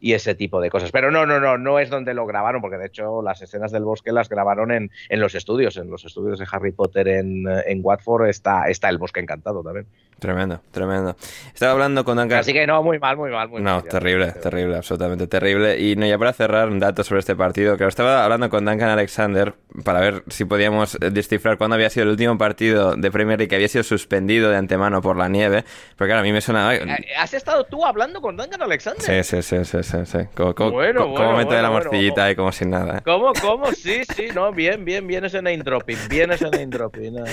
y 0.00 0.12
ese 0.12 0.34
tipo 0.34 0.60
de 0.60 0.70
cosas. 0.70 0.90
Pero 0.90 1.10
no, 1.10 1.26
no, 1.26 1.40
no, 1.40 1.58
no 1.58 1.78
es 1.78 1.90
donde 1.90 2.14
lo 2.14 2.26
grabaron, 2.26 2.60
porque 2.60 2.78
de 2.78 2.86
hecho 2.86 3.22
las 3.22 3.42
escenas 3.42 3.72
del 3.72 3.84
bosque 3.84 4.12
las 4.12 4.28
grabaron 4.28 4.70
en, 4.70 4.90
en 5.08 5.20
los 5.20 5.34
estudios, 5.34 5.76
en 5.76 5.90
los 5.90 6.04
estudios 6.04 6.38
de 6.38 6.46
Harry 6.50 6.72
Potter 6.72 7.08
en, 7.08 7.44
en 7.66 7.80
Watford 7.82 8.28
está, 8.28 8.68
está 8.68 8.88
el 8.88 8.98
bosque 8.98 9.20
encantado 9.20 9.62
también. 9.62 9.86
Tremendo, 10.18 10.60
tremendo. 10.72 11.16
Estaba 11.54 11.72
hablando 11.72 12.04
con 12.04 12.16
Duncan. 12.16 12.40
Así 12.40 12.52
que 12.52 12.66
no, 12.66 12.82
muy 12.82 12.98
mal, 12.98 13.16
muy 13.16 13.30
mal, 13.30 13.48
muy 13.48 13.62
No, 13.62 13.74
mal. 13.76 13.84
ya. 13.84 13.88
terrible, 13.88 14.32
terrible, 14.32 14.76
absolutamente 14.76 15.26
terrible. 15.28 15.78
Y 15.78 15.94
no, 15.94 16.06
ya 16.06 16.18
para 16.18 16.32
cerrar 16.32 16.68
un 16.68 16.80
dato 16.80 17.04
sobre 17.04 17.20
este 17.20 17.36
partido, 17.36 17.76
que 17.76 17.84
estaba 17.86 18.24
hablando 18.24 18.50
con 18.50 18.64
Duncan 18.64 18.88
Alexander 18.90 19.54
para 19.84 20.00
ver 20.00 20.24
si 20.28 20.44
podíamos 20.44 20.96
eh, 20.96 21.10
descifrar 21.10 21.56
cuándo 21.56 21.74
había 21.76 21.88
sido 21.88 22.02
el 22.04 22.10
último 22.10 22.36
partido 22.36 22.96
de 22.96 23.10
Premier 23.12 23.38
League 23.38 23.48
que 23.48 23.54
había 23.54 23.68
sido 23.68 23.84
suspendido 23.84 24.50
de 24.50 24.56
antemano 24.56 25.00
por 25.00 25.16
la 25.16 25.28
nieve. 25.28 25.64
Porque 25.96 26.08
claro, 26.08 26.20
a 26.20 26.24
mí 26.24 26.32
me 26.32 26.40
suena... 26.40 26.74
Eh, 26.74 26.84
¿Has 27.16 27.32
estado 27.34 27.62
tú 27.64 27.86
hablando 27.86 28.20
con 28.20 28.36
Duncan 28.36 28.60
Alexander? 28.62 29.02
Sí, 29.02 29.22
sí, 29.22 29.42
sí, 29.42 29.64
sí, 29.64 29.82
sí, 29.84 29.98
sí. 30.04 30.18
Como, 30.34 30.54
como, 30.54 30.70
Bueno, 30.72 31.02
como 31.02 31.12
bueno, 31.12 31.30
momento 31.30 31.54
de 31.54 31.62
la 31.62 31.68
bueno, 31.70 31.84
morcillita 31.84 32.14
bueno. 32.14 32.28
ahí 32.28 32.34
como 32.34 32.50
sin 32.52 32.70
nada. 32.70 32.98
¿eh? 32.98 33.00
¿Cómo, 33.04 33.32
cómo? 33.40 33.70
Sí, 33.72 34.02
sí, 34.16 34.28
no, 34.34 34.50
bien, 34.52 34.84
bien, 34.84 35.06
bien 35.06 35.24
ese 35.24 35.40
name 35.42 35.58
dropping, 35.58 35.98
bien 36.10 36.32
ese 36.32 36.46
name 36.50 36.66
dropping. 36.66 37.14
no, 37.14 37.24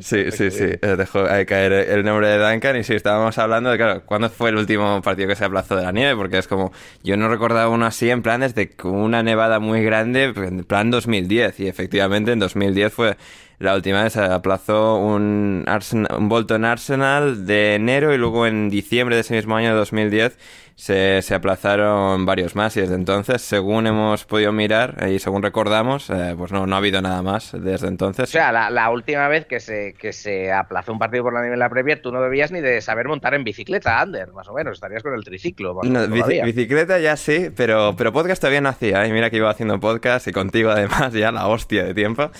Sí, 0.00 0.30
sí, 0.30 0.50
sí. 0.52 0.64
eh, 0.80 0.94
Dejó 0.96 1.24
caer 1.24 1.72
el 1.72 2.04
nombre 2.04 2.27
de 2.28 2.38
Duncan 2.38 2.76
y 2.76 2.84
sí, 2.84 2.94
estábamos 2.94 3.38
hablando 3.38 3.70
de, 3.70 3.76
claro, 3.76 4.02
¿cuándo 4.04 4.30
fue 4.30 4.50
el 4.50 4.56
último 4.56 5.00
partido 5.02 5.28
que 5.28 5.36
se 5.36 5.44
aplazó 5.44 5.76
de 5.76 5.82
la 5.82 5.92
nieve? 5.92 6.16
Porque 6.16 6.38
es 6.38 6.46
como, 6.46 6.72
yo 7.02 7.16
no 7.16 7.28
recordaba 7.28 7.68
uno 7.68 7.86
así 7.86 8.10
en 8.10 8.22
plan 8.22 8.40
desde 8.40 8.70
una 8.84 9.22
nevada 9.22 9.58
muy 9.58 9.82
grande, 9.82 10.24
en 10.36 10.64
plan 10.64 10.90
2010. 10.90 11.60
Y 11.60 11.68
efectivamente 11.68 12.32
en 12.32 12.38
2010 12.38 12.92
fue 12.92 13.16
la 13.58 13.74
última 13.74 14.02
vez, 14.04 14.12
se 14.12 14.20
aplazó 14.22 14.96
un, 14.96 15.64
Arsenal, 15.66 16.16
un 16.18 16.28
Bolton 16.28 16.64
Arsenal 16.64 17.46
de 17.46 17.74
enero 17.74 18.14
y 18.14 18.18
luego 18.18 18.46
en 18.46 18.68
diciembre 18.70 19.16
de 19.16 19.22
ese 19.22 19.34
mismo 19.34 19.56
año 19.56 19.70
de 19.70 19.76
2010 19.76 20.38
se, 20.76 21.22
se 21.22 21.34
aplazaron 21.34 22.24
varios 22.24 22.54
más 22.54 22.76
y 22.76 22.80
desde 22.82 22.94
entonces, 22.94 23.42
según 23.42 23.88
hemos 23.88 24.24
podido 24.24 24.52
mirar 24.52 25.08
y 25.10 25.18
según 25.18 25.42
recordamos, 25.42 26.08
eh, 26.08 26.36
pues 26.38 26.52
no, 26.52 26.68
no 26.68 26.76
ha 26.76 26.78
habido 26.78 27.02
nada 27.02 27.20
más 27.20 27.50
desde 27.52 27.88
entonces. 27.88 28.28
O 28.28 28.32
sea, 28.32 28.52
la, 28.52 28.70
la 28.70 28.88
última 28.90 29.26
vez 29.26 29.44
que 29.46 29.58
se, 29.58 29.94
que 29.98 30.12
se 30.12 30.52
aplazó 30.52 30.92
un 30.92 31.00
partido 31.00 31.24
por 31.24 31.32
la 31.32 31.56
la 31.56 31.68
Premier, 31.68 32.00
tú 32.00 32.12
no 32.12 32.20
debías 32.22 32.52
ni 32.52 32.60
de 32.60 32.80
saber 32.80 33.08
montar 33.08 33.34
en 33.34 33.42
bicicleta, 33.42 33.98
Ander, 34.00 34.30
más 34.32 34.46
o 34.46 34.52
menos. 34.54 34.74
Estarías 34.74 35.02
con 35.02 35.14
el 35.14 35.24
triciclo. 35.24 35.74
No, 35.82 36.06
bici- 36.06 36.44
bicicleta 36.44 37.00
ya 37.00 37.16
sí, 37.16 37.50
pero, 37.56 37.96
pero 37.98 38.12
podcast 38.12 38.40
todavía 38.40 38.60
no 38.60 38.68
hacía. 38.68 39.04
¿eh? 39.04 39.12
Mira 39.12 39.30
que 39.30 39.38
iba 39.38 39.50
haciendo 39.50 39.80
podcast 39.80 40.28
y 40.28 40.32
contigo 40.32 40.70
además 40.70 41.12
ya 41.12 41.32
la 41.32 41.48
hostia 41.48 41.82
de 41.82 41.94
tiempo. 41.94 42.30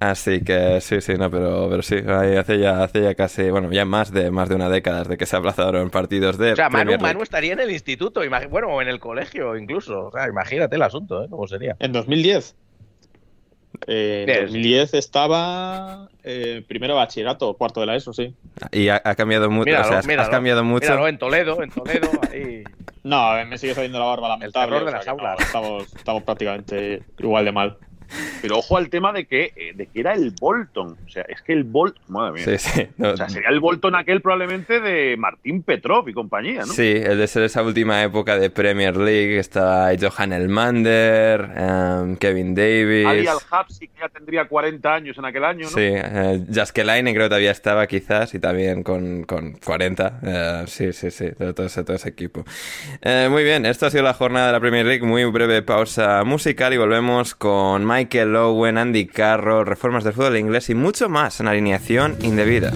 Así 0.00 0.40
que 0.42 0.63
sí, 0.80 1.00
sí, 1.00 1.14
no, 1.14 1.30
pero, 1.30 1.66
pero 1.70 1.82
sí, 1.82 1.96
ahí 2.06 2.36
hace 2.36 2.58
ya, 2.58 2.82
hace 2.82 3.02
ya 3.02 3.14
casi, 3.14 3.50
bueno, 3.50 3.70
ya 3.72 3.84
más 3.84 4.12
de 4.12 4.30
más 4.30 4.48
de 4.48 4.54
una 4.54 4.68
década 4.68 4.98
desde 5.00 5.16
que 5.16 5.26
se 5.26 5.36
aplazaron 5.36 5.90
partidos 5.90 6.38
de 6.38 6.52
O 6.52 6.56
sea, 6.56 6.68
Manu. 6.70 6.98
Manu 6.98 7.22
estaría 7.22 7.52
en 7.52 7.60
el 7.60 7.70
instituto, 7.70 8.20
bueno, 8.50 8.68
o 8.68 8.82
en 8.82 8.88
el 8.88 9.00
colegio 9.00 9.56
incluso. 9.56 10.06
O 10.06 10.12
sea, 10.12 10.28
imagínate 10.28 10.76
el 10.76 10.82
asunto, 10.82 11.24
¿eh? 11.24 11.26
¿Cómo 11.30 11.46
sería? 11.46 11.76
En 11.78 11.92
2010. 11.92 12.56
Eh, 13.86 14.24
en 14.28 14.42
2010 14.44 14.94
estaba 14.94 16.08
eh, 16.22 16.64
primero 16.66 16.94
bachillerato, 16.94 17.54
cuarto 17.54 17.80
de 17.80 17.86
la 17.86 17.96
ESO, 17.96 18.12
sí. 18.12 18.34
Y 18.72 18.88
ha, 18.88 19.02
ha 19.04 19.14
cambiado 19.14 19.50
mucho, 19.50 19.66
Míralo, 19.66 19.84
o 19.84 19.88
sea, 19.88 19.98
has- 19.98 20.04
has 20.04 20.06
míralo, 20.08 20.30
cambiado 20.30 20.64
mucho. 20.64 20.86
Míralo, 20.86 21.08
en 21.08 21.18
Toledo, 21.18 21.62
en 21.62 21.70
Toledo, 21.70 22.10
ahí. 22.32 22.62
No, 23.02 23.32
me 23.46 23.58
sigue 23.58 23.74
saliendo 23.74 23.98
la 23.98 24.06
barba 24.06 24.28
lamentable. 24.28 24.76
El 24.76 24.84
terror 24.84 24.86
de 24.86 24.92
las 24.98 25.08
aulas. 25.08 25.40
estamos, 25.40 25.92
estamos 25.94 26.22
prácticamente 26.22 27.02
igual 27.18 27.44
de 27.44 27.52
mal. 27.52 27.76
Pero 28.42 28.58
ojo 28.58 28.76
al 28.76 28.88
tema 28.90 29.12
de 29.12 29.24
que, 29.26 29.52
eh, 29.56 29.72
de 29.74 29.86
que 29.86 30.00
era 30.00 30.12
el 30.12 30.32
Bolton. 30.38 30.96
O 31.06 31.08
sea, 31.08 31.24
es 31.28 31.40
que 31.42 31.52
el 31.52 31.64
Bolton. 31.64 32.02
Madre 32.08 32.44
mía. 32.44 32.58
Sí, 32.58 32.58
sí. 32.58 32.86
no- 32.98 33.10
O 33.10 33.16
sea, 33.16 33.28
sería 33.28 33.48
el 33.48 33.60
Bolton 33.60 33.94
aquel 33.94 34.20
probablemente 34.20 34.80
de 34.80 35.16
Martín 35.16 35.62
Petrov 35.62 36.08
y 36.08 36.12
compañía, 36.12 36.60
¿no? 36.60 36.66
Sí, 36.72 36.92
el 36.96 37.18
de 37.18 37.26
ser 37.26 37.42
esa 37.44 37.62
última 37.62 38.02
época 38.02 38.36
de 38.38 38.50
Premier 38.50 38.96
League. 38.96 39.38
Estaba 39.38 39.90
Johan 40.00 40.32
Elmander, 40.32 41.50
em, 41.56 42.16
Kevin 42.16 42.54
Davis. 42.54 43.06
Ali 43.06 43.26
Al-Habsi, 43.26 43.88
que 43.88 44.00
ya 44.00 44.08
tendría 44.08 44.44
40 44.46 44.94
años 44.94 45.16
en 45.18 45.24
aquel 45.24 45.44
año, 45.44 45.62
¿no? 45.64 45.68
Sí, 45.70 45.80
eh, 45.82 46.44
Jaskelainen 46.52 47.14
creo 47.14 47.26
que 47.26 47.30
todavía 47.30 47.50
estaba 47.50 47.86
quizás 47.86 48.34
y 48.34 48.38
también 48.38 48.82
con, 48.82 49.24
con 49.24 49.52
40. 49.64 50.20
Eh, 50.22 50.64
sí, 50.66 50.92
sí, 50.92 51.10
sí, 51.10 51.30
todo, 51.36 51.54
todo 51.54 51.66
ese, 51.66 51.84
todo 51.84 51.96
ese 51.96 52.08
equipo. 52.08 52.44
Muy 53.30 53.44
bien, 53.44 53.66
esto 53.66 53.86
ha 53.86 53.90
sido 53.90 54.02
la 54.02 54.14
jornada 54.14 54.46
de 54.48 54.52
la 54.52 54.60
Premier 54.60 54.84
League. 54.86 55.02
Muy 55.04 55.24
breve 55.24 55.62
pausa 55.62 56.22
musical 56.24 56.72
y 56.74 56.76
volvemos 56.76 57.34
con 57.34 57.84
Michael 57.96 58.34
Owen, 58.34 58.76
Andy 58.76 59.06
Carroll, 59.06 59.66
reformas 59.66 60.02
del 60.02 60.14
fútbol 60.14 60.36
inglés 60.36 60.68
y 60.68 60.74
mucho 60.74 61.08
más 61.08 61.38
en 61.38 61.46
alineación 61.46 62.16
indebida. 62.22 62.72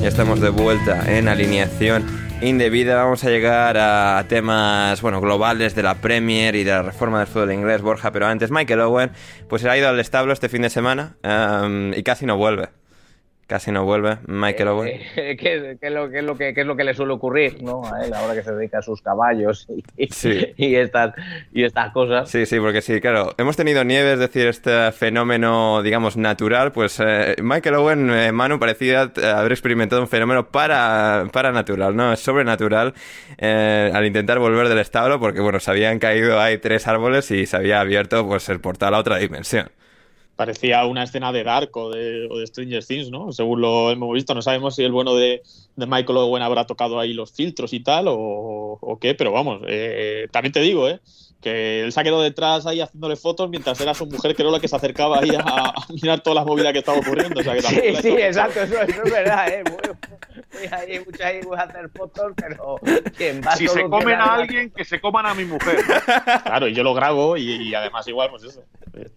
Ya 0.00 0.08
estamos 0.08 0.40
de 0.40 0.50
vuelta 0.50 1.12
en 1.12 1.26
alineación 1.26 2.23
indebida. 2.40 2.96
Vamos 2.96 3.24
a 3.24 3.30
llegar 3.30 3.76
a 3.78 4.24
temas 4.28 5.00
bueno 5.00 5.20
globales 5.20 5.74
de 5.74 5.82
la 5.82 5.96
Premier 5.96 6.54
y 6.54 6.64
de 6.64 6.70
la 6.70 6.82
reforma 6.82 7.18
del 7.18 7.26
fútbol 7.26 7.52
inglés, 7.52 7.82
Borja. 7.82 8.12
Pero 8.12 8.26
antes, 8.26 8.50
Michael 8.50 8.80
Owen, 8.80 9.10
pues 9.48 9.62
se 9.62 9.70
ha 9.70 9.76
ido 9.76 9.88
al 9.88 10.00
establo 10.00 10.32
este 10.32 10.48
fin 10.48 10.62
de 10.62 10.70
semana 10.70 11.16
em, 11.22 11.92
y 11.94 12.02
casi 12.02 12.26
no 12.26 12.36
vuelve. 12.36 12.68
Casi 13.46 13.70
no 13.70 13.84
vuelve 13.84 14.18
Michael 14.26 14.68
Owen. 14.68 15.00
Eh, 15.16 15.36
¿qué, 15.40 15.76
es 15.80 15.92
lo, 15.92 16.38
que, 16.38 16.54
qué 16.54 16.60
es 16.62 16.66
lo 16.66 16.76
que 16.76 16.84
le 16.84 16.94
suele 16.94 17.12
ocurrir 17.12 17.62
¿no? 17.62 17.82
a 17.84 18.04
él 18.04 18.14
ahora 18.14 18.34
que 18.34 18.42
se 18.42 18.52
dedica 18.52 18.78
a 18.78 18.82
sus 18.82 19.02
caballos 19.02 19.66
y, 19.96 20.06
Sí. 20.08 20.52
y, 20.56 20.76
estas, 20.76 21.14
y 21.52 21.64
estas 21.64 21.92
cosas? 21.92 22.30
Sí, 22.30 22.46
sí, 22.46 22.58
porque 22.58 22.80
sí, 22.80 23.00
claro. 23.00 23.34
Hemos 23.36 23.56
tenido 23.56 23.84
nieve, 23.84 24.14
es 24.14 24.18
decir, 24.18 24.46
este 24.46 24.92
fenómeno, 24.92 25.82
digamos, 25.82 26.16
natural. 26.16 26.72
Pues 26.72 26.98
eh, 27.04 27.36
Michael 27.42 27.74
Owen, 27.76 28.10
eh, 28.10 28.32
Manu, 28.32 28.58
parecía 28.58 29.12
eh, 29.16 29.26
haber 29.26 29.52
experimentado 29.52 30.00
un 30.00 30.08
fenómeno 30.08 30.48
para, 30.48 31.26
para 31.32 31.52
natural, 31.52 31.94
¿no? 31.94 32.12
Es 32.12 32.20
sobrenatural 32.20 32.94
eh, 33.38 33.90
al 33.92 34.06
intentar 34.06 34.38
volver 34.38 34.68
del 34.68 34.78
establo, 34.78 35.20
porque, 35.20 35.40
bueno, 35.40 35.60
se 35.60 35.70
habían 35.70 35.98
caído 35.98 36.40
ahí 36.40 36.58
tres 36.58 36.86
árboles 36.86 37.30
y 37.30 37.46
se 37.46 37.56
había 37.56 37.80
abierto, 37.80 38.26
pues, 38.26 38.48
el 38.48 38.60
portal 38.60 38.94
a 38.94 38.98
otra 38.98 39.18
dimensión. 39.18 39.68
Parecía 40.36 40.84
una 40.86 41.04
escena 41.04 41.32
de 41.32 41.44
Dark 41.44 41.76
o 41.76 41.90
de, 41.90 42.26
o 42.30 42.38
de 42.38 42.46
Stranger 42.46 42.84
Things, 42.84 43.10
¿no? 43.10 43.32
Según 43.32 43.60
lo 43.60 43.90
hemos 43.90 44.12
visto, 44.12 44.34
no 44.34 44.42
sabemos 44.42 44.74
si 44.74 44.82
el 44.82 44.92
bueno 44.92 45.14
de, 45.14 45.42
Michael 45.76 46.18
Owen 46.18 46.42
habrá 46.42 46.66
tocado 46.66 46.98
ahí 46.98 47.12
los 47.12 47.32
filtros 47.32 47.72
y 47.72 47.80
tal 47.80 48.08
o, 48.08 48.78
o 48.80 48.98
qué, 48.98 49.14
pero 49.14 49.32
vamos, 49.32 49.62
eh, 49.66 50.28
también 50.32 50.52
te 50.52 50.60
digo, 50.60 50.88
¿eh? 50.88 51.00
Que 51.44 51.82
él 51.82 51.92
se 51.92 52.00
ha 52.00 52.02
quedado 52.02 52.22
detrás 52.22 52.64
ahí 52.66 52.80
haciéndole 52.80 53.16
fotos 53.16 53.50
mientras 53.50 53.78
era 53.78 53.92
su 53.92 54.06
mujer, 54.06 54.34
que 54.34 54.40
era 54.40 54.50
la 54.50 54.60
que 54.60 54.66
se 54.66 54.76
acercaba 54.76 55.18
ahí 55.20 55.28
a, 55.36 55.40
a 55.44 55.74
mirar 55.92 56.20
todas 56.20 56.36
las 56.36 56.46
movidas 56.46 56.72
que 56.72 56.78
estaba 56.78 56.96
ocurriendo. 56.98 57.38
O 57.38 57.42
sea, 57.44 57.52
que 57.52 57.60
Sí, 57.60 57.76
sí, 58.00 58.08
hecho- 58.08 58.18
exacto, 58.18 58.62
eso, 58.62 58.80
eso 58.80 59.02
es 59.04 59.12
verdad, 59.12 59.48
¿eh? 59.50 59.62
Ahí, 60.70 61.00
mucho 61.04 61.22
ahí, 61.24 61.40
voy 61.44 61.56
a 61.58 61.62
hacer 61.62 61.88
fotos, 61.90 62.32
pero 62.36 62.78
va 63.46 63.56
Si 63.56 63.68
se 63.68 63.82
comen 63.84 64.14
a 64.20 64.34
alguien, 64.34 64.70
que 64.70 64.84
se 64.84 65.00
coman 65.00 65.26
a 65.26 65.34
mi 65.34 65.44
mujer. 65.44 65.76
Claro, 66.44 66.68
y 66.68 66.74
yo 66.74 66.82
lo 66.82 66.94
grabo 66.94 67.36
y, 67.36 67.50
y 67.68 67.74
además 67.74 68.06
igual, 68.08 68.30
pues 68.30 68.44
eso. 68.44 68.62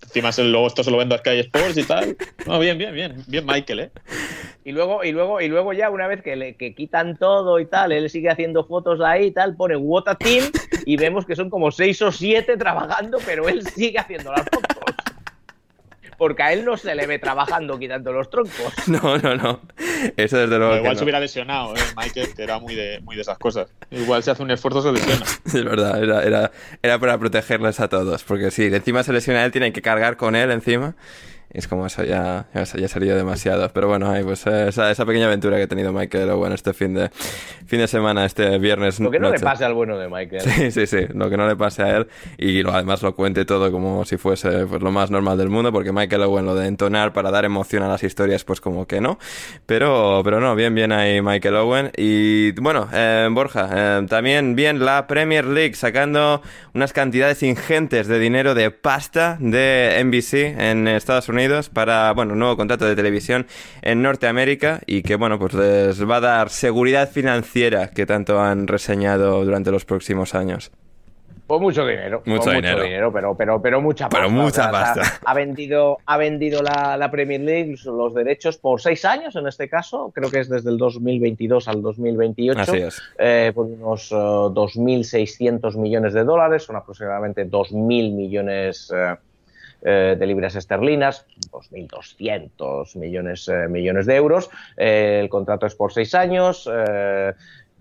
Encima 0.03 0.31
se- 0.31 0.43
luego 0.43 0.67
esto 0.67 0.83
se 0.83 0.91
lo 0.91 0.97
vendo 0.97 1.15
a 1.15 1.19
Sky 1.19 1.39
Sports 1.39 1.77
y 1.77 1.83
tal. 1.83 2.17
No, 2.45 2.59
bien, 2.59 2.77
bien, 2.77 2.93
bien. 2.93 3.23
Bien 3.27 3.45
Michael, 3.45 3.79
¿eh? 3.79 3.91
Y 4.65 4.71
luego, 4.73 5.03
y 5.05 5.11
luego, 5.13 5.39
y 5.39 5.47
luego 5.47 5.71
ya 5.73 5.89
una 5.89 6.07
vez 6.07 6.21
que 6.21 6.35
le 6.35 6.55
que 6.57 6.75
quitan 6.75 7.17
todo 7.17 7.59
y 7.59 7.65
tal, 7.67 7.91
él 7.93 8.09
sigue 8.09 8.29
haciendo 8.29 8.65
fotos 8.65 8.99
ahí 8.99 9.27
y 9.27 9.31
tal, 9.31 9.55
pone 9.55 9.77
What 9.77 10.03
a 10.07 10.15
Team 10.15 10.43
y 10.85 10.97
vemos 10.97 11.25
que 11.25 11.35
son 11.37 11.49
como 11.49 11.71
seis 11.71 12.01
o 12.01 12.11
siete 12.17 12.57
trabajando, 12.57 13.19
pero 13.25 13.47
él 13.47 13.65
sigue 13.67 13.99
haciendo 13.99 14.31
las 14.31 14.43
fotos. 14.43 14.77
Porque 16.17 16.41
a 16.41 16.51
él 16.51 16.65
no 16.65 16.77
se 16.77 16.95
le 16.95 17.05
ve 17.05 17.19
trabajando 17.19 17.77
quitando 17.77 18.11
los 18.11 18.29
troncos. 18.29 18.73
No, 18.87 19.17
no, 19.17 19.35
no. 19.35 19.61
Eso 20.15 20.37
desde 20.37 20.57
luego. 20.57 20.71
Pero 20.71 20.71
que 20.71 20.77
igual 20.79 20.93
no. 20.93 20.97
se 20.97 21.03
hubiera 21.03 21.19
lesionado, 21.19 21.75
¿eh? 21.75 21.79
Michael, 21.95 22.33
que 22.33 22.43
era 22.43 22.57
muy 22.57 22.73
de, 22.73 22.99
muy 23.01 23.15
de 23.15 23.21
esas 23.21 23.37
cosas. 23.37 23.69
Igual 23.91 24.23
se 24.23 24.31
hace 24.31 24.41
un 24.41 24.49
esfuerzo, 24.49 24.81
se 24.81 24.91
lesiona. 24.91 25.25
Es 25.45 25.63
verdad, 25.63 26.03
era, 26.03 26.23
era, 26.23 26.51
era 26.81 26.99
para 26.99 27.17
protegerles 27.19 27.79
a 27.79 27.87
todos. 27.87 28.23
Porque 28.23 28.49
si 28.49 28.65
encima 28.65 29.03
se 29.03 29.13
lesiona 29.13 29.45
él, 29.45 29.51
tienen 29.51 29.73
que 29.73 29.81
cargar 29.81 30.17
con 30.17 30.35
él 30.35 30.49
encima. 30.49 30.95
Es 31.49 31.67
como 31.67 31.85
eso 31.85 32.03
ya, 32.03 32.45
ya, 32.53 32.63
ya 32.63 32.87
sería 32.87 33.15
demasiado. 33.15 33.69
Pero 33.73 33.87
bueno, 33.87 34.09
ahí 34.09 34.23
pues 34.23 34.45
eh, 34.47 34.67
esa, 34.67 34.91
esa 34.91 35.05
pequeña 35.05 35.27
aventura 35.27 35.55
que 35.55 35.63
ha 35.63 35.67
tenido 35.67 35.93
Michael 35.93 36.29
Owen 36.31 36.51
este 36.51 36.73
fin 36.73 36.93
de, 36.93 37.09
fin 37.65 37.79
de 37.79 37.87
semana, 37.87 38.25
este 38.25 38.57
viernes. 38.59 38.99
Lo 38.99 39.09
que 39.09 39.19
no 39.19 39.29
le 39.29 39.39
pase 39.39 39.63
al 39.63 39.73
bueno 39.73 39.97
de 39.97 40.09
Michael. 40.09 40.41
Sí, 40.41 40.71
sí, 40.71 40.87
sí, 40.87 41.07
lo 41.13 41.29
que 41.29 41.37
no 41.37 41.47
le 41.47 41.55
pase 41.55 41.83
a 41.83 41.97
él 41.97 42.07
y 42.37 42.63
lo, 42.63 42.73
además 42.73 43.01
lo 43.01 43.15
cuente 43.15 43.45
todo 43.45 43.71
como 43.71 44.03
si 44.05 44.17
fuese 44.17 44.65
pues, 44.65 44.81
lo 44.81 44.91
más 44.91 45.09
normal 45.09 45.37
del 45.37 45.49
mundo, 45.49 45.71
porque 45.71 45.91
Michael 45.93 46.23
Owen 46.23 46.45
lo 46.45 46.55
de 46.55 46.67
entonar 46.67 47.13
para 47.13 47.31
dar 47.31 47.45
emoción 47.45 47.83
a 47.83 47.87
las 47.87 48.03
historias, 48.03 48.43
pues 48.43 48.59
como 48.59 48.85
que 48.85 48.99
no, 48.99 49.17
pero, 49.65 50.21
pero 50.23 50.41
no, 50.41 50.53
bien, 50.55 50.75
bien 50.75 50.91
ahí 50.91 51.21
Michael 51.21 51.55
Owen 51.55 51.91
y 51.95 52.51
bueno, 52.59 52.89
eh, 52.93 53.27
Borja, 53.31 53.69
eh, 53.71 54.05
también 54.09 54.55
bien 54.55 54.83
la 54.83 55.07
Premier 55.07 55.45
League 55.45 55.75
sacando 55.75 56.41
unas 56.73 56.91
cantidades 56.91 57.41
ingentes 57.43 58.07
de 58.07 58.19
dinero 58.19 58.53
de 58.53 58.71
pasta 58.71 59.37
de 59.39 60.01
NBC 60.03 60.59
en 60.59 60.87
Estados 60.87 61.29
Unidos 61.29 61.36
para, 61.73 62.11
bueno, 62.13 62.33
un 62.33 62.39
nuevo 62.39 62.57
contrato 62.57 62.85
de 62.85 62.95
televisión 62.95 63.45
en 63.81 64.01
Norteamérica 64.01 64.81
y 64.85 65.03
que, 65.03 65.15
bueno, 65.15 65.39
pues 65.39 65.53
les 65.53 66.09
va 66.09 66.17
a 66.17 66.21
dar 66.21 66.49
seguridad 66.49 67.09
financiera 67.09 67.89
que 67.89 68.05
tanto 68.05 68.39
han 68.41 68.67
reseñado 68.67 69.43
durante 69.45 69.71
los 69.71 69.85
próximos 69.85 70.35
años. 70.35 70.71
Pues 71.47 71.61
mucho 71.61 71.85
dinero. 71.87 72.21
Mucho 72.25 72.43
pues 72.43 72.55
dinero. 72.57 73.13
pero, 73.13 73.33
pero, 73.37 73.61
pero 73.61 73.81
mucha 73.81 74.09
pasta. 74.09 74.17
Pero 74.17 74.29
mucha 74.29 74.47
O 74.47 74.69
sea, 74.69 74.71
pasta. 74.71 75.19
Ha, 75.23 75.33
vendido, 75.33 75.97
ha 76.05 76.17
vendido 76.17 76.61
la, 76.61 76.97
la 76.97 77.09
Premier 77.09 77.39
League 77.39 77.75
los 77.85 78.13
derechos 78.13 78.57
por 78.57 78.81
seis 78.81 79.05
años 79.05 79.33
en 79.37 79.47
este 79.47 79.69
caso. 79.69 80.11
Creo 80.13 80.29
que 80.29 80.41
es 80.41 80.49
desde 80.49 80.69
el 80.69 80.77
2022 80.77 81.69
al 81.69 81.81
2028. 81.81 82.59
Así 82.59 82.77
es. 82.77 83.01
eh, 83.17 83.53
por 83.55 83.65
unos 83.65 84.11
eh, 84.11 84.15
2.600 84.15 85.77
millones 85.77 86.13
de 86.13 86.25
dólares, 86.25 86.63
son 86.63 86.75
aproximadamente 86.75 87.49
2.000 87.49 88.13
millones 88.13 88.91
eh, 88.93 89.15
eh, 89.81 90.15
de 90.17 90.25
libras 90.25 90.55
esterlinas, 90.55 91.25
2.200 91.51 92.95
millones, 92.97 93.47
eh, 93.47 93.67
millones 93.67 94.05
de 94.05 94.15
euros. 94.15 94.49
Eh, 94.75 95.19
el 95.21 95.29
contrato 95.29 95.65
es 95.65 95.75
por 95.75 95.93
seis 95.93 96.15
años. 96.15 96.69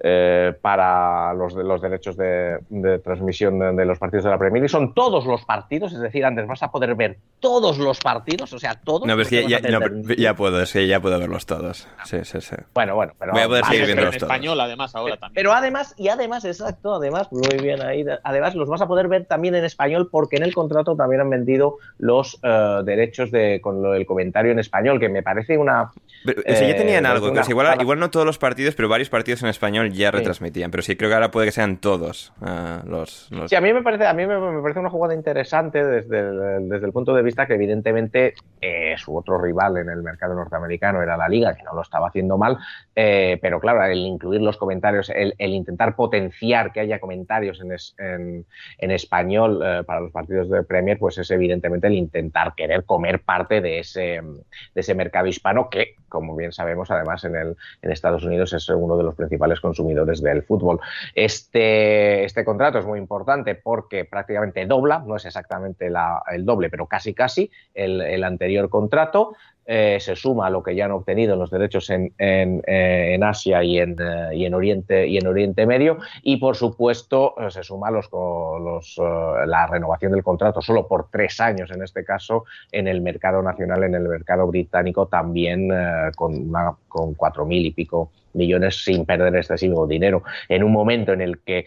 Eh, 0.01 0.27
eh, 0.47 0.53
para 0.61 1.33
los, 1.35 1.55
de, 1.55 1.65
los 1.65 1.81
derechos 1.81 2.17
de, 2.17 2.59
de 2.69 2.99
transmisión 2.99 3.59
de, 3.59 3.73
de 3.73 3.85
los 3.85 3.99
partidos 3.99 4.25
de 4.25 4.31
la 4.31 4.39
Premier 4.39 4.63
League. 4.63 4.69
Son 4.69 4.93
todos 4.95 5.27
los 5.27 5.45
partidos, 5.45 5.93
es 5.93 6.01
decir, 6.01 6.25
antes 6.25 6.47
vas 6.47 6.63
a 6.63 6.71
poder 6.71 6.95
ver 6.95 7.19
todos 7.41 7.79
los 7.79 8.01
partidos, 8.01 8.53
o 8.53 8.59
sea, 8.59 8.75
todos. 8.75 9.03
No, 9.07 9.15
pero 9.15 9.23
es 9.23 9.29
que 9.29 9.47
ya, 9.49 9.61
no, 9.61 9.81
ya 10.17 10.35
puedo, 10.35 10.61
es 10.63 10.73
que 10.73 10.87
ya 10.87 11.01
puedo 11.01 11.19
verlos 11.19 11.47
todos. 11.47 11.89
Sí, 12.05 12.19
sí, 12.25 12.41
sí. 12.41 12.57
Bueno, 12.75 12.95
bueno, 12.95 13.13
pero 13.19 13.33
Voy 13.33 13.43
a 13.43 13.47
poder 13.47 13.65
seguir 13.65 13.87
Pero 13.87 13.93
en 13.93 14.05
todos. 14.11 14.17
español, 14.17 14.61
además, 14.61 14.95
ahora 14.95 15.17
también. 15.17 15.35
Pero 15.35 15.53
además, 15.53 15.95
y 15.97 16.09
además, 16.09 16.45
exacto, 16.45 16.95
además, 16.95 17.29
muy 17.31 17.59
bien 17.63 17.83
ahí, 17.83 18.05
además 18.23 18.55
los 18.55 18.69
vas 18.69 18.81
a 18.81 18.87
poder 18.87 19.09
ver 19.09 19.27
también 19.27 19.55
en 19.55 19.65
español 19.65 20.09
porque 20.11 20.37
en 20.37 20.43
el 20.45 20.55
contrato 20.55 20.97
también 20.97 21.21
han 21.21 21.31
vendido 21.31 21.77
los 21.99 22.39
eh, 22.43 22.81
derechos 22.85 23.31
de 23.31 23.61
con 23.61 23.83
lo 23.83 23.93
del 23.93 24.07
comentario 24.07 24.53
en 24.53 24.59
español, 24.59 24.99
que 25.01 25.09
me 25.09 25.23
parece 25.23 25.57
una... 25.59 25.91
Pero, 26.25 26.41
o 26.41 26.45
sea, 26.45 26.61
ya 26.61 26.69
Eh, 26.69 26.75
tenían 26.75 27.03
pero 27.05 27.15
algo, 27.15 27.31
una 27.31 27.43
que 27.43 27.51
igual, 27.53 27.81
igual 27.81 27.99
no 27.99 28.11
todos 28.11 28.27
los 28.27 28.39
partidos, 28.39 28.75
pero 28.75 28.89
varios 28.89 29.09
partidos 29.11 29.43
en 29.43 29.49
español 29.49 29.86
ya 29.93 30.11
retransmitían. 30.11 30.71
Pero 30.71 30.83
sí 30.83 30.97
creo 30.97 31.11
que 31.11 31.15
ahora 31.15 31.31
puede 31.31 31.47
que 31.47 31.53
sean 31.53 31.79
todos 31.79 32.33
ah, 32.41 32.83
los, 32.87 33.31
los- 33.31 33.51
Sí, 33.51 33.57
a 33.57 33.61
mí 33.61 33.73
me 33.73 33.83
parece, 33.83 34.07
a 34.07 34.15
mí 34.15 34.27
me, 34.27 34.39
me 34.39 34.63
parece 34.63 34.81
una 34.81 34.91
jugada 34.91 35.15
interesante 35.15 35.85
desde 35.85 36.19
el, 36.21 36.69
desde 36.69 36.87
el 36.87 36.93
punto 36.93 37.15
de 37.15 37.23
vista 37.23 37.47
que 37.47 37.55
evidentemente 37.55 38.35
eh, 38.61 38.95
su 38.99 39.17
otro 39.17 39.41
rival 39.41 39.77
en 39.77 39.89
el 39.91 40.03
mercado 40.03 40.35
norteamericano 40.35 41.03
era 41.03 41.17
la 41.17 41.29
liga, 41.29 41.55
que 41.55 41.63
no 41.63 41.75
lo 41.75 41.83
estaba 41.83 42.09
haciendo 42.09 42.39
mal, 42.39 42.59
eh, 42.95 43.39
pero 43.43 43.61
claro, 43.61 43.85
el 43.85 43.99
incluir 43.99 44.41
los 44.41 44.57
comentarios, 44.57 45.11
el, 45.11 45.35
el 45.39 45.51
intentar 45.53 45.95
potenciar 45.97 46.73
que 46.73 46.81
haya 46.81 46.99
comentarios 47.01 47.61
en, 47.61 47.73
es- 47.73 47.95
en, 47.99 48.45
en 48.79 48.91
español 48.91 49.61
eh, 49.65 49.83
para 49.85 50.01
los 50.01 50.13
partidos 50.13 50.49
de 50.51 50.63
Premier, 50.63 50.99
pues 50.99 51.19
es 51.19 51.31
evidentemente 51.31 51.87
el 51.87 51.95
intentar 51.95 52.55
querer 52.55 52.85
comer 52.85 53.21
parte 53.23 53.61
de 53.61 53.81
ese, 53.81 54.21
de 54.23 54.81
ese 54.81 54.95
mercado 54.95 55.27
hispano 55.27 55.69
que, 55.71 55.95
como 56.09 56.37
bien 56.37 56.53
sabemos, 56.53 56.91
además 56.91 57.25
en, 57.25 57.37
el, 57.37 57.57
en 57.83 57.91
Estados 57.93 58.25
Unidos 58.25 58.53
es 58.53 58.69
uno 58.69 58.97
de 58.97 59.05
los 59.05 59.15
principales 59.15 59.61
consumidores 59.61 60.23
del 60.23 60.43
fútbol. 60.43 60.81
Este, 61.15 62.25
este 62.25 62.45
contrato 62.45 62.79
es 62.79 62.87
muy 62.87 62.99
importante 62.99 63.55
porque 63.55 64.05
prácticamente 64.05 64.67
dobla, 64.67 65.03
no 65.07 65.17
es 65.17 65.25
exactamente 65.25 65.91
la- 65.91 66.23
el 66.33 66.45
doble, 66.45 66.71
pero 66.71 66.87
casi 66.87 67.15
casi 67.15 67.51
el, 67.75 68.01
el 68.01 68.25
anterior 68.25 68.69
contrato. 68.69 69.35
Eh, 69.69 69.99
se 69.99 70.15
suma 70.15 70.47
a 70.47 70.51
lo 70.51 70.63
que 70.63 70.77
ya 70.77 70.85
han 70.85 70.93
obtenido 70.93 71.33
en 71.33 71.41
los 71.41 71.51
derechos 71.51 71.91
en, 71.91 72.13
en, 72.19 72.63
eh, 72.69 73.19
Asia 73.21 73.65
y 73.65 73.81
en, 73.81 73.97
eh, 73.99 74.29
y 74.33 74.45
en, 74.45 74.55
Oriente, 74.55 75.09
y 75.09 75.17
en 75.17 75.27
Oriente 75.27 75.67
Medio 75.67 75.99
y 76.23 76.37
por 76.37 76.55
supuesto 76.55 77.35
se 77.49 77.65
suma 77.65 77.91
los, 77.91 78.09
los, 78.13 78.97
la 79.45 79.67
renovación 79.67 80.13
del 80.13 80.23
contrato 80.23 80.63
solo 80.63 80.87
por 80.87 81.11
tres 81.11 81.41
años 81.41 81.73
en 81.73 81.83
este 81.83 82.05
caso 82.05 82.45
en 82.71 82.87
el 82.87 83.01
mercado 83.01 83.43
nacional, 83.43 83.83
en 83.83 83.97
el 83.97 84.09
mercado 84.09 84.47
británico 84.47 85.07
también 85.07 85.69
con, 86.15 86.53
con 86.87 87.15
cuatro 87.15 87.45
mil 87.45 87.67
y 87.67 87.73
pico 87.73 88.13
millones 88.35 88.85
sin 88.85 89.05
perder 89.05 89.35
excesivo 89.35 89.87
dinero. 89.87 90.23
En 90.49 90.63
un 90.63 90.71
momento 90.71 91.13
en 91.13 91.23
el 91.23 91.41
que 91.41 91.67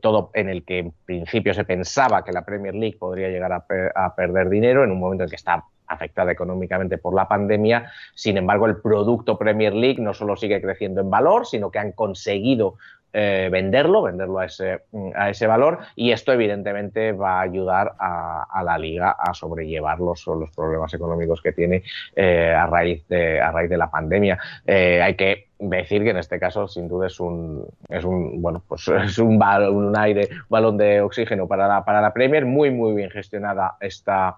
todo 0.00 0.30
en 0.34 0.50
el 0.50 0.64
que 0.64 0.78
en 0.78 0.92
principio 1.04 1.52
se 1.52 1.64
pensaba 1.64 2.22
que 2.22 2.30
la 2.30 2.44
Premier 2.44 2.74
League 2.74 2.96
podría 2.98 3.28
llegar 3.28 3.52
a, 3.52 3.64
a 3.94 4.14
perder 4.14 4.48
dinero 4.50 4.84
en 4.84 4.92
un 4.92 5.00
momento 5.00 5.24
en 5.24 5.30
que 5.30 5.36
está 5.36 5.64
afectada 5.90 6.32
económicamente 6.32 6.96
por 6.96 7.14
la 7.14 7.28
pandemia. 7.28 7.90
Sin 8.14 8.36
embargo, 8.36 8.66
el 8.66 8.76
producto 8.76 9.36
Premier 9.36 9.74
League 9.74 10.00
no 10.00 10.14
solo 10.14 10.36
sigue 10.36 10.60
creciendo 10.62 11.00
en 11.00 11.10
valor, 11.10 11.46
sino 11.46 11.70
que 11.70 11.78
han 11.78 11.92
conseguido 11.92 12.76
eh, 13.12 13.48
venderlo, 13.50 14.02
venderlo 14.02 14.38
a 14.38 14.44
ese, 14.44 14.82
a 15.16 15.30
ese 15.30 15.48
valor 15.48 15.80
y 15.96 16.12
esto 16.12 16.32
evidentemente 16.32 17.10
va 17.10 17.38
a 17.38 17.40
ayudar 17.40 17.94
a, 17.98 18.62
la 18.62 18.78
liga 18.78 19.10
a 19.10 19.34
sobrellevar 19.34 19.98
los, 19.98 20.24
los 20.28 20.48
problemas 20.54 20.94
económicos 20.94 21.42
que 21.42 21.50
tiene 21.50 21.82
eh, 22.14 22.54
a, 22.56 22.68
raíz 22.68 23.08
de, 23.08 23.40
a 23.40 23.50
raíz 23.50 23.68
de 23.68 23.76
la 23.78 23.90
pandemia. 23.90 24.38
Eh, 24.64 25.02
hay 25.02 25.16
que 25.16 25.48
decir 25.58 26.04
que 26.04 26.10
en 26.10 26.18
este 26.18 26.38
caso 26.38 26.68
sin 26.68 26.86
duda 26.86 27.08
es 27.08 27.18
un, 27.18 27.66
es 27.88 28.04
un 28.04 28.40
bueno 28.40 28.62
pues 28.68 28.86
es 29.04 29.18
un, 29.18 29.42
un 29.42 29.98
aire, 29.98 30.28
balón 30.48 30.76
de 30.76 31.00
oxígeno 31.00 31.48
para 31.48 31.66
la, 31.66 31.84
para 31.84 32.00
la 32.00 32.12
Premier, 32.12 32.46
muy 32.46 32.70
muy 32.70 32.94
bien 32.94 33.10
gestionada 33.10 33.76
esta 33.80 34.36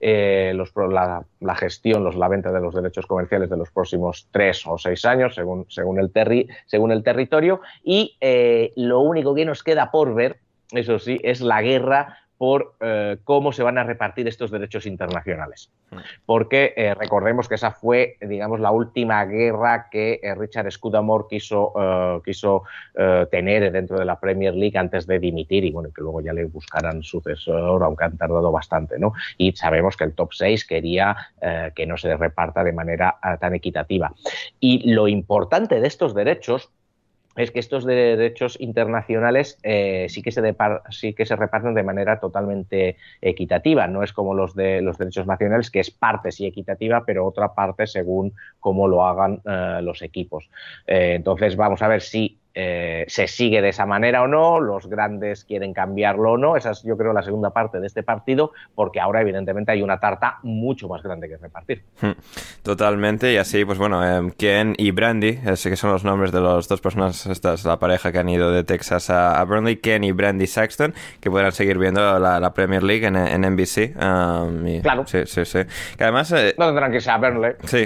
eh, 0.00 0.52
los, 0.54 0.72
la, 0.74 1.22
la, 1.40 1.54
gestión, 1.54 2.02
los, 2.02 2.16
la 2.16 2.28
venta 2.28 2.50
de 2.50 2.60
los 2.60 2.74
derechos 2.74 3.06
comerciales 3.06 3.50
de 3.50 3.56
los 3.58 3.70
próximos 3.70 4.26
tres 4.30 4.66
o 4.66 4.78
seis 4.78 5.04
años, 5.04 5.34
según, 5.34 5.66
según, 5.68 6.00
el, 6.00 6.10
terri, 6.10 6.48
según 6.66 6.90
el 6.90 7.02
territorio. 7.02 7.60
Y 7.84 8.16
eh, 8.20 8.72
lo 8.76 9.00
único 9.00 9.34
que 9.34 9.44
nos 9.44 9.62
queda 9.62 9.90
por 9.90 10.14
ver, 10.14 10.38
eso 10.72 10.98
sí, 10.98 11.20
es 11.22 11.40
la 11.40 11.60
guerra 11.60 12.19
por 12.40 12.72
eh, 12.80 13.18
cómo 13.24 13.52
se 13.52 13.62
van 13.62 13.76
a 13.76 13.84
repartir 13.84 14.26
estos 14.26 14.50
derechos 14.50 14.86
internacionales. 14.86 15.70
Mm. 15.90 15.96
Porque 16.24 16.72
eh, 16.74 16.94
recordemos 16.94 17.46
que 17.50 17.56
esa 17.56 17.70
fue, 17.70 18.16
digamos, 18.18 18.60
la 18.60 18.70
última 18.70 19.22
guerra 19.26 19.88
que 19.90 20.20
eh, 20.22 20.34
Richard 20.34 20.72
Scudamore 20.72 21.24
quiso, 21.28 21.74
quiso 22.24 22.62
tener 23.30 23.70
dentro 23.70 23.98
de 23.98 24.06
la 24.06 24.18
Premier 24.18 24.54
League 24.54 24.78
antes 24.78 25.06
de 25.06 25.18
dimitir 25.18 25.66
y 25.66 25.70
bueno, 25.70 25.90
que 25.94 26.00
luego 26.00 26.22
ya 26.22 26.32
le 26.32 26.46
buscaran 26.46 27.02
sucesor, 27.02 27.82
aunque 27.82 28.04
han 28.04 28.16
tardado 28.16 28.50
bastante, 28.50 28.98
¿no? 28.98 29.12
Y 29.36 29.52
sabemos 29.52 29.98
que 29.98 30.04
el 30.04 30.14
top 30.14 30.32
6 30.32 30.64
quería 30.64 31.14
que 31.74 31.86
no 31.86 31.98
se 31.98 32.16
reparta 32.16 32.64
de 32.64 32.72
manera 32.72 33.18
tan 33.38 33.54
equitativa. 33.54 34.12
Y 34.58 34.92
lo 34.92 35.08
importante 35.08 35.80
de 35.80 35.86
estos 35.86 36.14
derechos 36.14 36.70
es 37.36 37.50
que 37.50 37.60
estos 37.60 37.84
derechos 37.84 38.56
internacionales 38.60 39.58
eh, 39.62 40.06
sí, 40.08 40.22
que 40.22 40.32
se 40.32 40.56
sí 40.90 41.14
que 41.14 41.26
se 41.26 41.36
reparten 41.36 41.74
de 41.74 41.82
manera 41.82 42.18
totalmente 42.18 42.96
equitativa. 43.20 43.86
No 43.86 44.02
es 44.02 44.12
como 44.12 44.34
los 44.34 44.54
de 44.54 44.82
los 44.82 44.98
derechos 44.98 45.26
nacionales, 45.26 45.70
que 45.70 45.80
es 45.80 45.90
parte 45.90 46.32
sí 46.32 46.46
equitativa, 46.46 47.04
pero 47.04 47.26
otra 47.26 47.54
parte 47.54 47.86
según 47.86 48.34
cómo 48.58 48.88
lo 48.88 49.06
hagan 49.06 49.40
eh, 49.44 49.80
los 49.82 50.02
equipos. 50.02 50.50
Eh, 50.86 51.14
entonces 51.16 51.56
vamos 51.56 51.82
a 51.82 51.88
ver 51.88 52.00
si 52.00 52.39
eh, 52.54 53.04
se 53.08 53.28
sigue 53.28 53.62
de 53.62 53.68
esa 53.68 53.86
manera 53.86 54.22
o 54.22 54.26
no, 54.26 54.60
los 54.60 54.88
grandes 54.88 55.44
quieren 55.44 55.72
cambiarlo 55.72 56.32
o 56.32 56.36
no. 56.36 56.56
Esa 56.56 56.72
es, 56.72 56.82
yo 56.82 56.96
creo, 56.96 57.12
la 57.12 57.22
segunda 57.22 57.50
parte 57.50 57.80
de 57.80 57.86
este 57.86 58.02
partido, 58.02 58.52
porque 58.74 59.00
ahora, 59.00 59.20
evidentemente, 59.20 59.72
hay 59.72 59.82
una 59.82 60.00
tarta 60.00 60.38
mucho 60.42 60.88
más 60.88 61.02
grande 61.02 61.28
que 61.28 61.36
repartir. 61.36 61.82
Hmm. 62.00 62.12
Totalmente, 62.62 63.32
y 63.32 63.36
así, 63.36 63.64
pues 63.64 63.78
bueno, 63.78 64.04
eh, 64.04 64.32
Ken 64.36 64.74
y 64.76 64.90
Brandy, 64.90 65.38
sé 65.54 65.70
que 65.70 65.76
son 65.76 65.92
los 65.92 66.04
nombres 66.04 66.32
de 66.32 66.40
las 66.40 66.68
dos 66.68 66.80
personas, 66.80 67.26
esta 67.26 67.54
es 67.54 67.64
la 67.64 67.78
pareja 67.78 68.10
que 68.10 68.18
han 68.18 68.28
ido 68.28 68.50
de 68.50 68.64
Texas 68.64 69.10
a, 69.10 69.42
Burnley, 69.44 69.76
Ken 69.76 70.02
y 70.02 70.12
Brandy 70.12 70.46
Saxton, 70.46 70.92
que 71.20 71.30
podrán 71.30 71.52
seguir 71.52 71.78
viendo 71.78 72.18
la, 72.18 72.50
Premier 72.54 72.82
League 72.82 73.06
en, 73.06 73.14
NBC. 73.14 73.94
Um, 73.96 74.80
claro. 74.82 75.06
Sí, 75.06 75.20
sí, 75.26 75.44
sí. 75.44 75.60
Que 75.96 76.02
además. 76.02 76.32
Eh, 76.32 76.54
no 76.58 76.66
tendrán 76.66 76.90
que 76.90 77.00
ser 77.00 77.12
a 77.12 77.18
Burnley. 77.18 77.52
Sí. 77.64 77.84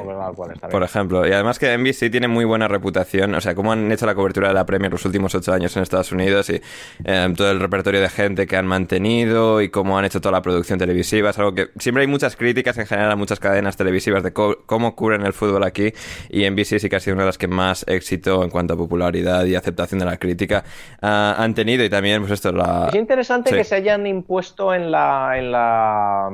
Por 0.70 0.82
ejemplo, 0.82 1.26
y 1.28 1.32
además 1.32 1.58
que 1.58 1.76
NBC 1.76 2.10
tiene 2.10 2.28
muy 2.28 2.46
buena 2.46 2.66
reputación, 2.66 3.34
o 3.34 3.40
sea, 3.42 3.54
cómo 3.54 3.72
han 3.72 3.92
hecho 3.92 4.06
la 4.06 4.14
cobertura 4.14 4.53
la 4.54 4.66
Premier 4.66 4.92
los 4.92 5.04
últimos 5.04 5.34
ocho 5.34 5.52
años 5.52 5.76
en 5.76 5.82
Estados 5.82 6.12
Unidos 6.12 6.50
y 6.50 6.60
em, 7.04 7.34
todo 7.34 7.50
el 7.50 7.60
repertorio 7.60 8.00
de 8.00 8.08
gente 8.08 8.46
que 8.46 8.56
han 8.56 8.66
mantenido 8.66 9.60
y 9.60 9.68
cómo 9.68 9.98
han 9.98 10.04
hecho 10.04 10.20
toda 10.20 10.32
la 10.32 10.42
producción 10.42 10.78
televisiva. 10.78 11.30
Es 11.30 11.38
algo 11.38 11.54
que 11.54 11.68
siempre 11.78 12.02
hay 12.02 12.06
muchas 12.06 12.36
críticas 12.36 12.78
en 12.78 12.86
general 12.86 13.10
a 13.12 13.16
muchas 13.16 13.40
cadenas 13.40 13.76
televisivas 13.76 14.22
de 14.22 14.32
cómo 14.32 14.96
cubren 14.96 15.22
el 15.26 15.32
fútbol 15.32 15.64
aquí 15.64 15.92
y 16.30 16.48
NBC 16.48 16.78
sí 16.78 16.88
que 16.88 16.96
ha 16.96 17.00
sido 17.00 17.14
una 17.14 17.24
de 17.24 17.28
las 17.28 17.38
que 17.38 17.48
más 17.48 17.84
éxito 17.88 18.42
en 18.44 18.50
cuanto 18.50 18.74
a 18.74 18.76
popularidad 18.76 19.44
y 19.44 19.54
aceptación 19.54 19.98
de 19.98 20.06
la 20.06 20.16
crítica 20.16 20.64
ah, 21.02 21.34
han 21.38 21.54
tenido 21.54 21.84
y 21.84 21.90
también 21.90 22.20
pues 22.20 22.32
esto 22.32 22.52
la... 22.52 22.88
Es 22.88 22.94
interesante 22.94 23.50
que 23.50 23.64
se 23.64 23.74
hayan 23.74 24.06
impuesto 24.06 24.74
en 24.74 24.90
la 24.90 25.32
en 25.36 25.52
la 25.52 26.28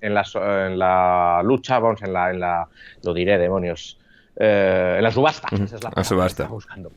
en 0.00 0.14
la, 0.14 0.24
en 0.66 0.78
la 0.78 1.42
lucha, 1.44 1.78
vamos, 1.78 2.02
en 2.02 2.12
la, 2.12 2.30
en 2.30 2.40
la 2.40 2.68
lo 3.02 3.14
diré, 3.14 3.38
demonios, 3.38 3.98
eh, 4.36 4.94
en 4.98 5.02
la 5.02 5.10
subasta. 5.10 5.48
Esa 5.52 5.76
es 5.76 5.84
la, 5.84 6.04
subasta. 6.04 6.46
buscando. 6.46 6.92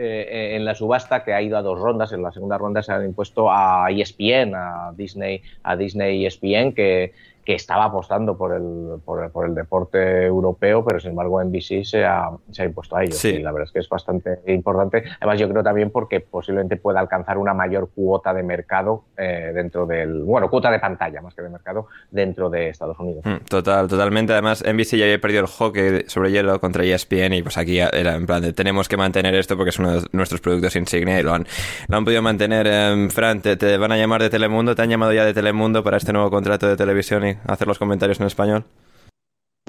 Eh, 0.00 0.54
en 0.54 0.64
la 0.64 0.76
subasta 0.76 1.24
que 1.24 1.34
ha 1.34 1.42
ido 1.42 1.58
a 1.58 1.62
dos 1.62 1.76
rondas. 1.76 2.12
En 2.12 2.22
la 2.22 2.30
segunda 2.30 2.56
ronda 2.56 2.84
se 2.84 2.92
han 2.92 3.04
impuesto 3.04 3.50
a 3.50 3.90
ESPN, 3.90 4.54
a 4.54 4.92
Disney, 4.96 5.42
a 5.64 5.74
Disney 5.74 6.24
ESPN, 6.24 6.72
que, 6.72 7.12
que 7.48 7.54
estaba 7.54 7.86
apostando 7.86 8.36
por 8.36 8.52
el, 8.52 9.00
por, 9.06 9.46
el 9.46 9.54
deporte 9.54 10.26
europeo, 10.26 10.84
pero 10.84 11.00
sin 11.00 11.12
embargo 11.12 11.42
NBC 11.42 11.82
se 11.82 12.04
ha, 12.04 12.28
se 12.50 12.60
ha 12.60 12.66
impuesto 12.66 12.94
a 12.94 13.04
ellos. 13.04 13.16
Sí. 13.16 13.28
Y 13.28 13.38
la 13.38 13.52
verdad 13.52 13.68
es 13.68 13.72
que 13.72 13.78
es 13.78 13.88
bastante 13.88 14.40
importante. 14.48 15.02
Además, 15.18 15.40
yo 15.40 15.48
creo 15.48 15.62
también 15.62 15.90
porque 15.90 16.20
posiblemente 16.20 16.76
pueda 16.76 17.00
alcanzar 17.00 17.38
una 17.38 17.54
mayor 17.54 17.88
cuota 17.94 18.34
de 18.34 18.42
mercado 18.42 19.04
eh, 19.16 19.52
dentro 19.54 19.86
del. 19.86 20.24
Bueno, 20.24 20.50
cuota 20.50 20.70
de 20.70 20.78
pantalla 20.78 21.22
más 21.22 21.34
que 21.34 21.40
de 21.40 21.48
mercado 21.48 21.86
dentro 22.10 22.50
de 22.50 22.68
Estados 22.68 23.00
Unidos. 23.00 23.24
Mm, 23.24 23.46
total, 23.48 23.88
totalmente. 23.88 24.34
Además, 24.34 24.62
NBC 24.62 24.98
ya 24.98 25.04
había 25.06 25.18
perdido 25.18 25.40
el 25.40 25.46
hockey 25.46 26.04
sobre 26.06 26.30
hielo 26.30 26.60
contra 26.60 26.84
ESPN 26.84 27.32
y 27.32 27.42
pues 27.42 27.56
aquí 27.56 27.78
era 27.78 28.14
en 28.14 28.26
plan 28.26 28.42
de 28.42 28.52
tenemos 28.52 28.90
que 28.90 28.98
mantener 28.98 29.34
esto 29.34 29.56
porque 29.56 29.70
es 29.70 29.78
uno 29.78 30.02
de 30.02 30.06
nuestros 30.12 30.42
productos 30.42 30.76
insignia 30.76 31.18
y 31.18 31.22
lo 31.22 31.32
han, 31.32 31.46
lo 31.88 31.96
han 31.96 32.04
podido 32.04 32.20
mantener. 32.20 32.66
en 32.66 33.10
Fran, 33.10 33.40
te, 33.40 33.56
te 33.56 33.78
van 33.78 33.92
a 33.92 33.96
llamar 33.96 34.20
de 34.20 34.28
Telemundo, 34.28 34.74
te 34.74 34.82
han 34.82 34.90
llamado 34.90 35.14
ya 35.14 35.24
de 35.24 35.32
Telemundo 35.32 35.82
para 35.82 35.96
este 35.96 36.12
nuevo 36.12 36.30
contrato 36.30 36.68
de 36.68 36.76
televisión 36.76 37.26
y 37.26 37.37
hacer 37.46 37.66
los 37.66 37.78
comentarios 37.78 38.20
en 38.20 38.26
español? 38.26 38.64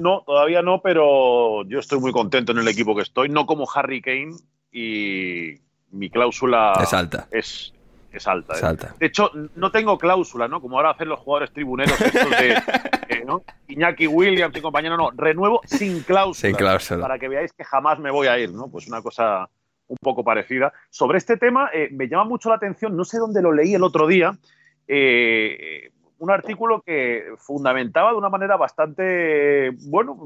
No, 0.00 0.22
todavía 0.24 0.62
no, 0.62 0.80
pero 0.80 1.64
yo 1.64 1.78
estoy 1.78 2.00
muy 2.00 2.12
contento 2.12 2.52
en 2.52 2.58
el 2.58 2.68
equipo 2.68 2.96
que 2.96 3.02
estoy, 3.02 3.28
no 3.28 3.46
como 3.46 3.68
Harry 3.74 4.00
Kane 4.00 4.34
y 4.72 5.60
mi 5.90 6.10
cláusula 6.10 6.72
es 6.82 6.92
alta. 6.94 7.28
Es, 7.30 7.74
es 8.12 8.26
alta, 8.26 8.54
¿eh? 8.58 8.64
alta. 8.64 8.94
De 8.98 9.06
hecho, 9.06 9.30
no 9.56 9.70
tengo 9.70 9.98
cláusula, 9.98 10.48
¿no? 10.48 10.60
Como 10.60 10.76
ahora 10.76 10.90
hacen 10.90 11.08
los 11.08 11.20
jugadores 11.20 11.52
tribuneros 11.52 12.00
estos 12.00 12.30
de 12.30 12.50
eh, 13.08 13.24
Iñaki 13.68 14.06
Williams 14.06 14.56
y 14.56 14.60
compañero, 14.60 14.96
no, 14.96 15.10
renuevo 15.10 15.60
sin 15.64 16.00
cláusula, 16.00 16.48
sin 16.48 16.56
cláusula. 16.56 17.02
Para 17.02 17.18
que 17.18 17.28
veáis 17.28 17.52
que 17.52 17.64
jamás 17.64 17.98
me 17.98 18.10
voy 18.10 18.28
a 18.28 18.38
ir, 18.38 18.52
¿no? 18.52 18.68
Pues 18.68 18.88
una 18.88 19.02
cosa 19.02 19.48
un 19.86 19.96
poco 20.00 20.24
parecida. 20.24 20.72
Sobre 20.88 21.18
este 21.18 21.36
tema, 21.36 21.70
eh, 21.74 21.88
me 21.90 22.08
llama 22.08 22.24
mucho 22.24 22.48
la 22.48 22.54
atención, 22.54 22.96
no 22.96 23.04
sé 23.04 23.18
dónde 23.18 23.42
lo 23.42 23.52
leí 23.52 23.74
el 23.74 23.82
otro 23.82 24.06
día, 24.06 24.38
eh, 24.86 25.89
un 26.20 26.30
artículo 26.30 26.82
que 26.82 27.24
fundamentaba 27.38 28.12
de 28.12 28.18
una 28.18 28.28
manera 28.28 28.56
bastante, 28.56 29.70
bueno, 29.88 30.16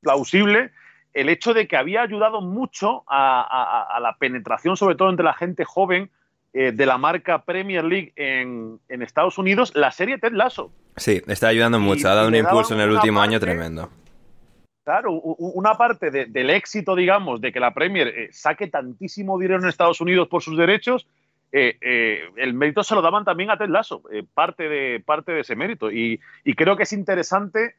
plausible 0.00 0.70
el 1.12 1.28
hecho 1.28 1.54
de 1.54 1.66
que 1.66 1.76
había 1.76 2.02
ayudado 2.02 2.40
mucho 2.40 3.02
a, 3.08 3.98
la 4.00 4.16
penetración, 4.16 4.76
sobre 4.76 4.94
todo 4.94 5.10
entre 5.10 5.24
la 5.24 5.34
gente 5.34 5.64
joven, 5.64 6.10
eh, 6.52 6.72
de 6.72 6.86
la 6.86 6.98
marca 6.98 7.44
Premier 7.44 7.84
League 7.84 8.12
en, 8.16 8.80
Estados 8.88 9.38
Unidos, 9.38 9.72
la 9.74 9.90
serie 9.92 10.18
Ted 10.18 10.32
Lasso. 10.32 10.70
Sí, 10.96 11.22
está 11.26 11.48
ayudando 11.48 11.80
mucho, 11.80 12.08
ha 12.08 12.14
dado 12.14 12.28
un 12.28 12.34
impulso 12.34 12.74
en 12.74 12.80
el 12.80 12.90
último 12.90 13.20
año 13.20 13.40
tremendo. 13.40 13.88
Claro, 14.84 15.12
una 15.12 15.74
parte 15.74 16.10
del 16.10 16.50
éxito, 16.50 16.96
digamos, 16.96 17.40
de 17.40 17.52
que 17.52 17.60
la 17.60 17.72
Premier 17.72 18.08
eh, 18.08 18.28
saque 18.32 18.66
tantísimo 18.66 19.38
dinero 19.38 19.60
en 19.62 19.68
Estados 19.68 20.00
Unidos 20.00 20.28
por 20.28 20.42
sus 20.42 20.56
derechos, 20.56 21.06
eh, 21.52 21.76
eh, 21.80 22.30
el 22.36 22.54
mérito 22.54 22.84
se 22.84 22.94
lo 22.94 23.02
daban 23.02 23.24
también 23.24 23.50
a 23.50 23.58
Ted 23.58 23.68
Lasso, 23.68 24.02
eh, 24.12 24.24
parte, 24.34 24.68
de, 24.68 25.02
parte 25.04 25.32
de 25.32 25.40
ese 25.40 25.56
mérito. 25.56 25.90
Y, 25.90 26.20
creo 26.56 26.76
que 26.76 26.84
es 26.84 26.92
interesante, 26.92 27.76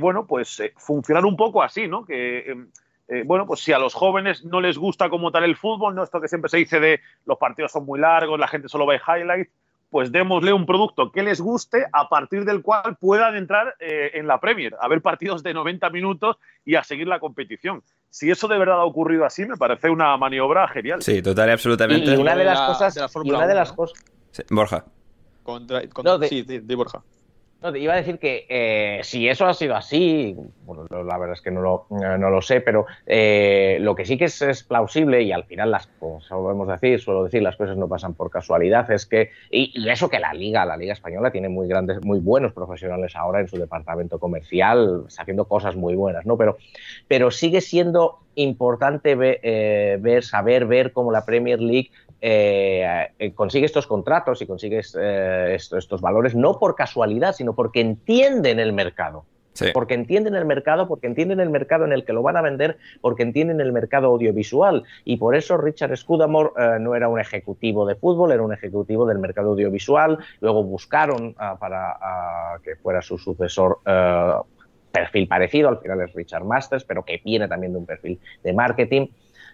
bueno, 0.00 0.26
pues 0.26 0.60
funcionar 0.76 1.24
un 1.24 1.36
poco 1.36 1.62
así, 1.62 1.86
¿no? 1.86 2.04
Que, 2.04 2.66
bueno, 3.24 3.46
pues 3.46 3.60
si 3.60 3.72
a 3.72 3.78
los 3.78 3.94
jóvenes 3.94 4.44
no 4.44 4.60
les 4.60 4.76
gusta 4.76 5.08
como 5.08 5.30
tal 5.30 5.44
el 5.44 5.56
fútbol, 5.56 5.94
¿no? 5.94 6.02
Esto 6.02 6.20
que 6.20 6.28
siempre 6.28 6.50
se 6.50 6.58
dice 6.58 6.80
de 6.80 7.00
los 7.24 7.38
partidos 7.38 7.72
son 7.72 7.86
muy 7.86 7.98
largos, 7.98 8.38
la 8.38 8.48
gente 8.48 8.68
solo 8.68 8.86
ve 8.86 9.00
highlights, 9.06 9.52
pues 9.90 10.12
démosle 10.12 10.52
un 10.52 10.66
producto 10.66 11.10
que 11.12 11.22
les 11.22 11.40
guste 11.40 11.86
a 11.92 12.08
partir 12.08 12.44
del 12.44 12.62
cual 12.62 12.96
puedan 13.00 13.36
entrar 13.36 13.74
en 13.80 14.26
la 14.26 14.38
Premier, 14.40 14.76
a 14.80 14.88
ver 14.88 15.00
partidos 15.00 15.42
de 15.42 15.54
90 15.54 15.88
minutos 15.90 16.36
y 16.64 16.74
a 16.74 16.84
seguir 16.84 17.08
la 17.08 17.20
competición 17.20 17.82
si 18.10 18.30
eso 18.30 18.48
de 18.48 18.58
verdad 18.58 18.80
ha 18.80 18.84
ocurrido 18.84 19.24
así, 19.24 19.44
me 19.44 19.56
parece 19.56 19.90
una 19.90 20.16
maniobra 20.16 20.66
genial. 20.68 21.02
Sí, 21.02 21.22
total 21.22 21.48
y 21.48 21.52
absolutamente. 21.52 22.10
Y 22.12 22.16
una 22.16 22.34
de 22.34 22.44
las 22.44 22.60
cosas. 22.60 23.14
una 23.14 23.46
de 23.46 23.54
las 23.54 23.72
cosas. 23.72 24.04
Borja. 24.50 24.84
sí, 26.28 26.42
de, 26.42 26.74
Borja. 26.74 27.02
No, 27.60 27.72
te 27.72 27.80
iba 27.80 27.92
a 27.92 27.96
decir 27.96 28.20
que 28.20 28.46
eh, 28.48 29.00
si 29.02 29.28
eso 29.28 29.44
ha 29.44 29.52
sido 29.52 29.74
así, 29.74 30.36
bueno, 30.64 30.86
la 31.02 31.18
verdad 31.18 31.34
es 31.34 31.42
que 31.42 31.50
no 31.50 31.60
lo, 31.60 31.86
lo 31.90 32.40
sé, 32.40 32.60
pero 32.60 32.86
eh, 33.04 33.78
lo 33.80 33.96
que 33.96 34.04
sí 34.04 34.16
que 34.16 34.26
es, 34.26 34.64
plausible, 34.68 35.22
y 35.22 35.32
al 35.32 35.42
final 35.42 35.72
las 35.72 35.88
cosas, 35.88 36.30
podemos 36.30 36.68
decir, 36.68 37.00
suelo 37.00 37.24
decir, 37.24 37.42
las 37.42 37.56
cosas 37.56 37.76
no 37.76 37.88
pasan 37.88 38.14
por 38.14 38.30
casualidad, 38.30 38.88
es 38.92 39.06
que, 39.06 39.32
y, 39.50 39.72
eso 39.88 40.08
que 40.08 40.20
la 40.20 40.32
Liga, 40.34 40.64
la 40.64 40.76
Liga 40.76 40.92
Española 40.92 41.32
tiene 41.32 41.48
muy 41.48 41.66
grandes, 41.66 42.00
muy 42.04 42.20
buenos 42.20 42.52
profesionales 42.52 43.16
ahora 43.16 43.40
en 43.40 43.48
su 43.48 43.58
departamento 43.58 44.20
comercial, 44.20 45.06
haciendo 45.18 45.46
cosas 45.46 45.74
muy 45.74 45.96
buenas, 45.96 46.26
¿no? 46.26 46.36
Pero, 46.36 46.58
pero 47.08 47.32
sigue 47.32 47.60
siendo 47.60 48.20
importante 48.36 49.16
eh, 49.42 49.98
ver, 50.00 50.22
saber, 50.22 50.66
ver 50.66 50.92
cómo 50.92 51.10
la 51.10 51.24
Premier 51.24 51.60
League 51.60 51.90
eh, 52.20 53.08
eh, 53.18 53.32
consigue 53.32 53.66
estos 53.66 53.86
contratos 53.86 54.42
y 54.42 54.46
consigue 54.46 54.80
eh, 55.00 55.54
estos, 55.54 56.00
valores 56.00 56.34
no 56.34 56.58
por 56.58 56.74
casualidad, 56.74 57.32
sino 57.32 57.54
porque 57.54 57.80
entienden 57.80 58.58
el 58.58 58.72
mercado. 58.72 59.24
Porque 59.74 59.94
entienden 59.94 60.36
el 60.36 60.44
mercado, 60.44 60.86
porque 60.86 61.08
entienden 61.08 61.40
el 61.40 61.50
mercado 61.50 61.84
en 61.84 61.92
el 61.92 62.04
que 62.04 62.12
lo 62.12 62.22
van 62.22 62.36
a 62.36 62.42
vender, 62.42 62.78
porque 63.00 63.24
entienden 63.24 63.60
el 63.60 63.72
mercado 63.72 64.06
audiovisual. 64.06 64.84
Y 65.04 65.16
por 65.16 65.34
eso 65.34 65.56
Richard 65.56 65.96
Scudamore 65.96 66.78
no 66.78 66.94
era 66.94 67.08
un 67.08 67.18
ejecutivo 67.18 67.84
de 67.84 67.96
fútbol, 67.96 68.30
era 68.30 68.44
un 68.44 68.52
ejecutivo 68.52 69.04
del 69.04 69.18
mercado 69.18 69.48
audiovisual. 69.48 70.16
Luego 70.38 70.62
buscaron 70.62 71.34
ah, 71.38 71.56
para 71.58 71.90
ah, 72.00 72.58
que 72.62 72.76
fuera 72.76 73.02
su 73.02 73.18
sucesor 73.18 73.80
perfil 74.92 75.28
parecido, 75.28 75.68
al 75.68 75.78
final 75.78 76.00
es 76.02 76.12
Richard 76.12 76.44
Masters, 76.44 76.84
pero 76.84 77.04
que 77.04 77.20
viene 77.24 77.48
también 77.48 77.72
de 77.72 77.78
un 77.78 77.86
perfil 77.86 78.20
de 78.42 78.52
marketing. 78.52 79.08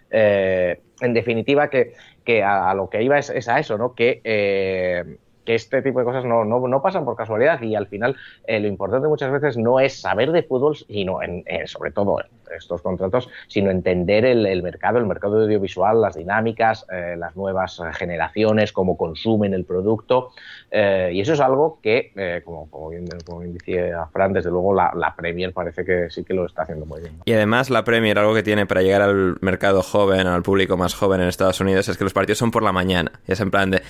En 0.09 1.13
definitiva, 1.13 1.69
que 1.69 1.93
que 2.25 2.43
a, 2.43 2.73
lo 2.73 2.89
que 2.89 3.03
iba 3.03 3.17
es, 3.17 3.47
a 3.47 3.59
eso, 3.59 3.77
¿no? 3.77 3.93
Que, 3.93 4.19
eh, 4.23 5.17
que 5.45 5.55
este 5.55 5.81
tipo 5.81 5.99
de 5.99 6.05
cosas 6.05 6.25
no, 6.25 6.43
no, 6.43 6.81
pasan 6.81 7.05
por 7.05 7.15
casualidad 7.15 7.61
y 7.61 7.75
al 7.75 7.87
final 7.87 8.17
eh, 8.47 8.59
lo 8.59 8.67
importante 8.67 9.07
muchas 9.07 9.31
veces 9.31 9.57
no 9.57 9.79
es 9.79 10.01
saber 10.01 10.31
de 10.31 10.43
fútbol, 10.43 10.75
sino 10.75 11.21
en, 11.21 11.43
eh, 11.45 11.67
sobre 11.67 11.91
todo 11.91 12.19
estos 12.55 12.81
contratos, 12.81 13.29
sino 13.47 13.71
entender 13.71 14.25
el, 14.25 14.63
mercado, 14.63 14.97
el 14.97 15.05
mercado 15.05 15.41
audiovisual, 15.41 16.01
las 16.01 16.15
dinámicas, 16.15 16.85
eh, 16.91 17.15
las 17.17 17.35
nuevas 17.35 17.81
generaciones, 17.93 18.71
cómo 18.71 18.97
consumen 18.97 19.53
el 19.53 19.65
producto. 19.65 20.31
Eh, 20.71 21.11
y 21.13 21.21
eso 21.21 21.33
es 21.33 21.39
algo 21.39 21.79
que, 21.81 22.11
eh, 22.15 22.41
como, 22.43 22.69
como, 22.69 22.89
bien, 22.89 23.07
como, 23.25 23.41
decía 23.41 24.07
Fran, 24.11 24.33
desde 24.33 24.49
luego 24.49 24.73
la, 24.73 25.13
Premier 25.15 25.53
parece 25.53 25.85
que 25.85 26.09
sí 26.09 26.25
que 26.25 26.33
lo 26.33 26.45
está 26.45 26.63
haciendo 26.63 26.85
muy 26.85 26.99
bien. 26.99 27.13
Y 27.25 27.33
además 27.33 27.69
la 27.69 27.83
Premier, 27.83 28.19
algo 28.19 28.33
que 28.33 28.43
tiene 28.43 28.65
para 28.65 28.81
llegar 28.81 29.01
al 29.01 29.37
mercado 29.41 29.81
joven, 29.81 30.27
al 30.27 30.43
público 30.43 30.75
más 30.75 30.93
joven 30.93 31.21
en 31.21 31.27
Estados 31.27 31.61
Unidos, 31.61 31.87
es 31.87 31.97
que 31.97 32.03
los 32.03 32.13
partidos 32.13 32.39
son 32.39 32.51
por 32.51 32.63
la 32.63 32.73
mañana. 32.73 33.11
Y 33.27 33.31
es 33.31 33.39
en 33.39 33.51
plan 33.51 33.71
de, 33.71 33.81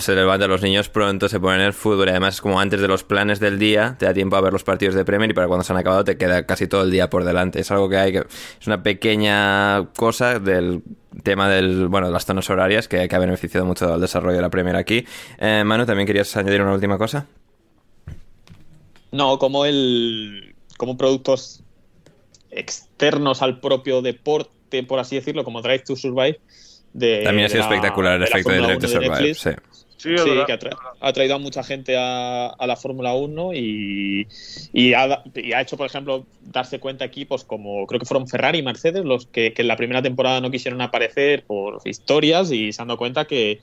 se 0.00 0.14
levantan 0.14 0.50
los 0.50 0.62
niños 0.62 0.88
pronto, 0.88 1.28
se 1.28 1.38
ponen 1.38 1.60
el 1.60 1.72
fútbol 1.72 2.08
y 2.08 2.10
además 2.10 2.40
como 2.40 2.60
antes 2.60 2.80
de 2.80 2.88
los 2.88 3.04
planes 3.04 3.38
del 3.38 3.58
día, 3.58 3.96
te 3.98 4.06
da 4.06 4.14
tiempo 4.14 4.36
a 4.36 4.40
ver 4.40 4.52
los 4.52 4.64
partidos 4.64 4.94
de 4.94 5.04
Premier 5.04 5.30
y 5.30 5.34
para 5.34 5.46
cuando 5.46 5.64
se 5.64 5.72
han 5.72 5.78
acabado 5.78 6.04
te 6.04 6.16
queda 6.16 6.44
casi 6.46 6.66
todo 6.66 6.82
el 6.82 6.90
día 6.90 7.10
por 7.10 7.24
delante. 7.24 7.60
Es 7.60 7.70
algo 7.70 7.85
que 7.88 7.96
hay 7.96 8.12
que 8.12 8.18
es 8.60 8.66
una 8.66 8.82
pequeña 8.82 9.88
cosa 9.96 10.38
del 10.38 10.82
tema 11.22 11.48
del 11.48 11.88
bueno 11.88 12.06
de 12.08 12.12
las 12.12 12.24
zonas 12.24 12.48
horarias 12.50 12.88
que, 12.88 13.08
ha 13.10 13.18
beneficiado 13.18 13.66
mucho 13.66 13.92
al 13.92 14.00
desarrollo 14.00 14.36
de 14.36 14.42
la 14.42 14.50
Premier 14.50 14.76
aquí. 14.76 15.04
Eh, 15.38 15.62
Manu, 15.64 15.86
¿también 15.86 16.06
querías 16.06 16.36
añadir 16.36 16.62
una 16.62 16.72
última 16.72 16.98
cosa? 16.98 17.26
No, 19.12 19.38
como 19.38 19.64
el 19.64 20.54
como 20.76 20.96
productos 20.96 21.62
externos 22.50 23.42
al 23.42 23.60
propio 23.60 24.02
deporte, 24.02 24.82
por 24.82 24.98
así 24.98 25.16
decirlo, 25.16 25.44
como 25.44 25.62
Drive 25.62 25.80
to 25.80 25.96
Survive. 25.96 26.40
De, 26.92 27.22
También 27.24 27.46
ha 27.46 27.48
sido 27.48 27.62
espectacular 27.62 28.16
el 28.16 28.22
efecto 28.22 28.50
de 28.50 28.58
Drive 28.58 28.78
to 28.78 28.88
Survive. 28.88 29.34
Sí. 29.34 29.50
Sí, 29.96 30.14
que 30.14 30.52
ha, 31.00 31.12
traído 31.12 31.34
a 31.34 31.38
mucha 31.38 31.62
gente 31.62 31.96
a, 31.98 32.54
la 32.66 32.76
Fórmula 32.76 33.14
1 33.14 33.54
y, 33.54 34.26
ha, 34.94 35.22
hecho, 35.60 35.76
por 35.76 35.86
ejemplo, 35.86 36.26
darse 36.42 36.78
cuenta 36.78 37.04
equipos 37.04 37.44
como 37.44 37.86
creo 37.86 37.98
que 37.98 38.06
fueron 38.06 38.28
Ferrari 38.28 38.58
y 38.58 38.62
Mercedes 38.62 39.04
los 39.04 39.26
que, 39.26 39.54
en 39.56 39.68
la 39.68 39.76
primera 39.76 40.02
temporada 40.02 40.40
no 40.40 40.50
quisieron 40.50 40.80
aparecer 40.82 41.44
por 41.44 41.80
historias 41.84 42.52
y 42.52 42.72
se 42.72 42.82
han 42.82 42.88
dado 42.88 42.98
cuenta 42.98 43.24
que, 43.26 43.60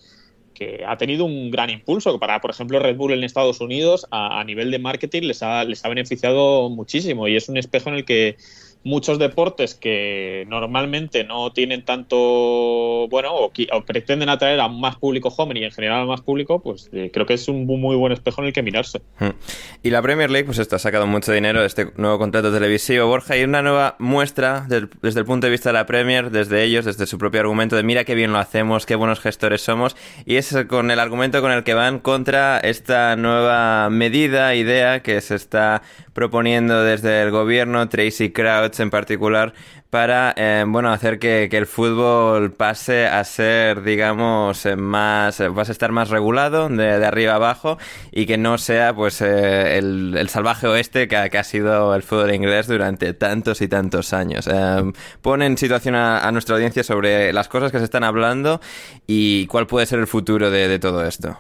ha 0.87 0.97
tenido 0.97 1.25
un 1.25 1.51
gran 1.51 1.69
impulso. 1.69 2.17
Para, 2.19 2.39
por 2.39 2.51
ejemplo, 2.51 2.79
Red 2.79 2.95
Bull 2.95 3.11
en 3.11 3.25
Estados 3.25 3.59
Unidos, 3.59 4.07
a, 4.11 4.39
a 4.39 4.43
nivel 4.45 4.71
de 4.71 4.79
marketing, 4.79 5.23
les 5.23 5.43
ha, 5.43 5.65
les 5.65 5.83
ha 5.83 5.89
beneficiado 5.89 6.69
muchísimo 6.69 7.27
y 7.27 7.35
es 7.35 7.49
un 7.49 7.57
espejo 7.57 7.89
en 7.89 7.95
el 7.95 8.05
que 8.05 8.37
muchos 8.83 9.19
deportes 9.19 9.75
que 9.75 10.45
normalmente 10.47 11.23
no 11.23 11.51
tienen 11.51 11.85
tanto, 11.85 13.07
bueno, 13.09 13.33
o, 13.33 13.51
pretenden 13.85 14.29
atraer 14.29 14.59
a 14.59 14.67
más 14.67 14.97
público 14.97 15.29
joven 15.29 15.57
y 15.57 15.63
en 15.63 15.71
general 15.71 16.01
a 16.01 16.05
más 16.05 16.21
público, 16.21 16.61
pues 16.61 16.89
eh, 16.93 17.09
creo 17.13 17.25
que 17.25 17.33
es 17.33 17.47
un 17.47 17.65
muy 17.65 17.95
buen 17.95 18.11
espejo 18.11 18.41
en 18.41 18.47
el 18.47 18.53
que 18.53 18.61
mirarse. 18.61 19.01
Hmm. 19.19 19.29
Y 19.81 19.89
la 19.89 20.01
Premier 20.01 20.29
League, 20.29 20.45
pues 20.45 20.59
esto 20.59 20.75
ha 20.75 20.79
sacado 20.79 21.07
mucho 21.07 21.31
dinero 21.31 21.61
de 21.61 21.67
este 21.67 21.91
nuevo 21.97 22.17
contrato 22.17 22.51
televisivo, 22.51 23.07
Borja, 23.07 23.37
y 23.37 23.43
una 23.43 23.61
nueva 23.61 23.95
muestra 23.99 24.65
desde 24.67 25.19
el 25.19 25.25
punto 25.25 25.47
de 25.47 25.51
vista 25.51 25.69
de 25.69 25.73
la 25.73 25.85
Premier, 25.85 26.31
desde 26.31 26.63
ellos, 26.63 26.85
desde 26.85 27.05
su 27.05 27.17
propio 27.17 27.41
argumento 27.41 27.75
de 27.75 27.83
mira 27.83 28.03
qué 28.03 28.15
bien 28.15 28.31
lo 28.31 28.39
hacemos, 28.39 28.85
qué 28.85 28.95
buenos 28.95 29.19
gestores 29.19 29.61
somos, 29.61 29.95
y 30.25 30.35
es 30.35 30.55
con 30.67 30.91
el 30.91 30.99
argumento 30.99 31.41
con 31.41 31.51
el 31.51 31.63
que 31.63 31.73
van 31.73 31.99
contra 31.99 32.59
esta 32.59 33.15
nueva 33.15 33.89
medida, 33.89 34.55
idea 34.55 35.01
que 35.01 35.21
se 35.21 35.35
está 35.35 35.81
proponiendo 36.13 36.83
desde 36.83 37.21
el 37.23 37.31
gobierno, 37.31 37.89
Tracy 37.89 38.31
Crouch 38.31 38.79
en 38.79 38.89
particular, 38.89 39.53
para 39.93 40.33
eh, 40.37 40.65
bueno 40.67 40.91
hacer 40.91 41.19
que, 41.19 41.43
el 41.51 41.67
fútbol 41.67 42.51
pase 42.51 43.05
a 43.05 43.23
ser, 43.23 43.83
digamos, 43.83 44.65
eh, 44.65 44.75
más, 44.75 45.39
eh, 45.39 45.49
vas 45.49 45.69
a 45.69 45.71
estar 45.71 45.91
más 45.91 46.09
regulado 46.09 46.67
de, 46.67 47.05
arriba 47.05 47.35
abajo 47.35 47.77
y 48.11 48.25
que 48.25 48.39
no 48.39 48.57
sea 48.57 48.95
pues 48.95 49.21
el, 49.21 50.27
salvaje 50.29 50.65
oeste 50.65 51.07
que, 51.07 51.15
ha 51.15 51.43
sido 51.43 51.93
el 51.93 52.01
fútbol 52.01 52.33
inglés 52.33 52.65
durante 52.65 53.13
tantos 53.13 53.61
y 53.61 53.67
tantos 53.67 54.13
años. 54.13 54.49
pone 55.21 55.45
en 55.45 55.59
situación 55.59 55.93
a, 55.93 56.31
nuestra 56.31 56.55
audiencia 56.55 56.83
sobre 56.83 57.31
las 57.31 57.47
cosas 57.47 57.71
que 57.71 57.77
se 57.77 57.83
están 57.83 58.03
hablando 58.03 58.61
y 59.05 59.45
cuál 59.45 59.67
puede 59.67 59.85
ser 59.85 59.99
el 59.99 60.07
futuro 60.07 60.49
de 60.49 60.79
todo 60.79 61.05
esto. 61.05 61.37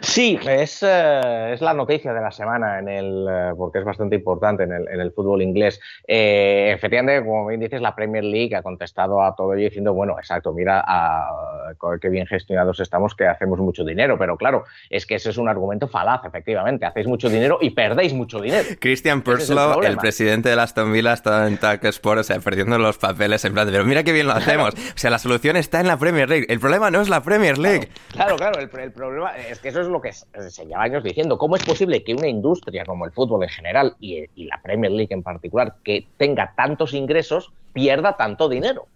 Sí, 0.00 0.38
es, 0.46 0.82
eh, 0.82 1.52
es, 1.54 1.60
la 1.60 1.74
noticia 1.74 2.12
de 2.12 2.20
la 2.20 2.30
semana, 2.30 2.78
en 2.78 2.88
el, 2.88 3.26
eh, 3.30 3.52
porque 3.56 3.78
es 3.78 3.84
bastante 3.84 4.16
importante 4.16 4.64
en 4.64 4.72
el, 4.72 4.88
en 4.88 5.00
el 5.00 5.12
fútbol 5.12 5.42
inglés. 5.42 5.80
Eh, 6.06 6.72
efectivamente, 6.74 7.24
como 7.24 7.46
bien 7.46 7.60
dices, 7.60 7.80
la 7.80 7.94
Premier 7.94 8.24
League 8.24 8.54
ha 8.56 8.62
contestado 8.62 9.22
a 9.22 9.34
todo 9.34 9.54
ello 9.54 9.64
diciendo, 9.64 9.94
bueno, 9.94 10.18
exacto, 10.18 10.52
mira 10.52 10.82
a, 10.86 11.74
qué 12.00 12.08
bien 12.08 12.26
gestionados 12.26 12.80
estamos, 12.80 13.14
que 13.14 13.26
hacemos 13.26 13.58
mucho 13.60 13.84
dinero. 13.84 14.18
Pero 14.18 14.36
claro, 14.36 14.64
es 14.90 15.06
que 15.06 15.14
ese 15.14 15.30
es 15.30 15.38
un 15.38 15.48
argumento 15.48 15.88
falaz, 15.88 16.24
efectivamente. 16.24 16.86
Hacéis 16.86 17.06
mucho 17.06 17.28
dinero 17.28 17.58
y 17.60 17.70
perdéis 17.70 18.12
mucho 18.12 18.40
dinero. 18.40 18.68
Christian 18.80 19.22
Purslow, 19.22 19.82
el, 19.82 19.96
presidente 19.96 20.48
de 20.48 20.56
la 20.56 20.64
Aston 20.64 20.92
Villa, 20.92 21.12
estaba 21.12 21.46
en 21.46 21.58
Talk 21.58 21.84
Sport, 21.84 22.20
o 22.20 22.22
sea, 22.24 22.38
perdiendo 22.40 22.78
los 22.78 22.98
papeles 22.98 23.44
en 23.44 23.52
plan 23.52 23.68
pero 23.70 23.84
mira 23.84 24.02
qué 24.02 24.12
bien 24.12 24.26
lo 24.26 24.32
hacemos. 24.32 24.74
O 24.98 25.00
sea, 25.00 25.10
la 25.10 25.18
solución 25.18 25.56
está 25.56 25.80
en 25.80 25.86
la 25.86 25.96
Premier 25.96 26.28
League. 26.28 26.46
El 26.48 26.58
problema 26.58 26.90
no 26.90 27.00
es 27.00 27.08
la 27.08 27.22
Premier 27.22 27.56
League. 27.58 27.88
Claro, 28.10 28.36
claro, 28.36 28.58
el, 28.58 28.68
el 28.80 28.90
problema 28.90 29.36
es 29.36 29.60
que 29.60 29.68
eso 29.68 29.77
es 29.80 29.88
lo 29.88 30.00
que 30.00 30.12
se 30.12 30.66
lleva 30.66 30.82
años 30.82 31.02
diciendo. 31.02 31.38
¿Cómo 31.38 31.56
es 31.56 31.64
posible 31.64 32.02
que 32.02 32.14
una 32.14 32.28
industria 32.28 32.84
como 32.84 33.04
el 33.04 33.12
fútbol 33.12 33.42
en 33.42 33.48
general 33.48 33.96
y, 34.00 34.26
la 34.44 34.60
Premier 34.62 34.92
League 34.92 35.12
en 35.12 35.22
particular, 35.22 35.76
que 35.84 36.06
tenga 36.16 36.52
tantos 36.56 36.94
ingresos, 36.94 37.52
pierda 37.72 38.16
tanto 38.16 38.48
dinero? 38.48 38.86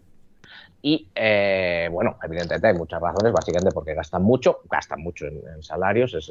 Y 0.80 1.06
eh, 1.14 1.88
bueno, 1.92 2.18
evidentemente 2.22 2.66
hay 2.66 2.74
muchas 2.74 3.00
razones, 3.00 3.32
básicamente 3.32 3.72
porque 3.72 3.94
gastan 3.94 4.22
mucho, 4.22 4.60
gastan 4.68 5.00
mucho 5.00 5.26
en, 5.26 5.62
salarios, 5.62 6.14
es, 6.14 6.30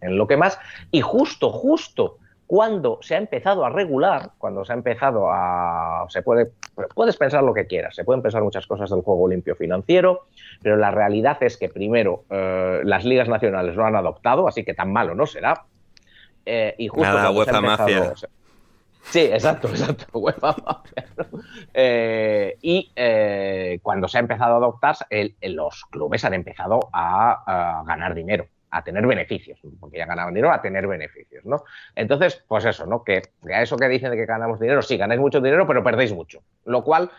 en, 0.00 0.16
lo 0.16 0.26
que 0.26 0.36
más. 0.36 0.58
Y 0.90 1.00
justo, 1.00 1.50
justo 1.50 2.18
cuando 2.48 2.98
se 3.02 3.14
ha 3.14 3.18
empezado 3.18 3.62
a 3.66 3.68
regular, 3.68 4.30
cuando 4.38 4.64
se 4.64 4.72
ha 4.72 4.74
empezado 4.74 5.30
a... 5.30 6.06
Se 6.08 6.22
puede, 6.22 6.50
puedes 6.94 7.14
pensar 7.18 7.44
lo 7.44 7.52
que 7.52 7.66
quieras, 7.66 7.94
se 7.94 8.04
pueden 8.04 8.22
pensar 8.22 8.42
muchas 8.42 8.66
cosas 8.66 8.88
del 8.88 9.02
juego 9.02 9.28
limpio 9.28 9.54
financiero, 9.54 10.28
pero 10.62 10.78
la 10.78 10.90
realidad 10.90 11.36
es 11.42 11.58
que 11.58 11.68
primero 11.68 12.24
eh, 12.30 12.80
las 12.84 13.04
ligas 13.04 13.28
nacionales 13.28 13.76
lo 13.76 13.84
han 13.84 13.94
adoptado, 13.96 14.48
así 14.48 14.64
que 14.64 14.72
tan 14.72 14.90
malo 14.90 15.14
no 15.14 15.26
será. 15.26 15.66
Eh, 16.46 16.74
y 16.78 16.88
justo 16.88 17.04
Nada, 17.04 17.30
UEFA 17.30 17.60
mafia. 17.60 18.14
Sí, 19.02 19.20
exacto, 19.20 19.68
exacto, 19.72 20.06
UEFA 20.18 20.56
mafia. 20.64 21.06
Eh, 21.74 22.56
y 22.62 22.90
cuando 23.82 24.08
se 24.08 24.16
ha 24.16 24.20
empezado 24.20 24.54
a 24.54 24.56
adoptar, 24.56 24.96
los 25.42 25.84
clubes 25.90 26.24
han 26.24 26.32
empezado 26.32 26.80
a 26.94 27.82
ganar 27.86 28.14
dinero 28.14 28.46
a 28.70 28.84
tener 28.84 29.06
beneficios, 29.06 29.58
porque 29.80 29.98
ya 29.98 30.06
ganaban 30.06 30.34
dinero, 30.34 30.52
a 30.52 30.60
tener 30.60 30.86
beneficios, 30.86 31.44
¿no? 31.44 31.64
Entonces, 31.94 32.44
pues 32.46 32.64
eso, 32.64 32.86
¿no? 32.86 33.02
Que 33.02 33.22
a 33.52 33.62
eso 33.62 33.76
que 33.76 33.88
dicen 33.88 34.10
de 34.10 34.16
que 34.16 34.26
ganamos 34.26 34.60
dinero, 34.60 34.82
sí, 34.82 34.96
ganáis 34.96 35.20
mucho 35.20 35.40
dinero, 35.40 35.66
pero 35.66 35.82
perdéis 35.82 36.12
mucho. 36.12 36.42
Lo 36.64 36.84
cual 36.84 37.10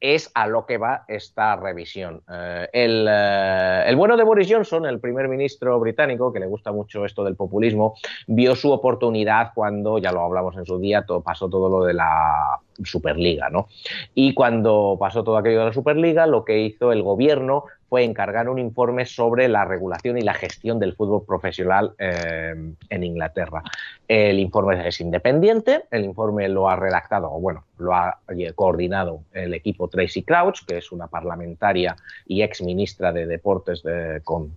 es 0.00 0.30
a 0.34 0.46
lo 0.46 0.66
que 0.66 0.78
va 0.78 1.04
esta 1.08 1.56
revisión. 1.56 2.22
Eh, 2.30 2.68
eh, 2.72 3.84
el, 3.86 3.96
bueno 3.96 4.16
de 4.16 4.22
Boris 4.22 4.48
Johnson, 4.50 4.86
el 4.86 5.00
primer 5.00 5.28
ministro 5.28 5.78
británico, 5.80 6.32
que 6.32 6.40
le 6.40 6.46
gusta 6.46 6.72
mucho 6.72 7.04
esto 7.04 7.24
del 7.24 7.36
populismo, 7.36 7.94
vio 8.26 8.54
su 8.54 8.70
oportunidad 8.70 9.52
cuando, 9.54 9.98
ya 9.98 10.12
lo 10.12 10.20
hablamos 10.22 10.56
en 10.56 10.66
su 10.66 10.78
día, 10.78 11.04
todo, 11.04 11.20
pasó 11.22 11.48
todo 11.48 11.68
lo 11.68 11.84
de 11.84 11.94
la 11.94 12.60
Superliga, 12.84 13.50
¿no? 13.50 13.68
Y 14.14 14.34
cuando 14.34 14.96
pasó 14.98 15.24
todo 15.24 15.36
aquello 15.36 15.60
de 15.60 15.66
la 15.66 15.72
Superliga, 15.72 16.26
lo 16.26 16.44
que 16.44 16.60
hizo 16.60 16.92
el 16.92 17.02
gobierno 17.02 17.64
fue 17.88 18.04
encargar 18.04 18.48
un 18.48 18.58
informe 18.58 19.06
sobre 19.06 19.48
la 19.48 19.64
regulación 19.64 20.18
y 20.18 20.20
la 20.20 20.34
gestión 20.34 20.78
del 20.78 20.94
fútbol 20.94 21.24
profesional 21.24 21.94
eh, 21.98 22.54
en 22.90 23.02
Inglaterra. 23.02 23.62
El 24.06 24.38
informe 24.38 24.86
es 24.86 25.00
independiente, 25.00 25.84
el 25.90 26.04
informe 26.04 26.48
lo 26.48 26.68
ha 26.68 26.76
redactado, 26.76 27.32
o 27.32 27.40
bueno, 27.40 27.64
lo 27.78 27.94
ha 27.94 28.18
coordinado 28.54 29.22
el 29.32 29.54
equipo 29.54 29.88
Tracy 29.88 30.22
Crouch, 30.22 30.66
que 30.66 30.78
es 30.78 30.92
una 30.92 31.06
parlamentaria 31.06 31.96
y 32.26 32.42
ex 32.42 32.60
ministra 32.62 33.12
de 33.12 33.26
Deportes 33.26 33.82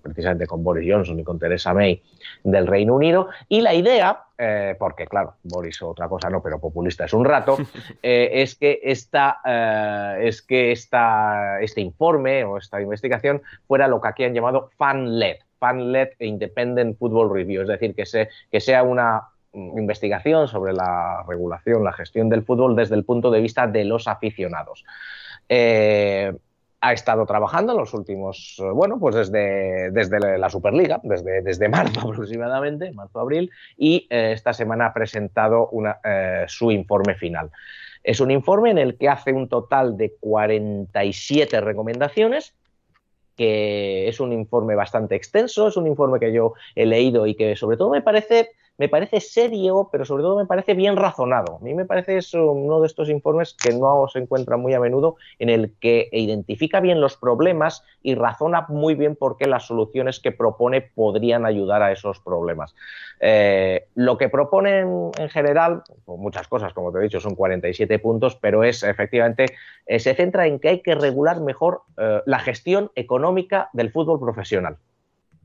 precisamente 0.02 0.46
con 0.46 0.64
Boris 0.64 0.92
Johnson 0.92 1.20
y 1.20 1.24
con 1.24 1.40
Theresa 1.40 1.74
May 1.74 2.02
del 2.44 2.68
Reino 2.68 2.96
Unido. 2.96 3.30
Y 3.48 3.62
la 3.62 3.74
idea, 3.74 4.26
eh, 4.44 4.76
porque 4.80 5.06
claro, 5.06 5.36
Boris 5.44 5.84
otra 5.84 6.10
cosa 6.10 6.28
no, 6.28 6.42
pero 6.42 6.60
populista 6.60 7.06
es 7.06 7.14
un 7.14 7.26
rato, 7.26 7.58
eh, 8.02 8.30
es 8.34 8.56
que, 8.56 8.80
esta, 8.82 10.18
es 10.20 10.42
que 10.42 10.72
esta, 10.72 11.62
este 11.62 11.82
informe 11.82 12.44
o 12.44 12.58
esta 12.58 12.82
investigación 12.82 13.44
fuera 13.68 13.88
lo 13.88 14.02
que 14.02 14.08
aquí 14.08 14.24
han 14.24 14.34
llamado 14.34 14.72
fan-led, 14.78 15.38
fan-led 15.60 16.10
e 16.18 16.26
independent 16.26 16.98
football 16.98 17.32
review, 17.32 17.62
es 17.62 17.68
decir, 17.68 17.94
que, 17.94 18.04
que 18.52 18.60
sea 18.60 18.82
una 18.82 19.28
investigación 19.54 20.48
sobre 20.48 20.74
la 20.74 21.24
regulación, 21.28 21.84
la 21.84 21.94
gestión 21.94 22.30
del 22.30 22.44
fútbol 22.44 22.76
desde 22.76 22.96
el 22.96 23.06
punto 23.06 23.30
de 23.30 23.42
vista 23.42 23.68
de 23.68 23.86
los 23.86 24.08
aficionados. 24.08 24.84
Eh, 25.50 26.34
ha 26.82 26.94
estado 26.94 27.26
trabajando 27.28 27.74
en 27.74 27.78
los 27.78 27.94
últimos, 27.94 28.62
bueno, 28.74 29.00
pues 29.00 29.16
desde, 29.16 29.92
desde 29.92 30.38
la 30.40 30.50
Superliga, 30.50 31.00
desde, 31.04 31.44
desde 31.44 31.70
marzo 31.70 32.02
aproximadamente, 32.12 32.92
marzo-abril, 32.92 33.52
y 33.78 34.08
eh, 34.10 34.32
esta 34.34 34.52
semana 34.52 34.88
ha 34.88 34.94
presentado 34.94 35.70
eh, 36.04 36.46
su 36.48 36.72
informe 36.72 37.14
final. 37.16 37.52
Es 38.04 38.20
un 38.20 38.32
informe 38.32 38.72
en 38.72 38.80
el 38.80 38.98
que 38.98 39.10
hace 39.10 39.32
un 39.32 39.48
total 39.48 39.96
de 39.96 40.16
47 40.20 41.62
recomendaciones 41.62 42.56
que 43.38 44.08
es 44.08 44.20
un 44.20 44.34
informe 44.34 44.76
bastante 44.76 45.16
extenso, 45.16 45.70
es 45.70 45.78
un 45.78 45.88
informe 45.88 46.20
que 46.20 46.34
yo 46.34 46.54
he 46.76 46.86
leído 46.86 47.26
y 47.26 47.36
que 47.36 47.56
sobre 47.56 47.78
todo 47.78 47.90
me 47.90 48.02
parece 48.02 48.50
me 48.78 48.90
parece 48.90 49.20
serio, 49.20 49.90
pero 49.92 50.06
sobre 50.06 50.24
todo 50.24 50.38
me 50.38 50.46
parece 50.46 50.74
bien 50.74 50.96
razonado. 50.96 51.58
A 51.58 51.64
mí 51.64 51.74
me 51.74 51.86
parece 51.86 52.18
eso 52.18 52.52
uno 52.52 52.82
de 52.82 52.88
estos 52.88 53.10
informes 53.10 53.54
que 53.54 53.74
no 53.74 54.08
se 54.08 54.20
encuentra 54.20 54.58
muy 54.58 54.74
a 54.74 54.80
menudo, 54.80 55.18
en 55.40 55.50
el 55.50 55.74
que 55.80 56.10
identifica 56.12 56.80
bien 56.80 57.00
los 57.00 57.16
problemas 57.18 57.84
y 58.02 58.16
razona 58.16 58.66
muy 58.70 58.96
bien 58.96 59.16
por 59.16 59.38
qué 59.38 59.48
las 59.48 59.68
soluciones 59.68 60.20
que 60.20 60.32
propone 60.32 60.82
podrían 60.82 61.46
ayudar 61.46 61.84
a 61.84 61.92
esos 61.92 62.20
problemas. 62.20 62.74
Eh, 63.20 63.86
lo 63.96 64.18
que 64.18 64.30
proponen 64.30 65.12
en 65.18 65.30
general, 65.30 65.84
muchas 66.08 66.48
cosas, 66.48 66.74
como 66.74 66.92
te 66.92 67.00
he 67.00 67.04
dicho, 67.04 67.20
son 67.20 67.36
47 67.36 68.00
puntos, 68.00 68.36
pero 68.36 68.64
es 68.64 68.82
efectivamente, 68.84 69.46
eh, 69.86 70.00
se 70.00 70.16
centra 70.16 70.48
en 70.48 70.60
que 70.60 70.70
hay 70.70 70.82
que 70.82 70.96
regular 70.96 71.40
mejor 71.42 71.84
eh, 71.98 72.22
la 72.26 72.40
gestión 72.40 72.92
económica 72.96 73.70
del 73.74 73.92
fútbol 73.92 74.20
profesional. 74.20 74.78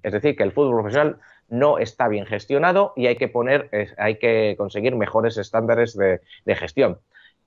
Es 0.03 0.13
decir, 0.13 0.37
que 0.37 0.45
el 0.45 0.53
fútbol 0.53 0.77
profesional 0.77 1.19
no 1.49 1.79
está 1.79 2.09
bien 2.09 2.27
gestionado 2.27 2.93
y 2.97 3.07
hay 3.07 3.17
que 3.17 3.29
poner, 3.29 3.71
hay 3.99 4.19
que 4.19 4.55
conseguir 4.59 4.97
mejores 4.97 5.37
estándares 5.39 5.97
de, 5.97 6.21
gestión 6.57 6.99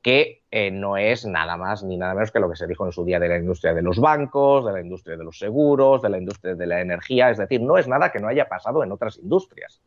que 0.02 0.44
eh, 0.52 0.72
no 0.72 0.96
es 0.96 1.26
nada 1.26 1.58
más 1.58 1.84
ni 1.84 1.98
nada 1.98 2.14
menos 2.14 2.32
que 2.32 2.40
lo 2.40 2.50
que 2.50 2.56
se 2.56 2.68
dijo 2.68 2.86
en 2.86 2.94
su 2.94 3.04
día 3.04 3.20
de 3.20 3.28
la 3.28 3.38
industria 3.38 3.74
de 3.74 3.82
los 3.82 4.00
bancos, 4.00 4.66
de 4.66 4.72
la 4.72 4.80
industria 4.80 5.18
de 5.18 5.26
los 5.26 5.38
seguros, 5.38 6.02
de 6.02 6.10
la 6.10 6.18
industria 6.18 6.56
de 6.56 6.66
la 6.66 6.80
energía, 6.80 7.30
es 7.30 7.38
decir, 7.38 7.62
no 7.62 7.78
es 7.78 7.88
nada 7.88 8.10
que 8.10 8.20
no 8.20 8.30
haya 8.30 8.48
pasado 8.48 8.82
en 8.82 8.94
otras 8.94 9.18
industrias. 9.18 9.82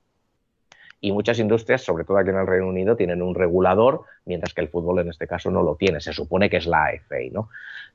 Y 1.05 1.11
muchas 1.11 1.41
industrias, 1.41 1.83
sobre 1.83 2.05
todo 2.05 2.19
aquí 2.19 2.31
en 2.31 2.37
el 2.37 2.47
Reino 2.47 2.69
Unido, 2.69 2.95
tienen 2.95 3.23
un 3.23 3.35
regulador, 3.35 4.03
mientras 4.25 4.55
que 4.55 4.61
el 4.61 4.69
fútbol 4.69 5.01
en 5.01 5.09
este 5.09 5.27
caso 5.27 5.51
no 5.51 5.63
lo 5.63 5.75
tiene. 5.75 6.01
Se 6.01 6.13
supone 6.13 6.49
que 6.49 6.59
es 6.59 6.67
la 6.67 6.85
AFA. 6.85 7.17
¿no? 7.33 7.49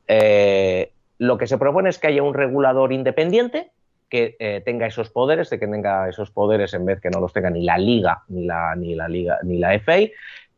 Eh, 0.08 0.92
lo 1.18 1.38
que 1.38 1.48
se 1.48 1.58
propone 1.58 1.90
es 1.90 2.00
que 2.00 2.08
haya 2.08 2.22
un 2.22 2.34
regulador 2.34 2.92
independiente 2.92 3.72
que 4.10 4.36
eh, 4.40 4.62
tenga 4.64 4.88
esos 4.88 5.10
poderes, 5.10 5.50
de 5.50 5.60
que 5.60 5.68
tenga 5.68 6.10
esos 6.10 6.32
poderes 6.32 6.74
en 6.74 6.86
vez 6.86 7.02
que 7.02 7.10
no 7.10 7.20
los 7.20 7.34
tenga 7.34 7.50
ni 7.50 7.64
la 7.64 7.78
Liga, 7.78 8.24
ni 8.30 8.46
la, 8.46 8.76
ni 8.76 8.96
la 8.96 9.08
Liga, 9.08 9.40
ni 9.44 9.58
la 9.58 9.74
FA. 9.80 9.98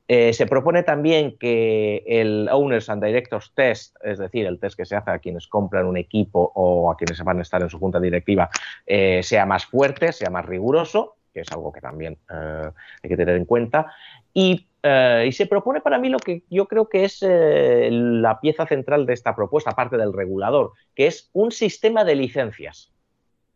Eh, 0.08 0.34
se 0.34 0.48
propone 0.48 0.82
también 0.84 1.38
que 1.38 2.04
el 2.08 2.50
Owners 2.52 2.90
and 2.90 3.04
Directors 3.04 3.54
Test, 3.54 3.96
es 4.04 4.18
decir, 4.18 4.48
el 4.48 4.60
test 4.60 4.76
que 4.76 4.86
se 4.86 4.96
hace 4.96 5.12
a 5.12 5.20
quienes 5.20 5.48
compran 5.48 5.86
un 5.86 5.98
equipo 5.98 6.52
o 6.56 6.92
a 6.92 6.98
quienes 6.98 7.24
van 7.24 7.38
a 7.38 7.42
estar 7.44 7.62
en 7.62 7.70
su 7.70 7.78
junta 7.78 8.00
directiva, 8.00 8.50
eh, 8.88 9.22
sea 9.22 9.46
más 9.46 9.66
fuerte, 9.66 10.12
sea 10.12 10.32
más 10.32 10.46
riguroso, 10.46 11.18
que 11.32 11.42
es 11.42 11.52
algo 11.52 11.72
que 11.72 11.80
también 11.80 12.18
hay 12.28 13.10
que 13.10 13.18
tener 13.18 13.36
en 13.36 13.46
cuenta. 13.46 13.94
Y, 14.34 14.68
y, 14.84 15.32
se 15.32 15.46
propone 15.46 15.80
para 15.80 16.00
mí 16.00 16.10
lo 16.10 16.18
que 16.18 16.42
yo 16.50 16.68
creo 16.68 16.90
que 16.90 17.04
es 17.04 17.20
la 17.22 18.40
pieza 18.42 18.66
central 18.66 19.06
de 19.06 19.14
esta 19.14 19.36
propuesta, 19.36 19.70
aparte 19.70 19.98
del 19.98 20.12
regulador, 20.12 20.72
que 20.96 21.06
es 21.06 21.30
un 21.34 21.52
sistema 21.52 22.04
de 22.04 22.16
licencias. 22.16 22.92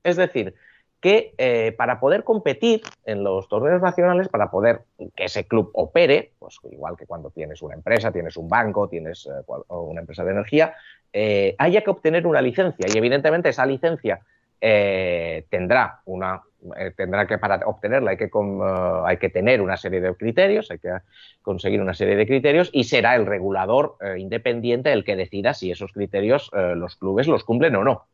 Es 0.04 0.16
decir, 0.18 0.56
que 1.04 1.34
eh, 1.38 1.74
para 1.78 2.00
poder 2.00 2.24
competir 2.24 2.82
en 3.04 3.26
los 3.26 3.50
torneos 3.50 3.82
nacionales, 3.82 4.30
para 4.30 4.50
poder 4.50 4.84
que 5.18 5.26
ese 5.26 5.46
club 5.46 5.70
opere, 5.74 6.32
pues 6.40 6.56
igual 6.72 6.96
que 6.96 7.06
cuando 7.06 7.30
tienes 7.30 7.62
una 7.62 7.76
empresa, 7.76 8.14
tienes 8.14 8.38
un 8.38 8.48
banco, 8.48 8.88
tienes 8.88 9.26
eh, 9.26 9.32
una 9.68 10.00
empresa 10.00 10.24
de 10.24 10.32
energía, 10.32 10.76
eh, 11.12 11.56
haya 11.58 11.82
que 11.82 11.90
obtener 11.90 12.26
una 12.26 12.42
licencia 12.42 12.86
y 12.88 12.98
evidentemente 12.98 13.50
esa 13.50 13.66
licencia 13.66 14.22
tendrá 14.62 16.00
una 16.06 16.42
tendrá 16.96 17.28
que 17.28 17.38
para 17.38 17.58
obtenerla 17.66 18.12
hay 18.12 18.18
que, 18.18 18.30
hay 19.06 19.18
que 19.18 19.28
tener 19.28 19.60
una 19.60 19.76
serie 19.76 20.00
de 20.00 20.16
criterios, 20.16 20.72
hay 20.72 20.80
que 20.80 20.90
conseguir 21.42 21.82
una 21.82 21.94
serie 21.94 22.16
de 22.16 22.26
criterios 22.26 22.70
y 22.72 22.86
será 22.86 23.16
el 23.16 23.26
regulador 23.26 23.98
independiente 24.18 24.94
el 24.94 25.04
que 25.04 25.18
decida 25.18 25.54
si 25.54 25.70
esos 25.70 25.92
criterios 25.92 26.50
los 26.54 26.96
clubes 26.96 27.28
los 27.28 27.44
cumplen 27.44 27.76
o 27.76 27.84
no. 27.84 28.06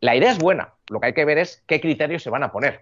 La 0.00 0.16
idea 0.16 0.30
es 0.30 0.38
buena, 0.38 0.72
lo 0.88 0.98
que 0.98 1.08
hay 1.08 1.12
que 1.12 1.26
ver 1.26 1.38
es 1.38 1.62
qué 1.66 1.80
criterios 1.80 2.22
se 2.22 2.30
van 2.30 2.42
a 2.42 2.50
poner 2.50 2.80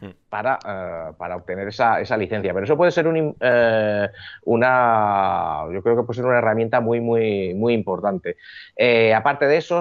hmm. 0.00 0.10
para, 0.28 0.58
eh, 0.66 1.12
para 1.16 1.36
obtener 1.36 1.68
esa, 1.68 2.00
esa, 2.00 2.16
licencia. 2.16 2.52
Pero 2.52 2.64
eso 2.64 2.76
puede 2.76 2.90
ser 2.90 3.06
un, 3.06 3.36
eh, 3.38 4.08
una, 4.42 5.62
yo 5.72 5.80
creo 5.80 5.96
que 5.96 6.02
puede 6.02 6.16
ser 6.16 6.26
una 6.26 6.38
herramienta 6.38 6.80
muy, 6.80 7.00
muy, 7.00 7.54
muy 7.54 7.72
importante. 7.72 8.36
Eh, 8.74 9.14
aparte 9.14 9.46
de 9.46 9.58
eso, 9.58 9.78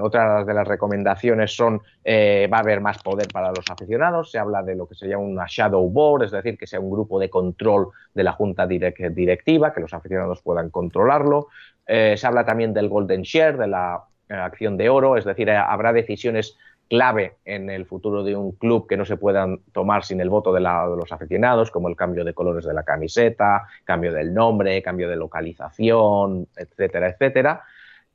otra 0.00 0.44
de 0.44 0.54
las 0.54 0.68
recomendaciones 0.68 1.52
son, 1.52 1.78
va 2.06 2.56
a 2.56 2.60
haber 2.60 2.80
más 2.80 3.02
poder 3.02 3.26
para 3.26 3.48
los 3.48 3.68
aficionados, 3.68 4.30
se 4.30 4.38
habla 4.38 4.62
de 4.62 4.76
lo 4.76 4.86
que 4.86 4.94
se 4.94 5.08
llama 5.08 5.24
una 5.24 5.46
shadow 5.48 5.90
board, 5.90 6.26
es 6.26 6.30
decir, 6.30 6.56
que 6.56 6.68
sea 6.68 6.78
un 6.78 6.92
grupo 6.92 7.18
de 7.18 7.28
control 7.28 7.88
de 8.14 8.22
la 8.22 8.32
junta 8.32 8.68
directiva, 8.68 9.74
que 9.74 9.80
los 9.80 9.94
aficionados 9.94 10.42
puedan 10.42 10.70
controlarlo. 10.70 11.48
se 11.84 12.24
habla 12.24 12.44
también 12.44 12.72
del 12.72 12.88
golden 12.88 13.22
share, 13.22 13.58
de 13.58 13.66
la 13.66 14.04
acción 14.32 14.76
de 14.76 14.88
oro, 14.88 15.16
es 15.16 15.24
decir, 15.24 15.50
habrá 15.50 15.92
decisiones 15.92 16.56
clave 16.88 17.36
en 17.46 17.70
el 17.70 17.86
futuro 17.86 18.22
de 18.22 18.36
un 18.36 18.52
club 18.52 18.86
que 18.86 18.98
no 18.98 19.06
se 19.06 19.16
puedan 19.16 19.60
tomar 19.72 20.04
sin 20.04 20.20
el 20.20 20.28
voto 20.28 20.52
de, 20.52 20.60
los 20.60 21.10
aficionados, 21.10 21.70
como 21.70 21.88
el 21.88 21.96
cambio 21.96 22.22
de 22.22 22.34
colores 22.34 22.66
de 22.66 22.74
la 22.74 22.82
camiseta, 22.82 23.66
cambio 23.84 24.12
del 24.12 24.34
nombre, 24.34 24.82
cambio 24.82 25.08
de 25.08 25.16
localización, 25.16 26.48
etcétera, 26.54 27.08
etcétera. 27.08 27.62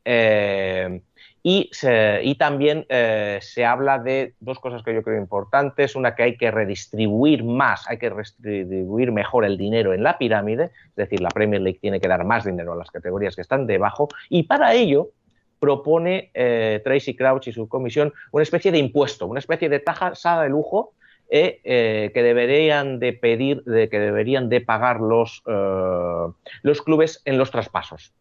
Eh, 0.05 1.01
y, 1.41 2.35
también 2.35 2.85
eh, 2.89 3.39
se 3.41 3.65
habla 3.65 3.99
de 3.99 4.35
dos 4.41 4.59
cosas 4.59 4.83
que 4.83 4.93
yo 4.93 5.01
creo 5.01 5.17
importantes. 5.17 5.95
Una, 5.95 6.13
que 6.13 6.23
hay 6.23 6.37
que 6.37 6.51
redistribuir 6.51 7.43
más, 7.43 7.89
hay 7.89 7.97
que 7.97 8.09
redistribuir 8.09 9.11
mejor 9.11 9.45
el 9.45 9.57
dinero 9.57 9.93
en 9.93 10.03
la 10.03 10.17
pirámide, 10.17 10.71
es 10.89 10.95
decir, 10.95 11.21
la 11.21 11.29
Premier 11.29 11.61
League 11.61 11.79
tiene 11.81 11.99
que 11.99 12.07
dar 12.07 12.25
más 12.25 12.43
dinero 12.43 12.73
a 12.73 12.75
las 12.75 12.91
categorías 12.91 13.35
que 13.35 13.41
están 13.41 13.65
debajo. 13.65 14.07
Y 14.29 14.43
para 14.43 14.73
ello, 14.73 15.09
propone 15.59 16.31
eh, 16.33 16.81
Tracy 16.83 17.15
Crouch 17.15 17.47
y 17.47 17.51
su 17.51 17.67
comisión 17.67 18.13
una 18.31 18.43
especie 18.43 18.71
de 18.71 18.77
impuesto, 18.77 19.27
una 19.27 19.39
especie 19.39 19.69
de 19.69 19.79
tajada 19.79 20.43
de 20.43 20.49
lujo 20.49 20.93
eh, 21.29 21.59
eh, 21.63 22.11
que 22.13 22.23
deberían 22.23 22.99
de 22.99 23.13
pedir, 23.13 23.63
de, 23.63 23.89
que 23.89 23.99
deberían 23.99 24.49
de 24.49 24.61
pagar 24.61 25.01
los, 25.01 25.43
los 26.61 26.81
clubes 26.81 27.21
en 27.25 27.37
los 27.37 27.51
traspasos. 27.51 28.13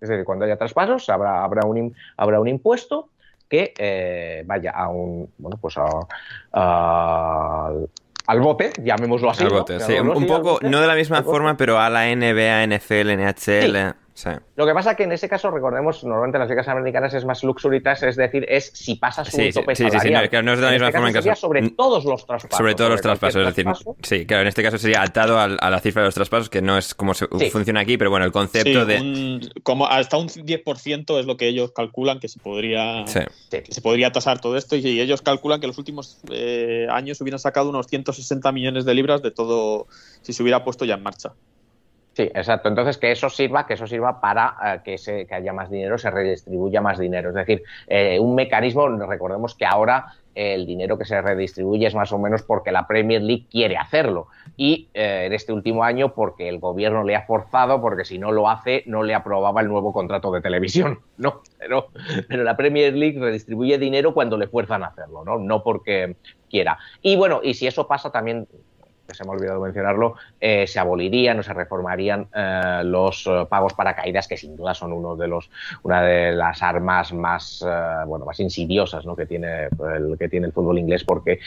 Es 0.00 0.08
decir, 0.08 0.24
cuando 0.24 0.44
haya 0.44 0.56
traspasos 0.56 1.08
habrá, 1.08 1.44
habrá, 1.44 1.66
un, 1.66 1.94
habrá 2.16 2.40
un 2.40 2.48
impuesto 2.48 3.10
que 3.48 4.42
vaya 4.46 4.70
a 4.70 4.88
un 4.88 5.30
bueno 5.38 5.58
pues 5.60 5.76
al 8.26 8.40
bote, 8.40 8.72
llamémoslo 8.82 9.30
así. 9.30 9.44
Al 9.44 9.50
bote, 9.50 9.80
sí. 9.80 9.92
un, 9.94 10.26
poco, 10.26 10.58
no 10.62 10.80
de 10.80 10.86
la 10.86 10.94
misma 10.94 11.22
forma, 11.22 11.56
pero 11.56 11.78
a 11.78 11.90
la 11.90 12.06
NBA, 12.06 12.66
NFL, 12.66 13.16
NHL. 13.16 14.03
Lo 14.56 14.66
que 14.66 14.72
pasa 14.72 14.92
es 14.92 14.96
que 14.96 15.02
en 15.02 15.12
ese 15.12 15.28
caso, 15.28 15.50
recordemos, 15.50 16.04
normalmente 16.04 16.36
en 16.36 16.40
las 16.40 16.50
ligas 16.50 16.68
americanas 16.68 17.14
es 17.14 17.24
más 17.24 17.42
luxury 17.42 17.82
tax, 17.82 18.04
es 18.04 18.16
decir, 18.16 18.46
es 18.48 18.70
si 18.72 18.94
pasas 18.94 19.32
un 19.34 19.52
tope 19.52 19.74
sí, 19.74 19.82
salarial. 19.88 20.28
Sí, 20.30 20.36
no, 20.36 20.42
no, 20.42 20.52
es 20.52 20.58
de 20.60 20.64
la 20.64 20.70
misma 20.72 20.86
este 20.86 20.98
forma 20.98 21.08
en 21.08 21.14
caso, 21.14 21.34
sobre 21.34 21.70
todos 21.70 22.04
los 22.04 22.24
traspasos. 22.24 22.56
Sobre 22.56 22.74
todos 22.74 22.90
los 22.90 23.00
traspasos, 23.00 23.48
es 23.48 23.54
decir, 23.54 23.72
sí, 24.02 24.24
claro, 24.24 24.42
en 24.42 24.48
este 24.48 24.62
caso 24.62 24.78
sería 24.78 25.02
atado 25.02 25.38
a, 25.38 25.48
la 25.48 25.80
cifra 25.80 26.02
de 26.02 26.08
los 26.08 26.14
traspasos, 26.14 26.48
que 26.48 26.62
no 26.62 26.78
es 26.78 26.94
como 26.94 27.12
se, 27.14 27.26
funciona 27.50 27.80
aquí, 27.80 27.98
pero 27.98 28.10
bueno, 28.10 28.24
el 28.24 28.32
concepto 28.32 28.86
de... 28.86 29.40
como 29.62 29.86
hasta 29.86 30.16
un 30.16 30.28
10% 30.28 31.18
es 31.18 31.26
lo 31.26 31.36
que 31.36 31.48
ellos 31.48 31.72
calculan 31.72 32.20
que 32.20 32.28
se 32.28 32.38
podría, 32.38 33.04
que 33.50 33.72
se 33.72 33.80
podría 33.80 34.12
tasar 34.12 34.40
todo 34.40 34.56
esto 34.56 34.76
y 34.76 35.00
ellos 35.00 35.22
calculan 35.22 35.60
que 35.60 35.66
los 35.66 35.78
últimos 35.78 36.18
eh, 36.30 36.86
años 36.88 37.20
hubieran 37.20 37.40
sacado 37.40 37.70
unos 37.70 37.88
160 37.88 38.52
millones 38.52 38.84
de 38.84 38.94
libras 38.94 39.22
de 39.22 39.32
todo 39.32 39.88
si 40.22 40.32
se 40.32 40.42
hubiera 40.42 40.62
puesto 40.62 40.84
ya 40.84 40.94
en 40.94 41.02
marcha. 41.02 41.32
Sí, 42.14 42.30
exacto. 42.32 42.68
Entonces, 42.68 42.96
que 42.96 43.10
eso 43.10 43.28
sirva, 43.28 43.66
que 43.66 43.74
eso 43.74 43.88
sirva 43.88 44.20
para 44.20 44.54
eh, 44.64 44.80
que, 44.84 44.98
se, 44.98 45.26
que 45.26 45.34
haya 45.34 45.52
más 45.52 45.68
dinero, 45.68 45.98
se 45.98 46.10
redistribuya 46.12 46.80
más 46.80 46.98
dinero. 46.98 47.30
Es 47.30 47.34
decir, 47.34 47.64
eh, 47.88 48.20
un 48.20 48.36
mecanismo, 48.36 48.88
recordemos 48.88 49.56
que 49.56 49.66
ahora 49.66 50.14
el 50.36 50.64
dinero 50.66 50.96
que 50.96 51.04
se 51.04 51.20
redistribuye 51.20 51.86
es 51.86 51.94
más 51.94 52.12
o 52.12 52.18
menos 52.18 52.42
porque 52.42 52.72
la 52.72 52.86
Premier 52.86 53.22
League 53.22 53.46
quiere 53.50 53.76
hacerlo. 53.76 54.28
Y 54.56 54.88
en 54.92 55.32
este 55.32 55.52
último 55.52 55.84
año 55.84 56.12
porque 56.12 56.48
el 56.48 56.58
gobierno 56.58 57.04
le 57.04 57.14
ha 57.14 57.22
forzado, 57.22 57.80
porque 57.80 58.04
si 58.04 58.18
no 58.18 58.32
lo 58.32 58.48
hace, 58.48 58.82
no 58.86 59.04
le 59.04 59.14
aprobaba 59.14 59.60
el 59.60 59.68
nuevo 59.68 59.92
contrato 59.92 60.32
de 60.32 60.40
televisión. 60.40 61.00
No, 61.16 61.42
pero, 61.60 61.90
pero 62.28 62.42
la 62.42 62.56
Premier 62.56 62.92
League 62.92 63.20
redistribuye 63.20 63.78
dinero 63.78 64.12
cuando 64.12 64.36
le 64.36 64.48
fuerzan 64.48 64.82
a 64.82 64.88
hacerlo, 64.88 65.24
¿no? 65.24 65.38
No 65.38 65.62
porque 65.62 66.16
quiera. 66.50 66.76
Y 67.02 67.14
bueno, 67.14 67.40
y 67.40 67.54
si 67.54 67.68
eso 67.68 67.86
pasa 67.86 68.10
también 68.10 68.48
que 69.06 69.14
se 69.14 69.24
me 69.24 69.30
ha 69.30 69.32
olvidado 69.34 69.60
mencionarlo, 69.60 70.14
eh, 70.40 70.66
se 70.66 70.80
abolirían 70.80 71.38
o 71.38 71.42
se 71.42 71.52
reformarían 71.52 72.28
eh, 72.34 72.82
los 72.84 73.26
eh, 73.26 73.46
pagos 73.48 73.74
para 73.74 73.94
caídas, 73.94 74.26
que 74.26 74.36
sin 74.36 74.56
duda 74.56 74.74
son 74.74 74.92
uno 74.92 75.16
de 75.16 75.28
los, 75.28 75.50
una 75.82 76.02
de 76.02 76.32
las 76.32 76.62
armas 76.62 77.12
más, 77.12 77.64
bueno, 78.06 78.24
más 78.24 78.40
insidiosas 78.40 79.04
¿no? 79.04 79.14
que, 79.16 79.26
tiene 79.26 79.64
el, 79.64 80.16
que 80.18 80.28
tiene 80.28 80.46
el 80.46 80.52
fútbol 80.52 80.78
inglés 80.78 81.04
porque 81.04 81.38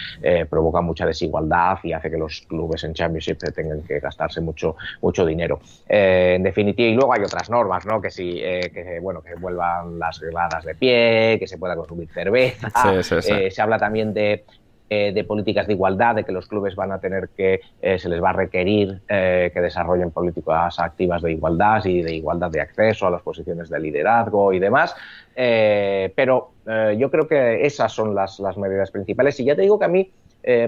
provoca 0.49 0.81
mucha 0.81 1.05
desigualdad 1.05 1.79
y 1.83 1.93
hace 1.93 2.09
que 2.09 2.17
los 2.17 2.41
clubes 2.41 2.83
en 2.83 2.93
Championship 2.93 3.37
tengan 3.55 3.81
que 3.83 3.99
gastarse 3.99 4.41
mucho, 4.41 4.75
mucho 5.01 5.25
dinero. 5.25 5.59
en 5.87 6.43
definitiva, 6.43 6.89
y 6.89 6.95
luego 6.95 7.13
hay 7.13 7.21
otras 7.23 7.49
normas, 7.49 7.85
¿no? 7.85 8.01
que, 8.01 8.11
si, 8.11 8.35
que, 8.35 8.99
bueno, 9.01 9.21
que 9.21 9.35
vuelvan 9.35 9.99
las 9.99 10.19
gradas 10.19 10.63
de 10.63 10.75
pie, 10.75 11.37
que 11.39 11.47
se 11.47 11.57
pueda 11.57 11.75
consumir 11.75 12.09
cerveza. 12.11 12.69
se 13.03 13.61
habla 13.61 13.77
también 13.77 14.13
de 14.13 14.45
eh, 14.89 15.11
de 15.11 15.25
políticas 15.25 15.67
de 15.67 15.73
igualdad, 15.73 16.15
de 16.15 16.23
que 16.23 16.31
los 16.31 16.47
clubes 16.47 16.73
van 16.77 16.93
a 16.93 16.99
tener 17.01 17.27
que, 17.35 17.59
eh, 17.81 17.99
se 17.99 18.07
les 18.07 18.23
va 18.23 18.29
a 18.29 18.33
requerir 18.33 19.01
eh, 19.09 19.51
que 19.53 19.59
desarrollen 19.59 20.11
políticas 20.11 20.79
activas 20.79 21.21
de 21.21 21.33
igualdad 21.33 21.83
y 21.83 22.01
de 22.01 22.15
igualdad 22.15 22.49
de 22.49 22.61
acceso 22.61 23.05
a 23.05 23.11
las 23.11 23.21
posiciones 23.21 23.69
de 23.69 23.81
liderazgo 23.81 24.53
y 24.53 24.59
demás. 24.59 24.95
pero 25.35 26.51
yo 26.97 27.11
creo 27.11 27.27
que 27.27 27.65
esas 27.65 27.91
son 27.91 28.15
las, 28.15 28.39
las, 28.39 28.57
medidas 28.57 28.89
principales. 28.89 29.37
Y 29.41 29.45
ya 29.45 29.55
te 29.57 29.61
digo 29.61 29.77
que 29.77 29.85
a 29.85 29.89
mí, 29.89 30.09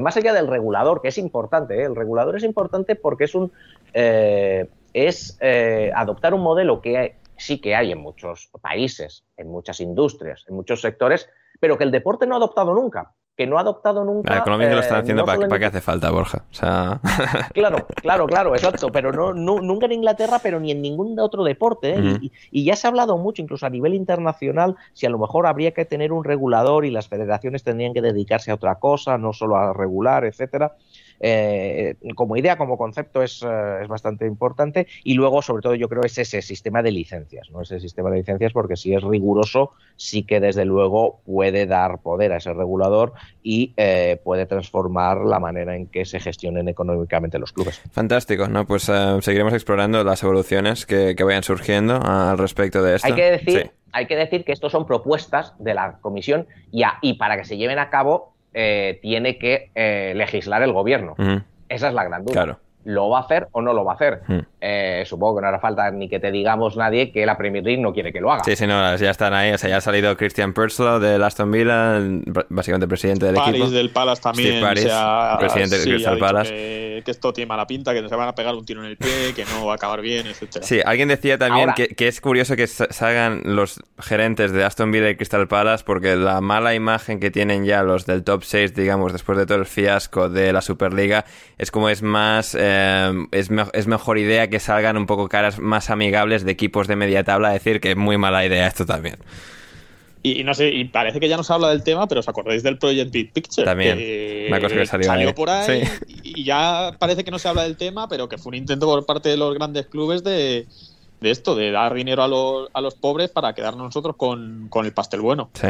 más 0.01 0.17
allá 0.17 0.33
del 0.33 0.47
regulador, 0.47 1.01
que 1.01 1.07
es 1.07 1.17
importante, 1.17 1.81
el 1.81 1.95
regulador 1.95 2.35
es 2.35 2.43
importante 2.43 2.95
porque 2.95 3.23
es 3.23 3.35
un 3.35 3.51
es 3.93 5.39
adoptar 5.95 6.33
un 6.33 6.41
modelo 6.41 6.81
que 6.81 7.15
sí 7.37 7.59
que 7.61 7.73
hay 7.73 7.93
en 7.93 7.99
muchos 7.99 8.49
países, 8.61 9.23
en 9.37 9.47
muchas 9.49 9.79
industrias, 9.79 10.45
en 10.49 10.55
muchos 10.55 10.81
sectores, 10.81 11.29
pero 11.59 11.77
que 11.77 11.85
el 11.85 11.91
deporte 11.91 12.27
no 12.27 12.35
ha 12.35 12.37
adoptado 12.37 12.73
nunca 12.73 13.13
que 13.39 13.47
no 13.47 13.57
ha 13.57 13.61
adoptado 13.61 14.03
nunca. 14.03 14.33
La 14.33 14.41
economía 14.41 14.67
que 14.67 14.75
lo 14.75 14.81
están 14.81 14.97
eh, 14.97 14.99
haciendo 14.99 15.23
para, 15.23 15.59
qué 15.59 15.65
hace 15.65 15.79
falta, 15.79 16.11
Borja. 16.11 16.43
Claro, 17.53 17.87
claro, 17.95 18.27
claro, 18.27 18.53
exacto. 18.53 18.91
Pero 18.91 19.13
no, 19.13 19.61
nunca 19.61 19.85
en 19.85 19.93
Inglaterra, 19.93 20.39
pero 20.43 20.59
ni 20.59 20.71
en 20.71 20.81
ningún 20.81 21.17
otro 21.17 21.45
deporte. 21.45 21.93
¿eh? 21.97 22.19
y, 22.51 22.65
ya 22.65 22.75
se 22.75 22.85
ha 22.85 22.89
hablado 22.89 23.17
mucho, 23.17 23.41
incluso 23.41 23.65
a 23.65 23.69
nivel 23.69 23.93
internacional, 23.93 24.75
si 24.91 25.05
a 25.05 25.09
lo 25.09 25.17
mejor 25.17 25.47
habría 25.47 25.71
que 25.71 25.85
tener 25.85 26.11
un 26.11 26.25
regulador 26.25 26.83
y 26.83 26.91
las 26.91 27.07
federaciones 27.07 27.63
tendrían 27.63 27.93
que 27.93 28.01
dedicarse 28.01 28.51
a 28.51 28.55
otra 28.55 28.75
cosa, 28.75 29.17
no 29.17 29.31
solo 29.31 29.55
a 29.55 29.71
regular, 29.71 30.25
etcétera. 30.25 30.73
Eh, 31.19 31.95
como 32.15 32.37
idea, 32.37 32.57
como 32.57 32.77
concepto 32.77 33.21
es, 33.21 33.43
es, 33.43 33.87
bastante 33.87 34.25
importante 34.25 34.87
y 35.03 35.15
luego 35.15 35.41
sobre 35.41 35.61
todo 35.61 35.75
yo 35.75 35.89
creo 35.89 36.03
es 36.03 36.17
ese 36.17 36.41
sistema 36.41 36.81
de 36.81 36.91
licencias, 36.91 37.49
¿no? 37.51 37.61
Ese 37.61 37.79
sistema 37.79 38.09
de 38.09 38.17
licencias 38.17 38.53
porque 38.53 38.77
si 38.77 38.93
es 38.93 39.03
riguroso 39.03 39.71
sí 39.97 40.23
que 40.23 40.39
desde 40.39 40.65
luego 40.65 41.19
puede 41.25 41.65
dar 41.65 41.99
poder 41.99 42.31
a 42.31 42.37
ese 42.37 42.53
regulador 42.53 43.13
y 43.43 43.73
eh, 43.77 44.19
puede 44.23 44.45
transformar 44.45 45.17
la 45.25 45.39
manera 45.39 45.75
en 45.75 45.87
que 45.87 46.05
se 46.05 46.19
gestionen 46.19 46.69
económicamente 46.69 47.37
los 47.37 47.51
clubes. 47.51 47.81
Fantástico, 47.91 48.47
¿no? 48.47 48.65
Pues 48.65 48.87
eh, 48.89 49.17
seguiremos 49.21 49.53
explorando 49.53 50.03
las 50.03 50.23
evoluciones 50.23 50.85
que, 50.85 51.15
vayan 51.19 51.43
surgiendo 51.43 52.01
al 52.01 52.37
respecto 52.37 52.81
de 52.81 52.95
esto. 52.95 53.07
Hay 53.07 53.13
que 53.13 53.31
decir, 53.31 53.71
hay 53.91 54.07
que 54.07 54.15
decir 54.15 54.45
que 54.45 54.51
estos 54.51 54.71
son 54.71 54.87
propuestas 54.87 55.53
de 55.59 55.73
la 55.73 55.99
comisión 55.99 56.47
y, 56.71 56.83
y 57.01 57.13
para 57.15 57.37
que 57.37 57.45
se 57.45 57.57
lleven 57.57 57.77
a 57.77 57.89
cabo 57.89 58.33
eh, 58.53 58.99
tiene 59.01 59.37
que 59.37 59.71
legislar 60.15 60.61
el 60.63 60.73
gobierno. 60.73 61.15
Esa 61.69 61.87
es 61.87 61.93
la 61.93 62.03
gran 62.03 62.25
duda. 62.25 62.33
Claro. 62.33 62.59
¿Lo 62.85 63.09
va 63.09 63.19
a 63.19 63.21
hacer 63.21 63.47
o 63.51 63.61
no 63.61 63.73
lo 63.73 63.83
va 63.83 63.91
a 63.91 63.95
hacer? 63.95 64.21
Hmm. 64.27 64.39
Eh, 64.61 65.03
supongo 65.05 65.37
que 65.37 65.41
no 65.41 65.47
hará 65.47 65.59
falta 65.59 65.89
ni 65.91 66.07
que 66.07 66.19
te 66.19 66.31
digamos 66.31 66.77
nadie 66.77 67.11
que 67.11 67.25
la 67.25 67.37
Premier 67.37 67.63
League 67.63 67.81
no 67.81 67.93
quiere 67.93 68.13
que 68.13 68.21
lo 68.21 68.31
haga. 68.31 68.43
Sí, 68.43 68.55
sí, 68.55 68.65
no, 68.67 68.95
ya 68.95 69.11
están 69.11 69.33
ahí. 69.33 69.51
O 69.51 69.57
sea, 69.57 69.69
ya 69.69 69.77
ha 69.77 69.81
salido 69.81 70.15
Christian 70.17 70.53
Purslow 70.53 70.99
del 70.99 71.23
Aston 71.23 71.51
Villa, 71.51 71.99
básicamente 72.49 72.87
presidente 72.87 73.25
del 73.25 73.35
Paris 73.35 73.55
equipo. 73.55 73.69
del 73.69 73.89
Palace 73.89 74.21
también. 74.21 74.61
Paris, 74.61 74.87
presidente 75.39 75.77
del 75.79 75.89
Crystal 75.89 76.17
Palace 76.17 76.79
que 77.01 77.11
esto 77.11 77.33
tiene 77.33 77.47
mala 77.47 77.67
pinta, 77.67 77.93
que 77.93 78.07
se 78.07 78.15
van 78.15 78.27
a 78.27 78.35
pegar 78.35 78.55
un 78.55 78.65
tiro 78.65 78.83
en 78.83 78.89
el 78.89 78.97
pie, 78.97 79.33
que 79.35 79.45
no 79.45 79.65
va 79.65 79.73
a 79.73 79.75
acabar 79.75 80.01
bien, 80.01 80.27
etcétera. 80.27 80.65
Sí, 80.65 80.81
alguien 80.83 81.07
decía 81.07 81.37
también 81.37 81.73
que, 81.73 82.07
es 82.07 82.21
curioso 82.21 82.55
que 82.55 82.67
salgan 82.67 83.41
los 83.45 83.81
gerentes 83.99 84.51
de 84.51 84.63
Aston 84.63 84.91
Villa 84.91 85.09
y 85.09 85.15
Crystal 85.15 85.47
Palace 85.47 85.83
porque 85.85 86.15
la 86.15 86.41
mala 86.41 86.73
imagen 86.73 87.19
que 87.19 87.31
tienen 87.31 87.65
ya 87.65 87.83
los 87.83 88.05
del 88.05 88.23
top 88.23 88.43
6, 88.43 88.73
digamos, 88.73 89.13
después 89.13 89.37
de 89.37 89.45
todo 89.45 89.57
el 89.57 89.65
fiasco 89.65 90.29
de 90.29 90.53
la 90.53 90.61
Superliga, 90.61 91.25
es 91.57 91.71
como 91.71 91.89
es 91.89 92.01
más, 92.01 92.55
eh, 92.55 92.68
es, 93.31 93.49
es 93.73 93.87
mejor 93.87 94.17
idea 94.17 94.49
que 94.49 94.59
salgan 94.59 94.97
un 94.97 95.05
poco 95.05 95.27
caras 95.29 95.59
más 95.59 95.89
amigables 95.89 96.43
de 96.43 96.51
equipos 96.51 96.87
de 96.87 96.95
media 96.95 97.23
tabla, 97.23 97.51
decir 97.51 97.79
que 97.79 97.91
es 97.91 97.97
muy 97.97 98.17
mala 98.17 98.45
idea 98.45 98.67
esto 98.67 98.85
también. 98.85 99.17
Y, 100.21 100.43
no 100.43 100.53
sé, 100.53 100.69
y 100.69 100.83
parece 100.85 101.19
que 101.19 101.29
ya 101.29 101.37
no 101.37 101.43
se 101.43 101.53
habla 101.53 101.69
del 101.69 101.83
tema, 101.83 102.05
pero 102.07 102.19
os 102.19 102.27
acordáis 102.27 102.61
del 102.61 102.77
Project 102.77 103.11
Big 103.11 103.31
Picture. 103.31 103.63
También. 103.63 103.97
una 104.47 104.59
cosa 104.59 104.75
que 104.75 104.85
salió, 104.85 105.33
por 105.33 105.49
ahí. 105.49 105.83
Y 106.23 106.43
ya 106.43 106.93
parece 106.99 107.23
que 107.23 107.31
no 107.31 107.39
se 107.39 107.47
habla 107.47 107.63
del 107.63 107.77
tema, 107.77 108.09
pero 108.09 108.27
que 108.27 108.37
fue 108.37 108.49
un 108.49 108.55
intento 108.55 108.85
por 108.85 109.05
parte 109.05 109.29
de 109.29 109.37
los 109.37 109.53
grandes 109.53 109.85
clubes 109.85 110.23
de, 110.23 110.67
esto, 111.21 111.55
de 111.55 111.71
dar 111.71 111.93
dinero 111.93 112.23
a 112.23 112.27
los, 112.27 112.69
a 112.73 112.81
los 112.81 112.95
pobres 112.95 113.29
para 113.29 113.53
quedarnos 113.53 113.85
nosotros 113.85 114.17
con, 114.17 114.67
con 114.69 114.85
el 114.85 114.91
pastel 114.91 115.21
bueno. 115.21 115.49
Sí. 115.53 115.69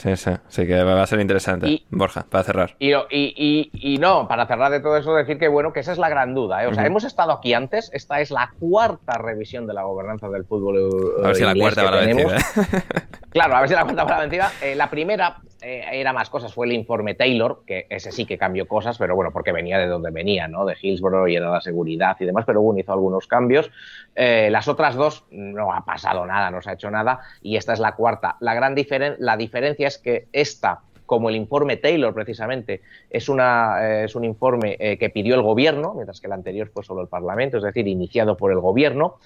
Sí, 0.00 0.16
sí, 0.16 0.30
sí 0.48 0.66
que 0.66 0.82
va 0.82 1.02
a 1.02 1.06
ser 1.06 1.20
interesante. 1.20 1.82
Borja, 1.90 2.24
para 2.30 2.42
cerrar. 2.42 2.74
Y, 2.78 2.94
y, 2.94 3.70
y, 3.74 3.98
no, 3.98 4.26
para 4.28 4.46
cerrar 4.46 4.72
de 4.72 4.80
todo 4.80 4.96
eso, 4.96 5.14
decir 5.14 5.38
que 5.38 5.46
bueno, 5.46 5.74
que 5.74 5.80
esa 5.80 5.92
es 5.92 5.98
la 5.98 6.08
gran 6.08 6.34
duda. 6.34 6.64
¿eh? 6.64 6.68
O 6.68 6.74
sea, 6.74 6.86
hemos 6.86 7.04
estado 7.04 7.32
aquí 7.32 7.52
antes, 7.52 7.90
esta 7.92 8.18
es 8.22 8.30
la 8.30 8.50
cuarta 8.58 9.18
revisión 9.18 9.66
de 9.66 9.74
la 9.74 9.82
gobernanza 9.82 10.30
del 10.30 10.46
fútbol. 10.46 11.20
A 11.22 11.26
ver 11.26 11.36
si 11.36 11.42
la 11.44 11.54
cuarta 11.54 11.84
va 11.84 11.90
la 11.90 11.96
vencida. 11.98 12.36
¿eh? 12.36 12.40
Claro, 13.30 13.54
a 13.54 13.60
ver 13.60 13.68
si 13.68 13.74
la 13.74 13.84
cuarta 13.84 14.04
va 14.04 14.10
la 14.10 14.20
vencida. 14.20 14.50
Eh, 14.62 14.74
la 14.74 14.90
primera 14.90 15.36
eh, 15.62 15.84
era 15.92 16.12
más 16.12 16.30
cosas, 16.30 16.52
fue 16.52 16.66
el 16.66 16.72
informe 16.72 17.14
Taylor, 17.14 17.62
que 17.66 17.86
ese 17.90 18.10
sí 18.10 18.24
que 18.24 18.38
cambió 18.38 18.66
cosas, 18.66 18.98
pero 18.98 19.14
bueno, 19.14 19.30
porque 19.32 19.52
venía 19.52 19.78
de 19.78 19.86
donde 19.86 20.10
venía, 20.10 20.48
¿no? 20.48 20.64
De 20.64 20.76
Hillsborough 20.80 21.28
y 21.28 21.36
era 21.36 21.50
la 21.50 21.60
seguridad 21.60 22.16
y 22.18 22.24
demás, 22.24 22.44
pero 22.46 22.62
bueno, 22.62 22.80
hizo 22.80 22.92
algunos 22.92 23.26
cambios. 23.26 23.70
las 24.16 24.66
otras 24.66 24.94
dos 24.94 25.26
no 25.30 25.72
ha 25.72 25.84
pasado 25.84 26.26
nada, 26.26 26.50
no 26.50 26.60
se 26.62 26.70
ha 26.70 26.72
hecho 26.72 26.90
nada, 26.90 27.20
y 27.42 27.56
esta 27.56 27.74
es 27.74 27.78
la 27.78 27.94
cuarta. 27.94 28.36
La 28.40 28.54
gran 28.54 28.74
la 29.18 29.36
diferencia 29.36 29.86
es 29.90 29.98
que 29.98 30.26
esta 30.32 30.82
como 31.10 31.28
el 31.28 31.34
informe 31.34 31.76
Taylor 31.76 32.14
precisamente 32.14 32.82
es, 33.10 33.28
una, 33.28 33.78
eh, 33.84 34.04
es 34.04 34.14
un 34.14 34.24
informe 34.24 34.76
eh, 34.78 34.96
que 34.96 35.10
pidió 35.10 35.34
el 35.34 35.42
gobierno, 35.42 35.92
mientras 35.94 36.20
que 36.20 36.28
el 36.28 36.32
anterior 36.32 36.70
fue 36.72 36.84
solo 36.84 37.02
el 37.02 37.08
Parlamento, 37.08 37.56
es 37.56 37.64
decir, 37.64 37.88
iniciado 37.88 38.36
por 38.36 38.52
el 38.52 38.60
gobierno. 38.60 39.16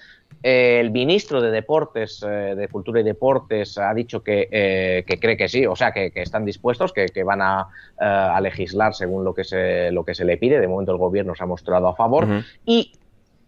Eh, 0.41 0.79
el 0.79 0.89
ministro 0.89 1.43
de 1.43 1.51
Deportes, 1.51 2.21
de 2.21 2.67
Cultura 2.71 3.01
y 3.01 3.03
Deportes, 3.03 3.77
ha 3.77 3.93
dicho 3.93 4.23
que, 4.23 5.05
cree 5.05 5.37
que 5.37 5.47
sí, 5.47 5.67
o 5.67 5.75
sea, 5.75 5.91
que, 5.91 6.11
están 6.15 6.43
dispuestos, 6.43 6.91
que, 6.91 7.23
van 7.23 7.43
a, 7.43 7.69
legislar 8.41 8.95
según 8.95 9.23
lo 9.23 9.35
que, 9.35 9.43
se, 9.43 9.91
lo 9.91 10.03
que 10.03 10.15
se 10.15 10.25
le 10.25 10.37
pide. 10.37 10.59
De 10.59 10.67
momento 10.67 10.91
el 10.91 10.97
gobierno 10.97 11.35
se 11.35 11.43
ha 11.43 11.45
mostrado 11.45 11.87
a 11.87 11.95
favor. 11.95 12.25
Y 12.65 12.93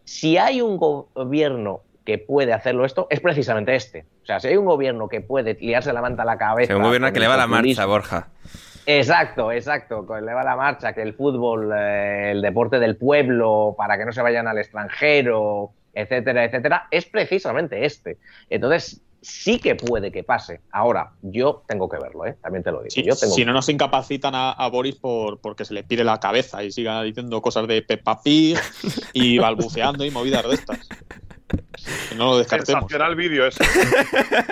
si 0.04 0.38
hay 0.38 0.62
un 0.62 0.78
gobierno 0.78 1.82
que 2.08 2.18
puede 2.18 2.54
hacerlo 2.54 2.86
esto 2.86 3.08
es 3.10 3.20
precisamente 3.20 3.76
este. 3.76 4.06
O 4.24 4.26
sea, 4.26 4.40
si 4.40 4.48
hay 4.48 4.56
un 4.56 4.64
gobierno 4.64 5.10
que 5.10 5.20
puede 5.20 5.56
liarse 5.56 5.92
la 5.92 6.02
manta 6.02 6.22
a 6.22 6.26
la 6.26 6.38
cabeza. 6.38 6.74
un 6.74 6.82
gobierno 6.82 7.12
que 7.12 7.20
le 7.20 7.28
va 7.28 7.36
la 7.36 7.48
marcha, 7.48 7.86
Borja. 7.86 8.30
Exacto, 8.86 9.52
exacto, 9.52 10.08
que 10.08 10.22
le 10.22 10.34
va 10.34 10.42
la 10.42 10.56
marcha, 10.56 10.94
que 10.94 11.02
el 11.02 11.16
fútbol, 11.16 11.70
eh, 11.76 12.32
el 12.32 12.42
deporte 12.42 12.80
del 12.80 12.96
pueblo, 12.96 13.76
para 13.78 13.98
que 13.98 14.06
no 14.06 14.14
se 14.14 14.22
vayan 14.22 14.48
al 14.48 14.58
extranjero, 14.58 15.72
etcétera, 15.94 16.46
etcétera, 16.46 16.88
es 16.92 17.06
precisamente 17.08 17.84
este. 17.84 18.16
Entonces, 18.50 19.02
sí 19.22 19.60
que 19.60 19.76
puede 19.76 20.12
que 20.12 20.24
pase. 20.24 20.62
Ahora, 20.72 21.12
yo 21.22 21.64
tengo 21.68 21.90
que 21.90 21.98
verlo, 21.98 22.26
¿eh? 22.26 22.38
también 22.42 22.64
te 22.64 22.72
lo 22.72 22.82
digo. 22.84 23.16
si 23.16 23.46
no 23.46 23.54
nos 23.54 23.70
incapacitan 23.70 24.34
a, 24.36 24.68
Boris 24.70 24.96
por, 24.96 25.40
porque 25.40 25.66
se 25.66 25.74
le 25.74 25.84
pide 25.84 26.04
la 26.04 26.20
cabeza 26.20 26.64
y 26.64 26.72
siga 26.72 27.02
diciendo 27.04 27.42
cosas 27.42 27.68
de 27.68 27.82
Peppa 27.82 28.22
Pig 28.22 28.58
y 29.14 29.38
balbuceando 29.40 30.06
y 30.06 30.12
movidas 30.12 30.48
de 30.48 30.54
estas. 30.54 30.80
no 32.16 32.32
lo 32.32 32.38
descartemos. 32.38 32.82
Sensacional 32.82 33.16
vídeo 33.16 33.48
ese. 33.48 33.64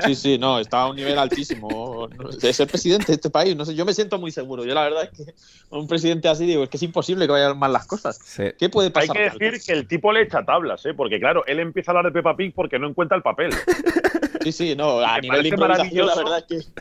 Sí, 0.06 0.16
sí, 0.16 0.38
no, 0.38 0.60
está 0.60 0.82
a 0.82 0.90
un 0.90 0.96
nivel 0.96 1.18
altísimo. 1.18 2.08
Es 2.42 2.60
el 2.60 2.68
presidente 2.68 3.08
de 3.08 3.14
este 3.14 3.30
país, 3.30 3.56
no 3.56 3.66
sé, 3.66 3.76
yo 3.76 3.86
me 3.86 3.94
siento 3.94 4.18
muy 4.18 4.32
seguro. 4.32 4.66
Yo 4.66 4.74
la 4.74 4.84
verdad 4.84 5.04
es 5.04 5.10
que 5.10 5.34
un 5.70 5.88
presidente 5.88 6.28
así 6.28 6.46
digo, 6.46 6.64
es 6.64 6.70
que 6.70 6.78
es 6.78 6.84
imposible 6.84 7.26
que 7.26 7.32
vayan 7.32 7.58
mal 7.58 7.74
las 7.74 7.86
cosas. 7.86 8.20
¿Qué 8.58 8.70
puede 8.70 8.92
pasar? 8.92 9.18
Hay 9.18 9.30
que 9.30 9.46
decir 9.46 9.62
que 9.66 9.74
el 9.74 9.88
tipo 9.88 10.12
le 10.12 10.22
echa 10.22 10.44
tablas, 10.44 10.86
¿eh? 10.86 10.94
porque 10.94 11.20
claro, 11.20 11.46
él 11.46 11.60
empieza 11.60 11.92
a 11.92 11.98
hablar 11.98 12.12
de 12.12 12.20
Peppa 12.20 12.36
Pig 12.36 12.54
porque 12.54 12.80
no 12.80 12.88
encuentra 12.88 13.18
el 13.18 13.24
papel. 13.24 13.52
Sí, 14.46 14.52
sí, 14.52 14.76
no, 14.76 15.00
a 15.00 15.20
nivel 15.20 15.42
de 15.42 15.50
improvisación, 15.50 16.06
la 16.06 16.16
verdad 16.16 16.44
es 16.50 16.72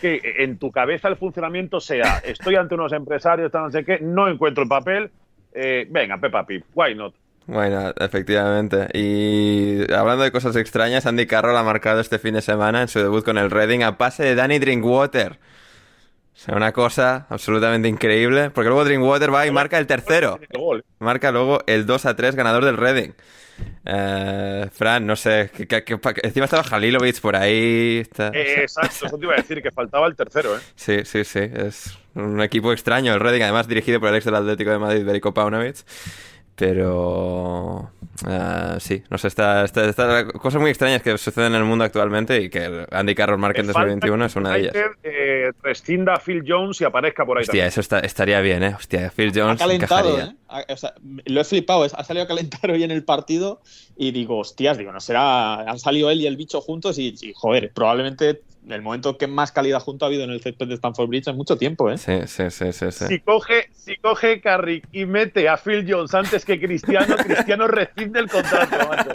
que... 0.00 0.20
que 0.20 0.42
en 0.42 0.58
tu 0.58 0.72
cabeza 0.72 1.06
el 1.06 1.16
funcionamiento 1.16 1.78
sea, 1.78 2.18
estoy 2.24 2.56
ante 2.56 2.74
unos 2.74 2.92
empresarios, 2.92 3.52
no 3.54 3.70
sé 3.70 3.84
qué, 3.84 4.00
no 4.00 4.28
encuentro 4.28 4.64
el 4.64 4.68
papel, 4.68 5.10
eh, 5.52 5.86
venga, 5.88 6.18
Peppa 6.18 6.44
Pig, 6.44 6.64
why 6.74 6.96
not? 6.96 7.14
Bueno, 7.46 7.92
efectivamente. 7.96 8.88
Y 8.92 9.82
hablando 9.92 10.24
de 10.24 10.32
cosas 10.32 10.56
extrañas, 10.56 11.06
Andy 11.06 11.26
Carroll 11.26 11.56
ha 11.56 11.62
marcado 11.62 12.00
este 12.00 12.18
fin 12.18 12.34
de 12.34 12.42
semana 12.42 12.82
en 12.82 12.88
su 12.88 12.98
debut 12.98 13.24
con 13.24 13.38
el 13.38 13.50
Reading 13.50 13.82
a 13.82 13.98
pase 13.98 14.24
de 14.24 14.34
Danny 14.34 14.58
Drinkwater. 14.58 15.38
O 16.34 16.38
sea, 16.38 16.56
una 16.56 16.72
cosa 16.72 17.26
absolutamente 17.28 17.88
increíble. 17.88 18.50
Porque 18.50 18.68
luego 18.68 18.84
Drinkwater 18.84 19.32
va 19.32 19.46
y 19.46 19.50
marca 19.50 19.78
el 19.78 19.86
tercero. 19.86 20.40
Marca 20.98 21.30
luego 21.30 21.60
el 21.66 21.84
2 21.86 22.06
a 22.06 22.16
3 22.16 22.34
ganador 22.34 22.64
del 22.64 22.76
Reading. 22.76 23.12
Eh, 23.84 24.68
Fran, 24.72 25.06
no 25.06 25.16
sé, 25.16 25.50
encima 26.22 26.44
estaba 26.44 26.62
Halilovic 26.62 27.20
por 27.20 27.36
ahí. 27.36 28.02
Eh, 28.18 28.60
exacto, 28.62 29.06
eso 29.06 29.18
te 29.18 29.24
iba 29.24 29.34
a 29.34 29.36
decir, 29.36 29.62
que 29.62 29.70
faltaba 29.70 30.06
el 30.06 30.14
tercero, 30.14 30.56
¿eh? 30.56 30.60
Sí, 30.76 31.04
sí, 31.04 31.24
sí, 31.24 31.40
es 31.40 31.98
un 32.14 32.40
equipo 32.40 32.72
extraño 32.72 33.12
el 33.14 33.20
Reading, 33.20 33.42
además 33.42 33.68
dirigido 33.68 34.00
por 34.00 34.10
el 34.10 34.16
ex 34.16 34.24
del 34.24 34.36
Atlético 34.36 34.70
de 34.70 34.78
Madrid, 34.78 35.04
Berico 35.04 35.34
Paunovic. 35.34 35.76
Pero 36.54 37.90
uh, 38.26 38.78
sí, 38.78 39.02
no 39.10 39.18
sé, 39.18 39.28
está, 39.28 39.64
está, 39.64 39.88
está, 39.88 40.26
cosas 40.26 40.60
muy 40.60 40.70
extrañas 40.70 41.02
que 41.02 41.16
suceden 41.18 41.54
en 41.54 41.60
el 41.60 41.64
mundo 41.64 41.84
actualmente 41.84 42.40
y 42.40 42.50
que 42.50 42.86
Andy 42.90 43.14
Carroll 43.14 43.38
marque 43.38 43.60
en 43.60 43.68
2021 43.68 44.24
es 44.26 44.36
una 44.36 44.50
de 44.50 44.60
ellas. 44.60 44.74
Eh, 45.02 45.50
rescinda 45.62 46.14
a 46.14 46.20
Phil 46.20 46.42
Jones 46.46 46.80
y 46.80 46.84
aparezca 46.84 47.24
por 47.24 47.38
ahí. 47.38 47.42
Hostia, 47.42 47.66
eso 47.66 47.80
está, 47.80 48.00
estaría 48.00 48.40
bien, 48.40 48.62
¿eh? 48.62 48.74
Hostia, 48.76 49.10
Phil 49.10 49.32
Jones. 49.34 49.60
Ha 49.60 49.64
calentado, 49.64 50.18
¿eh? 50.18 50.34
O 50.68 50.76
sea, 50.76 50.94
lo 51.24 51.40
he 51.40 51.44
flipado, 51.44 51.84
ha 51.84 52.04
salido 52.04 52.24
a 52.24 52.28
calentar 52.28 52.70
hoy 52.70 52.82
en 52.84 52.90
el 52.90 53.04
partido 53.04 53.60
y 53.96 54.10
digo, 54.12 54.38
hostias, 54.38 54.78
digo, 54.78 54.92
no 54.92 55.00
será. 55.00 55.60
Han 55.60 55.78
salido 55.78 56.10
él 56.10 56.20
y 56.20 56.26
el 56.26 56.36
bicho 56.36 56.60
juntos 56.60 56.98
y, 56.98 57.14
y 57.20 57.32
joder, 57.34 57.72
probablemente 57.72 58.42
el 58.68 58.82
momento 58.82 59.18
que 59.18 59.26
más 59.26 59.52
calidad 59.52 59.80
junto 59.80 60.04
ha 60.04 60.08
habido 60.08 60.24
en 60.24 60.30
el 60.30 60.40
césped 60.40 60.68
de 60.68 60.74
Stanford 60.74 61.08
Bridge 61.08 61.28
en 61.28 61.36
mucho 61.36 61.56
tiempo, 61.56 61.90
¿eh? 61.90 61.98
Sí, 61.98 62.20
sí, 62.26 62.50
sí, 62.50 62.72
sí. 62.72 62.90
Si 63.06 63.20
coge, 63.20 63.70
si 63.72 63.96
coge 63.96 64.40
Carrick 64.40 64.86
y 64.92 65.04
mete 65.04 65.48
a 65.48 65.56
Phil 65.56 65.84
Jones 65.88 66.14
antes 66.14 66.44
que 66.44 66.60
Cristiano, 66.60 67.16
Cristiano 67.16 67.66
rescinde 67.66 68.20
el 68.20 68.28
contrato, 68.28 68.76
macho. 68.88 69.10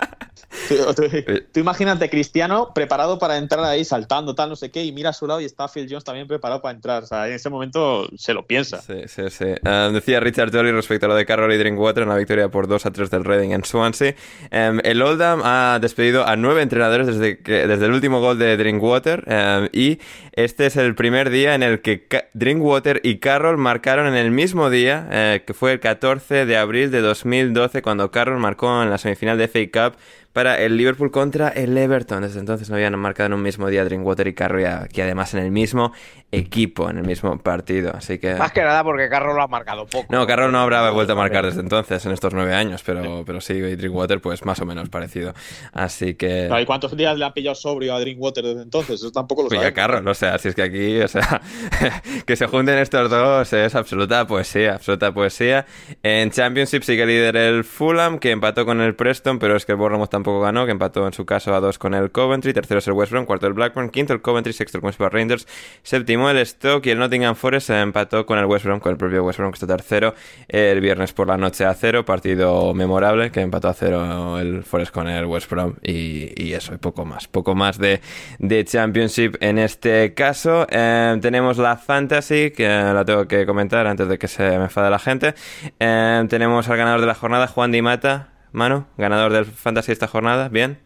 Tú, 1.54 1.60
imagínate 1.60 2.10
Cristiano 2.10 2.72
preparado 2.74 3.20
para 3.20 3.38
entrar 3.38 3.64
ahí 3.66 3.84
saltando, 3.86 4.36
tal, 4.36 4.50
no 4.50 4.56
sé 4.56 4.72
qué, 4.72 4.84
y 4.84 4.92
mira 4.92 5.10
a 5.10 5.14
su 5.14 5.28
lado 5.28 5.42
y 5.42 5.46
está 5.46 5.68
Phil 5.68 5.88
Jones 5.90 6.04
también 6.04 6.28
preparado 6.28 6.62
para 6.62 6.76
entrar. 6.76 7.04
O 7.04 7.06
sea, 7.08 7.28
en 7.28 7.34
ese 7.34 7.50
momento 7.50 8.08
se 8.18 8.34
lo 8.34 8.46
piensa. 8.46 8.82
Sí, 8.82 9.04
sí, 9.08 9.30
sí. 9.30 9.46
Uh, 9.46 9.92
decía 9.92 10.20
Richard 10.20 10.52
Jolly 10.52 10.72
respecto 10.72 11.06
a 11.06 11.10
lo 11.10 11.16
de 11.16 11.26
Carroll 11.26 11.54
y 11.54 11.58
Drinkwater 11.58 12.04
en 12.04 12.10
la 12.10 12.16
victoria 12.16 12.50
por 12.50 12.68
2 12.68 12.86
a 12.86 12.92
3 12.92 13.10
del 13.10 13.24
Reading 13.24 13.52
en 13.52 13.64
Swansea. 13.64 14.16
Um, 14.52 14.80
el 14.84 15.02
Oldham 15.02 15.42
ha 15.44 15.80
despedido 15.82 16.26
a 16.26 16.36
nueve 16.36 16.62
entrenadores 16.62 17.08
desde, 17.08 17.40
que, 17.40 17.68
desde 17.68 17.86
el 17.86 17.92
último 17.92 18.20
gol 18.20 18.40
de 18.40 18.58
Drinkwater 18.58 19.24
um, 19.28 19.68
y 19.72 20.00
este 20.34 20.68
es 20.68 20.78
el 20.78 20.96
primer 20.96 21.30
día 21.30 21.56
en 21.56 21.64
el 21.64 21.82
que 21.82 22.08
Drinkwater 22.34 23.02
y 23.04 23.18
Carroll 23.18 23.58
marcaron 23.58 24.08
en 24.08 24.16
el 24.16 24.32
mismo 24.32 24.70
día, 24.70 25.08
eh, 25.12 25.44
que 25.46 25.54
fue 25.54 25.74
el 25.74 25.80
14 25.80 26.46
de 26.46 26.58
abril 26.58 26.92
de 26.92 27.02
2012, 27.02 27.82
cuando 27.82 28.12
Carroll 28.12 28.40
marcó 28.40 28.84
en 28.84 28.90
la 28.90 28.98
semifinal 28.98 29.38
de 29.38 29.48
FA 29.48 29.90
Cup 29.90 29.98
para 30.38 30.62
el 30.62 30.78
Liverpool 30.78 31.10
contra 31.10 31.50
el 31.50 31.76
Everton. 31.76 32.22
Desde 32.22 32.40
entonces 32.40 32.70
no 32.70 32.76
habían 32.76 32.96
marcado 33.00 33.26
en 33.26 33.34
un 33.34 33.42
mismo 33.42 33.70
día 33.70 33.84
Drinkwater 33.84 34.28
y 34.28 34.36
Carroll, 34.36 34.88
que 34.88 35.02
además 35.02 35.34
en 35.34 35.40
el 35.40 35.50
mismo 35.50 35.94
equipo, 36.32 36.92
en 36.92 37.00
el 37.00 37.06
mismo 37.06 37.36
partido. 37.40 37.92
Así 37.96 38.20
que... 38.20 38.36
Más 38.36 38.52
que 38.52 38.62
nada 38.62 38.84
porque 38.84 39.10
Carroll 39.10 39.36
lo 39.36 39.42
ha 39.42 39.48
marcado 39.48 39.88
poco. 39.88 40.06
No, 40.14 40.28
Carroll 40.28 40.52
no 40.52 40.60
habrá 40.60 40.92
vuelto 40.92 41.14
a 41.14 41.16
marcar 41.16 41.44
desde 41.44 41.62
entonces, 41.62 42.06
en 42.06 42.12
estos 42.12 42.36
nueve 42.36 42.54
años, 42.54 42.84
pero, 42.86 43.24
pero 43.26 43.42
sí, 43.42 43.54
y 43.54 43.76
Drinkwater 43.76 44.22
pues 44.22 44.46
más 44.46 44.60
o 44.60 44.66
menos 44.68 44.90
parecido. 44.90 45.34
Así 45.74 46.14
que... 46.14 46.50
¿Y 46.62 46.66
cuántos 46.66 46.96
días 46.96 47.18
le 47.18 47.26
han 47.26 47.34
pillado 47.34 47.56
sobrio 47.56 47.96
a 47.96 48.00
Drinkwater 48.00 48.44
desde 48.44 48.62
entonces? 48.62 48.96
Eso 48.96 49.12
tampoco 49.12 49.42
lo 49.42 49.48
pues 49.48 49.60
sabemos. 49.60 49.76
Carroll, 49.76 50.08
o 50.08 50.14
sea, 50.14 50.36
así 50.36 50.50
es 50.50 50.56
que 50.56 50.62
aquí, 50.62 51.00
o 51.00 51.08
sea, 51.08 51.42
que 52.28 52.36
se 52.36 52.46
junten 52.46 52.78
estos 52.78 53.10
dos 53.10 53.54
es 53.54 53.74
absoluta 53.74 54.28
poesía, 54.28 54.76
absoluta 54.76 55.12
poesía. 55.14 55.66
En 56.04 56.30
Championship 56.30 56.84
sigue 56.84 57.08
líder 57.08 57.38
el 57.38 57.64
Fulham, 57.64 58.20
que 58.20 58.30
empató 58.30 58.68
con 58.68 58.82
el 58.82 58.94
Preston, 58.94 59.40
pero 59.40 59.56
es 59.56 59.66
que 59.66 59.72
el 59.72 59.78
Bournemouth 59.80 60.10
tampoco 60.10 60.27
ganó, 60.42 60.66
que 60.66 60.72
empató 60.72 61.06
en 61.06 61.14
su 61.14 61.26
caso 61.26 61.54
a 61.54 61.60
dos 61.60 61.78
con 61.78 61.94
el 61.94 62.12
Coventry, 62.12 62.54
tercero 62.54 62.80
es 62.80 62.88
el 62.88 62.94
West 62.94 63.12
Brom, 63.12 63.26
cuarto 63.26 63.48
el 63.48 63.54
Blackburn, 63.54 63.90
quinto 63.90 64.14
el 64.14 64.22
Coventry, 64.22 64.54
sexto 64.54 64.78
el 64.78 64.82
Queen's 64.82 64.98
Rangers, 64.98 65.48
séptimo 65.84 66.30
el 66.30 66.46
Stoke 66.46 66.88
y 66.88 66.92
el 66.92 67.00
Nottingham 67.00 67.36
Forest 67.36 67.68
se 67.68 67.80
empató 67.80 68.26
con 68.26 68.38
el 68.40 68.46
West 68.46 68.66
Brom, 68.66 68.80
con 68.80 68.92
el 68.92 68.98
propio 68.98 69.24
West 69.24 69.40
Brom 69.40 69.52
que 69.52 69.56
está 69.56 69.68
tercero 69.68 70.14
el 70.48 70.82
viernes 70.82 71.14
por 71.14 71.28
la 71.28 71.38
noche 71.38 71.66
a 71.66 71.74
cero, 71.74 72.06
partido 72.06 72.74
memorable 72.74 73.32
que 73.32 73.42
empató 73.42 73.70
a 73.70 73.74
cero 73.74 74.40
el 74.40 74.64
Forest 74.64 74.92
con 74.92 75.08
el 75.08 75.26
West 75.26 75.50
Brom 75.50 75.76
y, 75.82 76.54
eso, 76.54 76.74
y 76.74 76.78
poco 76.78 77.06
más, 77.06 77.28
poco 77.28 77.56
más 77.56 77.78
de, 77.78 78.02
de 78.40 78.66
Championship 78.66 79.36
en 79.42 79.60
este 79.60 80.14
caso. 80.14 80.68
Eh, 80.70 81.18
tenemos 81.22 81.58
la 81.58 81.78
Fantasy, 81.78 82.52
que 82.52 82.68
la 82.68 83.06
tengo 83.06 83.28
que 83.28 83.46
comentar 83.46 83.88
antes 83.88 84.08
de 84.08 84.18
que 84.18 84.28
se 84.28 84.44
me 84.58 84.66
enfade 84.66 84.90
la 84.90 85.00
gente. 85.00 85.36
Eh, 85.80 86.26
tenemos 86.30 86.70
al 86.70 86.78
ganador 86.78 87.02
de 87.02 87.08
la 87.08 87.16
jornada, 87.16 87.48
Juan 87.48 87.72
Di 87.72 87.82
Mata, 87.82 88.30
Mano, 88.58 88.88
ganador 88.98 89.34
del 89.34 89.46
Fantasy 89.46 89.92
esta 89.92 90.08
jornada, 90.08 90.50
¿bien? 90.50 90.80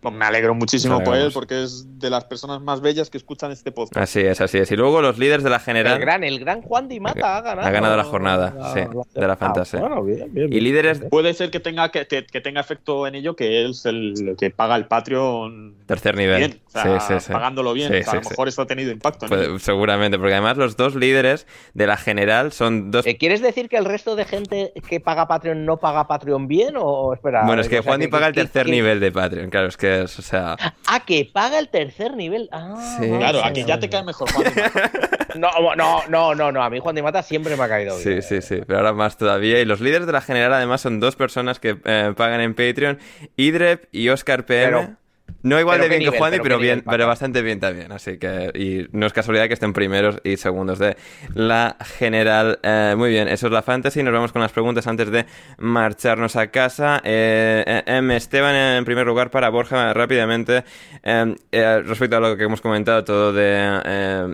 Pues 0.00 0.14
me 0.14 0.24
alegro 0.24 0.54
muchísimo 0.54 1.02
por 1.04 1.14
él 1.14 1.30
porque 1.32 1.62
es 1.62 1.98
de 1.98 2.08
las 2.08 2.24
personas 2.24 2.62
más 2.62 2.80
bellas 2.80 3.10
que 3.10 3.18
escuchan 3.18 3.52
este 3.52 3.70
podcast. 3.70 4.02
Así 4.02 4.20
es, 4.20 4.40
así 4.40 4.56
es. 4.56 4.70
Y 4.72 4.76
luego 4.76 5.02
los 5.02 5.18
líderes 5.18 5.44
de 5.44 5.50
la 5.50 5.60
general. 5.60 5.94
El 5.94 6.00
gran, 6.00 6.24
el 6.24 6.38
gran 6.40 6.62
Juan 6.62 6.88
Di 6.88 7.00
Mata 7.00 7.36
ha 7.36 7.40
ganado. 7.42 7.68
Ha 7.68 7.70
ganado 7.70 7.96
la 7.98 8.04
jornada, 8.04 8.72
sí, 8.72 8.80
de 9.14 9.26
la 9.26 9.36
fantasía. 9.36 9.80
Ah, 9.80 9.88
bueno, 9.88 10.02
bien, 10.04 10.32
bien, 10.32 10.52
y 10.52 10.60
líderes. 10.60 11.02
Puede 11.10 11.34
ser 11.34 11.50
que 11.50 11.60
tenga, 11.60 11.90
que, 11.90 12.06
que, 12.06 12.40
tenga 12.40 12.62
efecto 12.62 13.06
en 13.06 13.14
ello 13.14 13.36
que 13.36 13.60
él 13.62 13.72
es 13.72 13.84
el 13.84 14.36
que 14.38 14.50
paga 14.50 14.76
el 14.76 14.86
Patreon. 14.86 15.74
Tercer 15.84 16.16
nivel. 16.16 16.38
Bien, 16.38 16.60
sí, 16.68 16.88
sí, 17.06 17.20
sí. 17.20 17.32
pagándolo 17.32 17.74
bien. 17.74 17.92
a 17.92 18.14
lo 18.14 18.22
mejor 18.22 18.48
eso 18.48 18.62
ha 18.62 18.66
tenido 18.66 18.90
impacto. 18.92 19.26
seguramente, 19.58 20.18
porque 20.18 20.32
además 20.32 20.56
los 20.56 20.78
dos 20.78 20.94
líderes 20.94 21.46
de 21.74 21.86
la 21.86 21.98
general 21.98 22.52
son 22.52 22.90
dos. 22.90 23.06
Eh, 23.06 23.18
¿Quieres 23.18 23.42
decir 23.42 23.68
que 23.68 23.76
el 23.76 23.84
resto 23.84 24.16
de 24.16 24.24
gente 24.24 24.72
que 24.88 25.00
paga 25.00 25.28
Patreon 25.28 25.66
no 25.66 25.76
paga 25.76 26.06
Patreon 26.06 26.48
bien 26.48 26.74
o 26.78 27.12
espera? 27.12 27.44
Bueno, 27.44 27.60
es 27.60 27.68
que 27.68 27.80
Juan 27.80 28.00
Di 28.00 28.08
paga 28.08 28.28
el 28.28 28.34
tercer 28.34 28.66
nivel 28.66 28.98
de 28.98 29.12
Patreon, 29.12 29.50
claro, 29.50 29.68
es 29.68 29.76
que 29.76 29.89
es, 29.90 30.18
o 30.18 30.22
sea. 30.22 30.56
Ah, 30.86 31.00
que 31.04 31.24
paga 31.24 31.58
el 31.58 31.68
tercer 31.68 32.16
nivel. 32.16 32.48
Ah, 32.52 32.98
claro, 33.00 33.44
aquí 33.44 33.64
ya 33.64 33.78
te 33.78 33.88
cae 33.88 34.02
mejor 34.02 34.30
Juan 34.32 34.52
No, 35.36 35.50
no, 35.76 36.02
no, 36.08 36.34
no, 36.34 36.52
no, 36.52 36.62
a 36.62 36.70
mí 36.70 36.80
Juan 36.80 36.94
Di 36.94 37.02
Mata 37.02 37.22
siempre 37.22 37.56
me 37.56 37.64
ha 37.64 37.68
caído 37.68 37.96
bien. 37.96 38.22
Sí, 38.22 38.28
sí, 38.28 38.42
sí, 38.42 38.62
pero 38.66 38.80
ahora 38.80 38.92
más 38.92 39.16
todavía. 39.16 39.60
Y 39.60 39.64
los 39.64 39.80
líderes 39.80 40.06
de 40.06 40.12
la 40.12 40.20
general 40.20 40.52
además 40.52 40.80
son 40.80 41.00
dos 41.00 41.16
personas 41.16 41.60
que 41.60 41.78
eh, 41.84 42.12
pagan 42.16 42.40
en 42.40 42.54
Patreon, 42.54 42.98
Idrep 43.36 43.88
y 43.92 44.08
Oscar 44.08 44.44
PM. 44.44 44.96
No 45.42 45.58
igual 45.58 45.80
de 45.80 45.88
bien 45.88 46.02
que 46.02 46.18
Juan, 46.18 46.34
pero, 46.42 46.58
bien, 46.58 46.82
pero 46.88 47.06
bastante 47.06 47.40
bien 47.40 47.60
también. 47.60 47.92
Así 47.92 48.18
que, 48.18 48.50
y 48.54 48.88
no 48.96 49.06
es 49.06 49.12
casualidad 49.12 49.48
que 49.48 49.54
estén 49.54 49.72
primeros 49.72 50.20
y 50.22 50.36
segundos 50.36 50.78
de 50.78 50.96
la 51.34 51.76
general. 51.98 52.58
Eh, 52.62 52.94
muy 52.96 53.10
bien, 53.10 53.26
eso 53.28 53.46
es 53.46 53.52
la 53.52 53.62
fantasy. 53.62 54.02
Nos 54.02 54.12
vamos 54.12 54.32
con 54.32 54.42
las 54.42 54.52
preguntas 54.52 54.86
antes 54.86 55.10
de 55.10 55.24
marcharnos 55.58 56.36
a 56.36 56.48
casa. 56.48 57.00
Eh, 57.04 57.64
eh 57.66 57.82
M. 57.86 58.14
Esteban, 58.14 58.54
en 58.54 58.84
primer 58.84 59.06
lugar, 59.06 59.30
para 59.30 59.48
Borja, 59.48 59.94
rápidamente. 59.94 60.64
Eh, 61.02 61.82
respecto 61.86 62.18
a 62.18 62.20
lo 62.20 62.36
que 62.36 62.44
hemos 62.44 62.60
comentado, 62.60 63.04
todo 63.04 63.32
de 63.32 63.50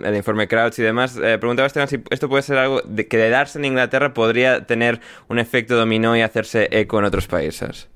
el 0.03 0.15
informe 0.15 0.47
Crouch 0.47 0.77
y 0.79 0.83
demás, 0.83 1.17
preguntaba 1.39 1.67
Esteban 1.67 1.87
si 1.87 1.99
esto 2.09 2.27
puede 2.27 2.43
ser 2.43 2.57
algo 2.57 2.81
de, 2.81 3.07
que 3.07 3.17
de 3.17 3.29
darse 3.29 3.59
en 3.59 3.65
Inglaterra 3.65 4.13
podría 4.13 4.65
tener 4.65 4.99
un 5.29 5.39
efecto 5.39 5.75
dominó 5.75 6.17
y 6.17 6.21
hacerse 6.21 6.67
eco 6.71 6.99
en 6.99 7.05
otros 7.05 7.27
países. 7.27 7.89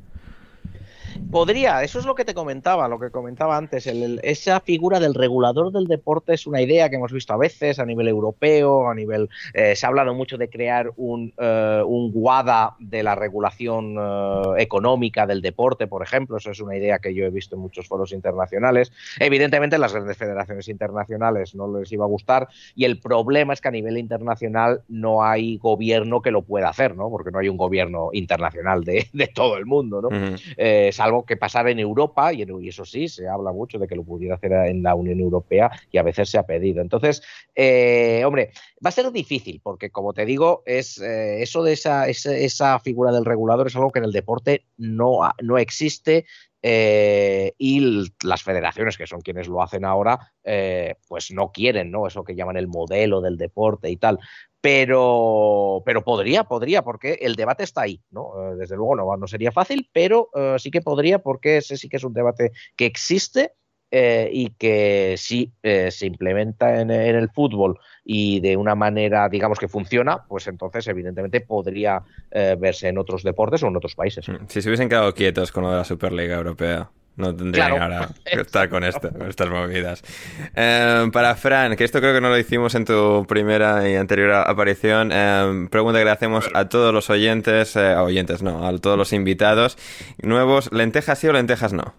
Podría, 1.32 1.82
eso 1.82 1.98
es 1.98 2.06
lo 2.06 2.14
que 2.14 2.26
te 2.26 2.34
comentaba, 2.34 2.90
lo 2.90 2.99
que 2.99 3.10
comentaba 3.10 3.56
antes. 3.56 3.88
esa 3.88 4.60
figura 4.60 4.99
del 4.99 5.14
regulador 5.14 5.72
del 5.72 5.88
deporte 5.88 6.34
es 6.34 6.45
una 6.45 6.62
idea 6.62 6.90
que 6.90 6.98
hemos 6.98 7.14
visto 7.14 7.34
a 7.34 7.38
veces 7.38 7.80
a 7.80 7.86
nivel 7.86 8.10
europeo, 8.10 8.90
a 8.90 8.94
nivel. 8.94 9.30
Eh, 9.53 9.76
se 9.78 9.86
ha 9.86 9.90
hablado 9.90 10.14
mucho 10.14 10.38
de 10.38 10.49
crear 10.49 10.91
un, 10.98 11.34
uh, 11.38 11.86
un 11.86 12.12
WADA 12.14 12.76
de 12.80 13.03
la 13.03 13.16
regulación 13.16 13.98
uh, 13.98 14.56
económica 14.58 15.26
del 15.26 15.41
deporte, 15.41 15.88
por 15.88 16.03
ejemplo. 16.03 16.36
Eso 16.36 16.52
es 16.52 16.60
una 16.60 16.76
idea 16.76 16.99
que 16.99 17.16
yo 17.16 17.24
he 17.24 17.30
visto 17.30 17.56
en 17.56 17.62
muchos 17.62 17.88
foros 17.88 18.12
internacionales. 18.12 18.91
Evidentemente, 19.18 19.78
las 19.78 19.94
grandes 19.94 20.18
federaciones 20.18 20.68
internacionales 20.68 21.56
no 21.56 21.80
les 21.80 21.90
iba 21.94 22.03
a 22.03 22.10
gustar 22.10 22.49
y 22.76 22.84
el 22.84 22.99
problema 22.99 23.53
es 23.53 23.62
que 23.62 23.70
a 23.70 23.72
nivel 23.72 23.98
internacional 23.98 24.82
no 24.90 25.24
hay 25.24 25.58
gobierno 25.58 26.22
que 26.22 26.32
lo 26.32 26.41
pueda 26.41 26.68
hacer, 26.68 26.98
¿no? 26.98 27.10
Porque 27.10 27.32
no 27.32 27.40
hay 27.40 27.48
un 27.48 27.58
gobierno 27.58 28.10
internacional 28.12 28.84
de, 28.84 29.08
de 29.14 29.28
todo 29.28 29.56
el 29.58 29.66
mundo, 29.66 30.02
¿no? 30.02 30.10
Uh 30.10 30.12
-huh. 30.12 30.53
eh, 30.58 30.91
que 31.26 31.38
pasara 31.38 31.72
en 31.72 31.80
Europa, 31.80 32.34
y, 32.34 32.43
y, 32.43 32.68
eso 32.68 32.85
sí, 32.85 33.07
se 33.07 33.27
habla 33.27 33.52
mucho 33.52 33.80
de 33.80 33.88
que 33.88 33.95
lo 33.95 34.03
pudiera 34.03 34.35
hacer 34.35 34.52
en 34.52 34.84
la 34.84 34.95
Unión 34.95 35.19
Europea 35.19 35.72
y 35.91 35.98
a 35.98 36.03
veces 36.03 36.30
se 36.30 36.38
ha 36.38 36.43
pedido. 36.43 36.81
Entonces, 36.81 37.22
eh, 37.56 38.23
hombre, 38.26 38.52
va 38.84 38.89
a 38.89 38.91
ser 38.91 39.11
difícil, 39.11 39.61
porque 39.64 39.89
como 39.89 40.14
te 40.14 40.26
digo, 40.26 40.64
es 40.65 40.99
eh, 40.99 41.41
eso 41.41 41.64
de 41.64 41.73
esa, 41.73 42.07
esa, 42.07 42.35
esa, 42.35 42.80
figura 42.80 43.11
del 43.11 43.26
regulador 43.26 43.68
es 43.68 43.76
algo 43.76 43.91
que 43.91 43.99
en 43.99 44.06
el 44.06 44.11
deporte 44.11 44.65
no, 44.77 45.19
no 45.41 45.57
existe 45.57 46.26
eh, 46.61 47.53
y 47.57 48.05
las 48.23 48.43
federaciones, 48.43 48.97
que 48.97 49.07
son 49.07 49.21
quienes 49.21 49.47
lo 49.47 49.61
hacen 49.61 49.85
ahora, 49.85 50.33
eh, 50.43 50.95
pues 51.07 51.31
no 51.31 51.51
quieren, 51.51 51.91
¿no? 51.91 52.07
Eso 52.07 52.23
que 52.23 52.35
llaman 52.35 52.57
el 52.57 52.67
modelo 52.67 53.21
del 53.21 53.38
deporte 53.38 53.89
y 53.89 53.97
tal. 53.97 54.19
Pero, 54.61 55.81
pero 55.85 56.03
podría, 56.03 56.43
podría, 56.43 56.83
porque 56.83 57.17
el 57.21 57.35
debate 57.35 57.63
está 57.63 57.81
ahí, 57.81 58.01
¿no? 58.11 58.51
Eh, 58.51 58.55
desde 58.57 58.75
luego 58.75 58.95
no, 58.95 59.17
no 59.17 59.27
sería 59.27 59.51
fácil, 59.51 59.89
pero 59.91 60.29
sí 60.59 60.69
que 60.69 60.81
podría, 60.81 61.19
porque 61.19 61.57
ese 61.57 61.77
sí 61.77 61.89
que 61.89 61.97
es 61.97 62.03
un 62.03 62.13
debate 62.13 62.51
que 62.75 62.85
existe 62.85 63.53
y 63.91 64.51
que 64.57 65.15
si 65.18 65.51
se 65.63 66.05
implementa 66.05 66.80
en, 66.80 66.91
el 66.91 67.30
fútbol 67.30 67.77
y 68.05 68.39
de 68.39 68.55
una 68.55 68.73
manera, 68.73 69.27
digamos, 69.27 69.59
que 69.59 69.68
funciona, 69.68 70.23
pues 70.27 70.47
entonces 70.47 70.88
evidentemente 70.88 71.41
podría 71.41 72.01
verse 72.31 72.88
en 72.88 72.97
otros 72.97 73.23
deportes 73.23 73.61
o 73.63 73.68
en 73.68 73.76
otros 73.76 73.95
países. 73.95 74.27
Mm, 74.30 74.47
si 74.47 74.61
se 74.61 74.69
hubiesen 74.69 74.89
quedado 74.89 75.13
quietos 75.13 75.51
con 75.51 75.63
lo 75.63 75.72
de 75.72 75.77
la 75.77 75.84
Superliga 75.84 76.38
Europea. 76.38 76.89
No 77.18 77.35
tendrían 77.35 77.72
ahora 77.72 78.09
que 78.26 78.41
estar 78.41 78.69
con, 78.69 78.84
esto, 78.84 79.11
con 79.11 79.27
estas 79.27 79.49
movidas. 79.49 80.03
para 80.53 81.35
Fran, 81.35 81.76
que 81.76 81.84
esto 81.84 81.99
creo 81.99 82.13
que 82.13 82.22
no 82.22 82.30
lo 82.30 82.38
hicimos 82.38 82.73
en 82.76 82.85
tu 82.85 83.26
primera 83.27 83.89
y 83.89 83.95
anterior 83.95 84.31
aparición, 84.31 85.09
pregunta 85.69 85.99
que 85.99 86.05
le 86.05 86.11
hacemos 86.11 86.49
a 86.53 86.69
todos 86.69 86.93
los 86.93 87.09
oyentes, 87.09 87.76
a 87.76 88.01
oyentes 88.03 88.41
no, 88.41 88.65
a 88.65 88.77
todos 88.77 88.97
los 88.97 89.13
invitados 89.13 89.77
nuevos, 90.22 90.72
¿lentejas 90.72 91.19
sí 91.19 91.27
o 91.27 91.34
lentejas 91.34 91.73
no? 91.73 91.93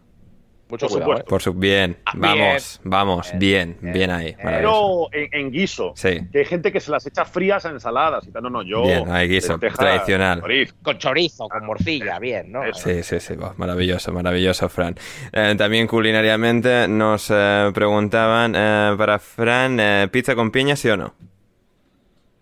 Mucho 0.73 0.89
cuidado, 0.89 1.19
¿eh? 1.19 1.25
Por 1.29 1.43
su 1.43 1.53
bien. 1.53 1.99
Ah, 2.07 2.13
vamos, 2.15 2.81
vamos, 2.83 3.31
bien, 3.35 3.77
bien, 3.83 4.11
ahí. 4.11 4.35
Pero 4.43 5.11
en, 5.13 5.51
guiso. 5.51 5.93
Sí. 5.95 6.21
Que 6.33 6.39
hay 6.39 6.45
gente 6.47 6.73
que 6.73 6.81
se 6.81 6.91
las 6.91 7.07
echa 7.07 7.27
frías 7.27 7.67
a 7.67 7.69
ensaladas 7.69 8.27
y 8.27 8.31
tal. 8.31 8.45
No, 8.45 8.49
no, 8.49 8.63
yo. 8.63 8.83
Bien, 8.83 9.05
hay 9.11 9.29
guiso, 9.29 9.59
tradicional. 9.59 10.43
Con 10.83 10.97
chorizo, 10.97 11.47
con 11.47 11.67
morcilla, 11.67 12.19
bien, 12.19 12.51
¿no? 12.51 12.63
Sí, 12.73 13.03
sí, 13.03 13.21
sí, 13.21 13.35
maravilloso, 13.59 14.13
maravilloso, 14.13 14.67
Fran. 14.71 14.97
Eh, 15.31 15.55
también 15.59 15.87
culinariamente 15.87 16.89
nos 16.89 17.31
eh, 17.31 17.71
preguntaban 17.75 18.53
para 18.97 19.19
Fran, 19.19 20.09
¿pizza 20.11 20.35
con 20.35 20.51
piña, 20.51 20.75
sí 20.75 20.89
o 20.89 20.97
no? 20.97 21.13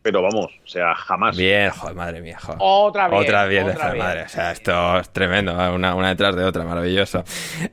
Pero 0.02 0.22
vamos, 0.22 0.46
o 0.64 0.66
sea, 0.66 0.94
jamás. 0.94 1.36
Bien, 1.36 1.70
joder, 1.70 1.94
madre 1.94 2.20
mía, 2.20 2.38
joder. 2.40 2.58
Otra 2.60 3.08
vez. 3.08 3.20
Otra 3.20 3.44
vez 3.44 3.64
otra 3.64 3.94
madre. 3.94 4.22
O 4.22 4.28
sea, 4.28 4.52
esto 4.52 4.98
es 4.98 5.10
tremendo, 5.10 5.52
¿eh? 5.52 5.70
una, 5.70 5.94
una 5.94 6.08
detrás 6.08 6.34
de 6.36 6.44
otra, 6.44 6.64
maravilloso. 6.64 7.22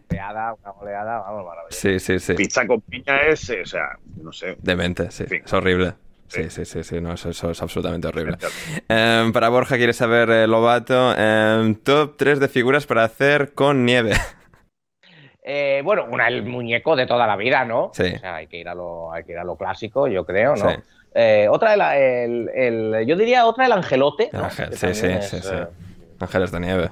Oleada, 0.09 0.53
una 0.53 0.71
oleada, 0.71 1.19
vamos, 1.19 1.45
maravilloso. 1.45 1.79
Sí, 1.79 1.99
sí, 1.99 2.19
sí. 2.19 2.33
Pizza 2.33 2.67
con 2.67 2.81
piña 2.81 3.21
es, 3.21 3.49
eh, 3.49 3.61
o 3.61 3.65
sea, 3.65 3.97
no 4.21 4.31
sé. 4.33 4.57
Demente, 4.61 5.09
sí. 5.11 5.25
Es 5.29 5.53
horrible. 5.53 5.93
Sí, 6.27 6.49
sí, 6.49 6.65
sí, 6.65 6.83
sí, 6.83 6.99
no, 6.99 7.13
eso, 7.13 7.29
es 7.29 7.61
absolutamente 7.61 8.07
horrible. 8.07 8.37
Em, 8.89 9.31
para 9.31 9.47
Borja, 9.47 9.77
¿quieres 9.77 9.95
saber, 9.95 10.29
eh, 10.29 10.47
Lobato? 10.47 11.15
Em, 11.17 11.75
top 11.75 12.17
3 12.17 12.41
de 12.41 12.49
figuras 12.49 12.85
para 12.85 13.05
hacer 13.05 13.53
con 13.53 13.85
nieve. 13.85 14.11
Eh, 15.49 15.81
bueno, 15.81 16.05
una, 16.11 16.27
el 16.27 16.43
muñeco 16.43 16.97
de 16.97 17.05
toda 17.05 17.25
la 17.25 17.37
vida, 17.37 17.63
¿no? 17.63 17.91
Sí. 17.93 18.11
O 18.15 18.19
sea, 18.19 18.35
hay 18.35 18.47
que 18.47 18.57
ir 18.57 18.67
a 18.67 18.75
lo, 18.75 19.13
hay 19.13 19.23
que 19.23 19.31
ir 19.31 19.37
a 19.37 19.45
lo 19.45 19.55
clásico, 19.55 20.09
yo 20.09 20.25
creo, 20.25 20.57
¿no? 20.57 20.69
Sí. 20.69 20.75
Eh, 21.19 21.48
otra, 21.49 21.73
el, 21.98 22.48
el, 22.53 23.07
yo 23.07 23.15
diría 23.15 23.48
otra 23.48 23.65
el 23.65 23.72
angelote. 23.72 24.30
sí, 24.52 24.94
sí, 24.94 24.94
sí, 24.94 25.41
sí. 25.41 25.49
Eh, 25.52 25.65
Ángeles 26.19 26.52
de 26.52 26.60
nieve. 26.60 26.89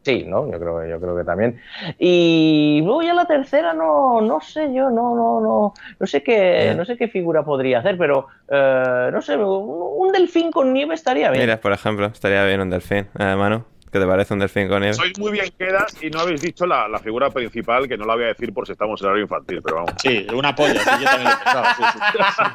sí, 0.00 0.24
¿no? 0.26 0.50
Yo 0.50 0.58
creo, 0.58 0.86
yo 0.86 0.98
creo 0.98 1.14
que 1.14 1.24
también. 1.24 1.60
Y 1.98 2.80
luego 2.82 3.02
ya 3.02 3.12
la 3.12 3.26
tercera 3.26 3.74
no, 3.74 4.22
no 4.22 4.40
sé 4.40 4.72
yo, 4.72 4.88
no, 4.88 5.14
no, 5.14 5.38
no, 5.42 5.74
no 6.00 6.06
sé 6.06 6.22
qué, 6.22 6.72
no 6.74 6.86
sé 6.86 6.96
qué 6.96 7.08
figura 7.08 7.44
podría 7.44 7.80
hacer, 7.80 7.98
pero 7.98 8.28
eh, 8.48 9.10
no 9.12 9.20
sé, 9.20 9.36
un, 9.36 10.10
delfín 10.10 10.50
con 10.50 10.72
nieve 10.72 10.94
estaría 10.94 11.30
bien. 11.30 11.42
Mira, 11.42 11.60
por 11.60 11.72
ejemplo, 11.72 12.06
estaría 12.06 12.42
bien 12.46 12.62
un 12.62 12.70
delfín, 12.70 13.06
Manu. 13.18 13.64
¿Qué 13.94 14.00
te 14.00 14.06
parece 14.06 14.34
un 14.34 14.40
delfín 14.40 14.66
con 14.66 14.80
nieve? 14.80 14.96
Sois 14.96 15.16
muy 15.20 15.30
bien 15.30 15.48
quedas 15.56 15.94
y 16.02 16.10
no 16.10 16.18
habéis 16.18 16.42
dicho 16.42 16.66
la, 16.66 16.88
la, 16.88 16.98
figura 16.98 17.30
principal, 17.30 17.86
que 17.86 17.96
no 17.96 18.04
la 18.04 18.16
voy 18.16 18.24
a 18.24 18.26
decir 18.26 18.52
por 18.52 18.66
si 18.66 18.72
estamos 18.72 19.00
en 19.00 19.06
horario 19.06 19.22
infantil, 19.22 19.62
pero 19.62 19.76
vamos. 19.76 19.92
Sí, 20.02 20.26
una 20.34 20.52
polla, 20.52 20.80
sí, 20.80 20.90
yo 20.98 21.04
también 21.04 21.30
lo 21.30 21.38
pensaba. 21.38 21.76
Sí, 21.76 21.84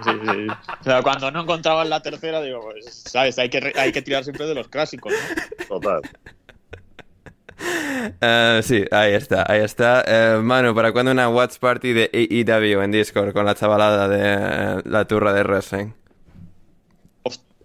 sí, 0.03 0.11
sí, 0.26 0.48
o 0.82 0.84
sea, 0.84 1.02
cuando 1.02 1.32
no 1.32 1.44
encontrabas 1.44 1.88
la 1.88 2.02
tercera, 2.02 2.41
digo, 2.41 2.60
pues, 2.60 3.03
¿sabes? 3.06 3.40
Hay 3.40 3.48
que, 3.49 3.72
hay 3.74 3.94
que 3.94 4.02
tirar 4.02 4.26
siempre 4.26 4.48
de 4.48 4.56
los 4.56 4.68
clásicos, 4.68 5.14
¿no? 5.14 5.80
Total. 5.80 6.02
Uh, 8.22 8.61
sí, 8.61 8.84
ahí 8.91 9.14
está, 9.14 9.45
ahí 9.48 9.61
está. 9.61 10.03
Uh, 10.06 10.41
Manu, 10.41 10.76
¿para 10.76 10.91
cuándo 10.91 11.14
una 11.14 11.30
Watch 11.30 11.57
Party 11.60 11.94
de 11.94 12.10
AEW 12.14 12.82
en 12.82 12.91
Discord 12.91 13.32
con 13.32 13.45
la 13.45 13.56
chavalada 13.56 14.10
de 14.10 14.76
uh, 14.76 14.90
la 14.90 15.06
turra 15.06 15.32
de 15.32 15.44
wrestling? 15.44 15.94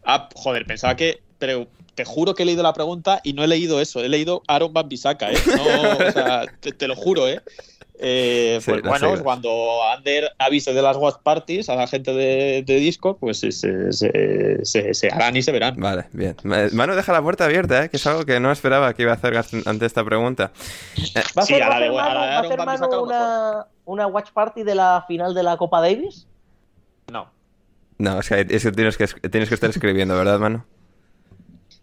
Ah, 0.04 0.28
joder, 0.32 0.64
pensaba 0.64 0.94
que 0.94 1.24
pero 1.40 1.66
te 1.94 2.04
juro 2.04 2.34
que 2.34 2.42
he 2.42 2.46
leído 2.46 2.62
la 2.62 2.72
pregunta 2.72 3.20
y 3.22 3.32
no 3.32 3.44
he 3.44 3.48
leído 3.48 3.80
eso. 3.80 4.00
He 4.00 4.08
leído 4.08 4.42
Aaron 4.48 4.72
Van 4.72 4.88
Bissaka, 4.88 5.30
¿eh? 5.30 5.38
No, 5.46 6.06
o 6.06 6.12
sea, 6.12 6.46
te, 6.60 6.88
lo 6.88 6.96
juro, 6.96 7.28
¿eh? 7.28 7.40
eh 7.98 8.60
pues 8.64 8.82
bueno, 8.82 9.22
cuando 9.22 9.82
Ander 9.84 10.32
avise 10.38 10.72
de 10.72 10.82
las 10.82 10.96
Watch 10.96 11.18
Parties 11.22 11.68
a 11.68 11.76
la 11.76 11.86
gente 11.86 12.12
de, 12.12 12.64
de 12.66 12.76
Discord, 12.76 13.16
pues 13.18 13.38
se, 13.38 13.52
se, 13.52 13.92
se, 14.64 15.08
harán 15.08 15.36
y 15.36 15.42
se 15.42 15.52
verán. 15.52 15.76
Vale, 15.76 16.06
bien. 16.12 16.36
Manu 16.42 16.94
deja 16.94 17.12
la 17.12 17.22
puerta 17.22 17.44
abierta, 17.44 17.84
¿eh? 17.84 17.88
que 17.88 17.96
es 17.96 18.06
algo 18.06 18.24
que 18.24 18.40
no 18.40 18.50
esperaba 18.50 18.94
que 18.94 19.02
iba 19.02 19.12
a 19.12 19.14
hacer 19.14 19.34
ante 19.66 19.86
esta 19.86 20.04
pregunta. 20.04 20.52
¿Va 21.36 21.42
a 21.42 22.38
hacer, 22.40 22.60
una, 23.00 23.66
una 23.84 24.06
Watch 24.08 24.30
Party 24.32 24.64
de 24.64 24.74
la 24.74 25.04
final 25.06 25.34
de 25.34 25.42
la 25.42 25.56
Copa 25.56 25.80
Davis? 25.80 26.26
No. 27.10 27.30
No, 27.98 28.18
es 28.18 28.28
que, 28.28 28.44
tienes, 28.44 28.96
que 28.96 29.06
tienes 29.06 29.48
que 29.48 29.54
estar 29.54 29.70
escribiendo, 29.70 30.16
¿verdad, 30.16 30.40
Manu? 30.40 30.64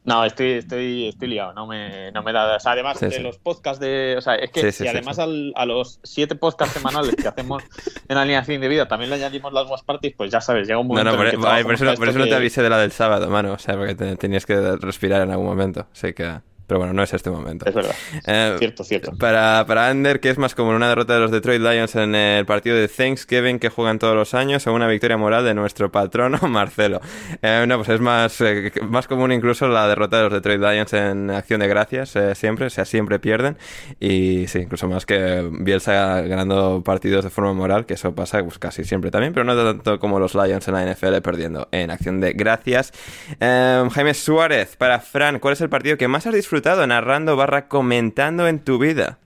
No, 0.04 0.26
estoy, 0.26 0.54
estoy, 0.54 1.10
estoy 1.10 1.28
liado, 1.28 1.54
no 1.54 1.68
me, 1.68 2.12
no 2.12 2.24
me 2.24 2.34
da. 2.34 2.56
O 2.56 2.60
sea, 2.60 2.72
además 2.72 3.00
de 3.00 3.20
los 3.20 3.38
podcasts 3.38 3.80
de. 3.80 4.16
O 4.18 4.22
sea, 4.22 4.34
es 4.36 4.50
que 4.50 4.72
si 4.72 4.88
además 4.88 5.20
a 5.20 5.66
los 5.66 6.00
siete 6.04 6.34
podcasts 6.36 6.74
semanales 6.74 7.16
que 7.16 7.28
hacemos 7.28 7.64
en 8.08 8.18
Alineación 8.18 8.62
de 8.62 8.68
Vida 8.68 8.88
también 8.88 9.12
le 9.12 9.18
añadimos 9.18 9.54
las 9.54 9.70
watch 9.70 9.84
parties, 9.84 10.16
pues 10.18 10.32
ya 10.32 10.42
sabes, 10.42 10.68
llega 10.68 10.80
un 10.80 10.88
momento. 10.88 11.12
No, 11.12 11.18
no, 11.18 11.24
por, 11.24 11.64
por, 11.64 11.74
eso, 11.74 11.94
por 11.96 12.10
eso 12.10 12.18
no 12.18 12.26
te 12.26 12.36
avisé 12.36 12.64
de 12.64 12.70
la 12.70 12.80
del 12.80 12.92
sábado, 12.92 13.30
mano. 13.30 13.54
O 13.54 13.60
sea, 13.60 13.78
porque 13.78 13.94
tenías 14.16 14.46
que 14.46 14.76
respirar 14.78 15.22
en 15.22 15.32
algún 15.32 15.46
momento. 15.46 15.86
Sé 15.92 16.16
que. 16.16 16.40
Pero 16.72 16.80
bueno, 16.80 16.94
no 16.94 17.04
es 17.04 17.14
este 17.14 17.30
momento. 17.30 17.66
Es 17.68 17.76
verdad. 17.76 17.94
Eh, 18.26 18.56
cierto, 18.58 18.86
cierto. 18.86 19.12
Para, 19.18 19.66
para 19.68 19.90
Ander, 19.90 20.22
¿qué 20.22 20.30
es 20.30 20.38
más 20.38 20.56
como 20.56 20.70
una 20.70 20.88
derrota 20.88 21.16
de 21.16 21.20
los 21.20 21.30
Detroit 21.30 21.60
Lions 21.60 21.96
en 21.96 22.16
el 22.16 22.46
partido 22.46 22.78
de 22.78 22.88
Thanksgiving 22.88 23.60
que 23.60 23.68
juegan 23.68 24.00
todos 24.00 24.16
los 24.16 24.34
años 24.34 24.66
o 24.68 24.74
una 24.74 24.88
victoria 24.88 25.18
moral 25.18 25.44
de 25.44 25.54
nuestro 25.54 25.92
patrono 25.92 26.38
Marcelo? 26.48 27.02
Eh, 27.42 27.66
no, 27.68 27.76
pues 27.76 27.90
es 27.90 28.00
más, 28.00 28.40
eh, 28.40 28.72
más 28.84 29.10
común 29.10 29.34
incluso 29.34 29.68
la 29.68 29.86
derrota 29.86 30.16
de 30.16 30.24
los 30.24 30.32
Detroit 30.32 30.62
Lions 30.62 30.94
en 30.94 31.30
acción 31.32 31.60
de 31.60 31.68
gracias, 31.68 32.18
siempre, 32.36 32.68
o 32.68 32.70
sea, 32.70 32.86
siempre 32.86 33.20
pierden. 33.20 33.58
Y 34.00 34.48
sí, 34.48 34.60
incluso 34.60 34.88
más 34.88 35.06
que 35.06 35.46
Bielsa 35.52 36.22
ganando 36.22 36.84
partidos 36.86 37.26
de 37.26 37.32
forma 37.32 37.52
moral, 37.52 37.86
que 37.86 37.96
eso 37.96 38.16
pasa 38.16 38.42
pues, 38.46 38.60
casi 38.60 38.86
siempre 38.86 39.12
también, 39.12 39.34
pero 39.34 39.44
no 39.44 39.62
tanto 39.62 40.00
como 40.00 40.20
los 40.20 40.36
Lions 40.36 40.66
en 40.70 40.74
la 40.74 40.86
NFL 40.90 41.18
perdiendo 41.22 41.68
en 41.74 41.92
acción 41.92 42.22
de 42.22 42.32
gracias. 42.32 42.94
Jaime 43.42 44.14
Suárez, 44.14 44.78
para 44.78 45.02
Fran, 45.02 45.40
¿cuál 45.40 45.52
es 45.52 45.60
el 45.60 45.68
partido 45.68 45.98
que 45.98 46.08
más 46.08 46.26
has 46.28 46.34
disfrutado? 46.34 46.61
Narrando 46.62 47.36
barra 47.36 47.68
comentando 47.68 48.48
en 48.48 48.60
tu 48.60 48.80
vida? 48.80 49.18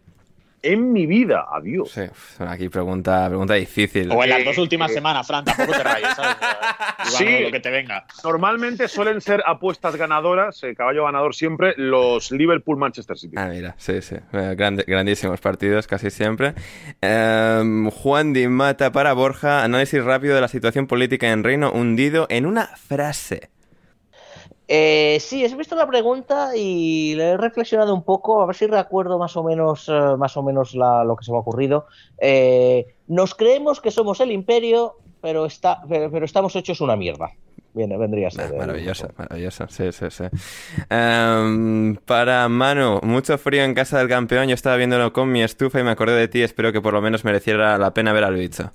En 0.65 0.91
mi 0.91 1.05
vida, 1.05 1.45
adiós. 1.51 1.91
Sí, 1.91 2.01
aquí 2.39 2.69
pregunta, 2.69 3.27
pregunta 3.27 3.53
difícil. 3.53 4.11
O 4.11 4.23
en 4.23 4.31
las 4.31 4.43
dos 4.43 4.57
últimas 4.57 4.91
semanas, 4.91 5.27
Fran, 5.27 5.45
tampoco 5.45 5.73
te 5.73 5.83
rayes, 5.83 6.09
¿sabes? 6.15 6.37
sí, 7.03 7.39
lo 7.41 7.51
que 7.51 7.59
te 7.59 7.69
venga. 7.69 8.07
Normalmente 8.23 8.87
suelen 8.87 9.21
ser 9.21 9.43
apuestas 9.45 9.95
ganadoras, 9.95 10.63
eh, 10.63 10.73
caballo 10.73 11.05
ganador 11.05 11.35
siempre, 11.35 11.75
los 11.77 12.31
Liverpool-Manchester 12.31 13.15
City. 13.15 13.35
Ah, 13.37 13.45
mira, 13.45 13.75
sí, 13.77 14.01
sí. 14.01 14.15
Eh, 14.33 14.55
grandísimos 14.57 15.39
partidos, 15.39 15.85
casi 15.85 16.09
siempre. 16.09 16.55
Em, 16.99 17.91
Juan 17.91 18.33
Di 18.33 18.47
Mata 18.47 18.91
para 18.91 19.13
Borja, 19.13 19.63
análisis 19.63 20.03
rápido 20.03 20.33
de 20.33 20.41
la 20.41 20.47
situación 20.47 20.87
política 20.87 21.31
en 21.31 21.43
Reino 21.43 21.71
hundido 21.71 22.25
en 22.31 22.47
una 22.47 22.65
frase. 22.65 23.51
Eh, 24.67 25.17
sí, 25.21 25.45
he 25.45 25.55
visto 25.55 25.75
la 25.75 25.87
pregunta 25.87 26.55
y 26.55 27.13
le 27.15 27.31
he 27.31 27.37
reflexionado 27.37 27.93
un 27.93 28.03
poco, 28.03 28.41
a 28.41 28.45
ver 28.47 28.55
si 28.55 28.65
recuerdo 28.65 29.19
más 29.19 29.37
o 29.37 29.43
menos, 29.43 29.87
eh, 29.89 30.17
más 30.17 30.35
o 30.37 30.43
menos 30.43 30.73
lo 30.73 31.15
que 31.15 31.23
se 31.23 31.31
me 31.31 31.37
ha 31.37 31.41
ocurrido. 31.41 31.85
Eh, 32.17 32.95
nos 33.07 33.35
creemos 33.35 33.79
que 33.79 33.91
somos 33.91 34.19
el 34.21 34.31
imperio, 34.31 34.95
pero, 35.21 35.45
está, 35.45 35.81
pero, 35.87 36.25
estamos 36.25 36.55
hechos 36.55 36.81
una 36.81 36.95
mierda. 36.95 37.31
Bien, 37.73 37.89
vendría 37.99 38.29
a 38.29 38.31
ser. 38.31 38.53
Ah, 38.53 38.57
maravilloso, 38.57 39.09
maravilloso, 39.17 39.67
sí, 39.67 39.91
sí, 39.91 40.05
sí. 40.09 40.23
Em, 40.89 41.97
para 41.97 42.47
Manu, 42.47 43.01
mucho 43.03 43.37
frío 43.37 43.63
en 43.63 43.73
casa 43.73 43.99
del 43.99 44.07
campeón. 44.07 44.47
Yo 44.47 44.53
estaba 44.53 44.77
viéndolo 44.77 45.11
con 45.11 45.29
mi 45.29 45.43
estufa 45.43 45.81
y 45.81 45.83
me 45.83 45.91
acordé 45.91 46.15
de 46.15 46.29
ti. 46.29 46.41
Espero 46.41 46.71
que 46.71 46.79
por 46.79 46.93
lo 46.93 47.01
menos 47.01 47.25
mereciera 47.25 47.77
la 47.77 47.93
pena 47.93 48.13
ver 48.13 48.23
al 48.23 48.35
bicho. 48.35 48.71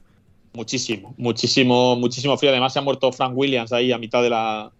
Muchísimo, 0.52 1.14
muchísimo, 1.16 1.96
muchísimo 1.96 2.36
frío. 2.36 2.50
Además, 2.50 2.74
se 2.74 2.80
ha 2.80 2.82
muerto 2.82 3.10
Frank 3.10 3.32
Williams 3.34 3.72
ahí 3.72 3.90
a 3.90 3.96
mitad 3.96 4.22
de 4.22 4.28
la, 4.28 4.70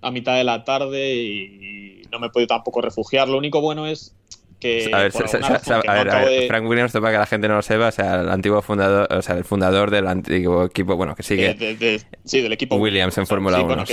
a 0.00 0.10
mitad 0.10 0.36
de 0.36 0.44
la 0.44 0.64
tarde 0.64 1.14
y 1.14 2.02
no 2.10 2.18
me 2.18 2.28
he 2.28 2.30
podido 2.30 2.48
tampoco 2.48 2.80
refugiar. 2.80 3.28
Lo 3.28 3.38
único 3.38 3.60
bueno 3.60 3.86
es 3.86 4.14
que. 4.60 4.90
A 4.92 4.98
ver, 4.98 5.12
Frank 5.12 6.66
Williams, 6.66 6.92
para 6.92 7.10
que 7.10 7.18
la 7.18 7.26
gente 7.26 7.48
no 7.48 7.56
lo 7.56 7.62
sepa, 7.62 7.88
o 7.88 7.92
sea, 7.92 8.20
el 8.20 8.28
antiguo 8.28 8.62
fundador, 8.62 9.12
o 9.12 9.22
sea, 9.22 9.36
el 9.36 9.44
fundador 9.44 9.90
del 9.90 10.06
antiguo 10.06 10.64
equipo, 10.64 10.96
bueno, 10.96 11.14
que 11.14 11.22
sigue. 11.22 12.04
sí, 12.24 12.40
del 12.40 12.52
equipo 12.52 12.76
Williams 12.76 13.16
en 13.18 13.26
Fórmula 13.26 13.60
1. 13.62 13.84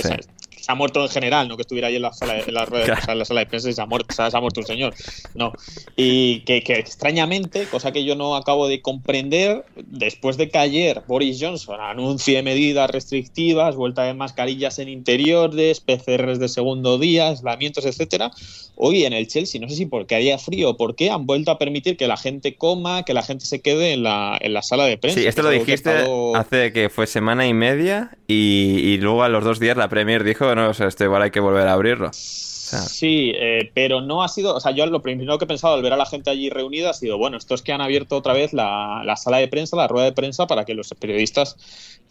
Se 0.64 0.72
ha 0.72 0.74
muerto 0.74 1.02
en 1.02 1.10
general, 1.10 1.46
no 1.46 1.56
que 1.56 1.62
estuviera 1.62 1.88
ahí 1.88 1.96
en 1.96 2.02
la 2.02 2.12
sala, 2.14 2.40
en 2.40 2.54
la, 2.54 2.64
rueda, 2.64 2.98
en 3.06 3.18
la 3.18 3.24
sala 3.26 3.40
de 3.40 3.46
prensa 3.46 3.68
y 3.68 3.74
se 3.74 3.82
ha 3.82 3.86
muerto, 3.86 4.14
se 4.14 4.22
ha 4.22 4.40
muerto 4.40 4.60
un 4.60 4.66
señor. 4.66 4.94
No. 5.34 5.52
Y 5.94 6.40
que, 6.40 6.62
que, 6.62 6.78
extrañamente, 6.78 7.66
cosa 7.66 7.92
que 7.92 8.02
yo 8.02 8.14
no 8.14 8.34
acabo 8.34 8.66
de 8.66 8.80
comprender, 8.80 9.66
después 9.76 10.38
de 10.38 10.48
que 10.48 10.56
ayer 10.56 11.02
Boris 11.06 11.36
Johnson 11.38 11.80
anuncie 11.82 12.42
medidas 12.42 12.90
restrictivas, 12.90 13.76
vuelta 13.76 14.04
de 14.04 14.14
mascarillas 14.14 14.78
en 14.78 14.88
interiores, 14.88 15.80
PCRs 15.80 16.38
de 16.38 16.48
segundo 16.48 16.98
día, 16.98 17.28
aislamientos, 17.28 17.84
etcétera, 17.84 18.30
hoy 18.76 19.04
en 19.04 19.12
el 19.12 19.28
Chelsea, 19.28 19.60
no 19.60 19.68
sé 19.68 19.76
si 19.76 19.84
porque 19.84 20.14
haya 20.14 20.38
frío 20.38 20.70
o 20.70 20.76
por 20.78 20.96
qué, 20.96 21.10
han 21.10 21.26
vuelto 21.26 21.50
a 21.50 21.58
permitir 21.58 21.98
que 21.98 22.08
la 22.08 22.16
gente 22.16 22.56
coma, 22.56 23.04
que 23.04 23.12
la 23.12 23.22
gente 23.22 23.44
se 23.44 23.60
quede 23.60 23.92
en 23.92 24.02
la, 24.02 24.38
en 24.40 24.54
la 24.54 24.62
sala 24.62 24.86
de 24.86 24.96
prensa. 24.96 25.20
Sí, 25.20 25.26
esto 25.26 25.42
lo 25.42 25.50
dijiste 25.50 25.90
hace 26.34 26.72
que 26.72 26.88
fue 26.88 27.06
semana 27.06 27.46
y 27.46 27.52
media 27.52 28.16
y, 28.26 28.78
y 28.78 28.98
luego 28.98 29.22
a 29.22 29.28
los 29.28 29.44
dos 29.44 29.60
días 29.60 29.76
la 29.76 29.88
Premier 29.88 30.24
dijo 30.24 30.54
no, 30.54 30.70
o 30.70 30.74
sea, 30.74 30.88
este 30.88 31.04
igual 31.04 31.22
hay 31.22 31.30
que 31.30 31.40
volver 31.40 31.66
a 31.68 31.72
abrirlo. 31.72 32.10
Sí, 32.12 33.32
eh, 33.36 33.70
pero 33.74 34.00
no 34.00 34.22
ha 34.22 34.28
sido, 34.28 34.54
o 34.54 34.60
sea, 34.60 34.72
yo 34.72 34.86
lo 34.86 35.02
primero 35.02 35.38
que 35.38 35.44
he 35.44 35.48
pensado 35.48 35.74
al 35.74 35.82
ver 35.82 35.92
a 35.92 35.96
la 35.96 36.06
gente 36.06 36.30
allí 36.30 36.48
reunida 36.48 36.90
ha 36.90 36.94
sido, 36.94 37.18
bueno, 37.18 37.36
esto 37.36 37.54
es 37.54 37.62
que 37.62 37.72
han 37.72 37.80
abierto 37.80 38.16
otra 38.16 38.32
vez 38.32 38.52
la 38.52 39.14
sala 39.16 39.36
de 39.36 39.48
prensa, 39.48 39.76
la 39.76 39.86
rueda 39.86 40.06
de 40.06 40.12
prensa, 40.12 40.46
para 40.46 40.64
que 40.64 40.74
los 40.74 40.92
periodistas 40.98 41.56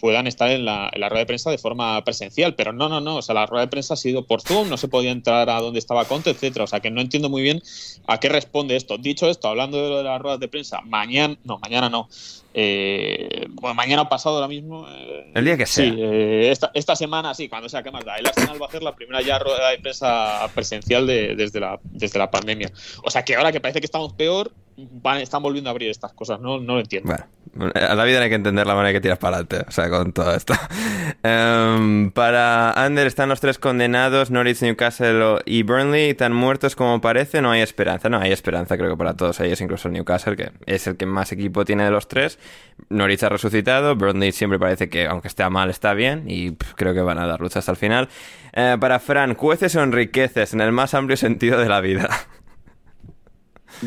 puedan 0.04 0.28
estar 0.28 0.52
en 0.52 0.66
la, 0.66 0.90
en 0.92 1.00
la, 1.00 1.08
rueda 1.08 1.22
de 1.22 1.28
prensa 1.28 1.50
de 1.50 1.58
forma 1.58 2.04
presencial, 2.04 2.56
pero 2.56 2.74
no, 2.74 2.90
no, 2.90 3.00
no, 3.00 3.16
o 3.16 3.22
sea, 3.22 3.34
la 3.36 3.46
rueda 3.46 3.64
de 3.64 3.70
prensa 3.70 3.94
ha 3.94 3.96
sido 3.96 4.28
por 4.28 4.42
Zoom, 4.42 4.68
no 4.68 4.76
se 4.76 4.90
podía 4.90 5.12
entrar 5.12 5.50
a 5.50 5.62
donde 5.62 5.80
estaba 5.80 6.04
Conte, 6.04 6.32
etcétera, 6.32 6.66
o 6.66 6.68
sea, 6.68 6.82
que 6.82 6.92
no 6.92 7.00
entiendo 7.00 7.30
muy 7.30 7.42
bien 7.42 7.64
a 8.06 8.20
qué 8.20 8.28
responde 8.28 8.76
esto. 8.76 8.98
Dicho 8.98 9.30
esto, 9.30 9.48
hablando 9.48 9.82
de 9.82 9.88
lo 9.88 9.98
de 10.00 10.04
las 10.04 10.22
ruedas 10.22 10.42
de 10.42 10.50
prensa, 10.50 10.82
mañana, 10.82 11.38
no, 11.46 11.58
mañana 11.58 11.90
no, 11.90 12.10
eh, 12.54 13.48
bueno, 13.50 13.76
mañana 13.76 14.10
pasado 14.10 14.36
ahora 14.36 14.50
mismo. 14.50 14.86
Eh, 14.90 15.32
el 15.36 15.46
día 15.46 15.56
que 15.56 15.66
sea. 15.66 15.86
Sí, 15.86 15.96
eh, 15.98 16.52
esta, 16.52 16.70
esta, 16.74 16.98
semana, 16.98 17.34
sí, 17.34 17.48
cuando 17.48 17.70
sea 17.70 17.82
que 17.82 17.90
más 17.90 18.04
da. 18.04 18.18
El 18.18 18.28
Arsenal 18.28 18.62
va 18.62 18.66
a 18.66 18.70
hacer 18.70 18.84
la 18.84 18.94
primera 18.94 19.22
ya 19.22 19.40
rueda 19.40 19.70
de 19.70 19.80
prensa 19.80 20.48
presencial 20.54 21.08
de, 21.08 21.36
desde, 21.36 21.62
la, 21.62 21.80
desde 21.84 22.20
la 22.20 22.30
pandemia. 22.30 22.72
O 23.04 23.10
sea 23.10 23.24
que 23.24 23.36
ahora 23.36 23.54
que 23.54 23.62
parece 23.62 23.80
que 23.80 23.86
estamos 23.86 24.12
peor, 24.14 24.52
van, 24.76 25.20
están 25.20 25.42
volviendo 25.42 25.70
a 25.70 25.72
abrir 25.72 25.90
estas 25.90 26.14
cosas. 26.14 26.42
No, 26.42 26.60
no 26.60 26.76
lo 26.76 26.82
entiendo. 26.82 27.08
Bueno, 27.08 27.26
a 27.60 27.96
la 27.96 28.04
vida 28.04 28.22
hay 28.22 28.30
que 28.30 28.36
entender 28.36 28.66
la 28.66 28.76
manera 28.76 28.94
que 28.94 29.02
tiras 29.02 29.18
para 29.18 29.38
adelante. 29.38 29.66
O 29.68 29.72
sea, 29.72 29.90
con 29.90 30.12
todo 30.12 30.36
esto. 30.36 30.54
um, 31.24 32.12
para 32.14 32.72
Ander 32.72 33.08
están 33.08 33.30
los 33.30 33.40
tres 33.40 33.60
condenados: 33.60 34.32
Norwich, 34.32 34.62
Newcastle 34.62 35.40
y 35.46 35.64
Burnley. 35.64 36.14
Tan 36.14 36.34
muertos 36.34 36.76
como 36.76 37.02
parece. 37.02 37.42
No 37.42 37.52
hay 37.52 37.62
esperanza. 37.62 38.10
No 38.10 38.20
hay 38.20 38.32
esperanza, 38.32 38.78
creo 38.78 38.90
que 38.90 38.98
para 38.98 39.16
todos 39.16 39.40
ellos, 39.40 39.62
incluso 39.62 39.90
Newcastle, 39.90 40.36
que 40.36 40.52
es 40.66 40.88
el 40.88 40.98
que 40.98 41.06
más 41.06 41.32
equipo 41.32 41.66
tiene 41.66 41.84
de 41.84 41.92
los 41.92 42.08
tres. 42.08 42.40
Norwich 42.90 43.24
ha 43.24 43.30
resucitado, 43.30 43.96
Burnley 43.96 44.32
siempre 44.32 44.60
parece 44.60 44.90
que, 44.90 45.06
aunque 45.06 45.28
esté 45.28 45.48
mal, 45.50 45.70
está 45.70 45.94
bien 45.94 46.24
y 46.28 46.56
creo 46.76 46.94
que 46.94 47.02
van 47.02 47.20
a 47.20 47.28
dar 47.28 47.42
lucha 47.42 47.60
hasta 47.60 47.72
el 47.72 47.78
final. 47.78 48.10
Eh, 48.54 48.78
para 48.80 49.00
Fran, 49.00 49.36
¿cueces 49.36 49.76
o 49.76 49.84
enriqueces 49.84 50.54
en 50.54 50.62
el 50.62 50.72
más 50.72 50.94
amplio 50.94 51.18
sentido 51.18 51.60
de 51.60 51.70
la 51.70 51.82
vida? 51.82 52.10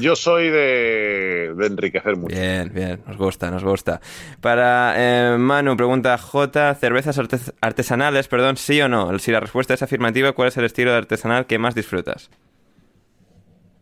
Yo 0.00 0.16
soy 0.16 0.50
de, 0.50 1.54
de, 1.56 1.66
enriquecer 1.66 2.16
mucho. 2.16 2.34
Bien, 2.34 2.70
bien, 2.72 3.00
nos 3.06 3.16
gusta, 3.16 3.50
nos 3.50 3.64
gusta. 3.64 4.00
Para 4.40 4.94
eh, 4.96 5.38
Manu, 5.38 5.76
pregunta 5.76 6.16
J, 6.18 6.74
¿cervezas 6.74 7.18
artes 7.18 7.52
artesanales, 7.60 8.28
perdón, 8.28 8.56
sí 8.56 8.80
o 8.80 8.88
no? 8.88 9.18
Si 9.18 9.30
la 9.30 9.40
respuesta 9.40 9.74
es 9.74 9.82
afirmativa, 9.82 10.32
¿cuál 10.32 10.48
es 10.48 10.56
el 10.56 10.64
estilo 10.64 10.92
de 10.92 10.98
artesanal 10.98 11.46
que 11.46 11.58
más 11.58 11.74
disfrutas? 11.74 12.30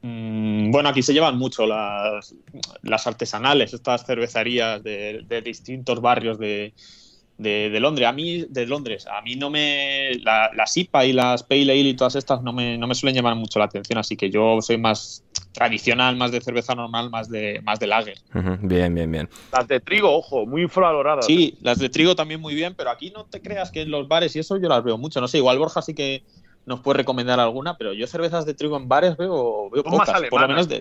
Mm, 0.02 0.70
bueno, 0.70 0.90
aquí 0.90 1.02
se 1.02 1.14
llevan 1.14 1.38
mucho 1.38 1.66
las, 1.66 2.34
las 2.82 3.06
artesanales, 3.06 3.72
estas 3.72 4.04
cervecerías 4.04 4.82
de, 4.82 5.22
de 5.26 5.40
distintos 5.40 6.00
barrios 6.02 6.38
de, 6.38 6.74
de, 7.38 7.70
de, 7.70 7.80
Londres. 7.80 8.06
A 8.06 8.12
mí, 8.12 8.44
de 8.48 8.66
Londres, 8.66 9.06
a 9.06 9.20
mí 9.22 9.36
no 9.36 9.50
me. 9.50 10.14
La, 10.22 10.50
las 10.54 10.76
IPA 10.76 11.04
y 11.06 11.12
las 11.12 11.42
Pale 11.42 11.62
Ale 11.62 11.80
y 11.80 11.94
todas 11.94 12.16
estas 12.16 12.42
no 12.42 12.52
me, 12.52 12.78
no 12.78 12.86
me 12.86 12.94
suelen 12.94 13.16
llamar 13.16 13.34
mucho 13.36 13.58
la 13.58 13.64
atención, 13.64 13.98
así 13.98 14.16
que 14.16 14.30
yo 14.30 14.60
soy 14.60 14.78
más 14.78 15.23
tradicional, 15.54 16.16
más 16.16 16.32
de 16.32 16.40
cerveza 16.40 16.74
normal, 16.74 17.08
más 17.08 17.30
de, 17.30 17.60
más 17.62 17.78
de 17.78 17.86
lager. 17.86 18.18
Uh 18.34 18.38
-huh. 18.38 18.58
Bien, 18.60 18.94
bien, 18.94 19.10
bien. 19.10 19.28
Las 19.52 19.66
de 19.68 19.80
trigo, 19.80 20.14
ojo, 20.14 20.44
muy 20.44 20.62
infravaloradas. 20.62 21.24
Sí, 21.24 21.56
las 21.62 21.78
de 21.78 21.88
trigo 21.88 22.14
también 22.14 22.40
muy 22.40 22.54
bien, 22.54 22.74
pero 22.74 22.90
aquí 22.90 23.10
no 23.10 23.24
te 23.24 23.40
creas 23.40 23.70
que 23.70 23.82
en 23.82 23.90
los 23.90 24.06
bares 24.08 24.34
y 24.36 24.40
eso 24.40 24.56
yo 24.58 24.68
las 24.68 24.82
veo 24.82 24.98
mucho. 24.98 25.20
No 25.20 25.28
sé, 25.28 25.38
igual 25.38 25.58
Borja 25.58 25.80
sí 25.80 25.94
que 25.94 26.24
nos 26.66 26.80
puede 26.80 26.98
recomendar 26.98 27.40
alguna, 27.40 27.76
pero 27.78 27.92
yo 27.92 28.06
cervezas 28.06 28.44
de 28.44 28.54
trigo 28.54 28.76
en 28.76 28.88
bares 28.88 29.16
veo, 29.16 29.70
veo 29.70 29.84
pocas, 29.84 30.08
alemanas, 30.08 30.30
por 30.30 30.40
lo 30.40 30.48
menos 30.48 30.68
de. 30.68 30.80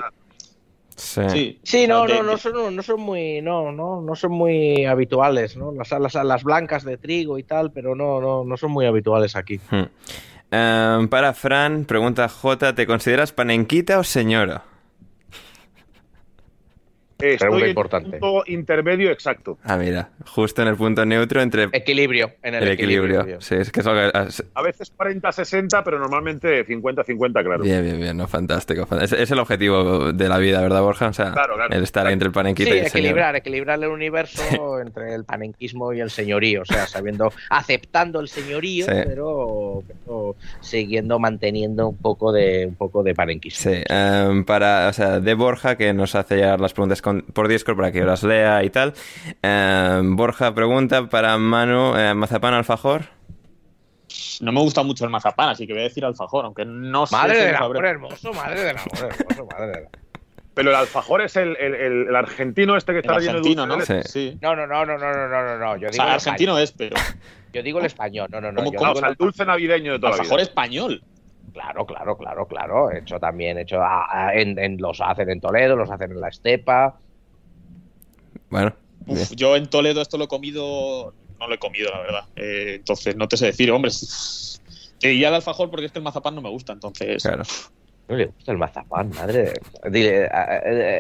Sí, 0.96 1.22
sí, 1.28 1.60
sí 1.64 1.88
no, 1.88 2.08
no, 2.08 2.22
no 2.22 2.38
son, 2.38 2.76
no 2.76 2.84
son 2.84 3.02
muy, 3.02 3.42
no, 3.42 3.72
no, 3.72 4.02
no 4.02 4.16
son 4.16 4.32
muy 4.32 4.86
habituales, 4.86 5.58
¿no? 5.58 5.72
Las, 5.72 5.92
las, 5.92 6.14
las 6.14 6.44
blancas 6.44 6.84
de 6.84 6.98
trigo 6.98 7.40
y 7.40 7.44
tal, 7.44 7.72
pero 7.72 7.96
no, 7.96 8.22
no, 8.22 8.44
no 8.44 8.58
son 8.58 8.72
muy 8.72 8.86
habituales 8.86 9.36
aquí. 9.36 9.60
Hmm. 9.72 9.86
Um, 10.54 11.08
para 11.08 11.34
Fran, 11.34 11.86
pregunta 11.86 12.30
J, 12.30 12.76
¿te 12.76 12.86
consideras 12.86 13.32
panenquita 13.32 13.98
o 13.98 14.04
señora? 14.04 14.62
Estoy 17.24 17.62
en 17.62 17.70
importante. 17.70 18.16
el 18.16 18.20
punto 18.20 18.44
intermedio 18.48 19.12
exacto. 19.12 19.58
Ah, 19.64 19.78
mira, 19.78 20.10
justo 20.26 20.62
en 20.62 20.68
el 20.68 20.76
punto 20.76 21.06
neutro 21.06 21.42
entre... 21.42 21.70
Equilibrio. 21.72 22.34
En 22.42 22.56
el, 22.56 22.64
el 22.64 22.70
equilibrio. 22.72 23.22
equilibrio. 23.22 23.42
Sí, 23.42 23.56
es 23.56 23.72
que 23.72 23.80
eso... 23.80 23.92
A 23.92 24.62
veces 24.62 24.92
40-60, 24.98 25.82
pero 25.84 26.00
normalmente 26.00 26.66
50-50, 26.66 27.44
claro. 27.44 27.64
Bien, 27.64 27.84
bien, 27.84 28.00
bien, 28.00 28.18
no, 28.18 28.28
fantástico. 28.28 28.88
Es, 29.00 29.12
es, 29.12 29.32
el 29.32 29.40
objetivo 29.40 30.12
de 30.12 30.30
la 30.30 30.38
vida, 30.38 30.62
¿verdad, 30.62 30.82
Borja? 30.82 31.08
O 31.08 31.14
sea, 31.14 31.32
claro, 31.32 31.56
claro. 31.56 31.74
el 31.74 31.84
estar 31.84 32.04
claro. 32.04 32.14
entre 32.14 32.28
el 32.28 32.34
panenquita 32.34 32.70
sí, 32.70 32.76
y 32.76 32.80
el 32.80 32.88
equilibrar, 32.88 33.26
señor. 33.26 33.36
equilibrar 33.36 33.84
el 33.84 33.90
universo 33.90 34.80
entre 34.82 35.16
el 35.16 35.24
panenquismo 35.24 35.94
y 35.94 36.02
el 36.02 36.10
señorío, 36.10 36.64
o 36.64 36.66
sea, 36.66 36.88
sabiendo, 36.88 37.32
aceptando 37.50 38.20
el 38.20 38.28
señorío, 38.28 38.86
sí. 38.86 38.92
pero, 38.92 39.84
pero, 39.88 40.36
siguiendo, 40.62 41.20
manteniendo 41.20 41.90
un 41.90 41.98
poco 41.98 42.32
de 42.32 42.66
un 42.68 42.76
poco 42.76 43.04
de 43.04 43.14
panenquismo. 43.14 43.72
Sí, 43.72 43.84
um, 43.90 44.44
para, 44.44 44.90
o 44.90 44.94
sea, 44.94 45.20
de 45.20 45.34
Borja, 45.34 45.78
que 45.78 45.94
nos 45.94 46.16
hace 46.16 46.36
llegar 46.36 46.60
las 46.60 46.74
preguntas 46.74 47.02
con, 47.02 47.13
por 47.22 47.48
Discord 47.48 47.78
para 47.78 47.92
que 47.92 48.04
las 48.04 48.24
lea 48.24 48.64
y 48.64 48.70
tal. 48.70 48.94
Eh, 49.42 50.02
Borja 50.04 50.54
pregunta 50.54 51.08
para 51.10 51.38
Manu, 51.38 51.96
eh, 51.96 52.14
¿mazapán 52.14 52.54
alfajor? 52.54 53.04
No 54.42 54.52
me 54.52 54.60
gusta 54.60 54.84
mucho 54.84 55.06
el 55.06 55.12
mazapán, 55.12 55.50
así 55.50 55.66
que 55.66 55.74
voy 55.74 55.82
a 55.82 55.86
decir 55.86 56.06
alfajor, 56.06 56.46
aunque 56.46 56.66
no 56.66 57.06
sé. 57.06 57.16
Madre 57.16 57.46
del 57.46 57.56
amor 57.56 57.86
hermoso, 57.86 58.34
madre 58.34 58.62
del 58.62 58.78
amor 58.78 59.12
hermoso, 59.20 59.48
madre 59.52 59.68
del 59.72 59.88
Pero 60.54 60.70
el 60.70 60.76
alfajor 60.76 61.22
es 61.22 61.36
el, 61.36 61.58
el, 61.60 61.74
el, 61.74 62.08
el 62.10 62.16
argentino 62.16 62.78
este 62.78 62.94
que 62.94 63.00
está 63.00 63.16
el 63.16 63.28
argentino, 63.28 63.66
¿no? 63.66 63.82
Sí. 63.82 63.96
sí. 64.06 64.38
No, 64.42 64.56
no, 64.56 64.68
no, 64.68 64.86
no, 64.86 64.98
no, 64.98 65.14
no, 65.14 65.28
no, 65.28 65.58
no. 65.58 65.78
Yo 65.78 65.90
digo 65.90 66.04
o 66.04 66.06
sea, 66.06 66.14
argentino 66.14 66.58
es, 66.60 66.72
pero. 66.72 66.96
Yo 67.54 67.64
digo 67.64 67.80
el 67.80 67.86
español, 67.86 68.28
no, 68.32 68.42
no, 68.42 68.52
no. 68.52 68.64
¿Cómo, 68.64 68.78
cómo? 68.78 68.92
O 68.92 68.96
sea, 68.96 69.10
el 69.10 69.16
dulce 69.16 69.46
navideño 69.46 69.94
de 69.94 70.00
toda 70.00 70.12
alfajor 70.12 70.32
la 70.32 70.38
vida. 70.38 70.44
español. 70.44 71.04
Claro, 71.54 71.86
claro, 71.86 72.18
claro, 72.18 72.48
claro. 72.48 72.92
Hecho 72.92 73.20
también, 73.20 73.60
hecho 73.60 73.82
a, 73.82 74.28
a, 74.28 74.34
en, 74.34 74.58
en, 74.58 74.78
los 74.78 75.00
hacen 75.02 75.30
en 75.30 75.40
Toledo, 75.40 75.76
los 75.76 75.90
hacen 75.90 76.12
en 76.12 76.20
la 76.20 76.30
Estepa. 76.30 77.00
Bueno. 78.54 78.76
Uf, 79.08 79.32
yo 79.36 79.56
en 79.56 79.66
Toledo 79.66 80.00
esto 80.00 80.16
lo 80.20 80.26
he 80.26 80.28
comido, 80.28 81.12
no 81.40 81.48
lo 81.48 81.56
he 81.56 81.58
comido, 81.58 81.90
la 81.90 82.00
verdad. 82.02 82.26
Eh, 82.36 82.76
entonces, 82.76 83.16
no 83.16 83.28
te 83.28 83.36
sé 83.36 83.48
decir, 83.48 83.72
hombre. 83.72 83.92
Te 85.00 85.08
diría 85.08 85.30
el 85.30 85.34
alfajor 85.34 85.72
porque 85.72 85.88
es 85.88 85.92
que 85.92 85.98
el 85.98 86.04
mazapán 86.04 86.36
no 86.36 86.42
me 86.42 86.50
gusta, 86.50 86.72
entonces. 86.72 87.24
Claro. 87.24 87.42
No 88.08 88.16
le 88.16 88.28
gusta 88.28 88.52
el 88.52 88.60
mazapán, 88.60 89.10
madre. 89.10 89.54
Dile, 89.90 90.26
eh, 90.26 90.30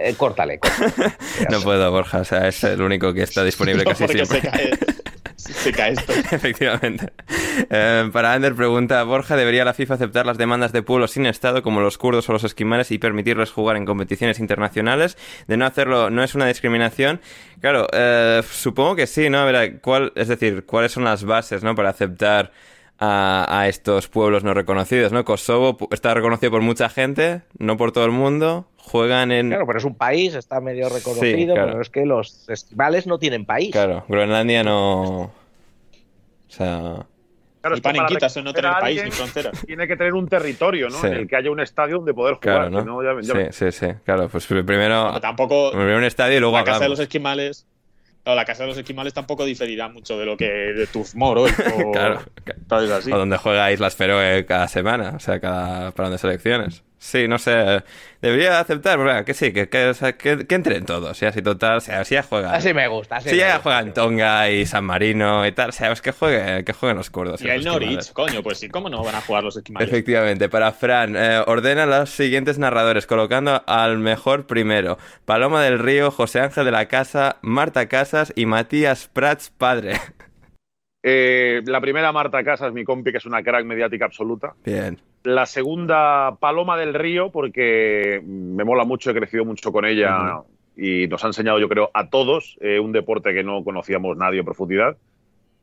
eh, 0.10 0.16
córtale. 0.18 0.58
córtale. 0.58 1.14
no 1.52 1.62
puedo, 1.62 1.92
Borja. 1.92 2.22
O 2.22 2.26
sea, 2.26 2.48
es 2.48 2.64
el 2.64 2.82
único 2.82 3.14
que 3.14 3.22
está 3.22 3.44
disponible 3.44 3.84
no, 3.86 3.92
casi 3.92 4.08
siempre. 4.08 4.42
Se 4.42 4.50
cae, 4.50 4.72
se 5.52 5.72
cae 5.72 5.94
esto. 5.94 6.14
Efectivamente. 6.32 7.12
Eh, 7.70 8.10
para 8.14 8.34
Ander 8.34 8.56
pregunta, 8.56 9.04
Borja, 9.04 9.36
¿debería 9.36 9.66
la 9.66 9.74
FIFA 9.74 9.96
aceptar 9.96 10.26
las 10.26 10.38
demandas 10.38 10.72
de 10.72 10.82
pueblos 10.84 11.12
sin 11.12 11.26
Estado 11.26 11.64
como 11.64 11.82
los 11.82 11.98
kurdos 11.98 12.30
o 12.30 12.34
los 12.34 12.44
esquimales 12.44 12.92
y 12.92 12.98
permitirles 12.98 13.52
jugar 13.52 13.76
en 13.78 13.86
competiciones 13.86 14.40
internacionales? 14.40 15.18
De 15.48 15.58
no 15.58 15.66
hacerlo, 15.66 16.10
¿no 16.10 16.24
es 16.24 16.36
una 16.36 16.48
discriminación? 16.48 17.20
Claro, 17.60 17.88
eh, 17.92 18.42
supongo 18.50 18.96
que 18.96 19.08
sí, 19.08 19.30
¿no? 19.30 19.40
A 19.40 19.46
ver, 19.46 19.80
¿cuál, 19.82 20.12
es 20.16 20.28
decir, 20.28 20.66
¿cuáles 20.66 20.92
son 20.92 21.04
las 21.04 21.24
bases, 21.24 21.64
¿no? 21.64 21.76
Para 21.76 21.90
aceptar 21.90 22.52
a, 23.00 23.46
a, 23.50 23.68
estos 23.68 24.08
pueblos 24.08 24.44
no 24.44 24.54
reconocidos, 24.54 25.12
¿no? 25.12 25.26
Kosovo 25.26 25.78
está 25.92 26.14
reconocido 26.14 26.52
por 26.52 26.62
mucha 26.62 26.90
gente, 26.90 27.42
no 27.58 27.78
por 27.78 27.92
todo 27.92 28.06
el 28.06 28.12
mundo. 28.12 28.68
Juegan 28.78 29.32
en. 29.32 29.50
Claro, 29.50 29.66
pero 29.66 29.80
es 29.80 29.86
un 29.86 29.96
país, 29.96 30.36
está 30.36 30.60
medio 30.60 30.90
reconocido, 30.90 31.38
sí, 31.38 31.46
claro. 31.46 31.68
pero 31.72 31.82
es 31.82 31.90
que 31.90 32.06
los 32.06 32.50
esquimales 32.50 33.08
no 33.08 33.18
tienen 33.18 33.46
país. 33.46 33.72
Claro, 33.72 34.06
Groenlandia 34.08 34.64
no. 34.64 35.22
O 35.22 35.32
sea. 36.48 37.06
Claro, 37.62 37.78
y 37.78 37.82
panenquita, 37.82 38.26
eso 38.26 38.42
no 38.42 38.54
tener 38.54 38.72
país 38.74 39.02
ni 39.06 39.12
frontera. 39.12 39.52
Tiene 39.66 39.88
que 39.88 39.96
tener 39.96 40.14
un 40.14 40.28
territorio, 40.28 40.90
¿no? 40.90 41.00
Sí. 41.00 41.08
En 41.08 41.14
el 41.14 41.28
que 41.30 41.38
haya 41.38 41.50
un 41.50 41.62
estadio 41.62 41.96
donde 41.96 42.14
poder 42.14 42.36
jugar. 42.36 42.70
Claro, 42.70 42.84
¿no? 42.84 43.02
¿no? 43.02 43.22
Ya, 43.22 43.22
ya... 43.22 43.52
Sí, 43.52 43.72
sí, 43.72 43.72
sí. 43.72 43.94
Claro, 44.04 44.28
pues 44.28 44.46
primero. 44.46 44.66
Pero 45.08 45.22
tampoco. 45.22 45.72
Primero 45.72 45.98
un 45.98 46.04
estadio 46.04 46.38
y 46.38 46.40
luego. 46.42 46.56
La 46.56 46.60
hablamos. 46.60 46.80
casa 46.80 46.84
de 46.84 46.90
los 46.90 47.00
esquimales. 47.00 47.66
Claro, 48.24 48.36
la 48.38 48.46
casa 48.46 48.64
de 48.64 48.70
los 48.70 48.78
esquimales 48.78 49.14
tampoco 49.14 49.44
diferirá 49.44 49.90
mucho 49.90 50.18
de 50.18 50.26
lo 50.26 50.38
que 50.38 50.46
de 50.46 50.88
Tuzmor 50.88 51.38
o, 51.40 51.92
claro, 51.92 52.22
o, 52.70 52.76
así. 52.76 53.12
o 53.12 53.18
donde 53.18 53.38
juega 53.38 53.72
Islas 53.72 53.96
Feroe 53.96 54.46
cada 54.46 54.68
semana, 54.70 55.14
o 55.16 55.20
sea, 55.20 55.40
cada 55.40 55.92
para 55.92 56.10
de 56.10 56.18
selecciones. 56.18 56.84
Sí, 57.04 57.28
no 57.28 57.38
sé. 57.38 57.84
Debería 58.22 58.62
aceptar, 58.62 58.98
bueno, 58.98 59.26
que 59.26 59.34
sí, 59.34 59.52
que, 59.52 59.68
que, 59.68 59.88
o 59.90 59.94
sea, 59.94 60.14
que, 60.14 60.48
que 60.48 60.56
entren 60.56 60.86
todos. 60.86 61.22
Y 61.22 61.26
así 61.26 61.42
total, 61.42 61.78
o 61.78 61.82
sea, 61.82 62.00
así 62.00 62.16
ya 62.16 62.24
juegan. 62.24 62.56
Así 62.56 62.74
me 62.74 62.88
gusta. 62.88 63.18
Así 63.18 63.28
Si 63.28 63.36
me 63.36 63.42
ya 63.42 63.48
gusta. 63.56 63.62
juegan 63.64 63.94
Tonga 63.94 64.50
y 64.50 64.66
San 64.66 64.86
Marino 64.86 65.46
y 65.46 65.52
tal, 65.52 65.70
o 65.70 65.72
sea, 65.74 65.92
es 65.92 66.02
que 66.02 66.14
jueguen, 66.14 66.64
que 66.64 66.72
jueguen 66.72 66.96
los 66.96 67.10
kurdos. 67.10 67.42
Y 67.42 67.50
el 67.50 67.66
Norwich, 67.66 68.14
coño, 68.14 68.42
pues 68.42 68.58
sí, 68.60 68.70
¿cómo 68.70 68.90
no 68.90 69.04
van 69.04 69.16
a 69.16 69.22
jugar 69.22 69.44
los 69.44 69.58
esquimales? 69.58 69.90
Efectivamente, 69.90 70.48
para 70.48 70.72
Fran, 70.72 71.18
eh, 71.18 71.44
ordena 71.46 71.86
los 71.86 72.10
siguientes 72.10 72.58
narradores, 72.58 73.06
colocando 73.06 73.62
al 73.68 73.98
mejor 73.98 74.48
primero. 74.48 74.98
Paloma 75.26 75.62
del 75.62 75.80
Río, 75.80 76.10
José 76.10 76.40
Ángel 76.40 76.64
de 76.64 76.72
la 76.72 76.88
Casa, 76.88 77.36
Marta 77.42 77.90
Casas 77.90 78.32
y 78.38 78.46
Matías 78.46 79.10
Prats, 79.12 79.50
padre. 79.50 80.00
Eh, 81.04 81.62
la 81.66 81.82
primera, 81.82 82.14
Marta 82.14 82.42
Casas, 82.46 82.72
mi 82.72 82.86
compi, 82.86 83.12
que 83.12 83.18
es 83.18 83.26
una 83.26 83.44
crack 83.44 83.66
mediática 83.66 84.06
absoluta. 84.06 84.54
Bien. 84.64 84.98
La 85.24 85.46
segunda, 85.46 86.36
Paloma 86.40 86.78
del 86.78 86.94
Río, 86.94 87.32
porque 87.32 88.22
me 88.26 88.64
mola 88.64 88.84
mucho, 88.84 89.10
he 89.12 89.14
crecido 89.14 89.46
mucho 89.46 89.72
con 89.72 89.86
ella 89.86 90.42
y 90.76 91.08
nos 91.08 91.24
ha 91.24 91.28
enseñado, 91.28 91.60
yo 91.60 91.70
creo, 91.70 91.92
a 91.94 92.10
todos 92.10 92.58
eh, 92.62 92.80
un 92.80 92.92
deporte 92.92 93.34
que 93.34 93.44
no 93.44 93.64
conocíamos 93.64 94.18
nadie 94.18 94.40
en 94.40 94.46
profundidad. 94.46 94.98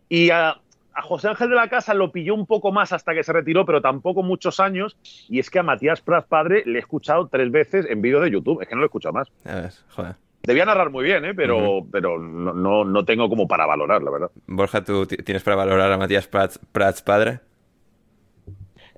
Y 0.09 0.31
a, 0.31 0.57
a 0.95 1.03
José 1.03 1.29
Ángel 1.29 1.51
de 1.51 1.57
la 1.57 1.69
Casa 1.69 1.93
lo 1.95 2.11
pilló 2.11 2.35
un 2.35 2.47
poco 2.47 2.73
más 2.73 2.93
hasta 2.93 3.13
que 3.15 3.23
se 3.23 3.33
retiró, 3.33 3.67
pero 3.67 3.83
tampoco 3.83 4.23
muchos 4.23 4.61
años. 4.61 4.97
Y 5.29 5.39
es 5.41 5.51
que 5.51 5.59
a 5.59 5.63
Matías 5.63 6.01
Prats 6.01 6.27
padre 6.27 6.63
le 6.65 6.79
he 6.79 6.81
escuchado 6.81 7.29
tres 7.29 7.51
veces 7.51 7.87
en 7.91 8.01
vídeo 8.01 8.21
de 8.21 8.31
YouTube. 8.31 8.63
Es 8.63 8.69
que 8.69 8.75
no 8.75 8.81
lo 8.81 8.87
he 8.87 8.89
escuchado 8.89 9.13
más. 9.13 9.29
Ya 9.45 9.57
ves, 9.57 9.85
joder. 9.91 10.15
Debía 10.43 10.65
narrar 10.65 10.89
muy 10.89 11.05
bien, 11.05 11.23
¿eh? 11.27 11.35
pero, 11.35 11.85
pero 11.93 12.19
no, 12.19 12.55
no, 12.55 12.85
no 12.85 13.05
tengo 13.05 13.29
como 13.29 13.47
para 13.47 13.67
valorar, 13.67 14.03
la 14.03 14.11
verdad. 14.11 14.31
Borja, 14.47 14.83
¿tú 14.83 15.05
ti- 15.07 15.19
tienes 15.19 15.43
para 15.43 15.57
valorar 15.57 15.93
a 15.93 15.99
Matías 15.99 16.27
Prats, 16.27 16.59
Prats 16.73 17.03
padre? 17.03 17.41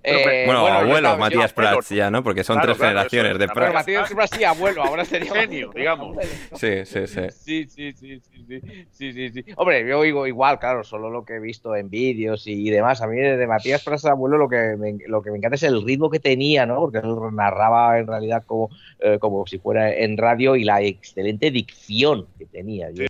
Eh, 0.05 0.43
bueno, 0.47 0.67
abuelo 0.67 0.97
estaba- 0.97 1.17
Matías 1.17 1.53
Prats 1.53 1.89
ya, 1.91 2.11
¿no? 2.11 2.25
Porque 2.25 2.43
son 2.43 2.57
Claro, 2.57 2.67
tres 2.69 2.79
claro, 2.79 2.91
generaciones 2.91 3.39
de 3.39 3.47
Prats. 3.49 3.75
Matías 3.75 4.07
siempre 4.09 4.25
así, 4.25 4.45
abuelo, 4.45 4.83
ahora 4.83 5.05
sería 5.05 5.33
Genio, 5.33 5.71
digamos. 5.75 6.17
Sí, 6.55 6.85
sí, 6.85 7.07
sí. 7.07 7.21
Sí, 7.31 7.69
sí, 7.69 7.93
sí, 7.93 8.21
sí, 8.21 8.61
sí, 8.61 8.61
sí, 8.91 9.13
sí, 9.13 9.31
sí. 9.31 9.45
Hombre, 9.57 9.89
yo 9.89 10.03
digo 10.03 10.27
igual, 10.27 10.59
claro, 10.59 10.83
solo 10.83 11.09
lo 11.11 11.25
que 11.25 11.35
he 11.37 11.41
visto 11.41 11.77
en 11.77 11.89
vídeos 11.89 12.47
y 12.47 12.69
demás. 12.71 13.01
A 13.01 13.07
mí 13.07 13.17
de 13.21 13.47
Matías 13.47 13.85
Prats 13.85 14.05
Abuelo 14.07 14.37
lo 14.39 14.49
que, 14.49 14.77
me, 14.77 14.97
lo 15.07 15.23
que 15.23 15.31
me 15.31 15.39
encanta 15.39 15.55
es 15.55 15.63
el 15.63 15.85
ritmo 15.85 16.11
que 16.11 16.19
tenía, 16.21 16.67
¿no? 16.67 16.77
Porque 16.81 16.99
él 16.99 17.15
narraba 17.33 17.99
en 17.99 18.07
realidad 18.07 18.43
como, 18.45 18.71
eh, 18.99 19.19
como 19.21 19.47
si 19.47 19.59
fuera 19.59 19.93
en 19.95 20.17
radio 20.17 20.57
y 20.57 20.65
la 20.65 20.83
excelente 20.83 21.51
dicción 21.51 22.27
que 22.39 22.47
tenía. 22.47 22.91
Yo. 22.91 23.05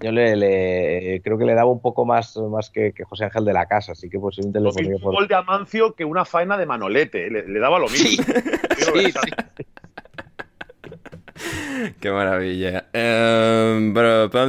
Yo 0.00 0.12
le, 0.12 0.36
le- 0.36 1.20
creo 1.22 1.38
que 1.38 1.44
le 1.44 1.54
daba 1.54 1.70
un 1.70 1.80
poco 1.80 2.04
más, 2.04 2.36
más 2.36 2.70
que, 2.70 2.92
que 2.92 3.04
José 3.04 3.24
Ángel 3.24 3.44
de 3.44 3.52
la 3.52 3.66
Casa, 3.66 3.92
así 3.92 4.08
que 4.08 4.18
posiblemente 4.18 4.60
Lo 4.60 4.66
mismo 4.66 4.74
pondría 4.76 4.96
un 4.96 5.02
por... 5.02 5.14
gol 5.14 5.28
de 5.28 5.34
Amancio 5.34 5.94
que 5.94 6.04
una 6.04 6.24
faena 6.24 6.56
de 6.56 6.66
Manolete. 6.66 7.26
¿eh? 7.26 7.30
Le, 7.30 7.48
le 7.48 7.58
daba 7.60 7.78
lo 7.78 7.88
mismo. 7.88 8.24
Sí, 8.78 9.12
sí. 9.12 9.32
Qué 12.00 12.10
maravilla. 12.10 12.86
Eh, 12.92 13.92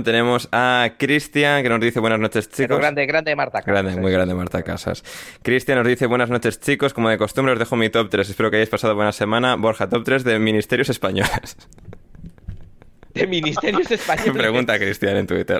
tenemos 0.03 0.49
a 0.51 0.93
Cristian 0.97 1.61
que 1.61 1.69
nos 1.69 1.79
dice 1.79 1.99
buenas 1.99 2.19
noches, 2.19 2.47
Pero 2.47 2.67
chicos. 2.67 2.79
grande, 2.79 3.05
grande 3.05 3.35
Marta. 3.35 3.59
Casas, 3.61 3.67
Grande, 3.73 3.93
¿eh? 3.93 4.01
muy 4.01 4.11
grande 4.11 4.33
Marta 4.33 4.63
Casas. 4.63 5.03
Cristian 5.43 5.77
nos 5.77 5.87
dice 5.87 6.07
buenas 6.07 6.29
noches 6.31 6.59
chicos, 6.59 6.93
como 6.93 7.09
de 7.09 7.17
costumbre 7.19 7.53
os 7.53 7.59
dejo 7.59 7.75
mi 7.75 7.89
top 7.89 8.09
3, 8.09 8.29
espero 8.29 8.49
que 8.49 8.57
hayáis 8.57 8.69
pasado 8.69 8.95
buena 8.95 9.11
semana. 9.11 9.55
Borja, 9.55 9.87
top 9.89 10.03
3 10.03 10.23
de 10.23 10.39
ministerios 10.39 10.89
españoles. 10.89 11.57
De 13.13 13.27
Ministerios 13.27 13.89
Españoles. 13.91 14.33
Pregunta 14.33 14.77
Cristian 14.77 15.17
en 15.17 15.27
Twitter. 15.27 15.59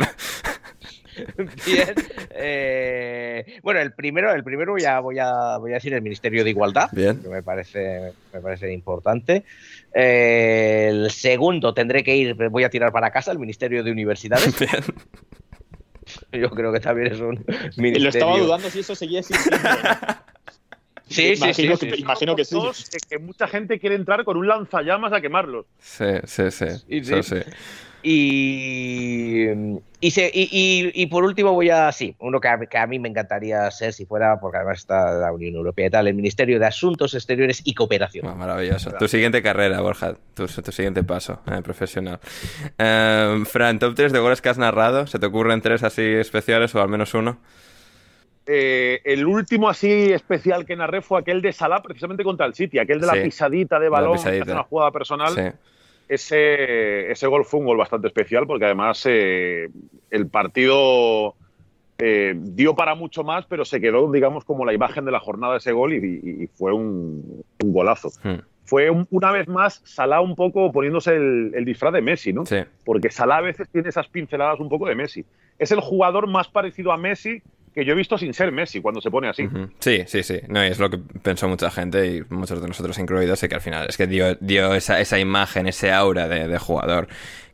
Bien. 1.66 1.94
Eh, 2.32 3.60
bueno, 3.62 3.82
el 3.82 3.92
primero, 3.94 4.34
el 4.34 4.44
primero 4.44 4.72
voy 4.72 4.86
a, 4.86 5.00
voy 5.02 5.20
a, 5.20 5.58
voy 5.58 5.72
a 5.72 5.76
decir 5.76 5.94
el 5.94 6.02
Ministerio 6.02 6.44
de 6.46 6.50
Igualdad, 6.52 6.90
Bien. 6.94 7.22
que 7.22 7.28
me 7.28 7.44
parece, 7.44 8.14
me 8.34 8.40
parece 8.40 8.72
importante. 8.72 9.44
Eh, 9.94 10.88
el 10.90 11.12
segundo 11.12 11.74
tendré 11.74 12.04
que 12.04 12.16
ir, 12.16 12.36
voy 12.50 12.64
a 12.64 12.70
tirar 12.70 12.92
para 12.94 13.12
casa, 13.12 13.32
el 13.34 13.40
Ministerio 13.40 13.84
de 13.84 13.92
Universidades. 13.92 14.58
Bien. 14.60 14.84
Yo 16.32 16.50
creo 16.52 16.72
que 16.72 16.80
también 16.80 17.12
es 17.14 17.20
un 17.20 17.44
Y 17.76 17.82
ministerio. 17.82 18.00
lo 18.04 18.10
estaba 18.10 18.38
dudando 18.38 18.70
si 18.70 18.80
eso 18.80 18.96
seguía 18.96 19.20
existiendo. 19.20 19.58
Sí, 21.10 21.36
sí, 21.36 21.36
sí, 21.36 21.64
imagino, 21.64 21.76
sí, 21.78 21.88
que, 21.90 21.96
sí. 21.96 22.02
imagino 22.02 22.36
que 22.36 22.46
sí. 22.46 22.56
Que, 22.92 22.98
que 23.10 23.20
mucha 23.20 23.48
gente 23.48 23.80
quiere 23.80 23.96
entrar 23.96 24.24
con 24.24 24.38
un 24.38 24.48
lanzallamas 24.48 25.12
a 25.14 25.20
quemarlos. 25.22 25.66
Sí, 25.80 26.06
sí, 26.26 26.52
sí. 26.52 26.66
Sí, 26.70 26.86
Eso 26.90 27.24
sí. 27.24 27.42
sí. 27.44 27.52
Y, 28.02 29.50
y, 30.00 30.12
se- 30.12 30.32
y, 30.34 30.44
y- 30.52 30.92
y 31.04 31.06
por 31.08 31.24
último 31.24 31.52
voy 31.54 31.70
a, 31.70 31.92
sí, 31.92 32.16
uno 32.20 32.40
que 32.40 32.48
a, 32.48 32.58
que 32.60 32.78
a 32.78 32.88
mí 32.88 32.98
me 33.00 33.10
encantaría 33.10 33.70
ser 33.72 33.92
si 33.94 34.06
fuera, 34.06 34.40
porque 34.40 34.58
además 34.58 34.80
está 34.80 35.12
la 35.14 35.32
Unión 35.34 35.56
Europea 35.56 35.88
y 35.88 35.90
tal, 35.90 36.08
el 36.08 36.14
Ministerio 36.14 36.60
de 36.60 36.66
Asuntos 36.66 37.14
Exteriores 37.14 37.62
y 37.66 37.74
Cooperación. 37.74 38.26
Ah, 38.28 38.36
maravilloso. 38.36 38.92
Tu 38.98 39.08
siguiente 39.08 39.42
carrera, 39.42 39.82
Borja. 39.82 40.16
Tu, 40.34 40.48
tu 40.48 40.72
siguiente 40.72 41.04
paso 41.04 41.42
eh, 41.52 41.62
profesional. 41.62 42.20
Eh, 42.78 43.44
Fran, 43.46 43.80
top 43.80 43.96
3 43.96 44.12
de 44.14 44.20
goles 44.20 44.42
que 44.42 44.50
has 44.50 44.58
narrado. 44.58 45.08
¿Se 45.08 45.20
te 45.20 45.26
ocurren 45.26 45.62
tres 45.62 45.84
así 45.84 46.02
especiales 46.04 46.74
o 46.76 46.82
al 46.82 46.90
menos 46.90 47.14
uno? 47.14 47.40
Eh, 48.52 49.02
el 49.04 49.28
último 49.28 49.70
así 49.70 50.12
especial 50.12 50.66
que 50.66 50.76
narré 50.76 51.02
fue 51.04 51.20
aquel 51.20 51.40
de 51.40 51.54
Salah, 51.54 51.84
precisamente 51.84 52.24
contra 52.24 52.48
el 52.48 52.56
City, 52.56 52.80
aquel 52.80 53.00
de 53.00 53.06
la 53.06 53.14
pisadita 53.24 53.80
de 53.80 53.90
balón, 53.90 54.14
que 54.32 54.42
hace 54.42 54.52
una 54.54 54.64
jugada 54.64 54.92
personal. 54.92 55.34
Sí. 55.36 55.42
Ese, 56.08 57.12
ese 57.12 57.28
gol 57.28 57.46
fue 57.46 57.60
un 57.60 57.68
gol 57.68 57.78
bastante 57.78 58.08
especial 58.08 58.48
porque 58.48 58.66
además 58.66 59.04
eh, 59.06 59.70
el 60.10 60.28
partido 60.28 61.36
eh, 62.00 62.34
dio 62.36 62.74
para 62.76 62.96
mucho 62.96 63.24
más, 63.24 63.46
pero 63.46 63.64
se 63.66 63.80
quedó, 63.80 64.12
digamos, 64.12 64.44
como 64.46 64.66
la 64.66 64.74
imagen 64.74 65.06
de 65.06 65.12
la 65.12 65.20
jornada 65.20 65.58
ese 65.58 65.72
gol 65.72 65.94
y, 65.94 65.98
y- 65.98 66.44
y 66.44 66.48
fue 66.48 66.74
un, 66.74 67.44
un 67.64 67.74
golazo. 67.74 68.10
Hmm. 68.24 68.40
Fue 68.66 68.90
un- 68.90 69.06
una 69.12 69.32
vez 69.32 69.48
más 69.48 69.82
Salah 69.86 70.22
un 70.22 70.36
poco 70.36 70.72
poniéndose 70.72 71.16
el, 71.16 71.52
el 71.54 71.66
disfraz 71.66 71.94
de 71.94 72.02
Messi, 72.02 72.34
¿no? 72.34 72.46
Sí. 72.48 72.58
Porque 72.84 73.12
Salah 73.12 73.38
a 73.38 73.42
veces 73.42 73.70
tiene 73.70 73.90
esas 73.90 74.08
pinceladas 74.08 74.60
un 74.60 74.70
poco 74.70 74.88
de 74.88 74.96
Messi. 74.96 75.24
Es 75.60 75.72
el 75.72 75.80
jugador 75.80 76.26
más 76.28 76.48
parecido 76.48 76.92
a 76.92 76.98
Messi 76.98 77.42
que 77.74 77.86
yo 77.86 77.94
he 77.94 77.96
visto 77.96 78.18
sin 78.18 78.34
ser 78.34 78.52
Messi 78.52 78.82
cuando 78.82 79.00
se 79.02 79.10
pone 79.12 79.28
así. 79.30 79.48
Sí, 79.80 80.04
sí, 80.08 80.24
sí. 80.24 80.40
No, 80.48 80.64
y 80.64 80.68
es 80.70 80.80
lo 80.80 80.90
que 80.90 80.98
pensó 80.98 81.48
mucha 81.48 81.70
gente 81.72 82.06
y 82.08 82.24
muchos 82.34 82.62
de 82.62 82.68
nosotros 82.68 82.98
incluidos, 83.00 83.42
y 83.44 83.48
que 83.50 83.56
al 83.56 83.62
final 83.62 83.86
es 83.90 83.98
que 83.98 84.08
dio, 84.08 84.36
dio 84.40 84.74
esa, 84.74 85.00
esa 85.00 85.20
imagen, 85.20 85.68
ese 85.68 85.92
aura 85.92 86.28
de, 86.28 86.48
de 86.48 86.58
jugador 86.58 87.08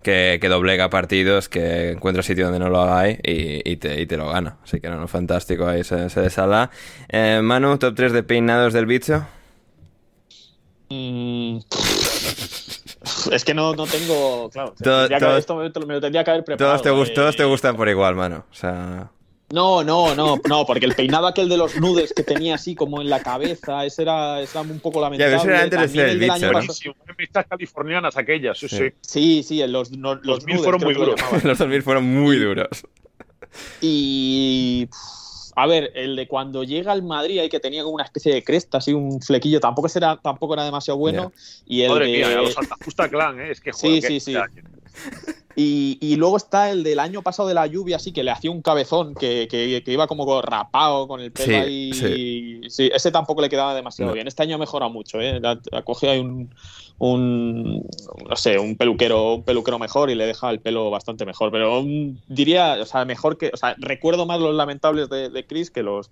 que, 0.03 0.37
que 0.39 0.47
doblega 0.49 0.89
partidos, 0.89 1.49
que 1.49 1.91
encuentra 1.91 2.21
sitio 2.23 2.45
donde 2.45 2.59
no 2.59 2.69
lo 2.69 2.93
hay 2.93 3.19
y, 3.23 3.69
y 3.69 3.75
te, 3.77 3.99
y 4.01 4.05
te 4.05 4.17
lo 4.17 4.29
gana. 4.29 4.57
Así 4.63 4.79
que 4.79 4.89
no, 4.89 4.97
no, 4.99 5.07
fantástico 5.07 5.67
ahí 5.67 5.81
ese, 5.81 6.05
ese 6.05 6.21
de 6.21 6.29
Salah. 6.29 6.69
Eh, 7.09 7.41
Manu, 7.43 7.77
top 7.77 7.95
3 7.95 8.13
de 8.13 8.23
peinados 8.23 8.73
del 8.73 8.85
bicho. 8.85 9.25
Mm, 10.89 11.57
es 13.31 13.43
que 13.43 13.53
no, 13.53 13.73
no 13.75 13.85
tengo. 13.87 14.49
Claro, 14.51 14.73
Todo- 14.81 15.07
tendría 15.07 15.17
que- 15.19 15.25
todo- 15.25 15.37
esto 15.65 15.79
me, 15.81 15.85
me 15.87 15.93
lo 15.95 16.01
tendría 16.01 16.23
que 16.23 16.31
haber 16.31 16.43
preparado. 16.43 16.79
Todos 16.79 16.81
te, 16.83 16.91
gust- 16.91 17.11
eh. 17.11 17.15
todos 17.15 17.35
te 17.35 17.43
gustan 17.43 17.75
por 17.75 17.89
igual, 17.89 18.15
Manu. 18.15 18.37
O 18.37 18.53
sea... 18.53 19.09
No, 19.51 19.83
no, 19.83 20.15
no, 20.15 20.41
no, 20.49 20.65
porque 20.65 20.85
el 20.87 20.95
peinado 20.95 21.27
aquel 21.27 21.47
de 21.47 21.55
los 21.57 21.79
nudes 21.79 22.13
que 22.13 22.23
tenía 22.23 22.55
así 22.55 22.73
como 22.73 22.99
en 23.01 23.09
la 23.09 23.21
cabeza, 23.21 23.85
ese 23.85 24.01
era, 24.01 24.41
ese 24.41 24.57
era 24.57 24.61
un 24.61 24.79
poco 24.79 24.99
lamentable. 24.99 25.35
ese 25.35 25.47
era 25.47 25.61
antes 25.61 25.79
de 25.79 25.87
ser 25.89 26.09
el 26.09 26.19
del 26.19 26.31
año 26.31 26.59
bicho, 26.59 26.93
¿no? 27.33 27.43
californianas 27.47 28.17
aquellas, 28.17 28.57
sí, 28.57 28.67
Sí. 28.67 28.77
sí. 28.77 28.91
Sí, 29.01 29.43
sí, 29.43 29.67
los, 29.67 29.91
no- 29.91 30.15
los, 30.15 30.25
Los 30.25 30.45
mil 30.45 30.55
nudes, 30.55 30.63
fueron 30.65 30.81
muy 30.83 30.93
lo 30.95 30.99
duros. 31.01 31.21
Los 31.43 31.57
2000 31.59 31.83
fueron 31.83 32.03
muy 32.05 32.37
duros. 32.37 32.67
Y. 33.81 34.89
A 35.57 35.67
ver, 35.67 35.91
el 35.95 36.17
de 36.17 36.27
cuando 36.27 36.63
llega 36.65 36.91
al 36.91 37.01
Madrid, 37.03 37.39
ahí 37.39 37.47
que 37.47 37.61
tenía 37.61 37.81
como 37.83 37.95
una 37.95 38.03
especie 38.03 38.33
de 38.33 38.43
cresta, 38.43 38.79
así 38.79 38.91
un 38.93 39.21
flequillo, 39.21 39.61
tampoco, 39.61 39.87
era, 39.95 40.17
tampoco 40.21 40.53
era 40.55 40.65
demasiado 40.65 40.97
bueno. 40.97 41.31
Y 41.65 41.81
el 41.83 41.91
Madre 41.91 42.07
de- 42.07 42.11
mía, 42.17 42.35
los 42.41 42.53
Santa 42.53 42.75
Justa 42.83 43.07
Clan, 43.07 43.39
¿eh? 43.39 43.51
es 43.51 43.61
que 43.61 43.71
Sí, 43.71 43.87
joder, 43.87 44.01
sí, 44.01 44.07
que- 44.15 44.19
sí. 44.19 44.33
sea, 44.33 44.45
Y, 45.57 45.97
y 46.01 46.17
luego 46.17 46.35
está 46.37 46.69
el 46.71 46.83
del 46.83 46.99
año 46.99 47.21
pasado 47.21 47.47
de 47.47 47.53
la 47.55 47.65
lluvia, 47.65 47.95
así 47.95 48.11
que 48.11 48.23
le 48.23 48.31
hacía 48.31 48.51
un 48.51 48.61
cabezón, 48.61 49.15
que, 49.15 49.47
que- 49.49 49.81
que 49.85 49.91
iba 49.93 50.05
como 50.07 50.41
rapado 50.41 51.07
con 51.07 51.21
el 51.21 51.31
pelo 51.31 51.45
Sí, 51.47 51.53
ahí. 51.55 51.93
sí. 51.93 52.61
Sí, 52.69 52.91
ese 52.93 53.11
tampoco 53.11 53.41
le 53.41 53.49
quedaba 53.49 53.73
demasiado 53.73 54.09
No. 54.09 54.15
bien. 54.15 54.27
Este 54.27 54.43
año 54.43 54.55
ha 54.55 54.59
mejorado 54.59 54.91
mucho, 54.91 55.21
¿eh? 55.21 55.39
Ha, 55.71 55.81
cogido 55.83 56.11
ahí 56.11 56.19
un, 56.19 56.49
un, 56.97 57.87
no 58.29 58.35
sé, 58.35 58.57
un 58.59 58.75
peluquero, 58.75 59.35
un 59.35 59.43
peluquero 59.43 59.79
mejor 59.79 60.09
y 60.09 60.15
le 60.15 60.25
deja 60.25 60.49
el 60.49 60.59
pelo 60.59 60.89
bastante 60.89 61.25
mejor. 61.25 61.51
Pero 61.51 61.83
mm, 61.83 62.17
diría, 62.27 62.77
o 62.81 62.85
sea, 62.85 63.05
mejor 63.05 63.37
que, 63.37 63.51
o 63.53 63.57
sea, 63.57 63.75
recuerdo 63.77 64.25
más 64.25 64.39
los 64.39 64.55
lamentables 64.55 65.09
de, 65.09 65.29
de 65.29 65.45
Chris 65.47 65.71
que 65.71 65.83
los, 65.83 66.09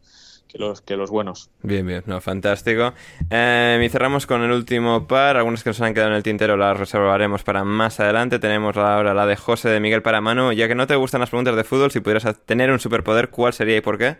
que 0.47 0.57
los, 0.57 0.81
que 0.81 0.95
los 0.95 1.09
buenos. 1.09 1.49
Bien, 1.61 1.85
bien, 1.85 2.03
no, 2.05 2.21
fantástico. 2.21 2.93
Eh, 3.29 3.81
y 3.83 3.89
cerramos 3.89 4.27
con 4.27 4.43
el 4.43 4.51
último 4.51 5.07
par. 5.07 5.37
Algunos 5.37 5.63
que 5.63 5.71
nos 5.71 5.81
han 5.81 5.93
quedado 5.93 6.11
en 6.11 6.15
el 6.15 6.23
tintero 6.23 6.57
las 6.57 6.77
reservaremos 6.77 7.43
para 7.43 7.63
más 7.63 7.99
adelante. 7.99 8.39
Tenemos 8.39 8.77
ahora 8.77 9.13
la 9.13 9.25
de 9.25 9.35
José 9.35 9.69
de 9.69 9.79
Miguel 9.79 10.01
para 10.01 10.21
Manu. 10.21 10.51
Ya 10.51 10.67
que 10.67 10.75
no 10.75 10.87
te 10.87 10.95
gustan 10.95 11.21
las 11.21 11.29
preguntas 11.29 11.55
de 11.55 11.63
fútbol, 11.63 11.91
si 11.91 11.99
pudieras 11.99 12.37
tener 12.45 12.71
un 12.71 12.79
superpoder, 12.79 13.29
¿cuál 13.29 13.53
sería 13.53 13.77
y 13.77 13.81
por 13.81 13.97
qué? 13.97 14.17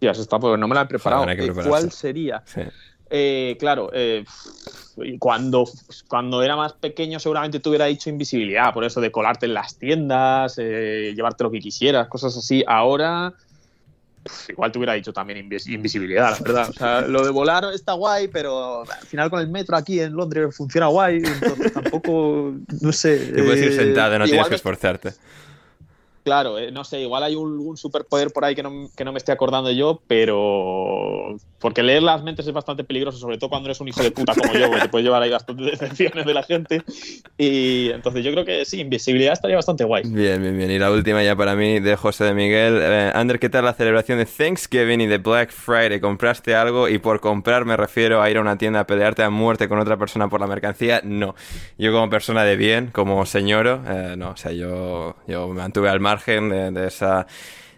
Ya 0.00 0.14
se 0.14 0.22
está, 0.22 0.38
porque 0.38 0.58
no 0.58 0.68
me 0.68 0.74
la 0.74 0.82
he 0.82 0.86
preparado. 0.86 1.24
Joder. 1.24 1.52
¿Cuál 1.66 1.90
sería? 1.90 2.42
Sí. 2.44 2.62
Eh, 3.08 3.56
claro, 3.60 3.90
eh, 3.92 4.24
cuando, 5.18 5.64
cuando 6.08 6.42
era 6.42 6.56
más 6.56 6.72
pequeño 6.72 7.20
seguramente 7.20 7.60
te 7.60 7.68
hubiera 7.68 7.84
dicho 7.84 8.10
invisibilidad, 8.10 8.72
por 8.74 8.84
eso 8.84 9.00
de 9.00 9.12
colarte 9.12 9.46
en 9.46 9.54
las 9.54 9.78
tiendas, 9.78 10.56
eh, 10.58 11.12
llevarte 11.14 11.44
lo 11.44 11.50
que 11.50 11.60
quisieras, 11.60 12.08
cosas 12.08 12.36
así. 12.36 12.64
Ahora, 12.66 13.32
igual 14.48 14.72
te 14.72 14.78
hubiera 14.78 14.94
dicho 14.94 15.12
también 15.12 15.38
invisibilidad, 15.38 16.32
la 16.32 16.38
verdad. 16.38 16.70
O 16.70 16.72
sea, 16.72 17.00
lo 17.08 17.24
de 17.24 17.30
volar 17.30 17.64
está 17.74 17.92
guay, 17.92 18.28
pero 18.28 18.82
al 18.82 19.06
final 19.06 19.30
con 19.30 19.40
el 19.40 19.48
metro 19.48 19.76
aquí 19.76 20.00
en 20.00 20.12
Londres 20.12 20.54
funciona 20.54 20.86
guay, 20.86 21.22
entonces 21.24 21.72
tampoco, 21.72 22.54
no 22.80 22.92
sé. 22.92 23.18
Te 23.18 23.42
puedes 23.42 23.62
ir 23.64 23.76
sentado, 23.76 24.18
no 24.18 24.24
eh, 24.24 24.28
tienes 24.28 24.48
que 24.48 24.54
esforzarte. 24.54 25.12
Claro, 26.26 26.58
eh, 26.58 26.72
no 26.72 26.82
sé, 26.82 27.02
igual 27.02 27.22
hay 27.22 27.36
un, 27.36 27.76
superpoder 27.76 28.32
por 28.32 28.44
ahí 28.44 28.56
que 28.56 28.62
no, 28.64 28.90
que 28.96 29.04
no, 29.04 29.12
me 29.12 29.18
estoy 29.18 29.32
acordando 29.32 29.70
yo, 29.70 30.02
pero. 30.08 31.36
Porque 31.60 31.84
leer 31.84 32.02
las 32.02 32.20
mentes 32.24 32.44
es 32.44 32.52
bastante 32.52 32.82
peligroso, 32.82 33.16
sobre 33.16 33.38
todo 33.38 33.48
cuando 33.48 33.68
eres 33.68 33.80
un 33.80 33.86
hijo 33.86 34.02
de 34.02 34.10
puta 34.10 34.34
como 34.34 34.52
yo, 34.54 34.68
que 34.72 34.80
te 34.80 34.88
puedes 34.88 35.04
llevar 35.04 35.22
ahí 35.22 35.30
bastantes 35.30 35.66
decepciones 35.78 36.26
de 36.26 36.34
la 36.34 36.42
gente. 36.42 36.82
Y 37.38 37.90
entonces 37.90 38.24
yo 38.24 38.32
creo 38.32 38.44
que 38.44 38.64
sí, 38.64 38.80
invisibilidad 38.80 39.34
estaría 39.34 39.54
bastante 39.54 39.84
guay. 39.84 40.02
Bien, 40.04 40.42
bien, 40.42 40.58
bien. 40.58 40.68
Y 40.68 40.80
la 40.80 40.90
última 40.90 41.22
ya 41.22 41.36
para 41.36 41.54
mí 41.54 41.78
de 41.78 41.94
José 41.94 42.24
de 42.24 42.34
Miguel. 42.34 42.80
Eh, 42.82 43.12
Ander, 43.14 43.38
¿qué 43.38 43.48
tal 43.48 43.64
la 43.64 43.74
celebración 43.74 44.18
de 44.18 44.26
Thanksgiving 44.26 45.02
y 45.02 45.06
de 45.06 45.18
Black 45.18 45.52
Friday? 45.52 46.00
¿Compraste 46.00 46.56
algo? 46.56 46.88
Y 46.88 46.98
por 46.98 47.20
comprar 47.20 47.64
me 47.64 47.76
refiero 47.76 48.20
a 48.20 48.28
ir 48.28 48.38
a 48.38 48.40
una 48.40 48.58
tienda 48.58 48.80
a 48.80 48.86
pelearte 48.88 49.22
a 49.22 49.30
muerte 49.30 49.68
con 49.68 49.78
otra 49.78 49.96
persona 49.96 50.28
por 50.28 50.40
la 50.40 50.48
mercancía. 50.48 51.02
No. 51.04 51.36
Yo 51.78 51.92
como 51.92 52.10
persona 52.10 52.42
de 52.42 52.56
bien, 52.56 52.88
como 52.88 53.24
señoro, 53.26 53.80
eh, 53.86 54.16
no. 54.18 54.30
O 54.30 54.36
sea, 54.36 54.50
yo, 54.50 55.14
yo 55.28 55.46
me 55.46 55.62
mantuve 55.62 55.88
al 55.88 56.00
mar 56.00 56.15
de, 56.24 56.86
esa 56.86 57.26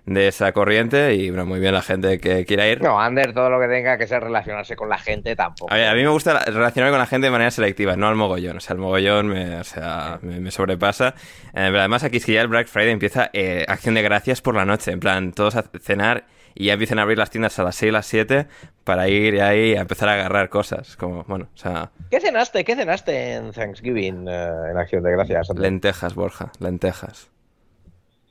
de 0.07 0.29
esa 0.29 0.53
corriente 0.53 1.15
y 1.15 1.29
bueno, 1.29 1.45
muy 1.45 1.61
bien 1.61 1.75
la 1.75 1.83
gente 1.83 2.19
que 2.19 2.45
quiera 2.47 2.67
ir. 2.67 2.81
No, 2.81 3.01
Ander, 3.01 3.35
todo 3.35 3.51
lo 3.51 3.61
que 3.61 3.69
tenga 3.69 3.99
que 3.99 4.07
ser 4.07 4.23
relacionarse 4.23 4.75
con 4.75 4.89
la 4.89 4.99
gente 4.99 5.37
tampoco. 5.37 5.73
A, 5.73 5.95
mí 5.95 6.03
me 6.03 6.09
gusta 6.09 6.39
relacionarme 6.47 6.93
con 6.93 6.99
la 6.99 7.07
gente 7.07 7.27
de 7.27 7.31
manera 7.31 7.51
selectiva, 7.51 7.97
no 7.97 8.09
al 8.09 8.17
mogollón. 8.17 8.57
O 8.57 8.61
sea, 8.61 8.75
el 8.75 8.81
mogollón 8.81 9.29
me, 9.29 9.57
o 9.57 9.65
sea, 9.65 10.19
me, 10.23 10.51
sobrepasa. 10.51 11.15
Eh, 11.49 11.53
pero 11.53 11.81
además 11.81 12.05
aquí 12.05 12.17
es 12.19 12.25
que 12.25 12.33
ya 12.33 12.41
el 12.41 12.49
Black 12.49 12.69
Friday 12.69 12.93
empieza 12.93 13.31
eh, 13.33 13.65
acción 13.69 13.95
de 13.95 14.03
gracias 14.03 14.41
por 14.41 14.55
la 14.55 14.65
noche. 14.65 14.93
En 14.93 15.01
plan, 15.01 15.33
todos 15.33 15.57
a 15.57 15.65
cenar 15.81 16.25
y 16.55 16.67
ya 16.67 16.73
empiezan 16.73 16.99
a 16.99 17.03
abrir 17.03 17.19
las 17.19 17.31
tiendas 17.31 17.59
a 17.59 17.63
las 17.63 17.77
6, 17.77 17.93
las 17.93 18.07
7 18.07 18.49
para 18.83 19.09
ir 19.09 19.41
ahí 19.41 19.77
a 19.77 19.83
empezar 19.83 20.09
a 20.09 20.15
agarrar 20.15 20.49
cosas. 20.49 20.97
Como, 20.97 21.23
bueno, 21.25 21.49
o 21.55 21.57
sea... 21.57 21.91
¿Qué 22.11 22.19
cenaste? 22.19 22.65
¿Qué 22.65 22.75
cenaste 22.75 23.35
en 23.35 23.53
Thanksgiving 23.53 24.27
eh, 24.29 24.51
en 24.71 24.77
acción 24.77 25.03
de 25.03 25.13
gracias? 25.13 25.49
Lentejas, 25.55 26.15
Borja, 26.15 26.51
lentejas. 26.59 27.31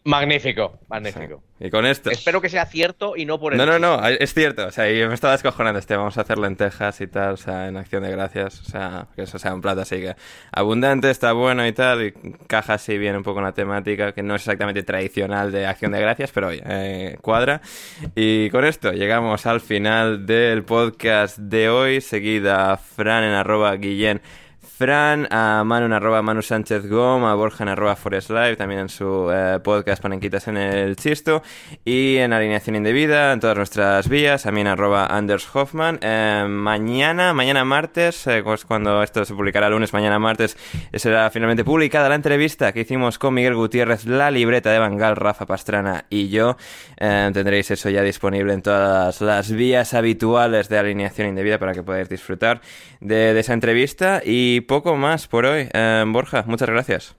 Magnífico, 0.07 0.79
magnífico. 0.87 1.43
Y 1.59 1.69
con 1.69 1.85
esto. 1.85 2.09
Espero 2.09 2.39
que 2.39 2.47
sea 2.47 2.65
cierto 2.65 3.17
y 3.17 3.25
no 3.25 3.41
por 3.41 3.51
el. 3.51 3.57
No, 3.57 3.65
no, 3.65 3.77
no, 3.77 4.07
es 4.07 4.33
cierto. 4.33 4.67
O 4.67 4.71
sea, 4.71 4.89
yo 4.89 5.05
me 5.09 5.13
estaba 5.13 5.33
descojonando 5.33 5.79
este. 5.79 5.97
Vamos 5.97 6.17
a 6.17 6.21
hacer 6.21 6.37
lentejas 6.37 7.01
y 7.01 7.07
tal, 7.07 7.33
o 7.33 7.37
sea, 7.37 7.67
en 7.67 7.75
acción 7.75 8.03
de 8.03 8.11
gracias. 8.11 8.61
O 8.61 8.63
sea, 8.63 9.07
que 9.17 9.23
eso 9.23 9.37
sea 9.37 9.53
un 9.53 9.59
plato 9.59 9.81
así 9.81 9.97
que 9.97 10.15
abundante, 10.53 11.09
está 11.09 11.33
bueno 11.33 11.67
y 11.67 11.73
tal. 11.73 12.05
Y 12.05 12.13
caja 12.47 12.75
así 12.75 12.97
bien 12.97 13.17
un 13.17 13.23
poco 13.23 13.39
en 13.39 13.45
la 13.47 13.51
temática, 13.51 14.13
que 14.13 14.23
no 14.23 14.35
es 14.35 14.43
exactamente 14.43 14.81
tradicional 14.83 15.51
de 15.51 15.65
acción 15.65 15.91
de 15.91 15.99
gracias, 15.99 16.31
pero 16.31 16.47
oye, 16.47 16.63
eh, 16.65 17.17
cuadra. 17.21 17.59
Y 18.15 18.49
con 18.49 18.63
esto 18.63 18.93
llegamos 18.93 19.45
al 19.45 19.59
final 19.59 20.25
del 20.25 20.63
podcast 20.63 21.37
de 21.37 21.67
hoy. 21.67 21.99
Seguida 21.99 22.77
Fran 22.77 23.25
en 23.25 23.33
arroba 23.33 23.75
Guillén 23.75 24.21
Fran, 24.77 25.27
a 25.31 25.63
Manu 25.65 25.91
arroba 25.91 26.21
Manu 26.21 26.43
Sánchez 26.43 26.85
Gom, 26.87 27.25
a 27.25 27.33
Borja 27.33 27.63
en 27.63 27.69
arroba 27.69 27.95
Forest 27.95 28.29
Live, 28.29 28.57
también 28.57 28.81
en 28.81 28.89
su 28.89 29.27
eh, 29.33 29.59
podcast 29.63 30.03
Panenquitas 30.03 30.47
en 30.47 30.57
el 30.57 30.95
Chisto, 30.95 31.41
y 31.83 32.17
en 32.17 32.31
Alineación 32.31 32.75
Indebida, 32.75 33.33
en 33.33 33.39
todas 33.39 33.57
nuestras 33.57 34.07
vías, 34.07 34.45
en 34.45 34.67
arroba 34.67 35.07
Anders 35.07 35.47
Hoffman. 35.51 35.97
Eh, 36.03 36.45
mañana, 36.47 37.33
mañana 37.33 37.65
martes, 37.65 38.27
eh, 38.27 38.43
pues 38.43 38.65
cuando 38.65 39.01
esto 39.01 39.25
se 39.25 39.33
publicará 39.33 39.67
lunes, 39.71 39.93
mañana 39.93 40.19
martes, 40.19 40.55
será 40.93 41.31
finalmente 41.31 41.63
publicada 41.63 42.07
la 42.09 42.15
entrevista 42.15 42.71
que 42.71 42.81
hicimos 42.81 43.17
con 43.17 43.33
Miguel 43.33 43.55
Gutiérrez, 43.55 44.05
la 44.05 44.29
libreta 44.29 44.69
de 44.69 44.77
Bangal, 44.77 45.15
Rafa 45.15 45.47
Pastrana 45.47 46.05
y 46.11 46.29
yo. 46.29 46.55
tendréis 46.97 47.71
eso 47.71 47.89
ya 47.89 48.03
disponible 48.03 48.53
en 48.53 48.61
todas 48.61 49.21
las 49.21 49.51
vías 49.51 49.95
habituales 49.95 50.69
de 50.69 50.77
Alineación 50.77 51.29
Indebida 51.29 51.57
para 51.57 51.73
que 51.73 51.81
podáis 51.81 52.09
disfrutar 52.09 52.61
de, 53.01 53.33
de 53.33 53.39
esa 53.39 53.53
entrevista 53.53 54.21
y 54.23 54.66
poco 54.67 54.95
más 54.95 55.27
por 55.27 55.45
hoy. 55.45 55.69
Eh, 55.73 56.03
Borja, 56.07 56.43
muchas 56.45 56.69
gracias. 56.69 57.15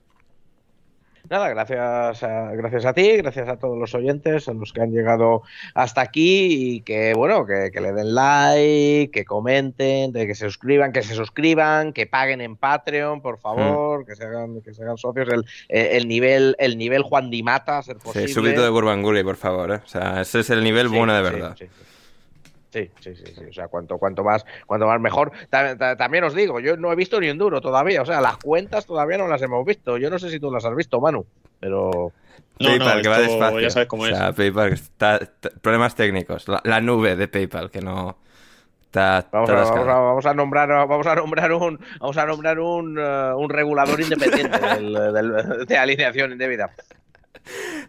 Nada, 1.29 1.49
gracias 1.49 2.23
a, 2.23 2.51
gracias 2.53 2.85
a 2.85 2.93
ti, 2.93 3.17
gracias 3.17 3.47
a 3.47 3.57
todos 3.57 3.77
los 3.77 3.93
oyentes, 3.93 4.47
a 4.47 4.53
los 4.53 4.73
que 4.73 4.81
han 4.81 4.91
llegado 4.91 5.43
hasta 5.75 6.01
aquí 6.01 6.47
y 6.75 6.81
que, 6.81 7.13
bueno, 7.13 7.45
que, 7.45 7.69
le 7.79 7.91
den 7.91 8.15
like, 8.15 9.11
que 9.11 9.25
comenten, 9.25 10.11
que 10.11 10.33
se 10.33 10.45
suscriban, 10.45 10.91
que 10.91 11.03
se 11.03 11.13
suscriban, 11.13 11.93
que 11.93 12.07
paguen 12.07 12.41
en 12.41 12.55
Patreon, 12.55 13.21
por 13.21 13.37
favor, 13.37 14.01
mm. 14.01 14.05
que, 14.05 14.15
se 14.15 14.25
hagan, 14.25 14.61
que 14.61 14.73
se 14.73 14.81
hagan 14.81 14.97
socios. 14.97 15.27
El, 15.29 15.45
el, 15.67 16.07
nivel 16.07 16.55
el 16.57 16.79
nivel 16.79 17.03
Juan 17.03 17.29
Dimata, 17.29 17.83
ser 17.83 17.97
posible. 17.97 18.27
Sí, 18.27 18.33
súbito 18.33 18.63
de 18.63 18.69
Burbanguli, 18.69 19.23
por 19.23 19.35
favor. 19.35 19.71
¿eh? 19.71 19.81
O 19.85 19.87
sea, 19.87 20.21
ese 20.21 20.39
es 20.39 20.49
el 20.49 20.63
nivel 20.63 20.87
bueno 20.87 21.13
de 21.13 21.21
verdad. 21.21 21.55
Sí, 21.59 21.67
Sí, 22.71 22.91
sí, 22.99 23.15
sí, 23.15 23.23
sí. 23.35 23.45
O 23.49 23.53
sea, 23.53 23.67
cuanto, 23.67 23.97
cuanto 23.97 24.23
más, 24.23 24.45
cuanto 24.67 24.85
más 24.85 24.99
mejor. 24.99 25.31
También, 25.49 26.23
os 26.23 26.35
digo, 26.35 26.59
yo 26.59 26.77
no 26.77 26.91
he 26.91 26.95
visto 26.95 27.19
ni 27.19 27.29
un 27.29 27.37
duro 27.37 27.61
todavía. 27.61 28.01
O 28.01 28.05
sea, 28.05 28.21
las 28.21 28.37
cuentas 28.37 28.85
todavía 28.85 29.17
no 29.17 29.27
las 29.27 29.41
hemos 29.41 29.65
visto. 29.65 29.97
Yo 29.97 30.09
no 30.09 30.19
sé 30.19 30.29
si 30.29 30.39
tú 30.39 30.51
las 30.51 30.65
has 30.65 30.75
visto, 30.75 31.01
Manu, 31.01 31.25
pero. 31.59 32.11
PayPal, 32.59 33.01
que 33.01 33.09
va 33.09 33.19
despacio. 33.19 33.59
Ya 33.59 33.69
sabes 33.69 33.87
cómo 33.87 34.03
o 34.03 34.07
sea, 34.07 34.33
PayPal, 34.33 34.73
está, 34.73 35.19
problemas 35.61 35.95
técnicos. 35.95 36.45
La, 36.63 36.81
nube 36.81 37.15
de 37.15 37.27
PayPal, 37.27 37.71
que 37.71 37.81
no. 37.81 38.17
Está, 38.83 39.27
vamos, 39.31 39.49
a, 39.51 39.53
vamos, 39.53 40.25
a, 40.25 40.33
nombrar 40.33 40.67
vamos 40.67 41.05
a 41.05 41.13
nombrar 41.13 41.51
un 41.51 41.79
vamos 41.99 42.17
a 42.17 42.25
nombrar 42.25 42.59
un, 42.59 42.97
uh, 42.97 43.37
un 43.37 43.47
regulador 43.47 44.01
independiente 44.01 44.57
del, 44.57 45.67
de 45.67 45.77
alineación 45.77 46.31
indebida 46.31 46.71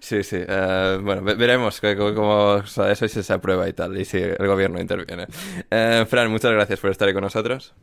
Sí, 0.00 0.22
sí. 0.22 0.36
Eh, 0.40 0.98
bueno, 1.02 1.22
veremos 1.22 1.80
cómo 1.80 2.56
eso 2.58 3.08
si 3.08 3.22
se 3.22 3.32
aprueba 3.32 3.68
y 3.68 3.72
tal, 3.72 3.98
y 3.98 4.04
si 4.04 4.18
el 4.18 4.46
gobierno 4.46 4.80
interviene. 4.80 5.26
Eh, 5.70 6.04
Fran, 6.08 6.30
muchas 6.30 6.52
gracias 6.52 6.80
por 6.80 6.90
estar 6.90 7.08
ahí 7.08 7.14
con 7.14 7.22
nosotros. 7.22 7.74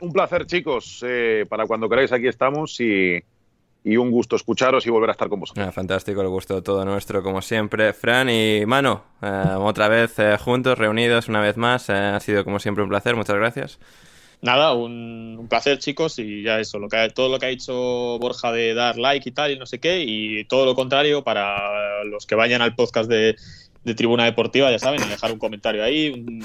Un 0.00 0.12
placer, 0.12 0.46
chicos. 0.46 1.04
Eh, 1.06 1.44
para 1.48 1.66
cuando 1.66 1.88
queráis, 1.88 2.12
aquí 2.12 2.28
estamos 2.28 2.80
y, 2.80 3.22
un 3.84 4.10
gusto 4.10 4.36
escucharos 4.36 4.86
y 4.86 4.90
volver 4.90 5.10
a 5.10 5.12
estar 5.12 5.28
con 5.28 5.40
vosotros. 5.40 5.66
Ah, 5.66 5.72
fantástico, 5.72 6.20
el 6.20 6.28
gusto 6.28 6.62
todo 6.62 6.84
nuestro, 6.84 7.22
como 7.22 7.42
siempre. 7.42 7.92
Fran 7.92 8.28
y 8.30 8.64
Mano, 8.66 9.04
otra 9.58 9.88
vez 9.88 10.16
juntos, 10.40 10.78
reunidos 10.78 11.28
una 11.28 11.40
vez 11.40 11.56
más. 11.56 11.90
ha 11.90 12.18
sido, 12.20 12.44
como 12.44 12.58
siempre, 12.58 12.82
un 12.82 12.90
placer. 12.90 13.16
Muchas 13.16 13.36
gracias. 13.36 13.78
Nada, 14.40 14.72
un, 14.72 15.46
placer, 15.50 15.78
chicos, 15.78 16.18
y 16.18 16.42
ya 16.42 16.60
eso, 16.60 16.78
lo 16.78 16.88
que, 16.88 17.10
todo 17.14 17.28
lo 17.28 17.38
que 17.38 17.46
ha 17.46 17.48
dicho 17.48 18.18
Borja 18.18 18.52
de 18.52 18.72
dar 18.74 18.96
like 18.96 19.28
y 19.28 19.32
tal, 19.32 19.50
y 19.50 19.58
no 19.58 19.66
sé 19.66 19.80
qué, 19.80 20.04
y 20.06 20.44
todo 20.44 20.64
lo 20.64 20.74
contrario 20.76 21.24
para 21.24 22.04
los 22.04 22.26
que 22.26 22.36
vayan 22.36 22.62
al 22.62 22.74
podcast 22.74 23.10
de, 23.10 23.36
Tribuna 23.96 24.26
Deportiva, 24.26 24.70
ya 24.70 24.78
saben, 24.78 25.00
dejar 25.08 25.32
un 25.32 25.38
comentario 25.38 25.82
ahí, 25.82 26.10
un, 26.10 26.44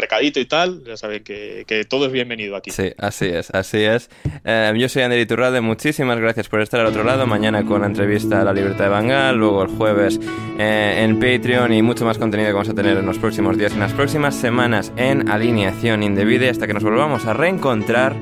recadito 0.00 0.40
y 0.40 0.46
tal, 0.46 0.82
ya 0.84 0.96
saben 0.96 1.22
que, 1.22 1.64
todo 1.88 2.06
es 2.06 2.12
bienvenido 2.12 2.56
aquí. 2.56 2.70
Sí, 2.70 2.92
así 2.98 3.26
es, 3.26 3.50
así 3.50 3.78
es. 3.78 4.10
Eh, 4.44 4.72
yo 4.76 4.88
soy 4.88 5.02
Ander 5.02 5.18
Iturralde, 5.18 5.60
muchísimas 5.60 6.18
gracias 6.18 6.48
por 6.48 6.60
estar 6.60 6.80
al 6.80 6.86
otro 6.86 7.04
lado. 7.04 7.26
Mañana 7.26 7.64
con 7.64 7.80
la 7.80 7.86
entrevista 7.86 8.40
a 8.40 8.44
la 8.44 8.52
Libertad 8.52 8.84
de 8.84 8.90
Bangal, 8.90 9.36
luego 9.36 9.62
el 9.62 9.68
jueves 9.68 10.20
eh, 10.58 11.04
en 11.04 11.18
Patreon 11.18 11.72
y 11.72 11.82
mucho 11.82 12.04
más 12.04 12.18
contenido 12.18 12.48
que 12.48 12.54
vamos 12.54 12.68
a 12.68 12.74
tener 12.74 12.96
en 12.96 13.06
los 13.06 13.18
próximos 13.18 13.56
días, 13.58 13.72
en 13.72 13.80
las 13.80 13.92
próximas 13.92 14.34
semanas 14.34 14.92
en 14.96 15.28
alineación 15.28 16.02
indebida 16.02 16.50
hasta 16.50 16.66
que 16.66 16.74
nos 16.74 16.82
volvamos 16.82 17.26
a 17.26 17.32
reencontrar. 17.32 18.14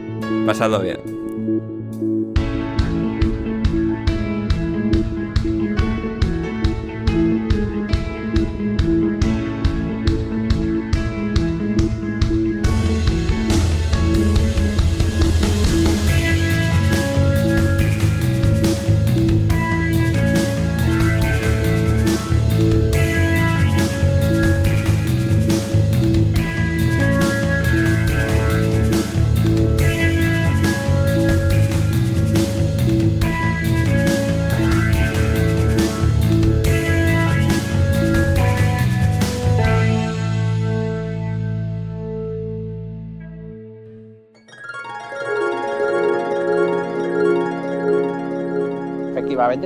Pasado 0.47 0.81
bien. 0.81 1.76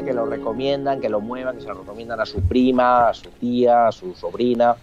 Que 0.05 0.13
lo 0.13 0.27
recomiendan, 0.27 1.01
que 1.01 1.09
lo 1.09 1.21
muevan, 1.21 1.57
que 1.57 1.63
se 1.63 1.69
lo 1.69 1.75
recomiendan 1.75 2.21
a 2.21 2.27
su 2.27 2.41
prima, 2.43 3.09
a 3.09 3.15
su 3.15 3.29
tía, 3.31 3.89
a 3.89 3.93
su 3.93 4.15
sobrina, 4.15 4.77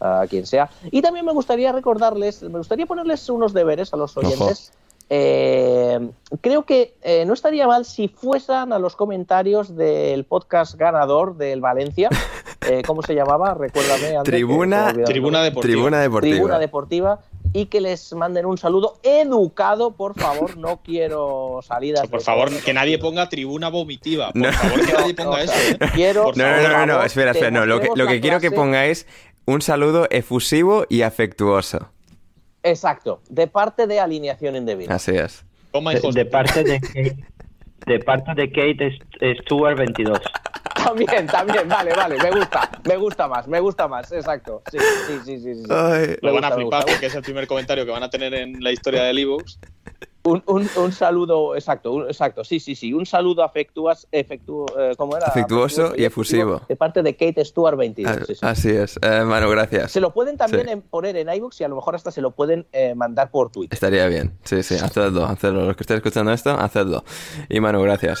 a 0.00 0.26
quien 0.28 0.46
sea. 0.46 0.70
Y 0.90 1.02
también 1.02 1.24
me 1.24 1.32
gustaría 1.32 1.72
recordarles, 1.72 2.42
me 2.42 2.58
gustaría 2.58 2.86
ponerles 2.86 3.28
unos 3.28 3.52
deberes 3.52 3.92
a 3.92 3.96
los 3.96 4.16
oyentes. 4.16 4.72
Eh, 5.10 6.10
creo 6.40 6.64
que 6.64 6.94
eh, 7.02 7.24
no 7.26 7.34
estaría 7.34 7.66
mal 7.66 7.84
si 7.84 8.08
fueran 8.08 8.72
a 8.72 8.78
los 8.78 8.96
comentarios 8.96 9.76
del 9.76 10.24
podcast 10.24 10.76
ganador 10.76 11.36
del 11.36 11.60
Valencia 11.60 12.08
eh, 12.68 12.82
¿cómo 12.86 13.02
se 13.02 13.14
llamaba? 13.14 13.54
Recuérdame. 13.54 14.16
Ander, 14.16 14.22
Tribuna, 14.22 14.92
Tribuna 15.04 15.42
Deportiva. 15.42 15.74
Tribuna 15.74 16.00
Deportiva. 16.00 16.34
Tribuna 16.36 16.58
Deportiva 16.58 17.20
y 17.54 17.66
que 17.66 17.80
les 17.80 18.12
manden 18.14 18.46
un 18.46 18.56
saludo 18.58 18.98
educado, 19.02 19.92
por 19.96 20.18
favor, 20.18 20.56
no 20.56 20.80
quiero 20.82 21.60
salidas. 21.62 22.06
Por 22.08 22.22
favor, 22.22 22.50
que 22.50 22.72
nadie 22.72 22.98
ponga 22.98 23.28
tribuna 23.28 23.68
vomitiva. 23.68 24.32
Por 24.32 24.42
No. 24.42 24.52
favor, 24.52 24.86
que 24.86 24.92
nadie 24.92 25.14
ponga 25.16 25.30
O 25.30 25.36
eso. 25.38 25.52
sea, 25.52 25.70
¿eh? 25.72 25.78
Quiero, 25.94 26.32
No, 26.34 26.44
no, 26.44 26.62
favor, 26.62 26.70
no, 26.70 26.86
no, 26.86 27.02
espera, 27.04 27.30
espera, 27.32 27.50
no. 27.50 27.66
Lo 27.66 27.80
que, 27.80 27.88
lo 27.88 27.94
demostremos 28.06 28.12
que 28.14 28.20
quiero 28.20 28.38
clase- 28.40 28.54
pongáis 28.54 29.06
un 29.44 29.60
saludo 29.62 30.06
efusivo 30.10 30.86
y 30.88 31.02
afectuoso. 31.02 31.90
Exacto, 32.62 33.20
de 33.28 33.46
parte 33.48 33.86
de 33.86 33.98
alineación 34.00 34.54
indebida. 34.56 34.94
Así 34.94 35.10
es. 35.12 35.44
Toma, 35.72 35.92
De, 35.94 36.00
de 36.12 36.24
parte 36.26 36.62
de 36.62 36.80
Kate, 36.80 37.16
de 37.86 37.98
parte 37.98 38.34
de 38.34 38.50
Kate 38.52 38.98
Stewart 39.42 39.76
22. 39.76 40.20
También, 40.84 41.26
también, 41.26 41.68
vale, 41.68 41.94
vale, 41.94 42.16
me 42.22 42.30
gusta, 42.30 42.70
me 42.84 42.96
gusta 42.96 43.28
más, 43.28 43.46
me 43.48 43.60
gusta 43.60 43.88
más, 43.88 44.10
exacto. 44.12 44.62
Sí, 44.70 44.78
sí, 44.78 45.18
sí, 45.24 45.40
sí. 45.40 45.54
sí. 45.54 45.62
Ay. 45.70 46.16
Lo 46.22 46.32
van 46.34 46.44
a 46.44 46.50
flipar 46.52 46.84
porque 46.86 47.06
es 47.06 47.14
el 47.14 47.22
primer 47.22 47.46
comentario 47.46 47.84
que 47.84 47.90
van 47.90 48.02
a 48.02 48.10
tener 48.10 48.34
en 48.34 48.62
la 48.62 48.72
historia 48.72 49.02
del 49.04 49.18
Evox. 49.18 49.58
Un, 50.24 50.40
un, 50.46 50.68
un 50.76 50.92
saludo, 50.92 51.56
exacto, 51.56 51.90
un- 51.92 52.06
exacto, 52.06 52.44
sí, 52.44 52.60
sí, 52.60 52.76
sí, 52.76 52.92
un 52.92 53.04
saludo 53.06 53.42
afectuoso, 53.42 54.06
efectu, 54.12 54.66
eh, 54.78 54.92
¿cómo 54.96 55.16
era? 55.16 55.26
Afectuoso 55.26 55.94
y 55.96 56.04
efusivo. 56.04 56.60
De 56.68 56.76
parte 56.76 57.02
de 57.02 57.16
Kate 57.16 57.44
Stewart 57.44 57.76
22. 57.76 58.16
Ah, 58.16 58.24
sí, 58.24 58.34
sí. 58.36 58.40
Así 58.42 58.70
es. 58.70 59.00
Eh, 59.02 59.22
Manu, 59.24 59.50
gracias. 59.50 59.90
Se 59.90 60.00
lo 60.00 60.12
pueden 60.14 60.36
también 60.36 60.68
Sí. 60.68 60.82
poner 60.90 61.16
en 61.16 61.28
iBooks 61.28 61.60
y 61.60 61.64
a 61.64 61.68
lo 61.68 61.74
mejor 61.74 61.96
hasta 61.96 62.12
se 62.12 62.20
lo 62.20 62.30
pueden 62.30 62.66
eh, 62.72 62.94
mandar 62.94 63.32
por 63.32 63.50
Twitter. 63.50 63.74
Estaría 63.74 64.06
bien. 64.06 64.38
Sí, 64.44 64.62
sí, 64.62 64.76
hacedlo, 64.76 65.24
hacedlo. 65.26 65.64
Los 65.66 65.76
que 65.76 65.82
estéis 65.82 65.96
escuchando 65.98 66.32
esto, 66.32 66.50
hacedlo. 66.52 67.02
Y 67.48 67.58
Manu, 67.58 67.82
gracias. 67.82 68.20